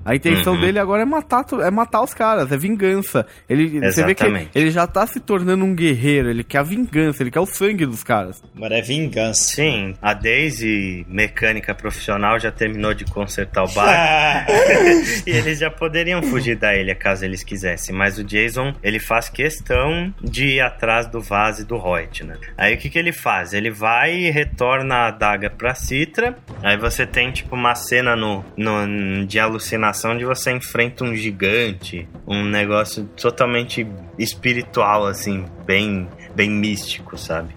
A 0.04 0.14
intenção 0.14 0.54
Uhum. 0.54 0.60
dele 0.60 0.78
agora 0.78 1.02
é 1.02 1.04
matar, 1.04 1.44
é 1.64 1.70
matar 1.70 2.02
os 2.02 2.12
caras, 2.14 2.50
é 2.50 2.56
vingança. 2.56 3.26
Ele, 3.48 3.80
você 3.80 4.04
vê 4.04 4.14
que 4.14 4.24
ele, 4.54 4.70
já 4.70 4.86
tá 4.86 5.06
se 5.06 5.20
tornando 5.20 5.64
um 5.64 5.74
guerreiro, 5.74 6.28
ele 6.30 6.42
quer 6.42 6.58
a 6.58 6.62
vingança, 6.62 7.22
ele 7.22 7.30
quer 7.30 7.40
o 7.40 7.46
sangue 7.46 7.86
dos 7.86 8.02
caras. 8.02 8.42
Agora 8.56 8.78
é 8.78 8.82
vingança. 8.82 9.42
Sim, 9.42 9.94
a 10.00 10.12
Daisy, 10.14 11.06
mecânica 11.08 11.74
profissional, 11.74 12.38
já 12.38 12.50
terminou 12.50 12.94
de 12.94 13.04
consertar 13.04 13.64
o 13.64 13.68
barco. 13.74 14.52
e 15.26 15.30
eles 15.30 15.58
já 15.58 15.70
poderiam 15.70 16.22
fugir 16.22 16.56
da 16.56 16.74
ilha 16.74 16.94
caso 16.94 17.24
eles 17.24 17.42
quisessem. 17.44 17.94
Mas 17.94 18.18
o 18.18 18.24
Jason, 18.24 18.74
ele 18.82 18.98
faz 18.98 19.28
questão 19.28 20.12
de 20.22 20.46
ir 20.56 20.60
atrás 20.60 21.06
do 21.06 21.20
Vaz 21.20 21.58
e 21.60 21.64
do 21.64 21.76
Hoyt, 21.76 22.24
né? 22.24 22.36
Aí 22.56 22.74
o 22.74 22.78
que, 22.78 22.90
que 22.90 22.98
ele 22.98 23.12
faz? 23.12 23.52
Ele 23.52 23.70
vai 23.70 24.14
e 24.14 24.30
retorna 24.30 24.94
a 24.94 25.08
adaga 25.08 25.48
pra 25.50 25.74
Citra. 25.74 26.36
Aí 26.62 26.76
você 26.76 27.06
tem, 27.06 27.30
tipo, 27.30 27.54
uma 27.54 27.74
cena 27.74 28.16
no, 28.16 28.44
no, 28.56 29.26
de 29.26 29.38
alucinação 29.38 29.91
de 30.16 30.24
você 30.24 30.50
enfrenta 30.52 31.04
um 31.04 31.14
gigante. 31.14 32.08
Um 32.26 32.44
negócio 32.44 33.04
totalmente 33.20 33.86
espiritual, 34.18 35.06
assim, 35.06 35.44
bem, 35.66 36.08
bem 36.34 36.50
místico, 36.50 37.16
sabe? 37.18 37.54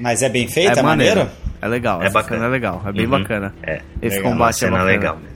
Mas 0.00 0.22
é 0.22 0.28
bem 0.28 0.48
feito, 0.48 0.78
é, 0.78 0.82
maneiro? 0.82 1.28
É 1.62 1.68
legal, 1.68 2.02
É 2.02 2.10
bacana. 2.10 2.46
é 2.46 2.48
legal, 2.48 2.82
é 2.86 2.92
bem 2.92 3.04
Uhum. 3.04 3.10
bacana. 3.10 3.54
É. 3.62 3.80
Esse 4.02 4.16
legal, 4.16 4.30
Uma 4.32 4.38
combate 4.38 4.50
é 4.50 4.58
cena 4.58 4.70
bacana. 4.72 4.90
legal 4.90 5.16
mesmo. 5.16 5.33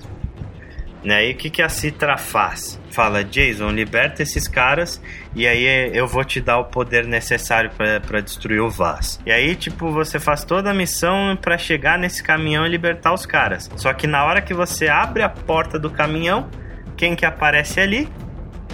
E 1.03 1.12
aí 1.12 1.32
o 1.32 1.36
que, 1.36 1.49
que 1.49 1.62
a 1.62 1.68
Citra 1.68 2.16
faz? 2.16 2.80
Fala, 2.90 3.22
Jason, 3.22 3.70
liberta 3.70 4.22
esses 4.22 4.49
caras 4.49 5.01
e 5.34 5.46
aí 5.46 5.90
eu 5.94 6.07
vou 6.07 6.24
te 6.24 6.40
dar 6.40 6.59
o 6.59 6.64
poder 6.64 7.07
necessário 7.07 7.70
pra 8.07 8.20
destruir 8.20 8.61
o 8.61 8.68
Vaz. 8.68 9.20
E 9.24 9.30
aí, 9.30 9.55
tipo, 9.55 9.90
você 9.90 10.18
faz 10.18 10.44
toda 10.44 10.70
a 10.70 10.74
missão 10.74 11.36
pra 11.40 11.57
chegar 11.57 11.99
nesse 11.99 12.22
caminhão 12.22 12.66
e 12.66 12.68
libertar 12.68 13.12
os 13.12 13.24
caras. 13.24 13.70
Só 13.76 13.92
que 13.92 14.07
na 14.07 14.24
hora 14.24 14.40
que 14.40 14.53
você 14.53 14.88
abre 14.88 15.22
a 15.22 15.28
porta 15.28 15.78
do 15.78 15.90
caminhão, 15.90 16.49
quem 16.96 17.14
que 17.14 17.24
aparece 17.24 17.80
ali? 17.80 18.09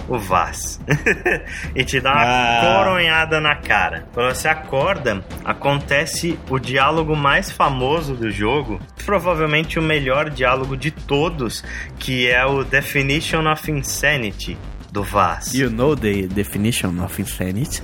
O 0.07 0.17
Vaz. 0.19 0.79
e 1.75 1.83
te 1.83 1.99
dá 1.99 2.11
uma 2.13 2.21
Ah. 2.23 2.61
coronhada 2.77 3.41
na 3.41 3.55
cara. 3.55 4.07
Quando 4.13 4.35
você 4.35 4.47
acorda, 4.47 5.23
acontece 5.43 6.37
o 6.49 6.59
diálogo 6.59 7.15
mais 7.15 7.51
famoso 7.51 8.13
do 8.15 8.29
jogo, 8.29 8.79
provavelmente 9.05 9.79
o 9.79 9.81
melhor 9.81 10.29
diálogo 10.29 10.77
de 10.77 10.91
todos, 10.91 11.63
que 11.97 12.27
é 12.29 12.45
o 12.45 12.63
Definition 12.63 13.51
of 13.51 13.71
Insanity 13.71 14.57
do 14.91 15.03
Vaz. 15.03 15.53
You 15.53 15.69
know 15.69 15.95
the 15.95 16.27
definition 16.27 17.03
of 17.03 17.19
insanity? 17.21 17.81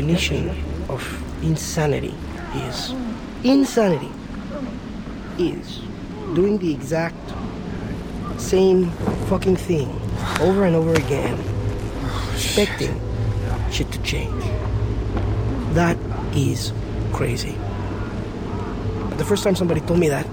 definition 0.00 0.48
of 0.88 1.02
insanity 1.42 2.14
is? 2.54 2.94
Insanity 3.44 4.10
is 5.38 5.80
doing 6.34 6.56
the 6.56 6.72
exact 6.72 7.16
same 8.38 8.90
fucking 9.28 9.56
thing 9.56 9.88
over 10.40 10.64
and 10.64 10.74
over 10.74 10.94
again, 10.94 11.38
expecting 12.32 12.98
shit 13.70 13.92
to 13.92 14.02
change. 14.02 14.42
That 15.74 15.98
is 16.34 16.72
crazy. 17.12 17.58
The 19.18 19.24
first 19.26 19.44
time 19.44 19.54
somebody 19.54 19.82
told 19.82 20.00
me 20.00 20.08
that, 20.08 20.26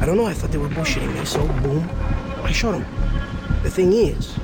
I 0.00 0.06
don't 0.06 0.16
know, 0.16 0.26
I 0.26 0.34
thought 0.34 0.50
they 0.50 0.58
were 0.58 0.68
bullshitting 0.68 1.14
me. 1.14 1.24
So, 1.24 1.46
boom, 1.62 1.88
I 2.42 2.50
shot 2.50 2.74
him. 2.74 2.84
The 3.62 3.70
thing 3.70 3.92
is, 3.92 4.36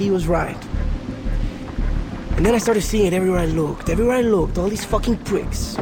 he 0.00 0.10
was 0.10 0.26
right. 0.26 0.56
And 2.36 2.46
then 2.46 2.54
I 2.54 2.58
started 2.58 2.80
seeing 2.80 3.06
it 3.06 3.12
everywhere 3.12 3.40
I 3.40 3.44
looked. 3.44 3.90
Everywhere 3.90 4.16
I 4.16 4.22
looked, 4.22 4.56
all 4.56 4.70
these 4.70 4.84
fucking 4.84 5.18
pricks. 5.18 5.76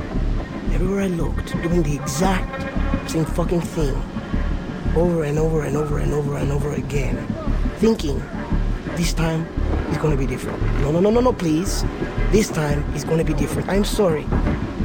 Everywhere 0.72 1.02
I 1.02 1.06
looked, 1.06 1.52
doing 1.62 1.84
the 1.84 1.94
exact 1.94 3.08
same 3.08 3.24
fucking 3.24 3.60
thing. 3.60 3.94
Over 4.96 5.22
and 5.22 5.38
over 5.38 5.62
and 5.62 5.76
over 5.76 5.98
and 5.98 6.12
over 6.12 6.36
and 6.36 6.50
over 6.50 6.72
again. 6.72 7.16
Thinking, 7.76 8.20
this 8.96 9.12
time 9.12 9.46
is 9.90 9.98
gonna 9.98 10.16
be 10.16 10.26
different. 10.26 10.60
No, 10.80 10.90
no, 10.90 10.98
no, 10.98 11.10
no, 11.10 11.20
no, 11.20 11.32
please. 11.32 11.84
This 12.32 12.48
time 12.48 12.82
is 12.96 13.04
gonna 13.04 13.22
be 13.22 13.34
different. 13.34 13.68
I'm 13.68 13.84
sorry. 13.84 14.26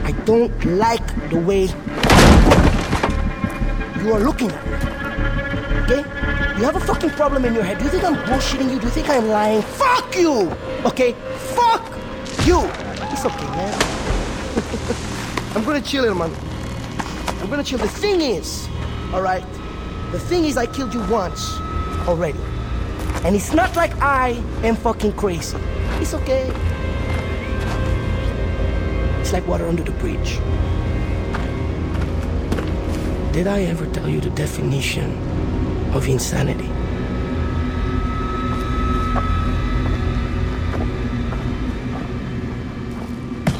I 0.03 0.11
don't 0.25 0.53
like 0.65 1.29
the 1.31 1.39
way 1.39 1.63
you 4.03 4.13
are 4.13 4.19
looking 4.19 4.51
at 4.51 4.83
me. 4.83 4.92
You 6.57 6.65
have 6.65 6.75
a 6.75 6.79
fucking 6.79 7.09
problem 7.11 7.45
in 7.45 7.55
your 7.55 7.63
head. 7.63 7.79
Do 7.79 7.85
you 7.85 7.89
think 7.89 8.03
I'm 8.03 8.15
bullshitting 8.15 8.71
you? 8.71 8.79
Do 8.79 8.85
you 8.85 8.91
think 8.91 9.09
I'm 9.09 9.27
lying? 9.27 9.63
Fuck 9.63 10.15
you! 10.15 10.51
Okay? 10.85 11.13
Fuck 11.55 11.83
you! 12.45 12.59
It's 13.11 13.25
okay, 13.25 13.45
man. 13.47 13.73
I'm 15.55 15.63
gonna 15.63 15.81
chill, 15.81 16.03
here, 16.03 16.13
man. 16.13 16.31
I'm 17.41 17.49
gonna 17.49 17.63
chill. 17.63 17.79
The 17.79 17.87
thing 17.87 18.21
is, 18.21 18.69
alright? 19.11 19.43
The 20.11 20.19
thing 20.19 20.45
is, 20.45 20.55
I 20.55 20.67
killed 20.67 20.93
you 20.93 21.01
once 21.07 21.57
already. 22.07 22.39
And 23.25 23.35
it's 23.35 23.51
not 23.51 23.75
like 23.75 23.95
I 23.99 24.39
am 24.61 24.75
fucking 24.75 25.13
crazy. 25.13 25.57
It's 26.01 26.13
okay. 26.13 26.51
It's 29.21 29.33
like 29.33 29.47
water 29.47 29.67
under 29.67 29.81
the 29.81 29.91
bridge. 29.93 30.37
Did 33.33 33.47
I 33.47 33.63
ever 33.63 33.87
tell 33.87 34.07
you 34.07 34.21
the 34.21 34.29
definition 34.29 35.32
of 35.95 36.07
insanity? 36.07 36.69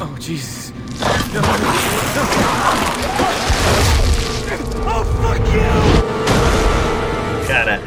Oh, 0.00 0.16
Jesus. 0.18 0.63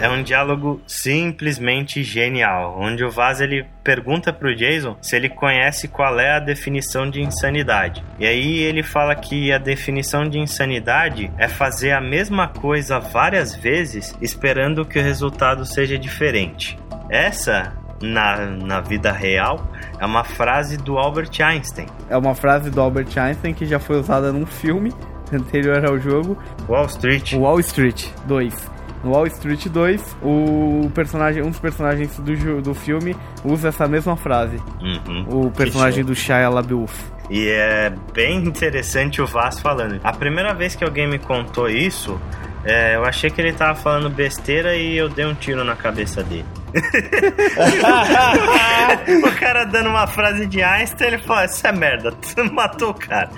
É 0.01 0.09
um 0.09 0.21
diálogo 0.21 0.81
simplesmente 0.85 2.03
genial, 2.03 2.77
onde 2.79 3.03
o 3.03 3.09
Vaz 3.09 3.41
ele 3.41 3.65
pergunta 3.83 4.31
pro 4.31 4.55
Jason 4.55 4.97
se 5.01 5.15
ele 5.15 5.29
conhece 5.29 5.87
qual 5.87 6.19
é 6.19 6.35
a 6.35 6.39
definição 6.39 7.09
de 7.09 7.21
insanidade. 7.21 8.03
E 8.19 8.25
aí 8.25 8.59
ele 8.59 8.83
fala 8.83 9.15
que 9.15 9.51
a 9.51 9.57
definição 9.57 10.27
de 10.27 10.39
insanidade 10.39 11.31
é 11.37 11.47
fazer 11.47 11.91
a 11.91 12.01
mesma 12.01 12.47
coisa 12.47 12.99
várias 12.99 13.55
vezes 13.55 14.15
esperando 14.21 14.85
que 14.85 14.99
o 14.99 15.03
resultado 15.03 15.65
seja 15.65 15.97
diferente. 15.97 16.77
Essa 17.09 17.73
na, 18.01 18.45
na 18.45 18.81
vida 18.81 19.11
real 19.11 19.71
é 19.99 20.05
uma 20.05 20.23
frase 20.23 20.77
do 20.77 20.97
Albert 20.97 21.31
Einstein. 21.41 21.87
É 22.09 22.17
uma 22.17 22.35
frase 22.35 22.69
do 22.69 22.79
Albert 22.79 23.17
Einstein 23.17 23.53
que 23.53 23.65
já 23.65 23.79
foi 23.79 23.97
usada 23.97 24.31
num 24.31 24.45
filme 24.45 24.93
anterior 25.33 25.85
ao 25.85 25.99
jogo, 25.99 26.37
Wall 26.69 26.85
Street. 26.85 27.33
Wall 27.33 27.59
Street 27.59 28.07
2. 28.27 28.76
No 29.03 29.11
Wall 29.11 29.27
Street 29.27 29.67
2, 29.67 30.17
o 30.21 30.89
personagem, 30.93 31.43
um 31.43 31.49
dos 31.49 31.59
personagens 31.59 32.17
do, 32.19 32.61
do 32.61 32.73
filme 32.73 33.15
usa 33.43 33.69
essa 33.69 33.87
mesma 33.87 34.15
frase. 34.15 34.57
Uhum. 34.81 35.45
O 35.45 35.51
personagem 35.51 36.03
do 36.03 36.15
Shia 36.15 36.49
LaBeouf. 36.49 37.17
E 37.29 37.49
é 37.49 37.93
bem 38.13 38.45
interessante 38.45 39.21
o 39.21 39.27
Vaz 39.27 39.59
falando. 39.59 39.99
A 40.03 40.13
primeira 40.13 40.53
vez 40.53 40.75
que 40.75 40.83
alguém 40.83 41.07
me 41.07 41.19
contou 41.19 41.69
isso, 41.69 42.19
é, 42.67 42.95
eu 42.95 43.05
achei 43.05 43.29
que 43.29 43.39
ele 43.39 43.53
tava 43.53 43.75
falando 43.75 44.09
besteira 44.09 44.75
e 44.75 44.97
eu 44.97 45.07
dei 45.07 45.25
um 45.25 45.33
tiro 45.33 45.63
na 45.63 45.73
cabeça 45.73 46.21
dele. 46.21 46.43
o 49.23 49.31
cara 49.39 49.63
dando 49.63 49.89
uma 49.89 50.05
frase 50.05 50.45
de 50.45 50.61
Einstein, 50.61 51.07
ele 51.07 51.17
fala, 51.17 51.45
isso 51.45 51.65
é 51.65 51.71
merda, 51.71 52.11
tu 52.35 52.53
matou 52.53 52.89
o 52.89 52.93
cara. 52.93 53.29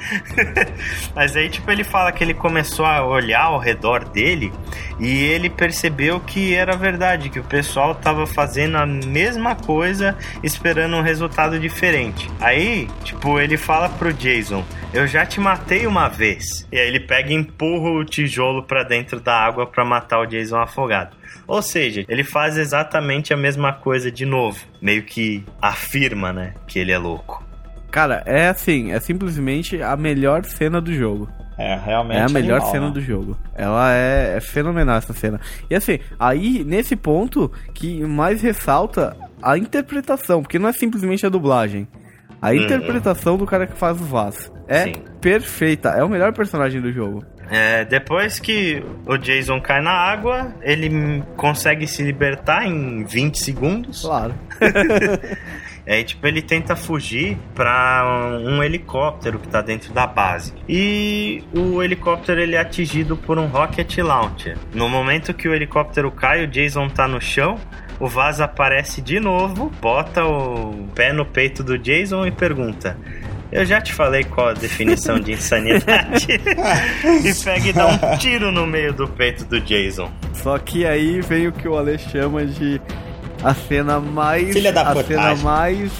Mas 1.15 1.35
aí, 1.35 1.47
tipo, 1.47 1.69
ele 1.69 1.83
fala 1.83 2.11
que 2.11 2.23
ele 2.23 2.33
começou 2.33 2.85
a 2.85 3.05
olhar 3.05 3.43
ao 3.43 3.59
redor 3.59 4.03
dele 4.05 4.51
e 4.99 5.25
ele 5.25 5.49
percebeu 5.49 6.19
que 6.19 6.55
era 6.55 6.75
verdade, 6.75 7.29
que 7.29 7.39
o 7.39 7.43
pessoal 7.43 7.93
tava 7.93 8.25
fazendo 8.25 8.77
a 8.77 8.85
mesma 8.85 9.55
coisa, 9.55 10.17
esperando 10.41 10.95
um 10.95 11.01
resultado 11.01 11.59
diferente. 11.59 12.29
Aí, 12.39 12.87
tipo, 13.03 13.39
ele 13.39 13.57
fala 13.57 13.89
pro 13.89 14.11
Jason, 14.11 14.65
eu 14.91 15.05
já 15.05 15.25
te 15.25 15.39
matei 15.39 15.85
uma 15.85 16.07
vez. 16.07 16.67
E 16.71 16.79
aí 16.79 16.87
ele 16.87 16.99
pega 16.99 17.31
e 17.31 17.35
empurra 17.35 17.91
o 17.91 18.03
tijolo 18.03 18.63
pra 18.63 18.83
dentro 18.83 19.18
da 19.19 19.33
água 19.33 19.65
pra 19.67 19.85
matar 19.85 20.19
o 20.19 20.25
Jason 20.25 20.57
afogado. 20.57 21.15
Ou 21.47 21.61
seja, 21.61 22.05
ele 22.07 22.23
faz 22.23 22.57
exatamente 22.57 23.33
a 23.33 23.37
mesma 23.37 23.73
coisa 23.73 24.11
de 24.11 24.25
novo. 24.25 24.59
Meio 24.81 25.03
que 25.03 25.43
afirma, 25.61 26.31
né, 26.31 26.53
que 26.67 26.79
ele 26.79 26.91
é 26.91 26.97
louco. 26.97 27.43
Cara, 27.91 28.21
é 28.25 28.49
assim, 28.49 28.91
é 28.91 28.99
simplesmente 28.99 29.81
a 29.81 29.95
melhor 29.97 30.43
cena 30.45 30.79
do 30.79 30.93
jogo. 30.93 31.27
É, 31.57 31.75
realmente. 31.75 32.17
É 32.17 32.23
a 32.23 32.29
melhor 32.29 32.57
animal, 32.57 32.71
cena 32.71 32.87
né? 32.87 32.93
do 32.93 33.01
jogo. 33.01 33.37
Ela 33.53 33.93
é, 33.93 34.37
é 34.37 34.39
fenomenal 34.39 34.95
essa 34.95 35.11
cena. 35.11 35.41
E 35.69 35.75
assim, 35.75 35.99
aí 36.17 36.63
nesse 36.63 36.95
ponto 36.95 37.51
que 37.73 38.01
mais 38.05 38.41
ressalta 38.41 39.17
a 39.41 39.57
interpretação, 39.57 40.41
porque 40.41 40.57
não 40.57 40.69
é 40.69 40.73
simplesmente 40.73 41.25
a 41.25 41.29
dublagem. 41.29 41.87
A 42.41 42.55
interpretação 42.55 43.37
do 43.37 43.45
cara 43.45 43.67
que 43.67 43.77
faz 43.77 43.99
o 43.99 44.05
Vaz 44.05 44.49
é 44.65 44.85
Sim. 44.85 44.93
perfeita, 45.19 45.89
é 45.89 46.03
o 46.03 46.07
melhor 46.07 46.31
personagem 46.31 46.79
do 46.79 46.91
jogo. 46.93 47.25
É, 47.49 47.83
depois 47.83 48.39
que 48.39 48.83
o 49.05 49.17
Jason 49.17 49.59
cai 49.59 49.81
na 49.81 49.91
água, 49.91 50.53
ele 50.61 51.23
consegue 51.35 51.87
se 51.87 52.03
libertar 52.03 52.65
em 52.65 53.03
20 53.03 53.39
segundos. 53.39 54.03
Claro. 54.03 54.35
Aí, 55.87 56.03
tipo, 56.05 56.27
ele 56.27 56.41
tenta 56.43 56.75
fugir 56.75 57.37
pra 57.55 58.03
um, 58.05 58.57
um 58.57 58.63
helicóptero 58.63 59.39
que 59.39 59.47
tá 59.47 59.61
dentro 59.61 59.91
da 59.91 60.05
base. 60.05 60.53
E 60.67 61.43
o 61.53 61.81
helicóptero 61.81 62.39
ele 62.39 62.55
é 62.55 62.59
atingido 62.59 63.17
por 63.17 63.39
um 63.39 63.47
rocket 63.47 63.97
launcher. 63.97 64.55
No 64.73 64.87
momento 64.87 65.33
que 65.33 65.49
o 65.49 65.53
helicóptero 65.53 66.11
cai, 66.11 66.43
o 66.43 66.47
Jason 66.47 66.87
tá 66.87 67.07
no 67.07 67.19
chão. 67.19 67.57
O 67.99 68.07
Vaz 68.07 68.39
aparece 68.39 69.01
de 69.01 69.19
novo, 69.19 69.69
bota 69.81 70.23
o 70.23 70.87
pé 70.95 71.11
no 71.11 71.25
peito 71.25 71.61
do 71.61 71.77
Jason 71.77 72.25
e 72.25 72.31
pergunta: 72.31 72.97
Eu 73.51 73.65
já 73.65 73.81
te 73.81 73.93
falei 73.93 74.23
qual 74.23 74.49
a 74.49 74.53
definição 74.53 75.19
de 75.19 75.33
insanidade? 75.33 76.27
e 77.23 77.43
pega 77.43 77.67
e 77.67 77.73
dá 77.73 77.87
um 77.87 78.17
tiro 78.17 78.51
no 78.51 78.67
meio 78.67 78.93
do 78.93 79.07
peito 79.07 79.43
do 79.45 79.59
Jason. 79.59 80.11
Só 80.33 80.57
que 80.59 80.85
aí 80.85 81.19
vem 81.21 81.47
o 81.47 81.51
que 81.51 81.67
o 81.67 81.77
Ale 81.77 81.97
chama 81.97 82.45
de 82.45 82.79
a 83.43 83.53
cena 83.53 83.99
mais. 83.99 84.53
Filha 84.53 84.71
da 84.71 84.91
A 84.91 85.03
cena 85.03 85.35
mais. 85.35 85.91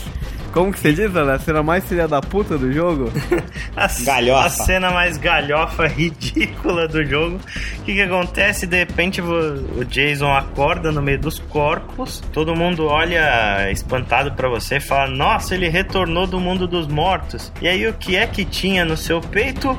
Como 0.52 0.72
que 0.72 0.80
você 0.80 0.92
diz, 0.92 1.16
Ale? 1.16 1.32
A 1.32 1.40
cena 1.40 1.62
mais 1.62 1.86
filha 1.88 2.08
da 2.08 2.20
puta 2.22 2.58
do 2.58 2.72
jogo? 2.74 3.12
A, 3.78 3.88
Galhofa. 4.04 4.46
a 4.46 4.50
cena 4.50 4.92
mais 4.92 5.18
galhofa, 5.18 5.86
ridícula 5.88 6.88
do 6.88 7.06
jogo. 7.06 7.40
O 7.80 7.84
que, 7.84 7.94
que 7.94 8.02
acontece? 8.02 8.66
De 8.66 8.78
repente 8.78 9.22
o 9.22 9.86
Jason 9.86 10.32
acorda 10.34 10.92
no 10.92 11.02
meio 11.02 11.20
dos 11.20 11.38
corpos. 11.40 12.22
Todo 12.34 12.56
mundo 12.56 12.88
olha 12.88 13.72
espantado 13.72 14.32
pra 14.34 14.50
você 14.50 14.78
e 14.78 14.80
fala: 14.82 15.08
Nossa, 15.10 15.54
ele 15.56 15.70
retornou 15.70 16.26
do 16.28 16.40
mundo 16.40 16.68
dos 16.68 16.88
mortos. 16.88 17.52
E 17.62 17.68
aí 17.68 17.88
o 17.88 17.94
que 17.94 18.16
é 18.16 18.26
que 18.28 18.44
tinha 18.44 18.84
no 18.84 18.98
seu 18.98 19.22
peito? 19.22 19.78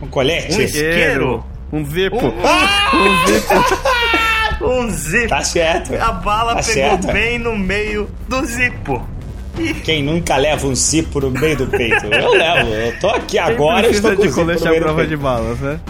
Um 0.00 0.06
colete? 0.06 0.54
Um 0.56 0.60
isqueiro. 0.62 1.44
Um 1.72 1.84
zipo. 1.84 2.16
Um- 2.16 2.34
Um 2.94 3.26
zipo. 3.26 4.64
Um 4.64 4.90
zipo. 4.90 5.28
Tá 5.28 5.42
certo. 5.42 5.94
A 5.96 6.12
bala 6.12 6.54
Tá 6.54 6.62
pegou 6.62 6.74
certo. 6.74 7.06
bem 7.12 7.38
no 7.38 7.58
meio 7.58 8.08
do 8.28 8.44
zipo. 8.46 9.06
Quem 9.84 10.02
nunca 10.02 10.36
leva 10.36 10.66
um 10.66 10.74
cipo 10.74 11.20
no 11.20 11.30
meio 11.30 11.56
do 11.56 11.66
peito? 11.66 12.06
Eu 12.06 12.32
levo. 12.32 12.68
Eu 12.70 12.98
tô 13.00 13.08
aqui 13.08 13.38
agora, 13.38 13.84
precisa 13.84 14.08
estou 14.12 14.24
com 14.24 14.30
de 14.30 14.34
colete 14.34 14.68
à 14.68 14.72
prova 14.74 14.96
peito. 14.96 15.08
de 15.10 15.16
balas, 15.16 15.58
né? 15.60 15.80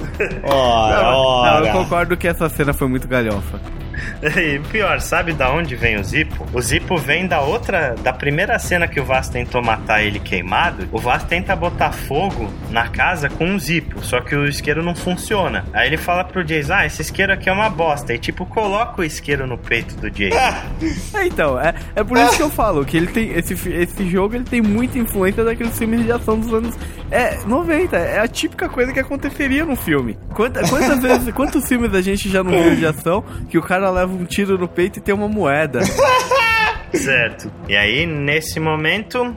Ora, 0.43 1.03
Não, 1.03 1.19
ora. 1.19 1.67
eu 1.69 1.73
concordo 1.73 2.17
que 2.17 2.29
essa 2.29 2.49
cena 2.49 2.73
foi 2.73 2.89
muito 2.89 3.09
galhofa. 3.09 3.61
E 4.37 4.59
pior, 4.71 5.01
sabe 5.01 5.33
da 5.33 5.51
onde 5.51 5.75
vem 5.77 5.97
o 5.97 6.05
Zippo? 6.05 6.47
O 6.53 6.61
Zippo 6.61 6.97
vem 6.99 7.27
da 7.27 7.41
outra, 7.41 7.95
da 8.03 8.13
primeira 8.13 8.59
cena 8.59 8.89
que 8.89 8.99
o 9.01 9.05
Vaz 9.05 9.29
tentou 9.29 9.63
matar 9.63 10.03
ele 10.03 10.19
queimado. 10.19 10.89
O 10.93 10.99
Vaz 10.99 11.25
tenta 11.25 11.55
botar 11.55 11.93
fogo 11.93 12.51
na 12.71 12.89
casa 12.89 13.29
com 13.29 13.45
um 13.47 13.59
Zippo, 13.59 14.03
só 14.05 14.21
que 14.21 14.35
o 14.35 14.47
isqueiro 14.47 14.83
não 14.83 14.95
funciona. 14.95 15.65
Aí 15.73 15.87
ele 15.89 15.97
fala 15.97 16.25
pro 16.25 16.43
Jason: 16.45 16.73
Ah, 16.75 16.87
esse 16.87 17.03
isqueiro 17.03 17.33
aqui 17.33 17.49
é 17.49 17.53
uma 17.53 17.69
bosta. 17.71 18.13
E 18.15 18.19
tipo, 18.19 18.45
coloca 18.47 19.01
o 19.01 19.05
isqueiro 19.05 19.47
no 19.47 19.57
peito 19.59 19.95
do 19.97 20.11
Jason. 20.11 20.35
É, 21.15 21.27
então, 21.27 21.61
é, 21.61 21.75
é 21.95 22.03
por 22.05 22.17
isso 22.19 22.37
que 22.37 22.43
eu 22.43 22.51
falo 22.51 22.85
que 22.85 22.97
ele 22.97 23.07
tem 23.07 23.31
esse, 23.33 23.55
esse 23.71 24.09
jogo 24.11 24.35
ele 24.35 24.45
tem 24.45 24.61
muita 24.61 24.99
influência 24.99 25.45
daqueles 25.45 25.77
filmes 25.79 26.05
de 26.05 26.11
ação 26.13 26.39
dos 26.39 26.53
anos 26.53 26.75
é, 27.11 27.39
90. 27.47 27.97
É 27.97 28.19
a 28.21 28.27
típica 28.29 28.69
coisa 28.69 28.93
que 28.93 28.99
aconteceria 29.01 29.65
no 29.65 29.77
filme. 29.77 30.19
Quanta- 30.35 30.67
quantas 30.69 31.01
vezes, 31.03 31.33
quantos 31.35 31.67
filmes 31.69 31.95
a 31.95 32.01
gente 32.03 32.29
já 32.29 32.43
não 32.43 32.51
viu 32.51 32.77
de 32.77 32.87
ação 32.87 33.25
que 33.49 33.57
o 33.59 33.63
cara 33.63 33.84
leva 33.91 34.13
um 34.13 34.25
tiro 34.25 34.59
no 34.59 34.69
peito 34.69 34.99
e 34.99 35.03
tem 35.03 35.15
uma 35.15 35.29
moeda? 35.29 35.81
certo. 36.95 37.51
E 37.69 37.77
aí, 37.77 38.07
nesse 38.07 38.61
momento, 38.61 39.37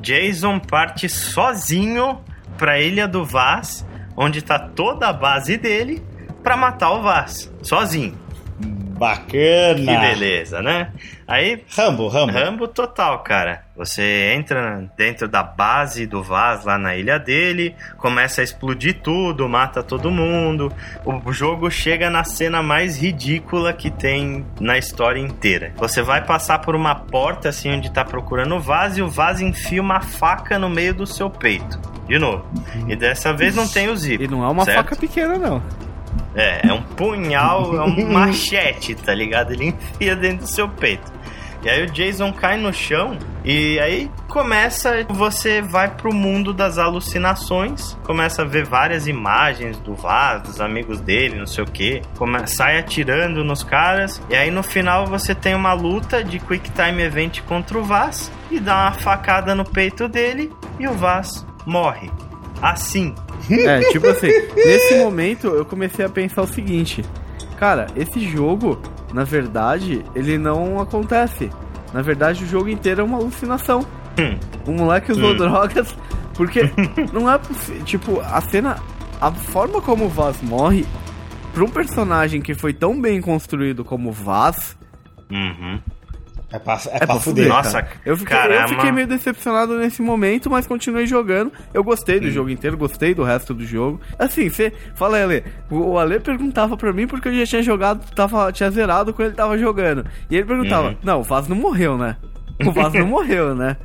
Jason 0.00 0.58
parte 0.58 1.08
sozinho 1.08 2.20
pra 2.58 2.80
Ilha 2.80 3.08
do 3.08 3.24
Vaz, 3.24 3.86
onde 4.16 4.42
tá 4.42 4.58
toda 4.58 5.08
a 5.08 5.12
base 5.12 5.56
dele, 5.56 6.02
pra 6.42 6.56
matar 6.56 6.92
o 6.92 7.02
Vaz. 7.02 7.52
Sozinho. 7.62 8.18
Bacana. 8.98 9.74
Que 9.74 9.98
beleza, 9.98 10.62
né? 10.62 10.92
Aí, 11.32 11.64
Rambo, 11.74 12.08
Rambo. 12.08 12.30
Rambo 12.30 12.68
total, 12.68 13.20
cara. 13.20 13.64
Você 13.74 14.34
entra 14.36 14.84
dentro 14.98 15.26
da 15.26 15.42
base 15.42 16.06
do 16.06 16.22
Vaz 16.22 16.62
lá 16.62 16.76
na 16.76 16.94
ilha 16.94 17.18
dele, 17.18 17.74
começa 17.96 18.42
a 18.42 18.44
explodir 18.44 19.00
tudo, 19.02 19.48
mata 19.48 19.82
todo 19.82 20.10
mundo. 20.10 20.70
O 21.06 21.32
jogo 21.32 21.70
chega 21.70 22.10
na 22.10 22.22
cena 22.22 22.62
mais 22.62 23.00
ridícula 23.00 23.72
que 23.72 23.90
tem 23.90 24.44
na 24.60 24.76
história 24.76 25.20
inteira. 25.20 25.72
Você 25.76 26.02
vai 26.02 26.22
passar 26.22 26.58
por 26.58 26.76
uma 26.76 26.94
porta 26.94 27.48
assim 27.48 27.72
onde 27.72 27.90
tá 27.90 28.04
procurando 28.04 28.56
o 28.56 28.60
Vaz 28.60 28.98
e 28.98 29.02
o 29.02 29.08
Vaz 29.08 29.40
enfia 29.40 29.80
uma 29.80 30.02
faca 30.02 30.58
no 30.58 30.68
meio 30.68 30.92
do 30.92 31.06
seu 31.06 31.30
peito. 31.30 31.80
De 32.06 32.18
novo. 32.18 32.44
E 32.86 32.94
dessa 32.94 33.32
vez 33.32 33.56
não 33.56 33.66
tem 33.66 33.88
o 33.88 33.96
zip. 33.96 34.22
E 34.22 34.28
não 34.28 34.44
é 34.44 34.48
uma 34.48 34.66
certo? 34.66 34.76
faca 34.76 34.96
pequena, 34.96 35.38
não. 35.38 35.62
É, 36.34 36.68
é 36.68 36.72
um 36.72 36.82
punhal, 36.82 37.76
é 37.76 37.82
um 37.82 38.08
machete, 38.12 38.94
tá 38.94 39.14
ligado? 39.14 39.52
Ele 39.52 39.66
enfia 39.66 40.16
dentro 40.16 40.38
do 40.38 40.48
seu 40.48 40.68
peito. 40.68 41.12
E 41.64 41.70
aí 41.70 41.84
o 41.84 41.86
Jason 41.86 42.32
cai 42.32 42.56
no 42.56 42.72
chão 42.72 43.16
e 43.44 43.78
aí 43.78 44.10
começa, 44.26 45.06
você 45.08 45.62
vai 45.62 45.88
pro 45.88 46.12
mundo 46.12 46.52
das 46.52 46.76
alucinações, 46.76 47.96
começa 48.02 48.42
a 48.42 48.44
ver 48.44 48.64
várias 48.64 49.06
imagens 49.06 49.78
do 49.78 49.94
Vaz, 49.94 50.42
dos 50.42 50.60
amigos 50.60 51.00
dele, 51.00 51.38
não 51.38 51.46
sei 51.46 51.62
o 51.62 51.66
que, 51.66 52.02
sai 52.46 52.78
atirando 52.78 53.44
nos 53.44 53.62
caras 53.62 54.20
e 54.28 54.34
aí 54.34 54.50
no 54.50 54.64
final 54.64 55.06
você 55.06 55.36
tem 55.36 55.54
uma 55.54 55.72
luta 55.72 56.24
de 56.24 56.40
Quick 56.40 56.68
Time 56.72 57.00
Event 57.00 57.42
contra 57.42 57.78
o 57.78 57.84
Vaz 57.84 58.32
e 58.50 58.58
dá 58.58 58.82
uma 58.82 58.92
facada 58.92 59.54
no 59.54 59.64
peito 59.64 60.08
dele 60.08 60.52
e 60.80 60.88
o 60.88 60.94
Vaz 60.94 61.46
morre. 61.64 62.10
Assim. 62.62 63.14
É, 63.50 63.80
tipo 63.90 64.06
assim, 64.06 64.28
nesse 64.54 64.94
momento 64.98 65.48
eu 65.48 65.64
comecei 65.64 66.04
a 66.04 66.08
pensar 66.08 66.42
o 66.42 66.46
seguinte: 66.46 67.04
cara, 67.58 67.88
esse 67.96 68.20
jogo, 68.20 68.80
na 69.12 69.24
verdade, 69.24 70.04
ele 70.14 70.38
não 70.38 70.80
acontece. 70.80 71.50
Na 71.92 72.00
verdade, 72.02 72.44
o 72.44 72.46
jogo 72.46 72.68
inteiro 72.68 73.00
é 73.00 73.04
uma 73.04 73.18
alucinação. 73.18 73.84
Hum. 74.18 74.38
O 74.64 74.70
moleque 74.72 75.10
usou 75.10 75.32
Hum. 75.32 75.36
drogas, 75.36 75.92
porque 76.34 76.70
não 77.12 77.28
é 77.30 77.36
possível. 77.36 77.82
Tipo, 77.84 78.20
a 78.20 78.40
cena. 78.42 78.76
A 79.20 79.30
forma 79.32 79.80
como 79.82 80.04
o 80.04 80.08
Vaz 80.08 80.40
morre, 80.40 80.86
pra 81.52 81.64
um 81.64 81.68
personagem 81.68 82.40
que 82.40 82.54
foi 82.54 82.72
tão 82.72 83.00
bem 83.00 83.20
construído 83.20 83.84
como 83.84 84.08
o 84.10 84.12
Vaz, 84.12 84.76
Uhum. 85.30 85.80
É 86.52 86.58
pra, 86.58 86.74
é 86.74 86.96
é 86.96 86.98
pra 86.98 87.06
pra 87.06 87.14
fuder. 87.16 87.44
fuder. 87.44 87.48
Nossa, 87.48 87.82
cara. 87.82 87.96
eu 88.04 88.16
fiquei, 88.16 88.36
cara, 88.36 88.54
eu 88.54 88.60
é 88.60 88.68
fiquei 88.68 88.92
meio 88.92 89.06
decepcionado 89.06 89.78
nesse 89.78 90.02
momento, 90.02 90.50
mas 90.50 90.66
continuei 90.66 91.06
jogando. 91.06 91.52
Eu 91.72 91.82
gostei 91.82 92.20
do 92.20 92.30
jogo 92.30 92.50
inteiro, 92.50 92.76
gostei 92.76 93.14
do 93.14 93.22
resto 93.22 93.54
do 93.54 93.64
jogo. 93.64 94.00
Assim, 94.18 94.48
você. 94.48 94.72
Fala 94.94 95.16
aí, 95.16 95.22
Ale. 95.22 95.44
O, 95.70 95.92
o 95.92 95.98
Ale 95.98 96.20
perguntava 96.20 96.76
pra 96.76 96.92
mim 96.92 97.06
porque 97.06 97.28
eu 97.28 97.34
já 97.34 97.46
tinha 97.46 97.62
jogado, 97.62 98.04
tava, 98.14 98.52
tinha 98.52 98.70
zerado 98.70 99.14
quando 99.14 99.28
ele 99.28 99.36
tava 99.36 99.56
jogando. 99.56 100.04
E 100.30 100.36
ele 100.36 100.44
perguntava: 100.44 100.88
Uhum. 100.88 100.96
Não, 101.02 101.20
o 101.20 101.22
Vaz 101.22 101.48
não 101.48 101.56
morreu, 101.56 101.96
né? 101.96 102.16
O 102.64 102.70
Vaz 102.70 102.92
não 102.92 103.06
morreu, 103.08 103.54
né? 103.54 103.76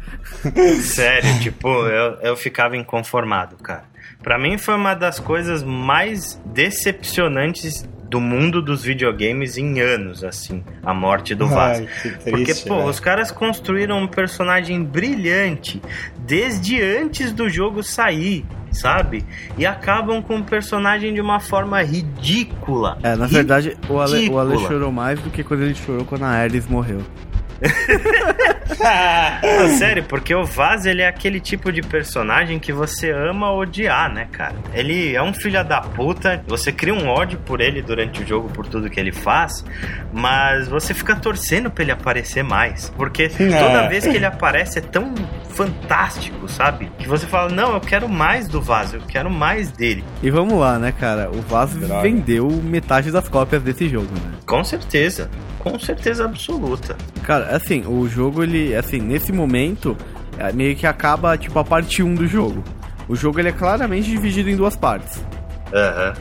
Sério, 0.81 1.39
tipo, 1.39 1.67
eu, 1.67 2.15
eu 2.21 2.35
ficava 2.35 2.75
inconformado, 2.75 3.55
cara. 3.57 3.85
Pra 4.21 4.37
mim 4.37 4.57
foi 4.57 4.75
uma 4.75 4.93
das 4.93 5.19
coisas 5.19 5.63
mais 5.63 6.41
decepcionantes 6.45 7.87
do 8.09 8.21
mundo 8.21 8.61
dos 8.61 8.83
videogames 8.83 9.57
em 9.57 9.79
anos, 9.81 10.23
assim, 10.23 10.63
a 10.83 10.93
morte 10.93 11.35
do 11.35 11.47
Vaz. 11.47 11.79
Ai, 11.79 11.85
que 12.01 12.09
triste, 12.09 12.29
Porque, 12.29 12.53
pô, 12.69 12.77
velho. 12.77 12.89
os 12.89 12.99
caras 12.99 13.31
construíram 13.31 13.99
um 13.99 14.07
personagem 14.07 14.83
brilhante 14.83 15.81
desde 16.19 16.81
antes 16.81 17.31
do 17.33 17.49
jogo 17.49 17.83
sair, 17.83 18.45
sabe? 18.71 19.25
E 19.57 19.65
acabam 19.65 20.21
com 20.21 20.37
o 20.37 20.43
personagem 20.43 21.13
de 21.13 21.19
uma 21.21 21.39
forma 21.39 21.81
ridícula. 21.81 22.97
É, 23.03 23.15
na 23.15 23.27
verdade, 23.27 23.77
o 23.89 23.99
Ale, 23.99 24.29
o 24.29 24.39
Ale 24.39 24.51
Ridícula. 24.51 24.71
chorou 24.73 24.91
mais 24.91 25.19
do 25.19 25.29
que 25.29 25.43
quando 25.43 25.63
ele 25.63 25.75
chorou 25.75 26.05
quando 26.05 26.23
a 26.23 26.29
Ares 26.29 26.67
morreu. 26.67 27.01
Não, 29.43 29.77
sério, 29.77 30.03
porque 30.03 30.33
o 30.35 30.45
Vaz, 30.45 30.85
ele 30.85 31.01
é 31.01 31.07
aquele 31.07 31.39
tipo 31.39 31.71
de 31.71 31.81
personagem 31.81 32.59
que 32.59 32.71
você 32.71 33.11
ama 33.11 33.51
odiar, 33.51 34.11
né, 34.13 34.27
cara? 34.31 34.55
Ele 34.73 35.15
é 35.15 35.21
um 35.21 35.33
filho 35.33 35.63
da 35.63 35.81
puta, 35.81 36.43
você 36.47 36.71
cria 36.71 36.93
um 36.93 37.07
ódio 37.07 37.39
por 37.39 37.61
ele 37.61 37.81
durante 37.81 38.21
o 38.23 38.27
jogo, 38.27 38.49
por 38.49 38.67
tudo 38.67 38.89
que 38.89 38.99
ele 38.99 39.11
faz, 39.11 39.63
mas 40.13 40.67
você 40.67 40.93
fica 40.93 41.15
torcendo 41.15 41.71
pra 41.71 41.83
ele 41.83 41.91
aparecer 41.91 42.43
mais. 42.43 42.89
Porque 42.95 43.29
toda 43.29 43.83
É. 43.83 43.87
vez 43.87 44.05
que 44.05 44.15
ele 44.15 44.25
aparece 44.25 44.79
é 44.79 44.81
tão 44.81 45.13
fantástico, 45.49 46.47
sabe? 46.47 46.91
Que 46.99 47.07
você 47.07 47.25
fala, 47.25 47.49
não, 47.49 47.73
eu 47.73 47.81
quero 47.81 48.07
mais 48.07 48.47
do 48.47 48.61
Vaz, 48.61 48.93
eu 48.93 49.01
quero 49.07 49.29
mais 49.29 49.71
dele. 49.71 50.03
E 50.21 50.29
vamos 50.29 50.59
lá, 50.59 50.77
né, 50.77 50.91
cara? 50.91 51.29
O 51.31 51.41
Vaz 51.41 51.71
Droga. 51.75 52.01
vendeu 52.01 52.47
metade 52.63 53.11
das 53.11 53.27
cópias 53.27 53.63
desse 53.63 53.87
jogo, 53.89 54.07
né? 54.13 54.37
Com 54.45 54.63
certeza, 54.63 55.29
com 55.59 55.77
certeza 55.79 56.25
absoluta. 56.25 56.95
Cara, 57.23 57.46
assim, 57.55 57.83
o 57.87 58.07
jogo, 58.07 58.43
ele, 58.43 58.75
assim, 58.75 58.99
nesse 58.99 59.31
momento, 59.31 59.95
é, 60.37 60.51
meio 60.51 60.75
que 60.75 60.85
acaba, 60.87 61.37
tipo, 61.37 61.57
a 61.59 61.63
parte 61.63 62.01
1 62.03 62.15
do 62.15 62.27
jogo. 62.27 62.63
O 63.07 63.15
jogo, 63.15 63.39
ele 63.39 63.49
é 63.49 63.51
claramente 63.51 64.09
dividido 64.09 64.49
em 64.49 64.55
duas 64.55 64.75
partes. 64.75 65.23
Aham, 65.73 66.13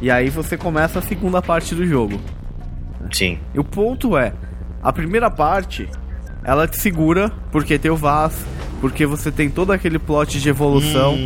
E 0.00 0.10
aí 0.10 0.28
você 0.30 0.56
começa 0.56 0.98
a 0.98 1.02
segunda 1.02 1.40
parte 1.42 1.74
do 1.74 1.86
jogo. 1.86 2.20
sim. 3.12 3.38
E 3.54 3.58
o 3.58 3.64
ponto 3.64 4.16
é, 4.16 4.32
a 4.82 4.92
primeira 4.92 5.30
parte, 5.30 5.88
ela 6.44 6.66
te 6.68 6.78
segura, 6.80 7.30
porque 7.50 7.78
tem 7.78 7.90
o 7.90 7.96
Vaz, 7.96 8.34
porque 8.80 9.04
você 9.06 9.30
tem 9.32 9.50
todo 9.50 9.72
aquele 9.72 9.98
plot 9.98 10.40
de 10.40 10.48
evolução. 10.48 11.16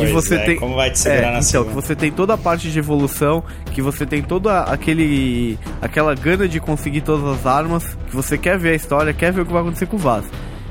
Que 0.00 0.12
você 0.12 0.34
é, 0.36 0.38
tem 0.38 0.56
como 0.56 0.74
vai 0.76 0.90
te 0.90 0.98
segurar 0.98 1.20
é, 1.20 1.22
na 1.24 1.30
então 1.38 1.42
segunda? 1.42 1.68
que 1.70 1.74
você 1.74 1.94
tem 1.96 2.10
toda 2.12 2.34
a 2.34 2.38
parte 2.38 2.70
de 2.70 2.78
evolução 2.78 3.42
que 3.72 3.80
você 3.82 4.04
tem 4.06 4.22
toda 4.22 4.62
aquele 4.62 5.58
aquela 5.82 6.14
gana 6.14 6.46
de 6.48 6.60
conseguir 6.60 7.00
todas 7.02 7.24
as 7.40 7.46
armas 7.46 7.96
que 8.08 8.14
você 8.16 8.36
quer 8.38 8.58
ver 8.58 8.70
a 8.70 8.74
história 8.74 9.12
quer 9.12 9.32
ver 9.32 9.42
o 9.42 9.46
que 9.46 9.52
vai 9.52 9.62
acontecer 9.62 9.86
com 9.86 9.96
o 9.96 9.98
Vaz 9.98 10.24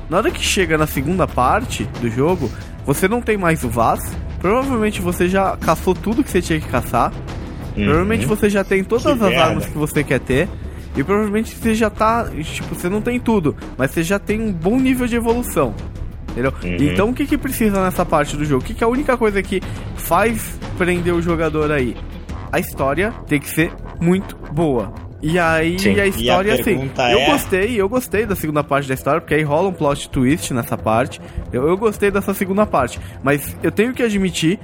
na 0.09 0.17
hora 0.17 0.31
que 0.31 0.43
chega 0.43 0.77
na 0.77 0.87
segunda 0.87 1.27
parte 1.27 1.83
do 2.01 2.09
jogo 2.09 2.49
você 2.85 3.07
não 3.07 3.21
tem 3.21 3.37
mais 3.37 3.63
o 3.63 3.69
Vaz 3.69 3.99
provavelmente 4.39 5.01
você 5.01 5.27
já 5.29 5.55
caçou 5.57 5.93
tudo 5.93 6.23
que 6.23 6.29
você 6.29 6.41
tinha 6.41 6.59
que 6.59 6.67
caçar 6.67 7.11
provavelmente 7.75 8.25
você 8.25 8.49
já 8.49 8.63
tem 8.63 8.83
todas 8.83 9.03
Que 9.03 9.11
as 9.11 9.19
merda. 9.19 9.43
armas 9.43 9.65
que 9.65 9.77
você 9.77 10.03
quer 10.03 10.19
ter 10.19 10.47
e 10.95 11.03
provavelmente 11.03 11.55
você 11.55 11.73
já 11.73 11.89
tá 11.89 12.27
tipo 12.43 12.75
você 12.75 12.87
não 12.89 13.01
tem 13.01 13.19
tudo 13.19 13.55
mas 13.77 13.91
você 13.91 14.03
já 14.03 14.19
tem 14.19 14.39
um 14.41 14.51
bom 14.51 14.77
nível 14.79 15.07
de 15.07 15.15
evolução 15.15 15.73
Entendeu? 16.37 16.53
Então 16.79 17.09
o 17.09 17.13
que 17.13 17.25
que 17.25 17.37
precisa 17.37 17.81
nessa 17.83 18.05
parte 18.05 18.35
do 18.35 18.43
jogo? 18.45 18.63
O 18.63 18.65
que 18.65 18.73
que 18.73 18.83
é 18.83 18.87
a 18.87 18.89
única 18.89 19.15
coisa 19.17 19.41
que 19.41 19.61
faz 19.95 20.59
prender 20.77 21.13
o 21.13 21.21
jogador 21.21 21.71
aí? 21.71 21.95
A 22.51 22.59
história 22.59 23.11
tem 23.27 23.39
que 23.39 23.49
ser 23.49 23.71
muito 23.99 24.35
boa. 24.51 24.93
E 25.21 25.39
aí 25.39 25.79
Sim. 25.79 25.97
a 25.99 26.05
E 26.05 26.09
história 26.09 26.51
a 26.51 26.55
assim, 26.55 26.63
pergunta 26.65 27.09
eu 27.11 27.19
é- 27.19 27.25
gostei, 27.27 27.81
eu 27.81 27.87
gostei 27.87 28.25
da 28.25 28.35
segunda 28.35 28.63
parte 28.63 28.87
da 28.89 28.93
história, 28.93 29.21
porque 29.21 29.33
aí 29.33 29.41
rola 29.41 29.69
um 29.69 29.73
plot 29.73 30.09
twist 30.09 30.53
nessa 30.53 30.77
parte. 30.77 31.21
Eu, 31.51 31.67
eu 31.67 31.77
gostei 31.77 32.11
dessa 32.11 32.33
segunda 32.33 32.65
parte, 32.65 32.99
mas 33.23 33.55
eu 33.63 33.71
tenho 33.71 33.93
que 33.93 34.03
admitir 34.03 34.59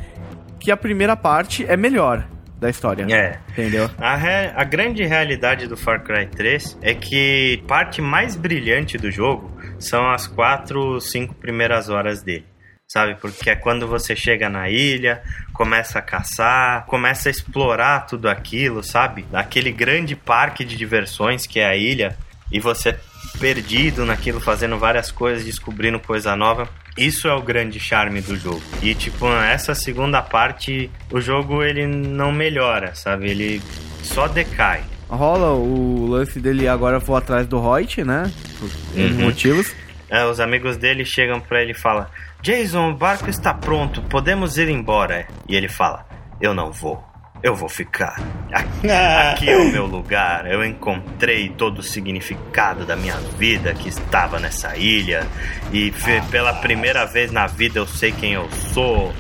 que 0.60 0.70
a 0.70 0.76
primeira 0.76 1.16
parte 1.16 1.66
é 1.66 1.78
melhor 1.78 2.28
da 2.60 2.70
história. 2.70 3.06
É. 3.10 3.40
Entendeu? 3.52 3.90
A, 3.98 4.16
re- 4.16 4.52
a 4.56 4.64
grande 4.64 5.04
realidade 5.06 5.68
do 5.68 5.78
Far 5.78 6.04
Cry 6.04 6.28
3 6.28 6.78
é 6.82 6.94
que 6.94 7.64
parte 7.68 8.02
mais 8.02 8.36
brilhante 8.36 8.98
do 8.98 9.10
jogo 9.10 9.52
são 9.80 10.10
as 10.12 10.28
quatro, 10.28 11.00
cinco 11.00 11.34
primeiras 11.36 11.90
horas 11.90 12.22
dele. 12.22 12.46
Sabe? 12.88 13.16
Porque 13.22 13.52
é 13.52 13.56
quando 13.56 13.88
você 13.88 14.16
chega 14.16 14.50
na 14.50 14.68
ilha, 14.68 15.22
começa 15.54 16.00
a 16.00 16.02
caçar, 16.02 16.86
começa 16.88 17.30
a 17.30 17.32
explorar 17.32 18.08
tudo 18.08 18.28
aquilo, 18.28 18.84
sabe? 18.84 19.26
Aquele 19.32 19.72
grande 19.72 20.16
parque 20.16 20.66
de 20.66 20.76
diversões 20.76 21.46
que 21.46 21.60
é 21.60 21.68
a 21.68 21.76
ilha, 21.76 22.18
e 22.52 22.60
você 22.60 22.98
perdido 23.40 24.06
naquilo, 24.06 24.40
fazendo 24.42 24.78
várias 24.80 25.12
coisas, 25.12 25.46
descobrindo 25.46 26.00
coisa 26.00 26.36
nova. 26.36 26.68
Isso 27.00 27.28
é 27.28 27.34
o 27.34 27.42
grande 27.42 27.80
charme 27.80 28.22
do 28.22 28.36
jogo. 28.36 28.62
E 28.82 28.94
tipo, 28.94 29.28
essa 29.28 29.74
segunda 29.74 30.22
parte, 30.22 30.90
o 31.12 31.20
jogo 31.22 31.64
ele 31.64 31.88
não 31.88 32.32
melhora, 32.32 32.94
sabe? 32.96 33.30
Ele 33.30 33.62
só 34.04 34.28
decai. 34.28 34.84
Rola 35.08 35.52
o 35.54 36.06
lance 36.08 36.40
dele 36.40 36.68
agora 36.68 37.00
vou 37.00 37.16
atrás 37.16 37.48
do 37.48 37.60
Reut, 37.60 38.04
né? 38.04 38.32
Por 38.60 38.70
Uhum. 39.00 39.22
motivos. 39.22 39.74
É, 40.10 40.26
os 40.26 40.40
amigos 40.40 40.76
dele 40.78 41.06
chegam 41.06 41.40
pra 41.40 41.62
ele 41.62 41.72
e 41.72 41.76
falam: 41.76 42.06
Jason, 42.42 42.92
o 42.92 42.96
barco 42.96 43.30
está 43.30 43.54
pronto, 43.54 44.02
podemos 44.04 44.58
ir 44.58 44.70
embora. 44.70 45.28
E 45.48 45.56
ele 45.56 45.68
fala: 45.70 46.06
Eu 46.42 46.54
não 46.54 46.72
vou, 46.72 47.04
eu 47.42 47.56
vou 47.56 47.70
ficar. 47.70 48.22
Aqui, 48.52 48.90
aqui 48.90 49.50
é 49.50 49.58
o 49.58 49.72
meu 49.72 49.86
lugar. 49.86 50.46
Eu 50.52 50.64
encontrei 50.64 51.50
todo 51.50 51.80
o 51.80 51.84
significado 51.84 52.86
da 52.86 52.96
minha 52.96 53.16
vida 53.38 53.74
que 53.74 53.88
estava 53.88 54.40
nessa 54.40 54.76
ilha. 54.76 55.26
E 55.72 55.94
pela 56.32 56.54
primeira 56.54 57.06
vez 57.06 57.32
na 57.32 57.48
vida 57.48 57.80
eu 57.80 57.88
sei 57.88 58.12
quem 58.12 58.34
eu 58.34 58.50
sou. 58.74 59.14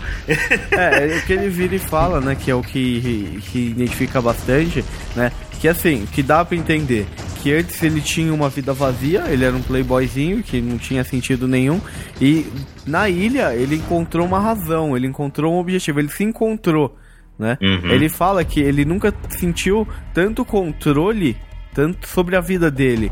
É, 0.71 1.13
é 1.13 1.17
o 1.17 1.25
que 1.25 1.33
ele 1.33 1.49
vira 1.49 1.75
e 1.75 1.79
fala, 1.79 2.19
né? 2.19 2.35
Que 2.35 2.51
é 2.51 2.55
o 2.55 2.61
que, 2.61 3.41
que 3.51 3.67
identifica 3.69 4.21
bastante, 4.21 4.83
né? 5.15 5.31
Que 5.59 5.67
assim, 5.67 6.05
que 6.05 6.23
dá 6.23 6.43
pra 6.43 6.55
entender 6.55 7.05
que 7.41 7.53
antes 7.53 7.81
ele 7.81 8.01
tinha 8.01 8.33
uma 8.33 8.49
vida 8.49 8.73
vazia, 8.73 9.23
ele 9.29 9.45
era 9.45 9.55
um 9.55 9.61
playboyzinho 9.61 10.43
que 10.43 10.61
não 10.61 10.77
tinha 10.77 11.03
sentido 11.03 11.47
nenhum. 11.47 11.79
E 12.19 12.45
na 12.85 13.09
ilha 13.09 13.53
ele 13.55 13.75
encontrou 13.75 14.25
uma 14.25 14.39
razão, 14.39 14.95
ele 14.95 15.07
encontrou 15.07 15.53
um 15.53 15.57
objetivo, 15.57 15.99
ele 15.99 16.09
se 16.09 16.23
encontrou, 16.23 16.97
né? 17.39 17.57
Uhum. 17.61 17.89
Ele 17.89 18.09
fala 18.09 18.43
que 18.43 18.59
ele 18.59 18.83
nunca 18.83 19.13
sentiu 19.29 19.87
tanto 20.13 20.43
controle 20.43 21.37
tanto 21.73 22.07
sobre 22.07 22.35
a 22.35 22.41
vida 22.41 22.69
dele. 22.69 23.11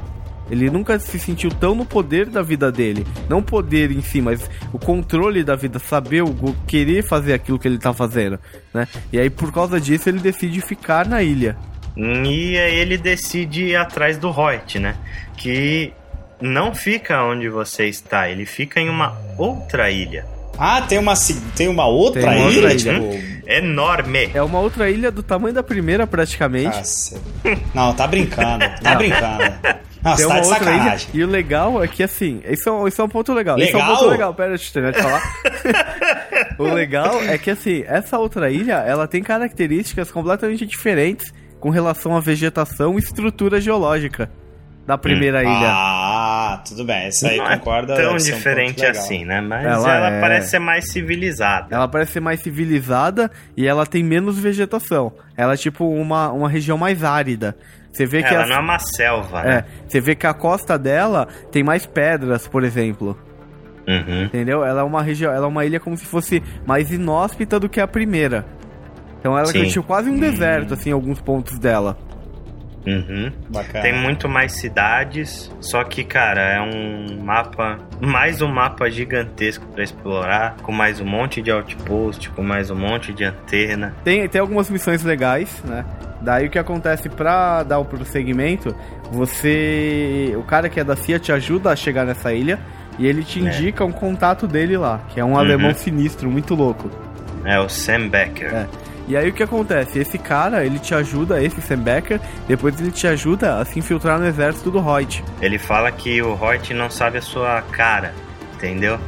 Ele 0.50 0.70
nunca 0.70 0.98
se 0.98 1.20
sentiu 1.20 1.50
tão 1.50 1.76
no 1.76 1.86
poder 1.86 2.28
da 2.28 2.42
vida 2.42 2.72
dele. 2.72 3.06
Não 3.30 3.40
o 3.40 3.44
poder 3.44 3.92
em 3.92 4.02
si, 4.02 4.22
mas 4.22 4.50
o 4.72 4.80
controle 4.80 5.44
da 5.44 5.56
vida, 5.56 5.78
saber 5.80 6.24
o 6.24 6.28
o 6.30 6.56
querer 6.66 7.04
fazer 7.04 7.34
aquilo 7.34 7.60
que 7.60 7.68
ele 7.68 7.78
tá 7.78 7.94
fazendo, 7.94 8.40
né? 8.74 8.88
E 9.12 9.20
aí 9.20 9.30
por 9.30 9.52
causa 9.52 9.80
disso 9.80 10.10
ele 10.10 10.20
decide 10.20 10.62
ficar 10.62 11.06
na 11.06 11.22
ilha. 11.22 11.58
E 11.98 12.58
aí 12.58 12.76
ele 12.76 12.98
decide 12.98 13.66
ir 13.66 13.76
atrás 13.76 14.18
do 14.18 14.30
Hoyt, 14.30 14.80
né? 14.80 14.96
Que 15.36 15.92
não 16.40 16.74
fica 16.74 17.24
onde 17.24 17.50
você 17.50 17.88
está, 17.88 18.30
ele 18.30 18.46
fica 18.46 18.80
em 18.80 18.90
uma 18.90 19.18
outra 19.38 19.90
ilha. 19.90 20.26
Ah, 20.58 20.82
tem 20.82 20.98
uma, 20.98 21.14
tem 21.56 21.68
uma 21.68 21.86
outra 21.86 22.22
Tem 22.22 22.30
uma 22.42 22.50
ilha? 22.52 22.62
outra 22.62 22.76
tipo, 22.76 23.38
Enorme! 23.50 24.30
É 24.34 24.42
uma 24.42 24.60
outra 24.60 24.90
ilha 24.90 25.10
do 25.12 25.24
tamanho 25.24 25.54
da 25.54 25.64
primeira 25.64 26.06
praticamente. 26.06 26.78
Caceta. 26.78 27.22
Não, 27.74 27.94
tá 27.94 28.06
brincando. 28.08 28.66
Tá 28.82 28.96
brincando. 28.96 29.44
Não, 30.04 30.16
Tem 30.16 30.28
tá 30.28 30.34
uma 30.34 30.42
de 30.42 30.48
outra 30.50 30.74
ilha. 30.74 30.98
E 31.14 31.24
o 31.24 31.28
legal 31.28 31.84
é 31.84 31.88
que, 31.88 32.04
assim, 32.04 32.42
isso 32.50 32.68
é, 32.68 32.72
um- 32.72 32.88
isso 32.88 33.02
é 33.02 33.04
um 33.06 33.10
ponto 33.10 33.34
legal. 33.34 33.58
Isso 33.58 33.72
é 33.72 33.76
um 33.76 33.80
Legal? 33.80 33.96
ponto 33.98 34.10
legal. 34.10 34.34
Pera, 34.34 34.50
deixa 34.50 34.70
eu 34.70 34.74
terminar 34.74 34.92
de 34.98 35.02
falar. 35.02 36.56
o 36.60 36.64
legal 36.74 37.22
é 37.24 37.38
que, 37.38 37.50
assim, 37.52 37.84
essa 37.88 38.18
outra 38.18 38.50
ilha, 38.52 38.74
ela 38.86 39.08
tem 39.08 39.24
características 39.24 40.12
completamente 40.12 40.66
diferentes 40.66 41.34
com 41.60 41.70
relação 41.70 42.16
à 42.16 42.20
vegetação 42.20 42.96
e 42.96 43.00
estrutura 43.00 43.60
geológica 43.62 44.30
da 44.88 44.98
primeira 44.98 45.42
ilha. 45.44 45.70
Ah, 45.70 46.64
tudo 46.68 46.86
bem. 46.86 47.10
Isso 47.10 47.28
aí 47.28 47.38
não 47.38 47.46
é 47.52 47.58
concorda. 47.58 47.94
tão 47.96 48.18
ser 48.18 48.32
um 48.32 48.36
diferente 48.38 48.80
legal. 48.80 48.92
assim, 49.04 49.26
né? 49.26 49.42
Mas 49.42 49.66
Ela 49.66 49.96
ela, 49.98 50.10
é- 50.12 50.22
parece 50.22 50.50
ser 50.52 50.60
mais 50.60 50.90
civilizada. 50.92 51.68
Ela 51.76 51.88
parece 51.90 52.14
ser 52.14 52.20
mais 52.22 52.40
civilizada 52.40 53.30
e 53.56 53.68
ela 53.68 53.86
tem 53.86 54.02
menos 54.04 54.40
vegetação. 54.40 55.12
Ela 55.36 55.54
é 55.54 55.58
tipo 55.58 55.86
uma, 55.86 56.32
uma 56.32 56.50
região 56.50 56.78
mais 56.78 57.04
árida. 57.04 57.56
Você 57.92 58.06
vê 58.06 58.24
que 58.24 58.34
Ela 58.34 58.44
as- 58.44 58.50
não 58.50 58.56
é 58.56 58.60
uma 58.60 58.80
selva, 58.80 59.42
É, 59.42 59.46
né? 59.48 59.66
você 59.88 60.00
vê 60.00 60.16
que 60.16 60.26
a 60.26 60.34
costa 60.34 60.78
dela 60.80 61.28
tem 61.52 61.64
mais 61.64 61.86
pedras, 61.86 62.48
por 62.48 62.64
exemplo. 62.64 63.18
Uhum. 63.88 64.24
Entendeu? 64.26 64.64
Ela 64.64 64.82
é 64.82 64.84
uma 64.84 65.02
região, 65.02 65.34
ela 65.34 65.46
é 65.46 65.50
uma 65.50 65.66
ilha 65.66 65.80
como 65.80 65.98
se 65.98 66.06
fosse 66.06 66.42
mais 66.66 66.92
inóspita 66.92 67.60
do 67.60 67.68
que 67.70 67.80
a 67.82 67.88
primeira. 67.88 68.46
Então 69.20 69.38
ela 69.38 69.48
Sim. 69.48 69.64
tinha 69.66 69.84
quase 69.84 70.10
um 70.10 70.18
deserto, 70.20 70.74
assim, 70.74 70.90
em 70.92 70.94
alguns 70.94 71.20
pontos 71.20 71.58
dela. 71.60 71.98
Uhum. 72.88 73.32
Bacana. 73.50 73.82
Tem 73.82 73.94
muito 73.94 74.30
mais 74.30 74.54
cidades, 74.54 75.52
só 75.60 75.84
que, 75.84 76.06
cara, 76.06 76.40
é 76.42 76.62
um 76.62 77.22
mapa, 77.22 77.78
mais 78.00 78.42
um 78.42 78.48
mapa 78.48 78.90
gigantesco 78.90 79.66
pra 79.68 79.84
explorar, 79.84 80.56
com 80.64 80.72
mais 80.72 81.02
um 81.02 81.06
monte 81.06 81.42
de 81.42 81.52
outpost, 81.52 82.30
com 82.30 82.42
mais 82.42 82.72
um 82.72 82.76
monte 82.76 83.12
de 83.12 83.26
antena. 83.26 83.94
Tem, 84.06 84.28
tem 84.30 84.40
algumas 84.40 84.70
missões 84.70 85.04
legais, 85.04 85.62
né? 85.66 85.84
Daí 86.22 86.48
o 86.48 86.50
que 86.50 86.58
acontece 86.58 87.10
pra 87.10 87.62
dar 87.64 87.78
o 87.80 87.86
prosseguimento, 87.86 88.74
você. 89.12 90.34
O 90.38 90.44
cara 90.44 90.70
que 90.70 90.80
é 90.80 90.84
da 90.84 90.96
CIA 90.96 91.20
te 91.20 91.32
ajuda 91.32 91.72
a 91.72 91.76
chegar 91.76 92.06
nessa 92.06 92.34
ilha 92.34 92.58
e 92.98 93.06
ele 93.06 93.24
te 93.24 93.40
É. 93.40 93.44
indica 93.50 93.84
um 93.86 93.92
contato 93.92 94.48
dele 94.48 94.78
lá, 94.78 95.02
que 95.10 95.20
é 95.20 95.26
um 95.26 95.38
alemão 95.38 95.74
sinistro, 95.74 96.30
muito 96.32 96.56
louco. 96.56 96.90
É 97.46 97.60
o 97.60 97.70
Sam 97.70 98.08
Becker. 98.10 98.54
É. 98.54 98.68
E 99.08 99.16
aí 99.16 99.30
o 99.30 99.34
que 99.34 99.42
acontece? 99.42 100.00
Esse 100.00 100.18
cara, 100.18 100.66
ele 100.66 100.80
te 100.80 100.94
ajuda, 100.94 101.42
esse 101.42 101.62
Sam 101.62 101.80
Becker, 101.80 102.20
depois 102.48 102.80
ele 102.80 102.92
te 102.92 103.08
ajuda 103.08 103.60
a 103.60 103.66
se 103.66 103.80
infiltrar 103.80 104.20
no 104.20 104.28
exército 104.28 104.70
do 104.70 104.82
Reut. 104.82 105.24
Ele 105.42 105.58
fala 105.58 105.92
que 105.92 106.22
o 106.22 106.38
Hoyt 106.40 106.74
não 106.74 106.90
sabe 106.90 107.18
a 107.18 107.22
sua 107.22 107.62
cara, 107.72 108.14
entendeu? 108.56 109.00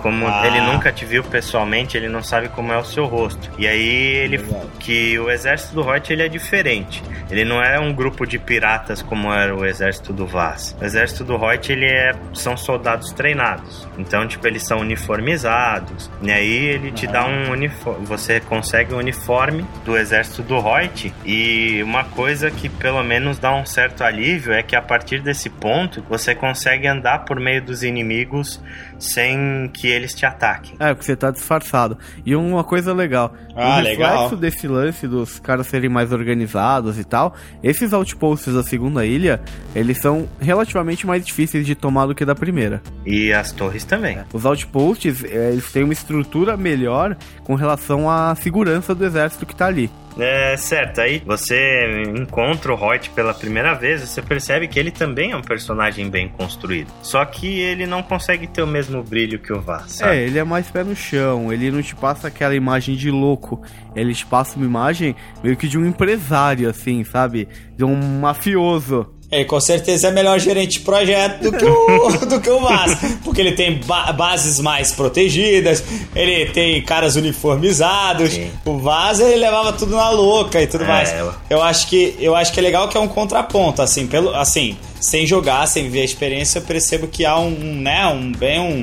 Como 0.00 0.26
Ah. 0.26 0.46
ele 0.46 0.60
nunca 0.60 0.92
te 0.92 1.04
viu 1.04 1.22
pessoalmente, 1.24 1.96
ele 1.96 2.08
não 2.08 2.22
sabe 2.22 2.48
como 2.48 2.72
é 2.72 2.78
o 2.78 2.84
seu 2.84 3.06
rosto. 3.06 3.50
E 3.58 3.66
aí 3.66 3.88
ele 3.88 4.38
que 4.78 5.18
o 5.18 5.30
exército 5.30 5.74
do 5.74 5.86
Hoyt 5.86 6.12
ele 6.12 6.22
é 6.22 6.28
diferente. 6.28 7.02
Ele 7.30 7.44
não 7.44 7.62
é 7.62 7.78
um 7.78 7.92
grupo 7.92 8.26
de 8.26 8.38
piratas 8.38 9.02
como 9.02 9.32
era 9.32 9.54
o 9.54 9.64
exército 9.66 10.12
do 10.12 10.26
Vaz. 10.26 10.76
O 10.80 10.84
exército 10.84 11.24
do 11.24 11.36
Hoyt 11.36 11.70
ele 11.70 11.84
é 11.86 12.12
são 12.32 12.56
soldados 12.56 13.12
treinados. 13.12 13.86
Então, 13.98 14.26
tipo, 14.26 14.46
eles 14.46 14.62
são 14.66 14.78
uniformizados. 14.78 16.10
E 16.22 16.30
aí 16.30 16.66
ele 16.66 16.90
te 16.90 17.06
dá 17.06 17.26
um 17.26 17.50
uniforme, 17.50 18.06
você 18.06 18.40
consegue 18.40 18.94
o 18.94 18.98
uniforme 18.98 19.64
do 19.84 19.96
exército 19.96 20.42
do 20.42 20.56
Hoyt 20.56 21.12
e 21.24 21.82
uma 21.82 22.04
coisa 22.04 22.50
que 22.50 22.68
pelo 22.68 23.02
menos 23.02 23.38
dá 23.38 23.54
um 23.54 23.66
certo 23.66 24.02
alívio 24.04 24.52
é 24.52 24.62
que 24.62 24.74
a 24.76 24.82
partir 24.82 25.20
desse 25.20 25.50
ponto 25.50 26.02
você 26.08 26.34
consegue 26.34 26.86
andar 26.86 27.20
por 27.24 27.38
meio 27.38 27.60
dos 27.62 27.82
inimigos 27.82 28.60
sem 28.98 29.70
que 29.72 29.87
eles 29.88 30.14
te 30.14 30.24
ataquem. 30.26 30.74
É, 30.78 30.92
porque 30.94 31.04
você 31.04 31.16
tá 31.16 31.30
disfarçado. 31.30 31.96
E 32.24 32.34
uma 32.36 32.62
coisa 32.64 32.92
legal, 32.92 33.34
Ah, 33.54 33.78
o 33.78 33.82
legal. 33.82 34.10
reflexo 34.10 34.36
desse 34.36 34.68
lance 34.68 35.06
dos 35.08 35.38
caras 35.38 35.66
serem 35.66 35.88
mais 35.90 36.12
organizados 36.12 36.98
e 36.98 37.04
tal, 37.04 37.34
esses 37.62 37.92
outposts 37.92 38.52
da 38.54 38.62
segunda 38.62 39.04
ilha, 39.04 39.40
eles 39.74 39.98
são 39.98 40.28
relativamente 40.40 41.06
mais 41.06 41.24
difíceis 41.24 41.66
de 41.66 41.74
tomar 41.74 42.06
do 42.06 42.14
que 42.14 42.24
da 42.24 42.34
primeira. 42.34 42.82
E 43.06 43.32
as 43.32 43.52
torres 43.52 43.84
também. 43.84 44.18
Os 44.32 44.44
outposts, 44.46 45.24
eh, 45.24 45.50
eles 45.52 45.70
têm 45.72 45.84
uma 45.84 45.92
estrutura 45.92 46.56
melhor 46.56 47.16
com 47.44 47.54
relação 47.54 48.10
à 48.10 48.34
segurança 48.34 48.94
do 48.94 49.04
exército 49.04 49.46
que 49.46 49.54
tá 49.54 49.66
ali. 49.66 49.90
É 50.18 50.56
certo, 50.56 51.00
aí 51.00 51.22
você 51.24 52.02
encontra 52.16 52.74
o 52.74 52.80
Hoyt 52.80 53.10
pela 53.10 53.32
primeira 53.32 53.74
vez, 53.74 54.00
você 54.00 54.20
percebe 54.20 54.66
que 54.66 54.78
ele 54.78 54.90
também 54.90 55.30
é 55.30 55.36
um 55.36 55.42
personagem 55.42 56.10
bem 56.10 56.28
construído. 56.28 56.92
Só 57.02 57.24
que 57.24 57.60
ele 57.60 57.86
não 57.86 58.02
consegue 58.02 58.46
ter 58.46 58.62
o 58.62 58.66
mesmo 58.66 59.02
brilho 59.02 59.38
que 59.38 59.52
o 59.52 59.60
Vaz? 59.60 60.00
É, 60.00 60.24
ele 60.24 60.38
é 60.38 60.44
mais 60.44 60.68
pé 60.68 60.82
no 60.82 60.96
chão, 60.96 61.52
ele 61.52 61.70
não 61.70 61.80
te 61.80 61.94
passa 61.94 62.28
aquela 62.28 62.54
imagem 62.54 62.96
de 62.96 63.10
louco, 63.10 63.62
ele 63.94 64.12
te 64.12 64.26
passa 64.26 64.56
uma 64.56 64.66
imagem 64.66 65.14
meio 65.42 65.56
que 65.56 65.68
de 65.68 65.78
um 65.78 65.86
empresário, 65.86 66.68
assim, 66.68 67.04
sabe? 67.04 67.48
De 67.76 67.84
um 67.84 68.18
mafioso. 68.18 69.14
Ele 69.30 69.44
com 69.44 69.60
certeza 69.60 70.08
é 70.08 70.10
melhor 70.10 70.38
gerente 70.38 70.78
de 70.78 70.80
projeto 70.80 71.42
do 71.42 71.52
que 71.52 71.64
o, 71.64 72.08
do 72.26 72.40
que 72.40 72.48
o 72.48 72.60
Vaz. 72.60 72.98
Porque 73.22 73.40
ele 73.42 73.52
tem 73.52 73.78
ba- 73.84 74.10
bases 74.12 74.58
mais 74.58 74.90
protegidas, 74.92 75.84
ele 76.16 76.46
tem 76.46 76.80
caras 76.82 77.14
uniformizados. 77.16 78.32
Sim. 78.32 78.50
O 78.64 78.78
Vaz 78.78 79.20
ele 79.20 79.36
levava 79.36 79.72
tudo 79.72 79.94
na 79.96 80.10
louca 80.10 80.60
e 80.62 80.66
tudo 80.66 80.84
É, 80.84 80.86
mais. 80.88 81.12
eu- 81.12 81.34
Eu 81.50 81.62
acho 81.62 81.88
que 81.88 82.16
eu 82.18 82.34
acho 82.34 82.52
que 82.52 82.60
é 82.60 82.62
legal 82.62 82.88
que 82.88 82.96
é 82.96 83.00
um 83.00 83.08
contraponto, 83.08 83.82
assim, 83.82 84.06
pelo 84.06 84.34
assim, 84.34 84.76
sem 85.00 85.26
jogar, 85.26 85.66
sem 85.66 85.90
ver 85.90 86.00
a 86.00 86.04
experiência, 86.04 86.58
eu 86.58 86.62
percebo 86.62 87.06
que 87.06 87.24
há 87.26 87.38
um, 87.38 87.50
né, 87.50 88.06
um 88.06 88.32
bem 88.32 88.58
um 88.60 88.82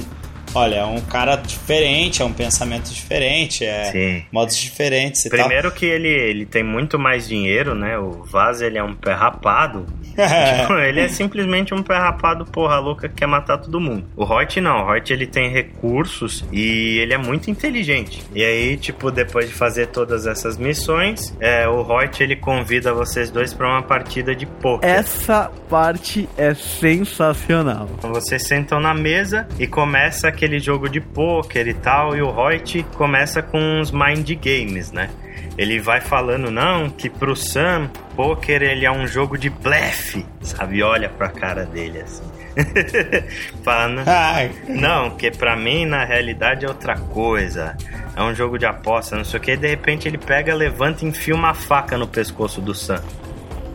Olha, 0.57 0.76
é 0.76 0.85
um 0.85 1.01
cara 1.01 1.35
diferente, 1.35 2.22
é 2.22 2.26
um 2.26 2.31
pensamento 2.31 2.89
diferente, 2.89 3.65
é 3.65 3.91
Sim. 3.91 4.23
modos 4.31 4.55
diferentes 4.55 5.26
e 5.26 5.30
tal. 5.30 5.39
Primeiro 5.39 5.69
que 5.69 5.85
ele, 5.85 6.07
ele 6.07 6.45
tem 6.45 6.63
muito 6.63 6.97
mais 6.97 7.27
dinheiro, 7.27 7.76
né? 7.76 7.97
O 7.97 8.23
Vaz, 8.23 8.61
ele 8.61 8.77
é 8.77 8.84
um 8.84 8.93
pé 8.95 9.11
rapado. 9.11 9.85
É. 10.17 10.61
Tipo, 10.61 10.73
ele 10.73 11.01
é 11.01 11.07
simplesmente 11.07 11.73
um 11.73 11.83
pé 11.83 11.97
rapado 11.97 12.45
porra 12.45 12.79
louca 12.79 13.09
que 13.09 13.15
quer 13.15 13.27
matar 13.27 13.57
todo 13.57 13.79
mundo. 13.79 14.05
O 14.15 14.23
Hoyt 14.23 14.61
não, 14.61 14.85
o 14.85 14.87
Hoyt 14.89 15.11
ele 15.11 15.27
tem 15.27 15.49
recursos 15.49 16.45
e 16.51 16.99
ele 16.99 17.13
é 17.13 17.17
muito 17.17 17.49
inteligente. 17.49 18.23
E 18.33 18.43
aí, 18.43 18.77
tipo, 18.77 19.11
depois 19.11 19.47
de 19.47 19.53
fazer 19.53 19.87
todas 19.87 20.25
essas 20.25 20.57
missões, 20.57 21.35
é, 21.39 21.67
o 21.67 21.85
Hoyt 21.85 22.21
ele 22.21 22.35
convida 22.35 22.93
vocês 22.93 23.29
dois 23.29 23.53
pra 23.53 23.67
uma 23.67 23.83
partida 23.83 24.35
de 24.35 24.45
poker. 24.45 24.89
Essa 24.89 25.51
parte 25.69 26.29
é 26.37 26.53
sensacional. 26.53 27.89
Então 27.97 28.13
vocês 28.13 28.47
sentam 28.47 28.79
na 28.79 28.93
mesa 28.93 29.47
e 29.59 29.67
começa 29.67 30.27
aquele 30.27 30.59
jogo 30.59 30.89
de 30.89 31.01
pôquer 31.01 31.67
e 31.67 31.73
tal, 31.73 32.15
e 32.15 32.21
o 32.21 32.27
Hoyt 32.27 32.83
começa 32.95 33.41
com 33.41 33.59
uns 33.59 33.91
mind 33.91 34.29
games, 34.41 34.91
né? 34.91 35.09
Ele 35.57 35.80
vai 35.80 36.02
falando, 36.02 36.52
não, 36.52 36.90
que 36.90 37.10
pro 37.10 37.36
Sam, 37.36 37.90
pôquer 38.15 38.61
ele 38.61 38.86
é 38.86 38.91
um 38.91 39.07
jogo 39.07 39.38
de 39.38 39.49
blefe, 39.49 40.26
sabe? 40.41 40.84
Olha 40.84 41.07
pra 41.10 41.30
cara 41.30 41.65
dele 41.65 42.02
assim. 42.02 42.23
Falando, 43.64 44.02
Ai, 44.06 44.52
não, 44.68 45.11
que 45.11 45.32
pra 45.32 45.56
mim 45.56 45.86
na 45.86 46.03
realidade 46.06 46.65
é 46.65 46.68
outra 46.68 46.95
coisa. 46.98 47.76
É 48.15 48.22
um 48.22 48.34
jogo 48.34 48.57
de 48.57 48.65
aposta, 48.65 49.15
não 49.15 49.23
sei 49.26 49.40
o 49.40 49.44
que. 49.44 49.52
E 49.52 49.57
de 49.57 49.68
repente 49.68 50.07
ele 50.07 50.18
pega, 50.18 50.53
levanta 50.53 51.03
e 51.06 51.07
enfia 51.07 51.36
uma 51.36 51.53
faca 51.53 51.98
no 51.98 52.07
pescoço 52.07 52.61
do 52.61 52.73
Sam. 52.73 53.02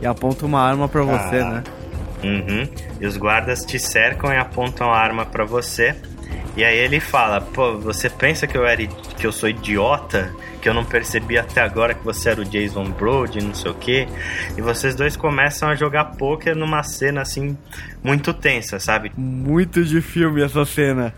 E 0.01 0.07
aponta 0.07 0.47
uma 0.47 0.61
arma 0.63 0.89
pra 0.89 1.03
você, 1.03 1.39
Ah. 1.39 1.45
né? 1.51 1.65
Uhum. 2.23 2.69
E 3.01 3.07
os 3.07 3.17
guardas 3.17 3.65
te 3.65 3.79
cercam 3.79 4.31
e 4.33 4.37
apontam 4.37 4.93
a 4.93 4.97
arma 4.99 5.25
pra 5.25 5.45
você. 5.45 5.95
E 6.61 6.65
aí 6.65 6.77
ele 6.77 7.01
fala: 7.01 7.41
Pô, 7.41 7.79
você 7.79 8.11
pensa 8.11 8.47
que 8.47 8.55
eu, 8.55 8.67
era, 8.67 8.87
que 8.87 9.27
eu 9.27 9.33
sou 9.33 9.49
idiota? 9.49 10.31
Que 10.61 10.69
eu 10.69 10.75
não 10.75 10.85
percebi 10.85 11.39
até 11.39 11.63
agora 11.63 11.95
que 11.95 12.05
você 12.05 12.29
era 12.29 12.43
o 12.43 12.45
Jason 12.45 12.85
Brody, 12.91 13.43
não 13.43 13.55
sei 13.55 13.71
o 13.71 13.75
quê. 13.75 14.07
E 14.59 14.61
vocês 14.61 14.95
dois 14.95 15.17
começam 15.17 15.71
a 15.71 15.75
jogar 15.75 16.17
poker 16.19 16.55
numa 16.55 16.83
cena 16.83 17.23
assim, 17.23 17.57
muito 18.05 18.35
tensa, 18.35 18.79
sabe? 18.79 19.11
Muito 19.17 19.83
de 19.83 20.03
filme 20.03 20.43
essa 20.43 20.63
cena. 20.67 21.15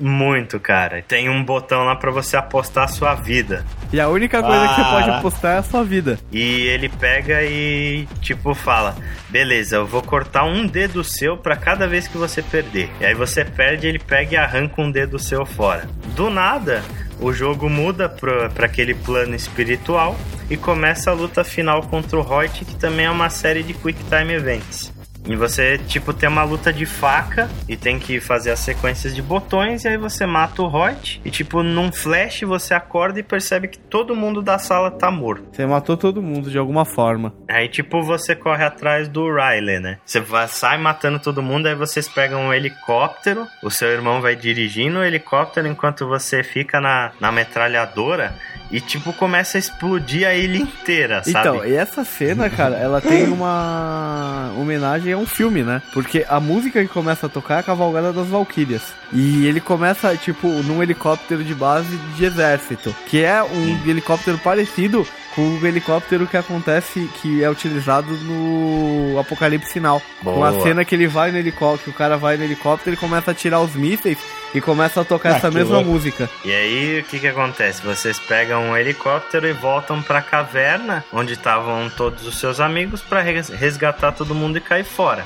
Muito, 0.00 0.58
cara. 0.60 1.02
Tem 1.06 1.28
um 1.28 1.42
botão 1.44 1.84
lá 1.84 1.96
pra 1.96 2.10
você 2.10 2.36
apostar 2.36 2.84
a 2.84 2.88
sua 2.88 3.14
vida. 3.14 3.64
E 3.92 4.00
a 4.00 4.08
única 4.08 4.42
coisa 4.42 4.68
que 4.68 4.74
você 4.74 4.80
Ah. 4.80 4.90
pode 4.92 5.10
apostar 5.10 5.54
é 5.56 5.58
a 5.58 5.62
sua 5.62 5.84
vida. 5.84 6.18
E 6.32 6.42
ele 6.66 6.88
pega 6.88 7.42
e, 7.42 8.06
tipo, 8.20 8.54
fala: 8.54 8.96
Beleza, 9.28 9.76
eu 9.76 9.86
vou 9.86 10.02
cortar 10.02 10.44
um 10.44 10.66
dedo 10.66 11.02
seu 11.04 11.36
pra 11.36 11.56
cada 11.56 11.86
vez 11.86 12.06
que 12.08 12.16
você 12.18 12.42
perder. 12.42 12.90
E 13.00 13.04
aí 13.06 13.14
você 13.14 13.44
perde, 13.44 13.86
ele 13.86 13.98
pega 13.98 14.34
e 14.34 14.36
arranca 14.36 14.80
um 14.80 14.90
dedo 14.90 15.18
seu 15.18 15.44
fora. 15.46 15.88
Do 16.14 16.30
nada, 16.30 16.82
o 17.20 17.32
jogo 17.32 17.68
muda 17.68 18.08
pra, 18.08 18.48
pra 18.50 18.66
aquele 18.66 18.94
plano 18.94 19.34
espiritual 19.34 20.16
e 20.50 20.56
começa 20.56 21.10
a 21.10 21.14
luta 21.14 21.42
final 21.44 21.82
contra 21.82 22.18
o 22.18 22.26
Hoyt, 22.28 22.64
que 22.64 22.74
também 22.76 23.06
é 23.06 23.10
uma 23.10 23.30
série 23.30 23.62
de 23.62 23.72
Quick 23.74 23.98
Time 24.04 24.32
Events. 24.34 24.92
E 25.26 25.34
você, 25.34 25.78
tipo, 25.78 26.12
tem 26.12 26.28
uma 26.28 26.44
luta 26.44 26.72
de 26.72 26.86
faca 26.86 27.48
e 27.68 27.76
tem 27.76 27.98
que 27.98 28.20
fazer 28.20 28.50
as 28.50 28.60
sequências 28.60 29.14
de 29.14 29.20
botões, 29.20 29.84
e 29.84 29.88
aí 29.88 29.96
você 29.96 30.24
mata 30.24 30.62
o 30.62 30.72
Hoyt. 30.72 31.20
E, 31.24 31.30
tipo, 31.30 31.62
num 31.62 31.90
flash 31.90 32.42
você 32.42 32.74
acorda 32.74 33.18
e 33.18 33.22
percebe 33.22 33.68
que 33.68 33.78
todo 33.78 34.14
mundo 34.14 34.40
da 34.40 34.58
sala 34.58 34.90
tá 34.90 35.10
morto. 35.10 35.48
Você 35.52 35.66
matou 35.66 35.96
todo 35.96 36.22
mundo 36.22 36.50
de 36.50 36.58
alguma 36.58 36.84
forma. 36.84 37.34
Aí, 37.48 37.68
tipo, 37.68 38.02
você 38.02 38.36
corre 38.36 38.64
atrás 38.64 39.08
do 39.08 39.26
Riley, 39.28 39.80
né? 39.80 39.98
Você 40.04 40.20
vai, 40.20 40.46
sai 40.48 40.78
matando 40.78 41.18
todo 41.18 41.42
mundo, 41.42 41.66
aí 41.66 41.74
vocês 41.74 42.08
pegam 42.08 42.46
um 42.46 42.54
helicóptero, 42.54 43.46
o 43.62 43.70
seu 43.70 43.88
irmão 43.88 44.20
vai 44.20 44.36
dirigindo 44.36 44.98
o 44.98 45.04
helicóptero 45.04 45.66
enquanto 45.66 46.06
você 46.06 46.42
fica 46.42 46.80
na, 46.80 47.12
na 47.20 47.32
metralhadora 47.32 48.34
e, 48.70 48.80
tipo, 48.80 49.12
começa 49.12 49.58
a 49.58 49.60
explodir 49.60 50.26
a 50.26 50.34
ilha 50.34 50.58
inteira, 50.58 51.22
sabe? 51.22 51.48
Então, 51.48 51.64
e 51.64 51.74
essa 51.74 52.04
cena, 52.04 52.50
cara, 52.50 52.76
ela 52.76 53.00
tem 53.00 53.28
uma 53.28 54.52
homenagem 54.56 55.12
a 55.12 55.18
um 55.18 55.26
filme, 55.26 55.62
né? 55.62 55.80
Porque 55.92 56.24
a 56.28 56.40
música 56.40 56.82
que 56.82 56.88
começa 56.88 57.26
a 57.26 57.28
tocar 57.28 57.56
é 57.56 57.58
a 57.60 57.62
Cavalgada 57.62 58.12
das 58.12 58.26
Valquírias. 58.26 58.82
E 59.12 59.46
ele 59.46 59.60
começa, 59.60 60.16
tipo, 60.16 60.48
num 60.48 60.82
helicóptero 60.82 61.44
de 61.44 61.54
base 61.54 61.96
de 62.16 62.24
exército, 62.24 62.94
que 63.06 63.22
é 63.22 63.42
um 63.42 63.88
helicóptero 63.88 64.38
parecido 64.38 65.06
com 65.36 65.42
o 65.58 65.66
helicóptero 65.66 66.26
que 66.26 66.36
acontece, 66.36 67.08
que 67.22 67.44
é 67.44 67.48
utilizado 67.50 68.10
no 68.16 69.18
Apocalipse 69.20 69.70
Final. 69.72 70.02
Com 70.24 70.42
a 70.42 70.50
Boa. 70.50 70.62
cena 70.62 70.84
que 70.84 70.94
ele 70.94 71.06
vai 71.06 71.30
no 71.30 71.38
helicóptero, 71.38 71.84
que 71.84 71.90
o 71.90 71.92
cara 71.92 72.16
vai 72.16 72.36
no 72.36 72.42
helicóptero 72.44 72.94
e 72.94 72.98
começa 72.98 73.30
a 73.30 73.34
tirar 73.34 73.60
os 73.60 73.74
mísseis 73.76 74.18
e 74.54 74.60
começa 74.60 75.02
a 75.02 75.04
tocar 75.04 75.34
Ah, 75.34 75.36
essa 75.36 75.50
mesma 75.50 75.76
louco. 75.76 75.90
música. 75.90 76.28
E 76.44 76.50
aí, 76.50 77.00
o 77.00 77.04
que 77.04 77.20
que 77.20 77.28
acontece? 77.28 77.82
Vocês 77.82 78.18
pegam 78.18 78.70
um 78.70 78.76
helicóptero 78.76 79.46
e 79.46 79.52
voltam 79.52 80.02
pra 80.02 80.22
caverna, 80.22 81.04
onde 81.12 81.34
estavam 81.34 81.90
todos 81.90 82.26
os 82.26 82.38
seus 82.40 82.58
amigos, 82.58 83.02
pra 83.02 83.20
res- 83.20 83.50
resgatar 83.50 84.12
todo 84.12 84.34
mundo 84.34 84.56
e 84.56 84.60
cair 84.60 84.84
fora. 84.84 85.24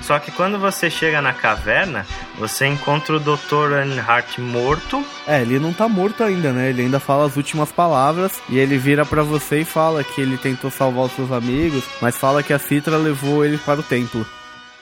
Só 0.00 0.18
que 0.18 0.30
quando 0.30 0.58
você 0.58 0.90
chega 0.90 1.20
na 1.22 1.32
caverna, 1.32 2.06
você 2.38 2.66
encontra 2.66 3.16
o 3.16 3.20
Dr. 3.20 3.72
Earnhardt 3.72 4.40
morto. 4.40 5.04
É, 5.26 5.42
ele 5.42 5.58
não 5.58 5.72
tá 5.72 5.88
morto 5.88 6.24
ainda, 6.24 6.52
né? 6.52 6.70
Ele 6.70 6.82
ainda 6.82 6.98
fala 6.98 7.26
as 7.26 7.36
últimas 7.36 7.70
palavras 7.70 8.40
e 8.48 8.58
ele 8.58 8.78
vira 8.78 9.04
pra 9.04 9.22
você 9.22 9.60
e 9.60 9.64
fala 9.64 10.02
que 10.02 10.20
ele 10.20 10.36
tentou 10.36 10.70
salvar 10.70 11.04
os 11.04 11.12
seus 11.12 11.30
amigos, 11.30 11.84
mas 12.00 12.16
fala 12.16 12.42
que 12.42 12.52
a 12.52 12.58
Citra 12.58 12.96
levou 12.96 13.44
ele 13.44 13.58
para 13.58 13.80
o 13.80 13.84
templo. 13.84 14.26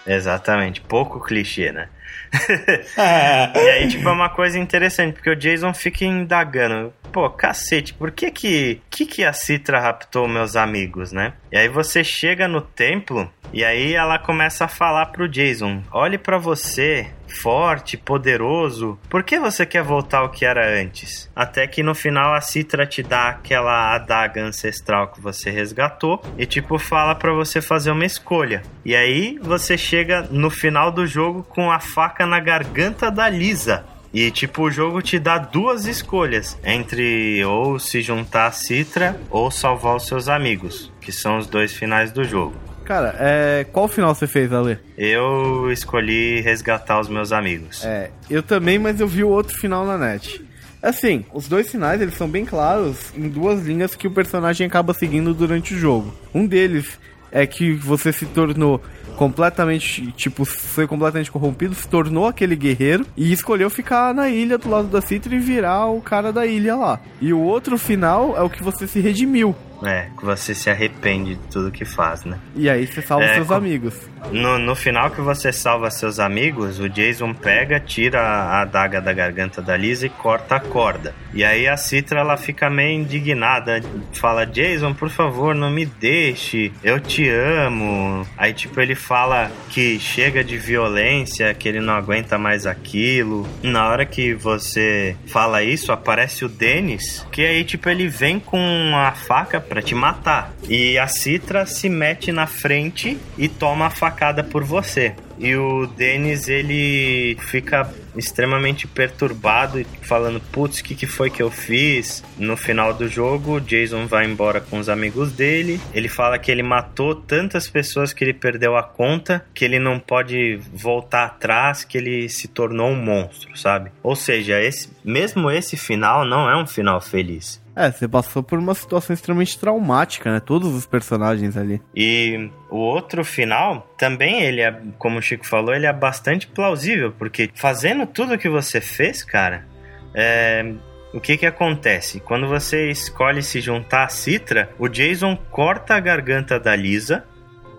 Exatamente, 0.07 0.81
pouco 0.81 1.21
clichê, 1.21 1.71
né? 1.71 1.89
E 2.99 3.71
aí, 3.71 3.89
tipo, 3.89 4.09
é 4.09 4.13
uma 4.13 4.29
coisa 4.29 4.59
interessante, 4.59 5.15
porque 5.15 5.31
o 5.31 5.37
Jason 5.37 5.73
fica 5.73 6.05
indagando. 6.05 6.93
Pô, 7.13 7.29
cacete, 7.31 7.95
por 7.95 8.11
que 8.11 8.31
que, 8.31 8.81
que, 8.91 9.07
que 9.07 9.25
a 9.25 9.33
Citra 9.33 9.81
raptou 9.81 10.29
meus 10.29 10.57
amigos, 10.57 11.13
né? 11.13 11.33
E 11.51 11.57
aí 11.57 11.69
você 11.69 12.05
chega 12.05 12.47
no 12.47 12.61
templo 12.61 13.31
e 13.53 13.65
aí 13.65 13.95
ela 13.95 14.19
começa 14.19 14.67
a 14.67 14.69
falar 14.69 15.07
pro 15.07 15.29
Jason: 15.29 15.83
olhe 15.91 16.19
pra 16.19 16.39
você, 16.39 17.11
forte, 17.35 17.97
poderoso, 17.97 18.99
por 19.09 19.23
que 19.23 19.39
você 19.39 19.65
quer 19.65 19.83
voltar 19.83 20.19
ao 20.19 20.31
que 20.31 20.45
era 20.45 20.81
antes? 20.81 21.31
Até 21.35 21.67
que 21.67 21.83
no 21.83 21.95
final 21.95 22.35
a 22.35 22.41
Citra 22.41 22.87
te 22.87 23.03
dá 23.03 23.29
aquela 23.29 23.95
adaga 23.95 24.43
ancestral 24.43 25.09
que 25.09 25.21
você 25.21 25.51
resgatou 25.51 26.23
e, 26.37 26.47
tipo, 26.47 26.79
fala 26.79 27.15
pra 27.15 27.33
você 27.33 27.61
fazer 27.61 27.91
uma 27.91 28.07
escolha. 28.07 28.63
E 28.85 28.95
aí 28.95 29.39
você 29.41 29.77
chega 29.77 30.23
no 30.31 30.51
final 30.51 30.91
do 30.91 31.07
jogo 31.07 31.43
com 31.43 31.71
a 31.71 31.81
faca 31.81 32.27
na 32.27 32.41
garganta 32.41 33.11
da 33.11 33.29
Lisa. 33.29 33.85
E 34.13 34.31
tipo, 34.31 34.63
o 34.63 34.71
jogo 34.71 35.03
te 35.03 35.19
dá 35.19 35.37
duas 35.37 35.87
escolhas 35.87 36.59
entre 36.65 37.45
ou 37.45 37.79
se 37.79 38.01
juntar 38.01 38.47
a 38.47 38.53
Citra 38.53 39.21
ou 39.31 39.51
salvar 39.51 39.97
os 39.97 40.07
seus 40.07 40.29
amigos, 40.29 40.91
que 41.01 41.13
são 41.13 41.39
os 41.39 41.47
dois 41.47 41.75
finais 41.75 42.11
do 42.11 42.25
jogo. 42.25 42.68
Cara, 42.89 43.15
é... 43.19 43.67
qual 43.71 43.87
final 43.87 44.15
você 44.15 44.27
fez, 44.27 44.51
Ale? 44.51 44.79
Eu 44.97 45.71
escolhi 45.71 46.41
resgatar 46.41 46.99
os 46.99 47.07
meus 47.07 47.33
amigos. 47.33 47.85
É, 47.85 48.11
eu 48.31 48.43
também, 48.43 48.79
mas 48.79 48.99
eu 48.99 49.07
vi 49.07 49.23
o 49.23 49.29
outro 49.29 49.55
final 49.55 49.85
na 49.85 49.99
net. 49.99 50.43
Assim, 50.83 51.23
os 51.35 51.47
dois 51.47 51.71
finais 51.71 52.01
eles 52.01 52.15
são 52.15 52.27
bem 52.27 52.47
claros 52.47 53.13
em 53.15 53.29
duas 53.29 53.63
linhas 53.67 53.95
que 53.95 54.07
o 54.07 54.11
personagem 54.11 54.67
acaba 54.67 54.95
seguindo 54.95 55.35
durante 55.35 55.75
o 55.75 55.79
jogo. 55.79 56.15
Um 56.35 56.47
deles 56.47 56.99
é 57.31 57.47
que 57.47 57.75
você 57.75 58.11
se 58.11 58.25
tornou 58.25 58.81
completamente, 59.17 60.11
tipo, 60.13 60.47
foi 60.47 60.87
completamente 60.87 61.31
corrompido, 61.31 61.75
se 61.75 61.87
tornou 61.87 62.27
aquele 62.27 62.57
guerreiro 62.57 63.05
e 63.15 63.33
escolheu 63.33 63.69
ficar 63.69 64.15
na 64.15 64.31
ilha 64.31 64.57
do 64.57 64.71
lado 64.71 64.89
da 64.89 65.03
Citra 65.03 65.35
e 65.35 65.39
virar 65.39 65.89
o 65.89 66.01
cara 66.01 66.33
da 66.33 66.47
ilha 66.47 66.75
lá. 66.75 67.01
E 67.21 67.35
o 67.35 67.41
outro 67.41 67.77
final 67.77 68.35
é 68.35 68.41
o 68.41 68.49
que 68.49 68.63
você 68.63 68.87
se 68.87 68.99
redimiu. 68.99 69.55
É, 69.83 70.09
que 70.19 70.25
você 70.25 70.55
se 70.55 70.69
arrepende 70.69 71.37
de 71.37 71.49
tudo 71.49 71.71
que 71.71 71.85
faz, 71.85 72.25
né? 72.25 72.39
E 72.57 72.69
aí 72.69 72.87
você 72.87 73.01
salva 73.01 73.25
É, 73.25 73.35
seus 73.35 73.51
amigos. 73.51 73.95
No, 74.33 74.59
no 74.59 74.75
final 74.75 75.11
que 75.11 75.21
você 75.21 75.53
salva 75.53 75.91
seus 75.91 76.19
amigos, 76.19 76.81
o 76.81 76.89
Jason 76.89 77.33
pega, 77.33 77.79
tira 77.79 78.21
a 78.21 78.63
adaga 78.63 79.01
da 79.01 79.13
garganta 79.13 79.63
da 79.63 79.77
Lisa 79.77 80.07
e 80.07 80.11
corta 80.11 80.57
a 80.57 80.61
corda. 80.61 81.15
E 81.33 81.45
aí 81.45 81.69
a 81.69 81.77
Citra 81.77 82.21
ela 82.21 82.37
fica 82.37 82.69
meio 82.69 83.01
indignada, 83.01 83.81
fala: 84.13 84.45
Jason, 84.45 84.93
por 84.95 85.11
favor, 85.11 85.55
não 85.55 85.71
me 85.71 85.87
deixe, 85.87 86.73
eu 86.83 86.99
te 86.99 87.29
amo. 87.29 88.27
Aí, 88.37 88.53
tipo, 88.53 88.81
ele 88.81 88.95
fala 88.95 89.51
que 89.71 89.99
chega 90.01 90.43
de 90.43 90.57
violência, 90.57 91.55
que 91.55 91.69
ele 91.69 91.81
não 91.81 91.95
aguenta 91.95 92.37
mais 92.37 92.67
aquilo. 92.67 93.47
Na 93.63 93.89
hora 93.89 94.05
que 94.05 94.35
você 94.35 95.17
fala 95.27 95.63
isso, 95.63 95.93
aparece 95.93 96.45
o 96.45 96.49
Dennis, 96.49 97.25
que 97.31 97.43
aí, 97.45 97.63
tipo, 97.63 97.89
ele 97.89 98.09
vem 98.09 98.41
com 98.41 98.59
a 98.95 99.13
faca 99.13 99.61
pra 99.69 99.83
te 99.83 99.95
matar. 99.95 100.53
E 100.69 100.99
a 100.99 101.07
Citra 101.07 101.67
se 101.67 101.89
mete 101.89 102.33
na 102.33 102.47
frente 102.47 103.19
e 103.37 103.49
toma 103.49 103.87
a 103.87 103.91
facada 103.91 104.43
por 104.43 104.65
você. 104.65 105.15
E 105.39 105.55
o 105.55 105.87
Dennis, 105.87 106.49
ele 106.49 107.37
fica 107.41 107.89
extremamente 108.17 108.89
perturbado 108.89 109.85
falando, 110.03 110.41
putz, 110.41 110.81
o 110.81 110.85
que, 110.85 110.95
que 110.95 111.07
foi 111.07 111.31
que 111.31 111.41
eu 111.41 111.51
fiz? 111.51 112.25
No 112.37 112.57
final 112.57 112.93
do 112.93 113.07
jogo, 113.07 113.61
Jason 113.61 114.07
vai 114.07 114.27
embora 114.27 114.61
com 114.61 114.79
os 114.79 114.89
amigos 114.89 115.33
dele. 115.33 115.81
Ele 115.95 116.09
fala 116.09 116.39
que 116.39 116.51
ele 116.51 116.63
matou 116.63 117.15
tantas 117.15 117.69
pessoas 117.69 118.13
que 118.13 118.25
ele 118.25 118.35
perdeu 118.35 118.77
a 118.77 118.83
conta, 118.83 119.45
que 119.55 119.65
ele 119.65 119.79
não 119.79 120.01
pode 120.01 120.59
voltar 120.73 121.27
atrás, 121.27 121.85
que 121.85 121.97
ele 121.97 122.29
se 122.29 122.49
tornou 122.49 122.91
um 122.91 122.97
monstro, 122.97 123.57
sabe? 123.57 123.93
Ou 124.03 124.17
seja, 124.17 124.61
esse, 124.61 124.91
mesmo 125.05 125.51
esse 125.51 125.77
final 125.77 126.25
não 126.25 126.51
é 126.51 126.57
um 126.57 126.67
final 126.67 127.01
feliz. 127.01 127.63
É, 127.79 127.93
você 127.93 128.09
passou 128.09 128.43
por 128.43 128.59
uma 128.59 128.75
situação 128.75 129.15
extremamente 129.15 129.57
traumática, 129.57 130.33
né? 130.33 130.41
Todos 130.41 130.75
os 130.75 130.85
personagens 130.85 131.57
ali. 131.57 131.81
E 131.95 132.51
o 132.69 132.77
outro 132.77 133.25
final, 133.25 133.89
também 133.97 134.43
ele 134.43 134.61
é, 134.61 134.77
como 134.99 135.21
o 135.21 135.23
Chico 135.23 135.47
falou, 135.47 135.73
ele 135.73 135.87
é 135.87 135.93
bastante 135.93 136.49
plausível, 136.49 137.13
porque 137.17 137.49
fazendo 137.55 138.05
tudo 138.05 138.37
que 138.37 138.49
você 138.49 138.81
fez, 138.81 139.23
cara, 139.23 139.65
é, 140.13 140.75
o 141.15 141.21
que 141.21 141.37
que 141.37 141.47
acontece? 141.47 142.19
Quando 142.19 142.49
você 142.49 142.91
escolhe 142.91 143.45
se 143.45 143.61
juntar 143.61 144.07
a 144.07 144.09
Citra, 144.09 144.71
o 144.77 144.89
Jason 144.89 145.37
corta 145.37 145.95
a 145.95 146.01
garganta 146.01 146.59
da 146.59 146.75
Lisa, 146.75 147.25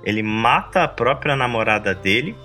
ele 0.02 0.24
mata 0.24 0.82
a 0.82 0.88
própria 0.88 1.36
namorada 1.36 1.94
dele, 1.94 2.38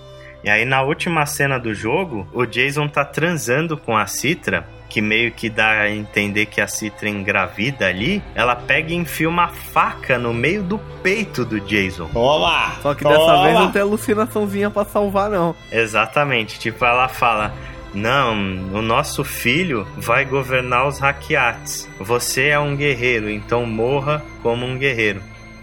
e 0.43 0.51
aí 0.51 0.65
na 0.65 0.83
última 0.83 1.25
cena 1.25 1.57
do 1.57 1.73
jogo, 1.73 2.27
o 2.33 2.45
Jason 2.45 2.89
tá 2.89 3.05
transando 3.05 3.77
com 3.77 3.97
a 3.97 4.09
Citra, 4.09 4.67
que 4.95 5.01
meio 5.01 5.33
que 5.33 5.51
dá 5.51 5.71
a 5.81 5.91
entender 5.91 6.47
que 6.47 6.61
a 6.61 6.69
Citra 6.69 7.09
engravida 7.09 7.89
ali, 7.89 8.23
ela 8.33 8.55
pega 8.55 8.93
e 8.93 8.95
enfia 8.95 9.29
uma 9.29 9.49
faca 9.49 10.17
no 10.17 10.33
meio 10.33 10.63
do 10.63 10.79
peito 11.03 11.45
do 11.45 11.59
Jason. 11.59 12.07
Toma! 12.13 12.77
Só 12.81 12.95
que 12.95 13.03
toma. 13.03 13.19
dessa 13.19 13.43
vez 13.43 13.55
não 13.55 13.73
tem 13.73 13.83
alucinaçãozinha 13.83 14.71
pra 14.71 14.85
salvar, 14.85 15.29
não. 15.29 15.53
Exatamente, 15.73 16.61
tipo, 16.61 16.85
ela 16.85 17.09
fala: 17.09 17.53
Não, 17.93 18.35
o 18.73 18.81
nosso 18.81 19.25
filho 19.25 19.85
vai 19.97 20.25
governar 20.25 20.87
os 20.87 21.01
hackeates. 21.01 21.89
Você 21.99 22.51
é 22.51 22.61
um 22.61 22.77
guerreiro, 22.77 23.29
então 23.29 23.67
morra 23.67 24.23
como 24.45 24.65
um 24.65 24.79
guerreiro. 24.79 25.21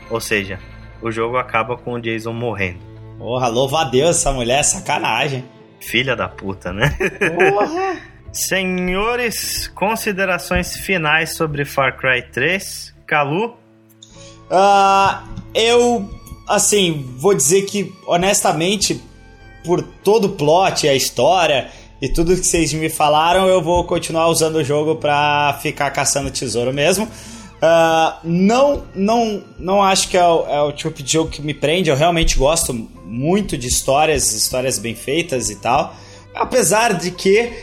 Ou 0.09 0.19
seja, 0.19 0.59
o 1.01 1.09
jogo 1.09 1.37
acaba 1.37 1.77
com 1.77 1.93
o 1.93 2.01
Jason 2.01 2.33
morrendo. 2.33 2.79
Porra, 3.17 3.47
louva 3.47 3.79
a 3.79 3.83
Deus, 3.85 4.17
essa 4.17 4.33
mulher 4.33 4.59
é 4.59 4.63
sacanagem. 4.63 5.45
Filha 5.79 6.17
da 6.17 6.27
puta, 6.27 6.73
né? 6.73 6.97
Porra! 6.99 8.11
Senhores, 8.31 9.67
considerações 9.67 10.77
finais 10.77 11.35
sobre 11.35 11.65
Far 11.65 11.97
Cry 11.97 12.23
3. 12.31 12.93
Calu? 13.05 13.55
Ah, 14.49 15.25
eu, 15.53 16.09
assim, 16.47 17.05
vou 17.17 17.33
dizer 17.33 17.63
que, 17.63 17.93
honestamente, 18.07 19.01
por 19.65 19.83
todo 20.03 20.25
o 20.25 20.29
plot 20.29 20.85
e 20.85 20.89
a 20.89 20.95
história 20.95 21.69
e 22.01 22.09
tudo 22.09 22.35
que 22.35 22.45
vocês 22.45 22.73
me 22.73 22.89
falaram, 22.89 23.47
eu 23.47 23.61
vou 23.61 23.83
continuar 23.83 24.27
usando 24.27 24.55
o 24.55 24.63
jogo 24.63 24.95
pra 24.95 25.59
ficar 25.61 25.91
caçando 25.91 26.31
tesouro 26.31 26.73
mesmo. 26.73 27.05
Uh, 27.05 28.17
não, 28.23 28.83
não, 28.95 29.43
não 29.59 29.83
acho 29.83 30.09
que 30.09 30.17
é 30.17 30.25
o, 30.25 30.47
é 30.47 30.61
o, 30.63 30.71
tipo 30.71 31.03
de 31.03 31.13
jogo 31.13 31.29
que 31.29 31.41
me 31.43 31.53
prende. 31.53 31.91
Eu 31.91 31.95
realmente 31.95 32.37
gosto 32.37 32.73
muito 33.05 33.55
de 33.55 33.67
histórias, 33.67 34.33
histórias 34.33 34.79
bem 34.79 34.95
feitas 34.95 35.51
e 35.51 35.57
tal. 35.57 35.93
Apesar 36.33 36.93
de 36.93 37.11
que 37.11 37.53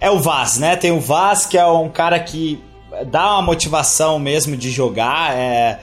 é 0.00 0.10
o 0.10 0.18
Vaz, 0.18 0.58
né? 0.58 0.76
Tem 0.76 0.90
o 0.90 1.00
Vaz 1.00 1.46
que 1.46 1.58
é 1.58 1.66
um 1.66 1.88
cara 1.88 2.18
que 2.18 2.62
dá 3.06 3.34
uma 3.34 3.42
motivação 3.42 4.18
mesmo 4.18 4.56
de 4.56 4.70
jogar, 4.70 5.36
é, 5.36 5.80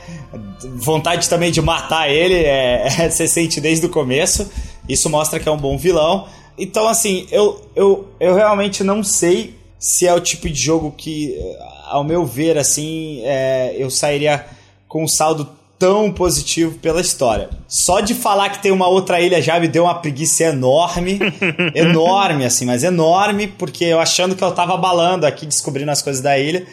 vontade 0.75 1.29
também 1.29 1.51
de 1.51 1.61
matar 1.61 2.09
ele, 2.09 2.35
é, 2.35 2.87
é, 2.99 3.09
você 3.09 3.27
sente 3.27 3.61
desde 3.61 3.85
o 3.85 3.89
começo. 3.89 4.51
Isso 4.89 5.09
mostra 5.09 5.39
que 5.39 5.47
é 5.47 5.51
um 5.51 5.57
bom 5.57 5.77
vilão. 5.77 6.27
Então, 6.57 6.87
assim, 6.87 7.27
eu, 7.31 7.61
eu, 7.75 8.07
eu 8.19 8.33
realmente 8.33 8.83
não 8.83 9.03
sei 9.03 9.55
se 9.77 10.07
é 10.07 10.13
o 10.13 10.19
tipo 10.19 10.49
de 10.49 10.59
jogo 10.59 10.91
que, 10.91 11.37
ao 11.85 12.03
meu 12.03 12.25
ver, 12.25 12.57
assim, 12.57 13.21
é, 13.23 13.75
eu 13.77 13.91
sairia 13.91 14.45
com 14.87 15.03
um 15.03 15.07
saldo 15.07 15.56
tão 15.79 16.11
positivo 16.11 16.77
pela 16.79 17.01
história. 17.01 17.49
Só 17.67 17.99
de 17.99 18.15
falar 18.15 18.49
que 18.49 18.61
tem 18.61 18.71
uma 18.71 18.87
outra 18.87 19.21
ilha 19.21 19.41
já 19.41 19.59
me 19.59 19.67
deu 19.67 19.83
uma 19.83 19.95
preguiça 19.95 20.45
enorme, 20.45 21.19
enorme, 21.75 22.45
assim, 22.45 22.65
mas 22.65 22.83
enorme, 22.83 23.47
porque 23.47 23.85
eu 23.85 23.99
achando 23.99 24.35
que 24.35 24.43
eu 24.43 24.51
tava 24.51 24.75
balando 24.77 25.25
aqui, 25.25 25.45
descobrindo 25.45 25.91
as 25.91 26.01
coisas 26.01 26.21
da 26.21 26.37
ilha, 26.37 26.65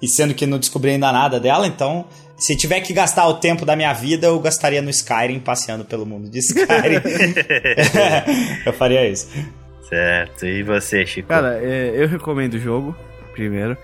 e 0.00 0.08
sendo 0.08 0.34
que 0.34 0.46
não 0.46 0.58
descobri 0.58 0.90
ainda 0.90 1.12
nada 1.12 1.38
dela, 1.38 1.66
então 1.66 2.06
se 2.36 2.54
tiver 2.54 2.80
que 2.80 2.92
gastar 2.92 3.26
o 3.26 3.34
tempo 3.34 3.64
da 3.64 3.74
minha 3.74 3.92
vida, 3.92 4.26
eu 4.26 4.38
gastaria 4.38 4.82
no 4.82 4.90
Skyrim, 4.90 5.40
passeando 5.40 5.84
pelo 5.84 6.04
mundo 6.04 6.28
de 6.28 6.38
Skyrim. 6.38 7.00
eu 8.64 8.72
faria 8.74 9.08
isso. 9.08 9.28
Certo. 9.88 10.44
E 10.44 10.62
você, 10.62 11.06
Chico? 11.06 11.28
Cara, 11.28 11.58
é, 11.62 11.92
eu 11.94 12.08
recomendo 12.08 12.54
o 12.54 12.58
jogo, 12.58 12.94
primeiro. 13.32 13.76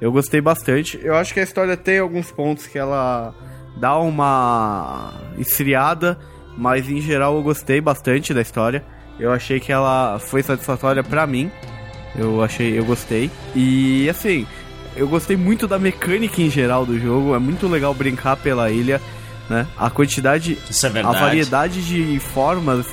Eu 0.00 0.10
gostei 0.10 0.40
bastante. 0.40 0.98
Eu 1.02 1.14
acho 1.14 1.32
que 1.32 1.40
a 1.40 1.42
história 1.42 1.76
tem 1.76 1.98
alguns 1.98 2.32
pontos 2.32 2.66
que 2.66 2.78
ela 2.78 3.34
dá 3.80 3.98
uma 3.98 5.14
esfriada, 5.38 6.18
mas 6.56 6.88
em 6.88 7.00
geral 7.00 7.34
eu 7.36 7.42
gostei 7.42 7.80
bastante 7.80 8.34
da 8.34 8.42
história. 8.42 8.84
Eu 9.18 9.32
achei 9.32 9.58
que 9.58 9.72
ela 9.72 10.18
foi 10.18 10.42
satisfatória 10.42 11.02
para 11.02 11.26
mim. 11.26 11.50
Eu 12.14 12.42
achei, 12.42 12.78
eu 12.78 12.84
gostei. 12.84 13.30
E 13.56 14.08
assim, 14.08 14.46
eu 14.94 15.08
gostei 15.08 15.36
muito 15.36 15.66
da 15.66 15.78
mecânica 15.78 16.42
em 16.42 16.50
geral 16.50 16.84
do 16.84 16.98
jogo. 16.98 17.34
É 17.34 17.38
muito 17.38 17.66
legal 17.66 17.94
brincar 17.94 18.36
pela 18.36 18.70
ilha, 18.70 19.00
né? 19.48 19.66
A 19.78 19.88
quantidade, 19.88 20.58
é 20.58 21.00
a 21.00 21.12
variedade 21.12 21.82
de 21.82 22.18
formas 22.20 22.86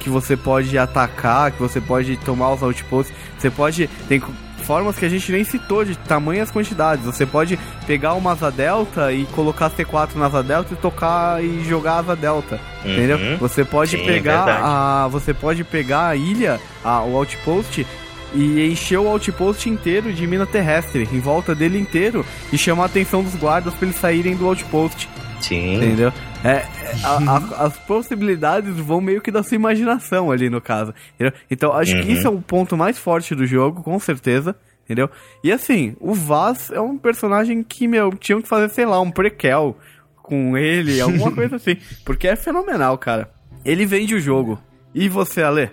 que 0.00 0.10
você 0.10 0.36
pode 0.36 0.76
atacar, 0.76 1.52
que 1.52 1.60
você 1.60 1.80
pode 1.80 2.16
tomar 2.18 2.52
os 2.52 2.62
outposts. 2.62 3.14
Você 3.38 3.50
pode 3.50 3.88
tem 4.08 4.20
formas 4.68 4.98
que 4.98 5.06
a 5.06 5.08
gente 5.08 5.32
nem 5.32 5.42
citou 5.44 5.82
de 5.82 5.96
tamanhas 5.96 6.50
quantidades. 6.50 7.02
Você 7.06 7.24
pode 7.24 7.58
pegar 7.86 8.12
uma 8.12 8.32
asa 8.32 8.50
delta 8.50 9.10
e 9.10 9.24
colocar 9.24 9.70
C4 9.70 10.14
na 10.14 10.26
asa 10.26 10.42
delta 10.42 10.74
e 10.74 10.76
tocar 10.76 11.42
e 11.42 11.64
jogar 11.64 11.92
a 11.92 11.98
asa 12.00 12.14
delta, 12.14 12.60
uhum. 12.84 12.92
entendeu? 12.92 13.38
Você 13.38 13.64
pode 13.64 13.96
Sim, 13.96 14.04
pegar 14.04 14.60
a 14.62 15.08
você 15.08 15.32
pode 15.32 15.64
pegar 15.64 16.08
a 16.08 16.16
ilha, 16.16 16.60
a, 16.84 17.00
o 17.02 17.16
outpost 17.16 17.86
e 18.34 18.70
encher 18.70 18.98
o 18.98 19.08
outpost 19.08 19.70
inteiro 19.70 20.12
de 20.12 20.26
mina 20.26 20.44
terrestre, 20.44 21.08
em 21.10 21.18
volta 21.18 21.54
dele 21.54 21.78
inteiro, 21.78 22.22
e 22.52 22.58
chamar 22.58 22.82
a 22.82 22.86
atenção 22.86 23.22
dos 23.22 23.34
guardas 23.36 23.72
para 23.72 23.86
eles 23.86 23.98
saírem 23.98 24.36
do 24.36 24.46
outpost. 24.46 25.08
Sim. 25.40 25.76
Entendeu? 25.76 26.12
É, 26.44 26.64
a, 27.04 27.16
a, 27.16 27.66
as 27.66 27.76
possibilidades 27.78 28.76
vão 28.76 29.00
meio 29.00 29.20
que 29.20 29.30
da 29.30 29.42
sua 29.42 29.56
imaginação 29.56 30.30
ali 30.30 30.48
no 30.48 30.60
caso. 30.60 30.94
Entendeu? 31.14 31.38
Então 31.50 31.72
acho 31.72 31.94
uhum. 31.94 32.02
que 32.02 32.12
isso 32.12 32.26
é 32.26 32.30
o 32.30 32.40
ponto 32.40 32.76
mais 32.76 32.98
forte 32.98 33.34
do 33.34 33.46
jogo, 33.46 33.82
com 33.82 33.98
certeza. 33.98 34.56
Entendeu? 34.84 35.10
E 35.44 35.52
assim, 35.52 35.94
o 36.00 36.14
Vaz 36.14 36.70
é 36.70 36.80
um 36.80 36.96
personagem 36.96 37.62
que, 37.62 37.86
meu, 37.86 38.10
tinham 38.12 38.40
que 38.40 38.48
fazer, 38.48 38.70
sei 38.70 38.86
lá, 38.86 38.98
um 39.00 39.10
prequel 39.10 39.76
com 40.22 40.56
ele, 40.56 40.98
alguma 41.00 41.30
coisa 41.34 41.56
assim. 41.56 41.76
Porque 42.04 42.26
é 42.26 42.36
fenomenal, 42.36 42.96
cara. 42.96 43.30
Ele 43.64 43.84
vende 43.84 44.14
o 44.14 44.20
jogo. 44.20 44.58
E 44.94 45.06
você, 45.06 45.42
Ale? 45.42 45.70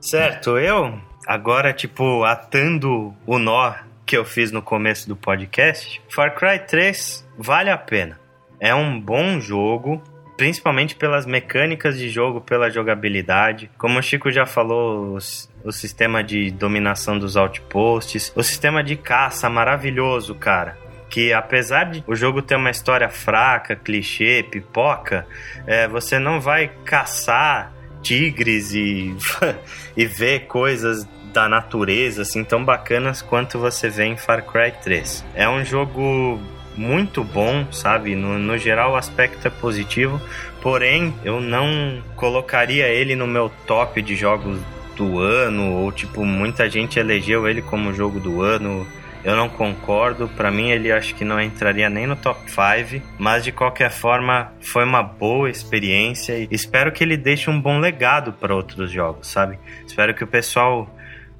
Certo, 0.00 0.58
eu 0.58 1.00
agora, 1.26 1.72
tipo, 1.72 2.24
atando 2.24 3.14
o 3.26 3.38
nó 3.38 3.72
que 4.04 4.16
eu 4.16 4.24
fiz 4.24 4.50
no 4.50 4.62
começo 4.62 5.06
do 5.06 5.14
podcast, 5.14 6.00
Far 6.08 6.34
Cry 6.34 6.58
3 6.58 7.26
vale 7.36 7.70
a 7.70 7.76
pena. 7.76 8.18
É 8.60 8.74
um 8.74 9.00
bom 9.00 9.40
jogo, 9.40 10.02
principalmente 10.36 10.94
pelas 10.94 11.26
mecânicas 11.26 11.98
de 11.98 12.08
jogo, 12.08 12.40
pela 12.40 12.70
jogabilidade. 12.70 13.70
Como 13.78 13.98
o 13.98 14.02
Chico 14.02 14.30
já 14.30 14.46
falou, 14.46 15.18
o 15.64 15.72
sistema 15.72 16.22
de 16.22 16.50
dominação 16.50 17.18
dos 17.18 17.36
outposts, 17.36 18.32
o 18.34 18.42
sistema 18.42 18.82
de 18.82 18.96
caça 18.96 19.48
maravilhoso, 19.48 20.34
cara 20.34 20.88
que 21.08 21.32
apesar 21.32 21.84
de 21.84 22.04
o 22.06 22.14
jogo 22.14 22.42
ter 22.42 22.56
uma 22.56 22.70
história 22.70 23.08
fraca, 23.08 23.74
clichê, 23.74 24.42
pipoca, 24.42 25.26
é, 25.66 25.88
você 25.88 26.18
não 26.18 26.40
vai 26.40 26.70
caçar 26.84 27.72
tigres 28.02 28.72
e, 28.72 29.14
e 29.96 30.06
ver 30.06 30.40
coisas 30.40 31.08
da 31.32 31.48
natureza 31.48 32.22
assim 32.22 32.44
tão 32.44 32.64
bacanas 32.64 33.22
quanto 33.22 33.58
você 33.58 33.88
vê 33.88 34.04
em 34.04 34.16
Far 34.16 34.44
Cry 34.44 34.72
3. 34.82 35.24
É 35.34 35.48
um 35.48 35.64
jogo 35.64 36.40
muito 36.78 37.24
bom, 37.24 37.66
sabe? 37.72 38.14
No, 38.14 38.38
no 38.38 38.56
geral, 38.56 38.92
o 38.92 38.96
aspecto 38.96 39.46
é 39.46 39.50
positivo, 39.50 40.20
porém, 40.62 41.12
eu 41.24 41.40
não 41.40 42.00
colocaria 42.14 42.86
ele 42.86 43.16
no 43.16 43.26
meu 43.26 43.50
top 43.66 44.00
de 44.00 44.14
jogos 44.14 44.60
do 44.96 45.18
ano, 45.18 45.72
ou 45.72 45.92
tipo, 45.92 46.24
muita 46.24 46.68
gente 46.68 46.98
elegeu 46.98 47.48
ele 47.48 47.62
como 47.62 47.92
jogo 47.92 48.20
do 48.20 48.42
ano. 48.42 48.86
Eu 49.24 49.34
não 49.34 49.48
concordo, 49.48 50.28
para 50.28 50.50
mim 50.50 50.70
ele 50.70 50.92
acho 50.92 51.14
que 51.14 51.24
não 51.24 51.40
entraria 51.40 51.90
nem 51.90 52.06
no 52.06 52.14
top 52.14 52.40
5, 52.48 53.04
mas 53.18 53.42
de 53.42 53.50
qualquer 53.50 53.90
forma 53.90 54.52
foi 54.60 54.84
uma 54.84 55.02
boa 55.02 55.50
experiência 55.50 56.38
e 56.38 56.48
espero 56.52 56.92
que 56.92 57.02
ele 57.02 57.16
deixe 57.16 57.50
um 57.50 57.60
bom 57.60 57.78
legado 57.78 58.32
para 58.32 58.54
outros 58.54 58.90
jogos, 58.90 59.26
sabe? 59.26 59.58
Espero 59.84 60.14
que 60.14 60.22
o 60.22 60.26
pessoal 60.26 60.88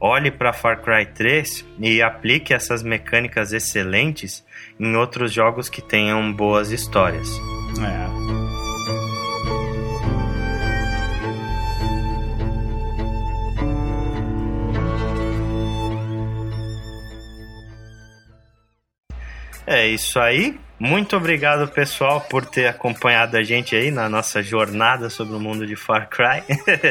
olhe 0.00 0.30
para 0.30 0.52
Far 0.52 0.82
Cry 0.82 1.06
3 1.06 1.64
e 1.80 2.02
aplique 2.02 2.54
essas 2.54 2.82
mecânicas 2.82 3.52
excelentes 3.52 4.44
em 4.78 4.96
outros 4.96 5.32
jogos 5.32 5.68
que 5.68 5.82
tenham 5.82 6.32
boas 6.32 6.70
histórias. 6.70 7.28
É. 7.80 8.08
É 19.70 19.86
isso 19.86 20.18
aí. 20.18 20.58
Muito 20.80 21.14
obrigado, 21.14 21.68
pessoal, 21.68 22.22
por 22.22 22.46
ter 22.46 22.68
acompanhado 22.68 23.36
a 23.36 23.42
gente 23.42 23.76
aí 23.76 23.90
na 23.90 24.08
nossa 24.08 24.42
jornada 24.42 25.10
sobre 25.10 25.34
o 25.34 25.40
mundo 25.40 25.66
de 25.66 25.76
Far 25.76 26.08
Cry. 26.08 26.42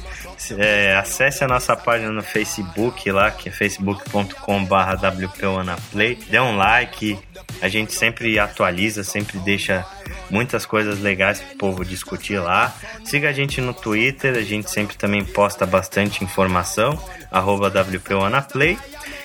É, 0.58 0.96
acesse 0.96 1.42
a 1.42 1.48
nossa 1.48 1.74
página 1.74 2.12
no 2.12 2.22
Facebook 2.22 3.10
lá, 3.10 3.30
que 3.30 3.48
é 3.48 3.52
facebook.com.br 3.52 4.74
wpwanaplay. 5.00 6.16
Dê 6.28 6.40
um 6.40 6.56
like. 6.56 7.18
A 7.62 7.68
gente 7.68 7.94
sempre 7.94 8.38
atualiza, 8.38 9.02
sempre 9.02 9.38
deixa 9.38 9.86
muitas 10.30 10.66
coisas 10.66 11.00
legais 11.00 11.40
pro 11.40 11.56
povo 11.56 11.84
discutir 11.84 12.38
lá. 12.38 12.74
Siga 13.04 13.30
a 13.30 13.32
gente 13.32 13.60
no 13.60 13.72
Twitter, 13.72 14.36
a 14.36 14.42
gente 14.42 14.70
sempre 14.70 14.96
também 14.96 15.24
posta 15.24 15.64
bastante 15.64 16.22
informação 16.22 17.02
arroba 17.30 17.68
WPWanaplay. 17.68 18.78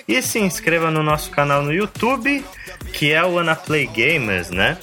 E 0.08 0.22
se 0.24 0.40
inscreva 0.40 0.90
no 0.90 1.04
nosso 1.04 1.30
canal 1.30 1.62
no 1.62 1.72
YouTube, 1.72 2.44
que 2.94 3.12
é 3.12 3.24
o 3.24 3.36
Wanaplay 3.36 3.86
Gamers, 3.86 4.50
né? 4.50 4.78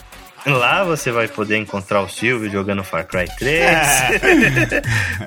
Lá 0.46 0.84
você 0.84 1.10
vai 1.10 1.26
poder 1.26 1.56
encontrar 1.56 2.02
o 2.02 2.08
Silvio 2.08 2.50
jogando 2.50 2.84
Far 2.84 3.06
Cry 3.06 3.26
3, 3.38 3.60
é. 3.60 4.20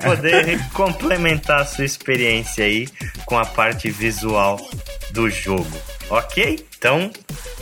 poder 0.02 0.58
complementar 0.72 1.60
a 1.60 1.66
sua 1.66 1.84
experiência 1.84 2.64
aí 2.64 2.88
com 3.26 3.38
a 3.38 3.44
parte 3.44 3.90
visual 3.90 4.58
do 5.10 5.28
jogo, 5.28 5.70
ok? 6.08 6.66
Então, 6.78 7.10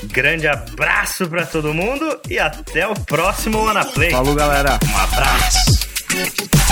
grande 0.05 0.47
abraço 0.47 1.29
para 1.29 1.45
todo 1.45 1.75
mundo 1.75 2.21
e 2.31 2.39
até 2.39 2.87
o 2.87 2.95
próximo 2.95 3.65
Wanaplay. 3.65 4.11
Falou, 4.11 4.35
galera. 4.37 4.79
Um 4.89 4.97
abraço. 4.97 6.68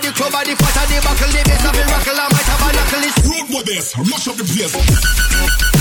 The 0.00 0.54
fatter 0.56 0.86
the 0.92 1.00
buckle, 1.02 1.32
the 1.32 1.42
bass 1.48 1.64
of 1.64 1.72
the 1.72 1.84
rockle, 1.88 2.20
I 2.20 2.28
might 2.28 2.48
have 2.48 2.60
a 2.60 2.72
knuckle. 2.72 3.30
Road 3.30 3.48
with 3.56 3.66
this, 3.66 3.96
mash 3.96 4.28
up 4.28 4.36
the 4.36 4.44
place. 4.44 5.75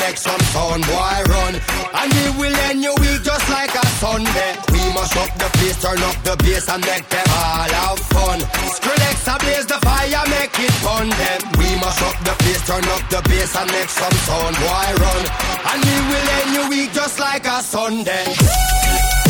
Make 0.00 0.16
some 0.16 0.40
sound, 0.52 0.82
boy 0.86 1.18
run. 1.28 1.54
And 1.94 2.08
we 2.12 2.24
will 2.38 2.56
end 2.68 2.82
your 2.82 2.94
week 3.00 3.22
just 3.22 3.48
like 3.50 3.74
a 3.74 3.86
Sunday. 4.00 4.52
We 4.72 4.82
must 4.92 5.16
up 5.16 5.32
the 5.38 5.48
place, 5.58 5.80
turn 5.80 6.00
up 6.02 6.16
the 6.24 6.36
bass 6.44 6.68
and 6.68 6.82
make 6.84 7.08
them 7.08 7.26
all 7.28 7.72
have 7.82 7.98
fun. 8.12 8.38
Skrillex 8.76 9.16
ablaze 9.34 9.66
the 9.66 9.78
fire, 9.82 10.24
make 10.30 10.56
it 10.58 10.74
fun 10.84 11.08
them. 11.10 11.40
We 11.58 11.68
must 11.80 12.00
up 12.02 12.18
the 12.24 12.34
place, 12.42 12.62
turn 12.66 12.84
up 12.94 13.04
the 13.10 13.20
bass 13.28 13.56
and 13.56 13.70
make 13.72 13.88
some 13.88 14.16
sound, 14.26 14.56
boy 14.56 14.88
run. 15.02 15.24
And 15.70 15.78
we 15.84 15.96
will 16.08 16.28
end 16.38 16.50
your 16.54 16.68
week 16.68 16.92
just 16.92 17.18
like 17.18 17.46
a 17.46 17.60
Sunday. 17.62 19.21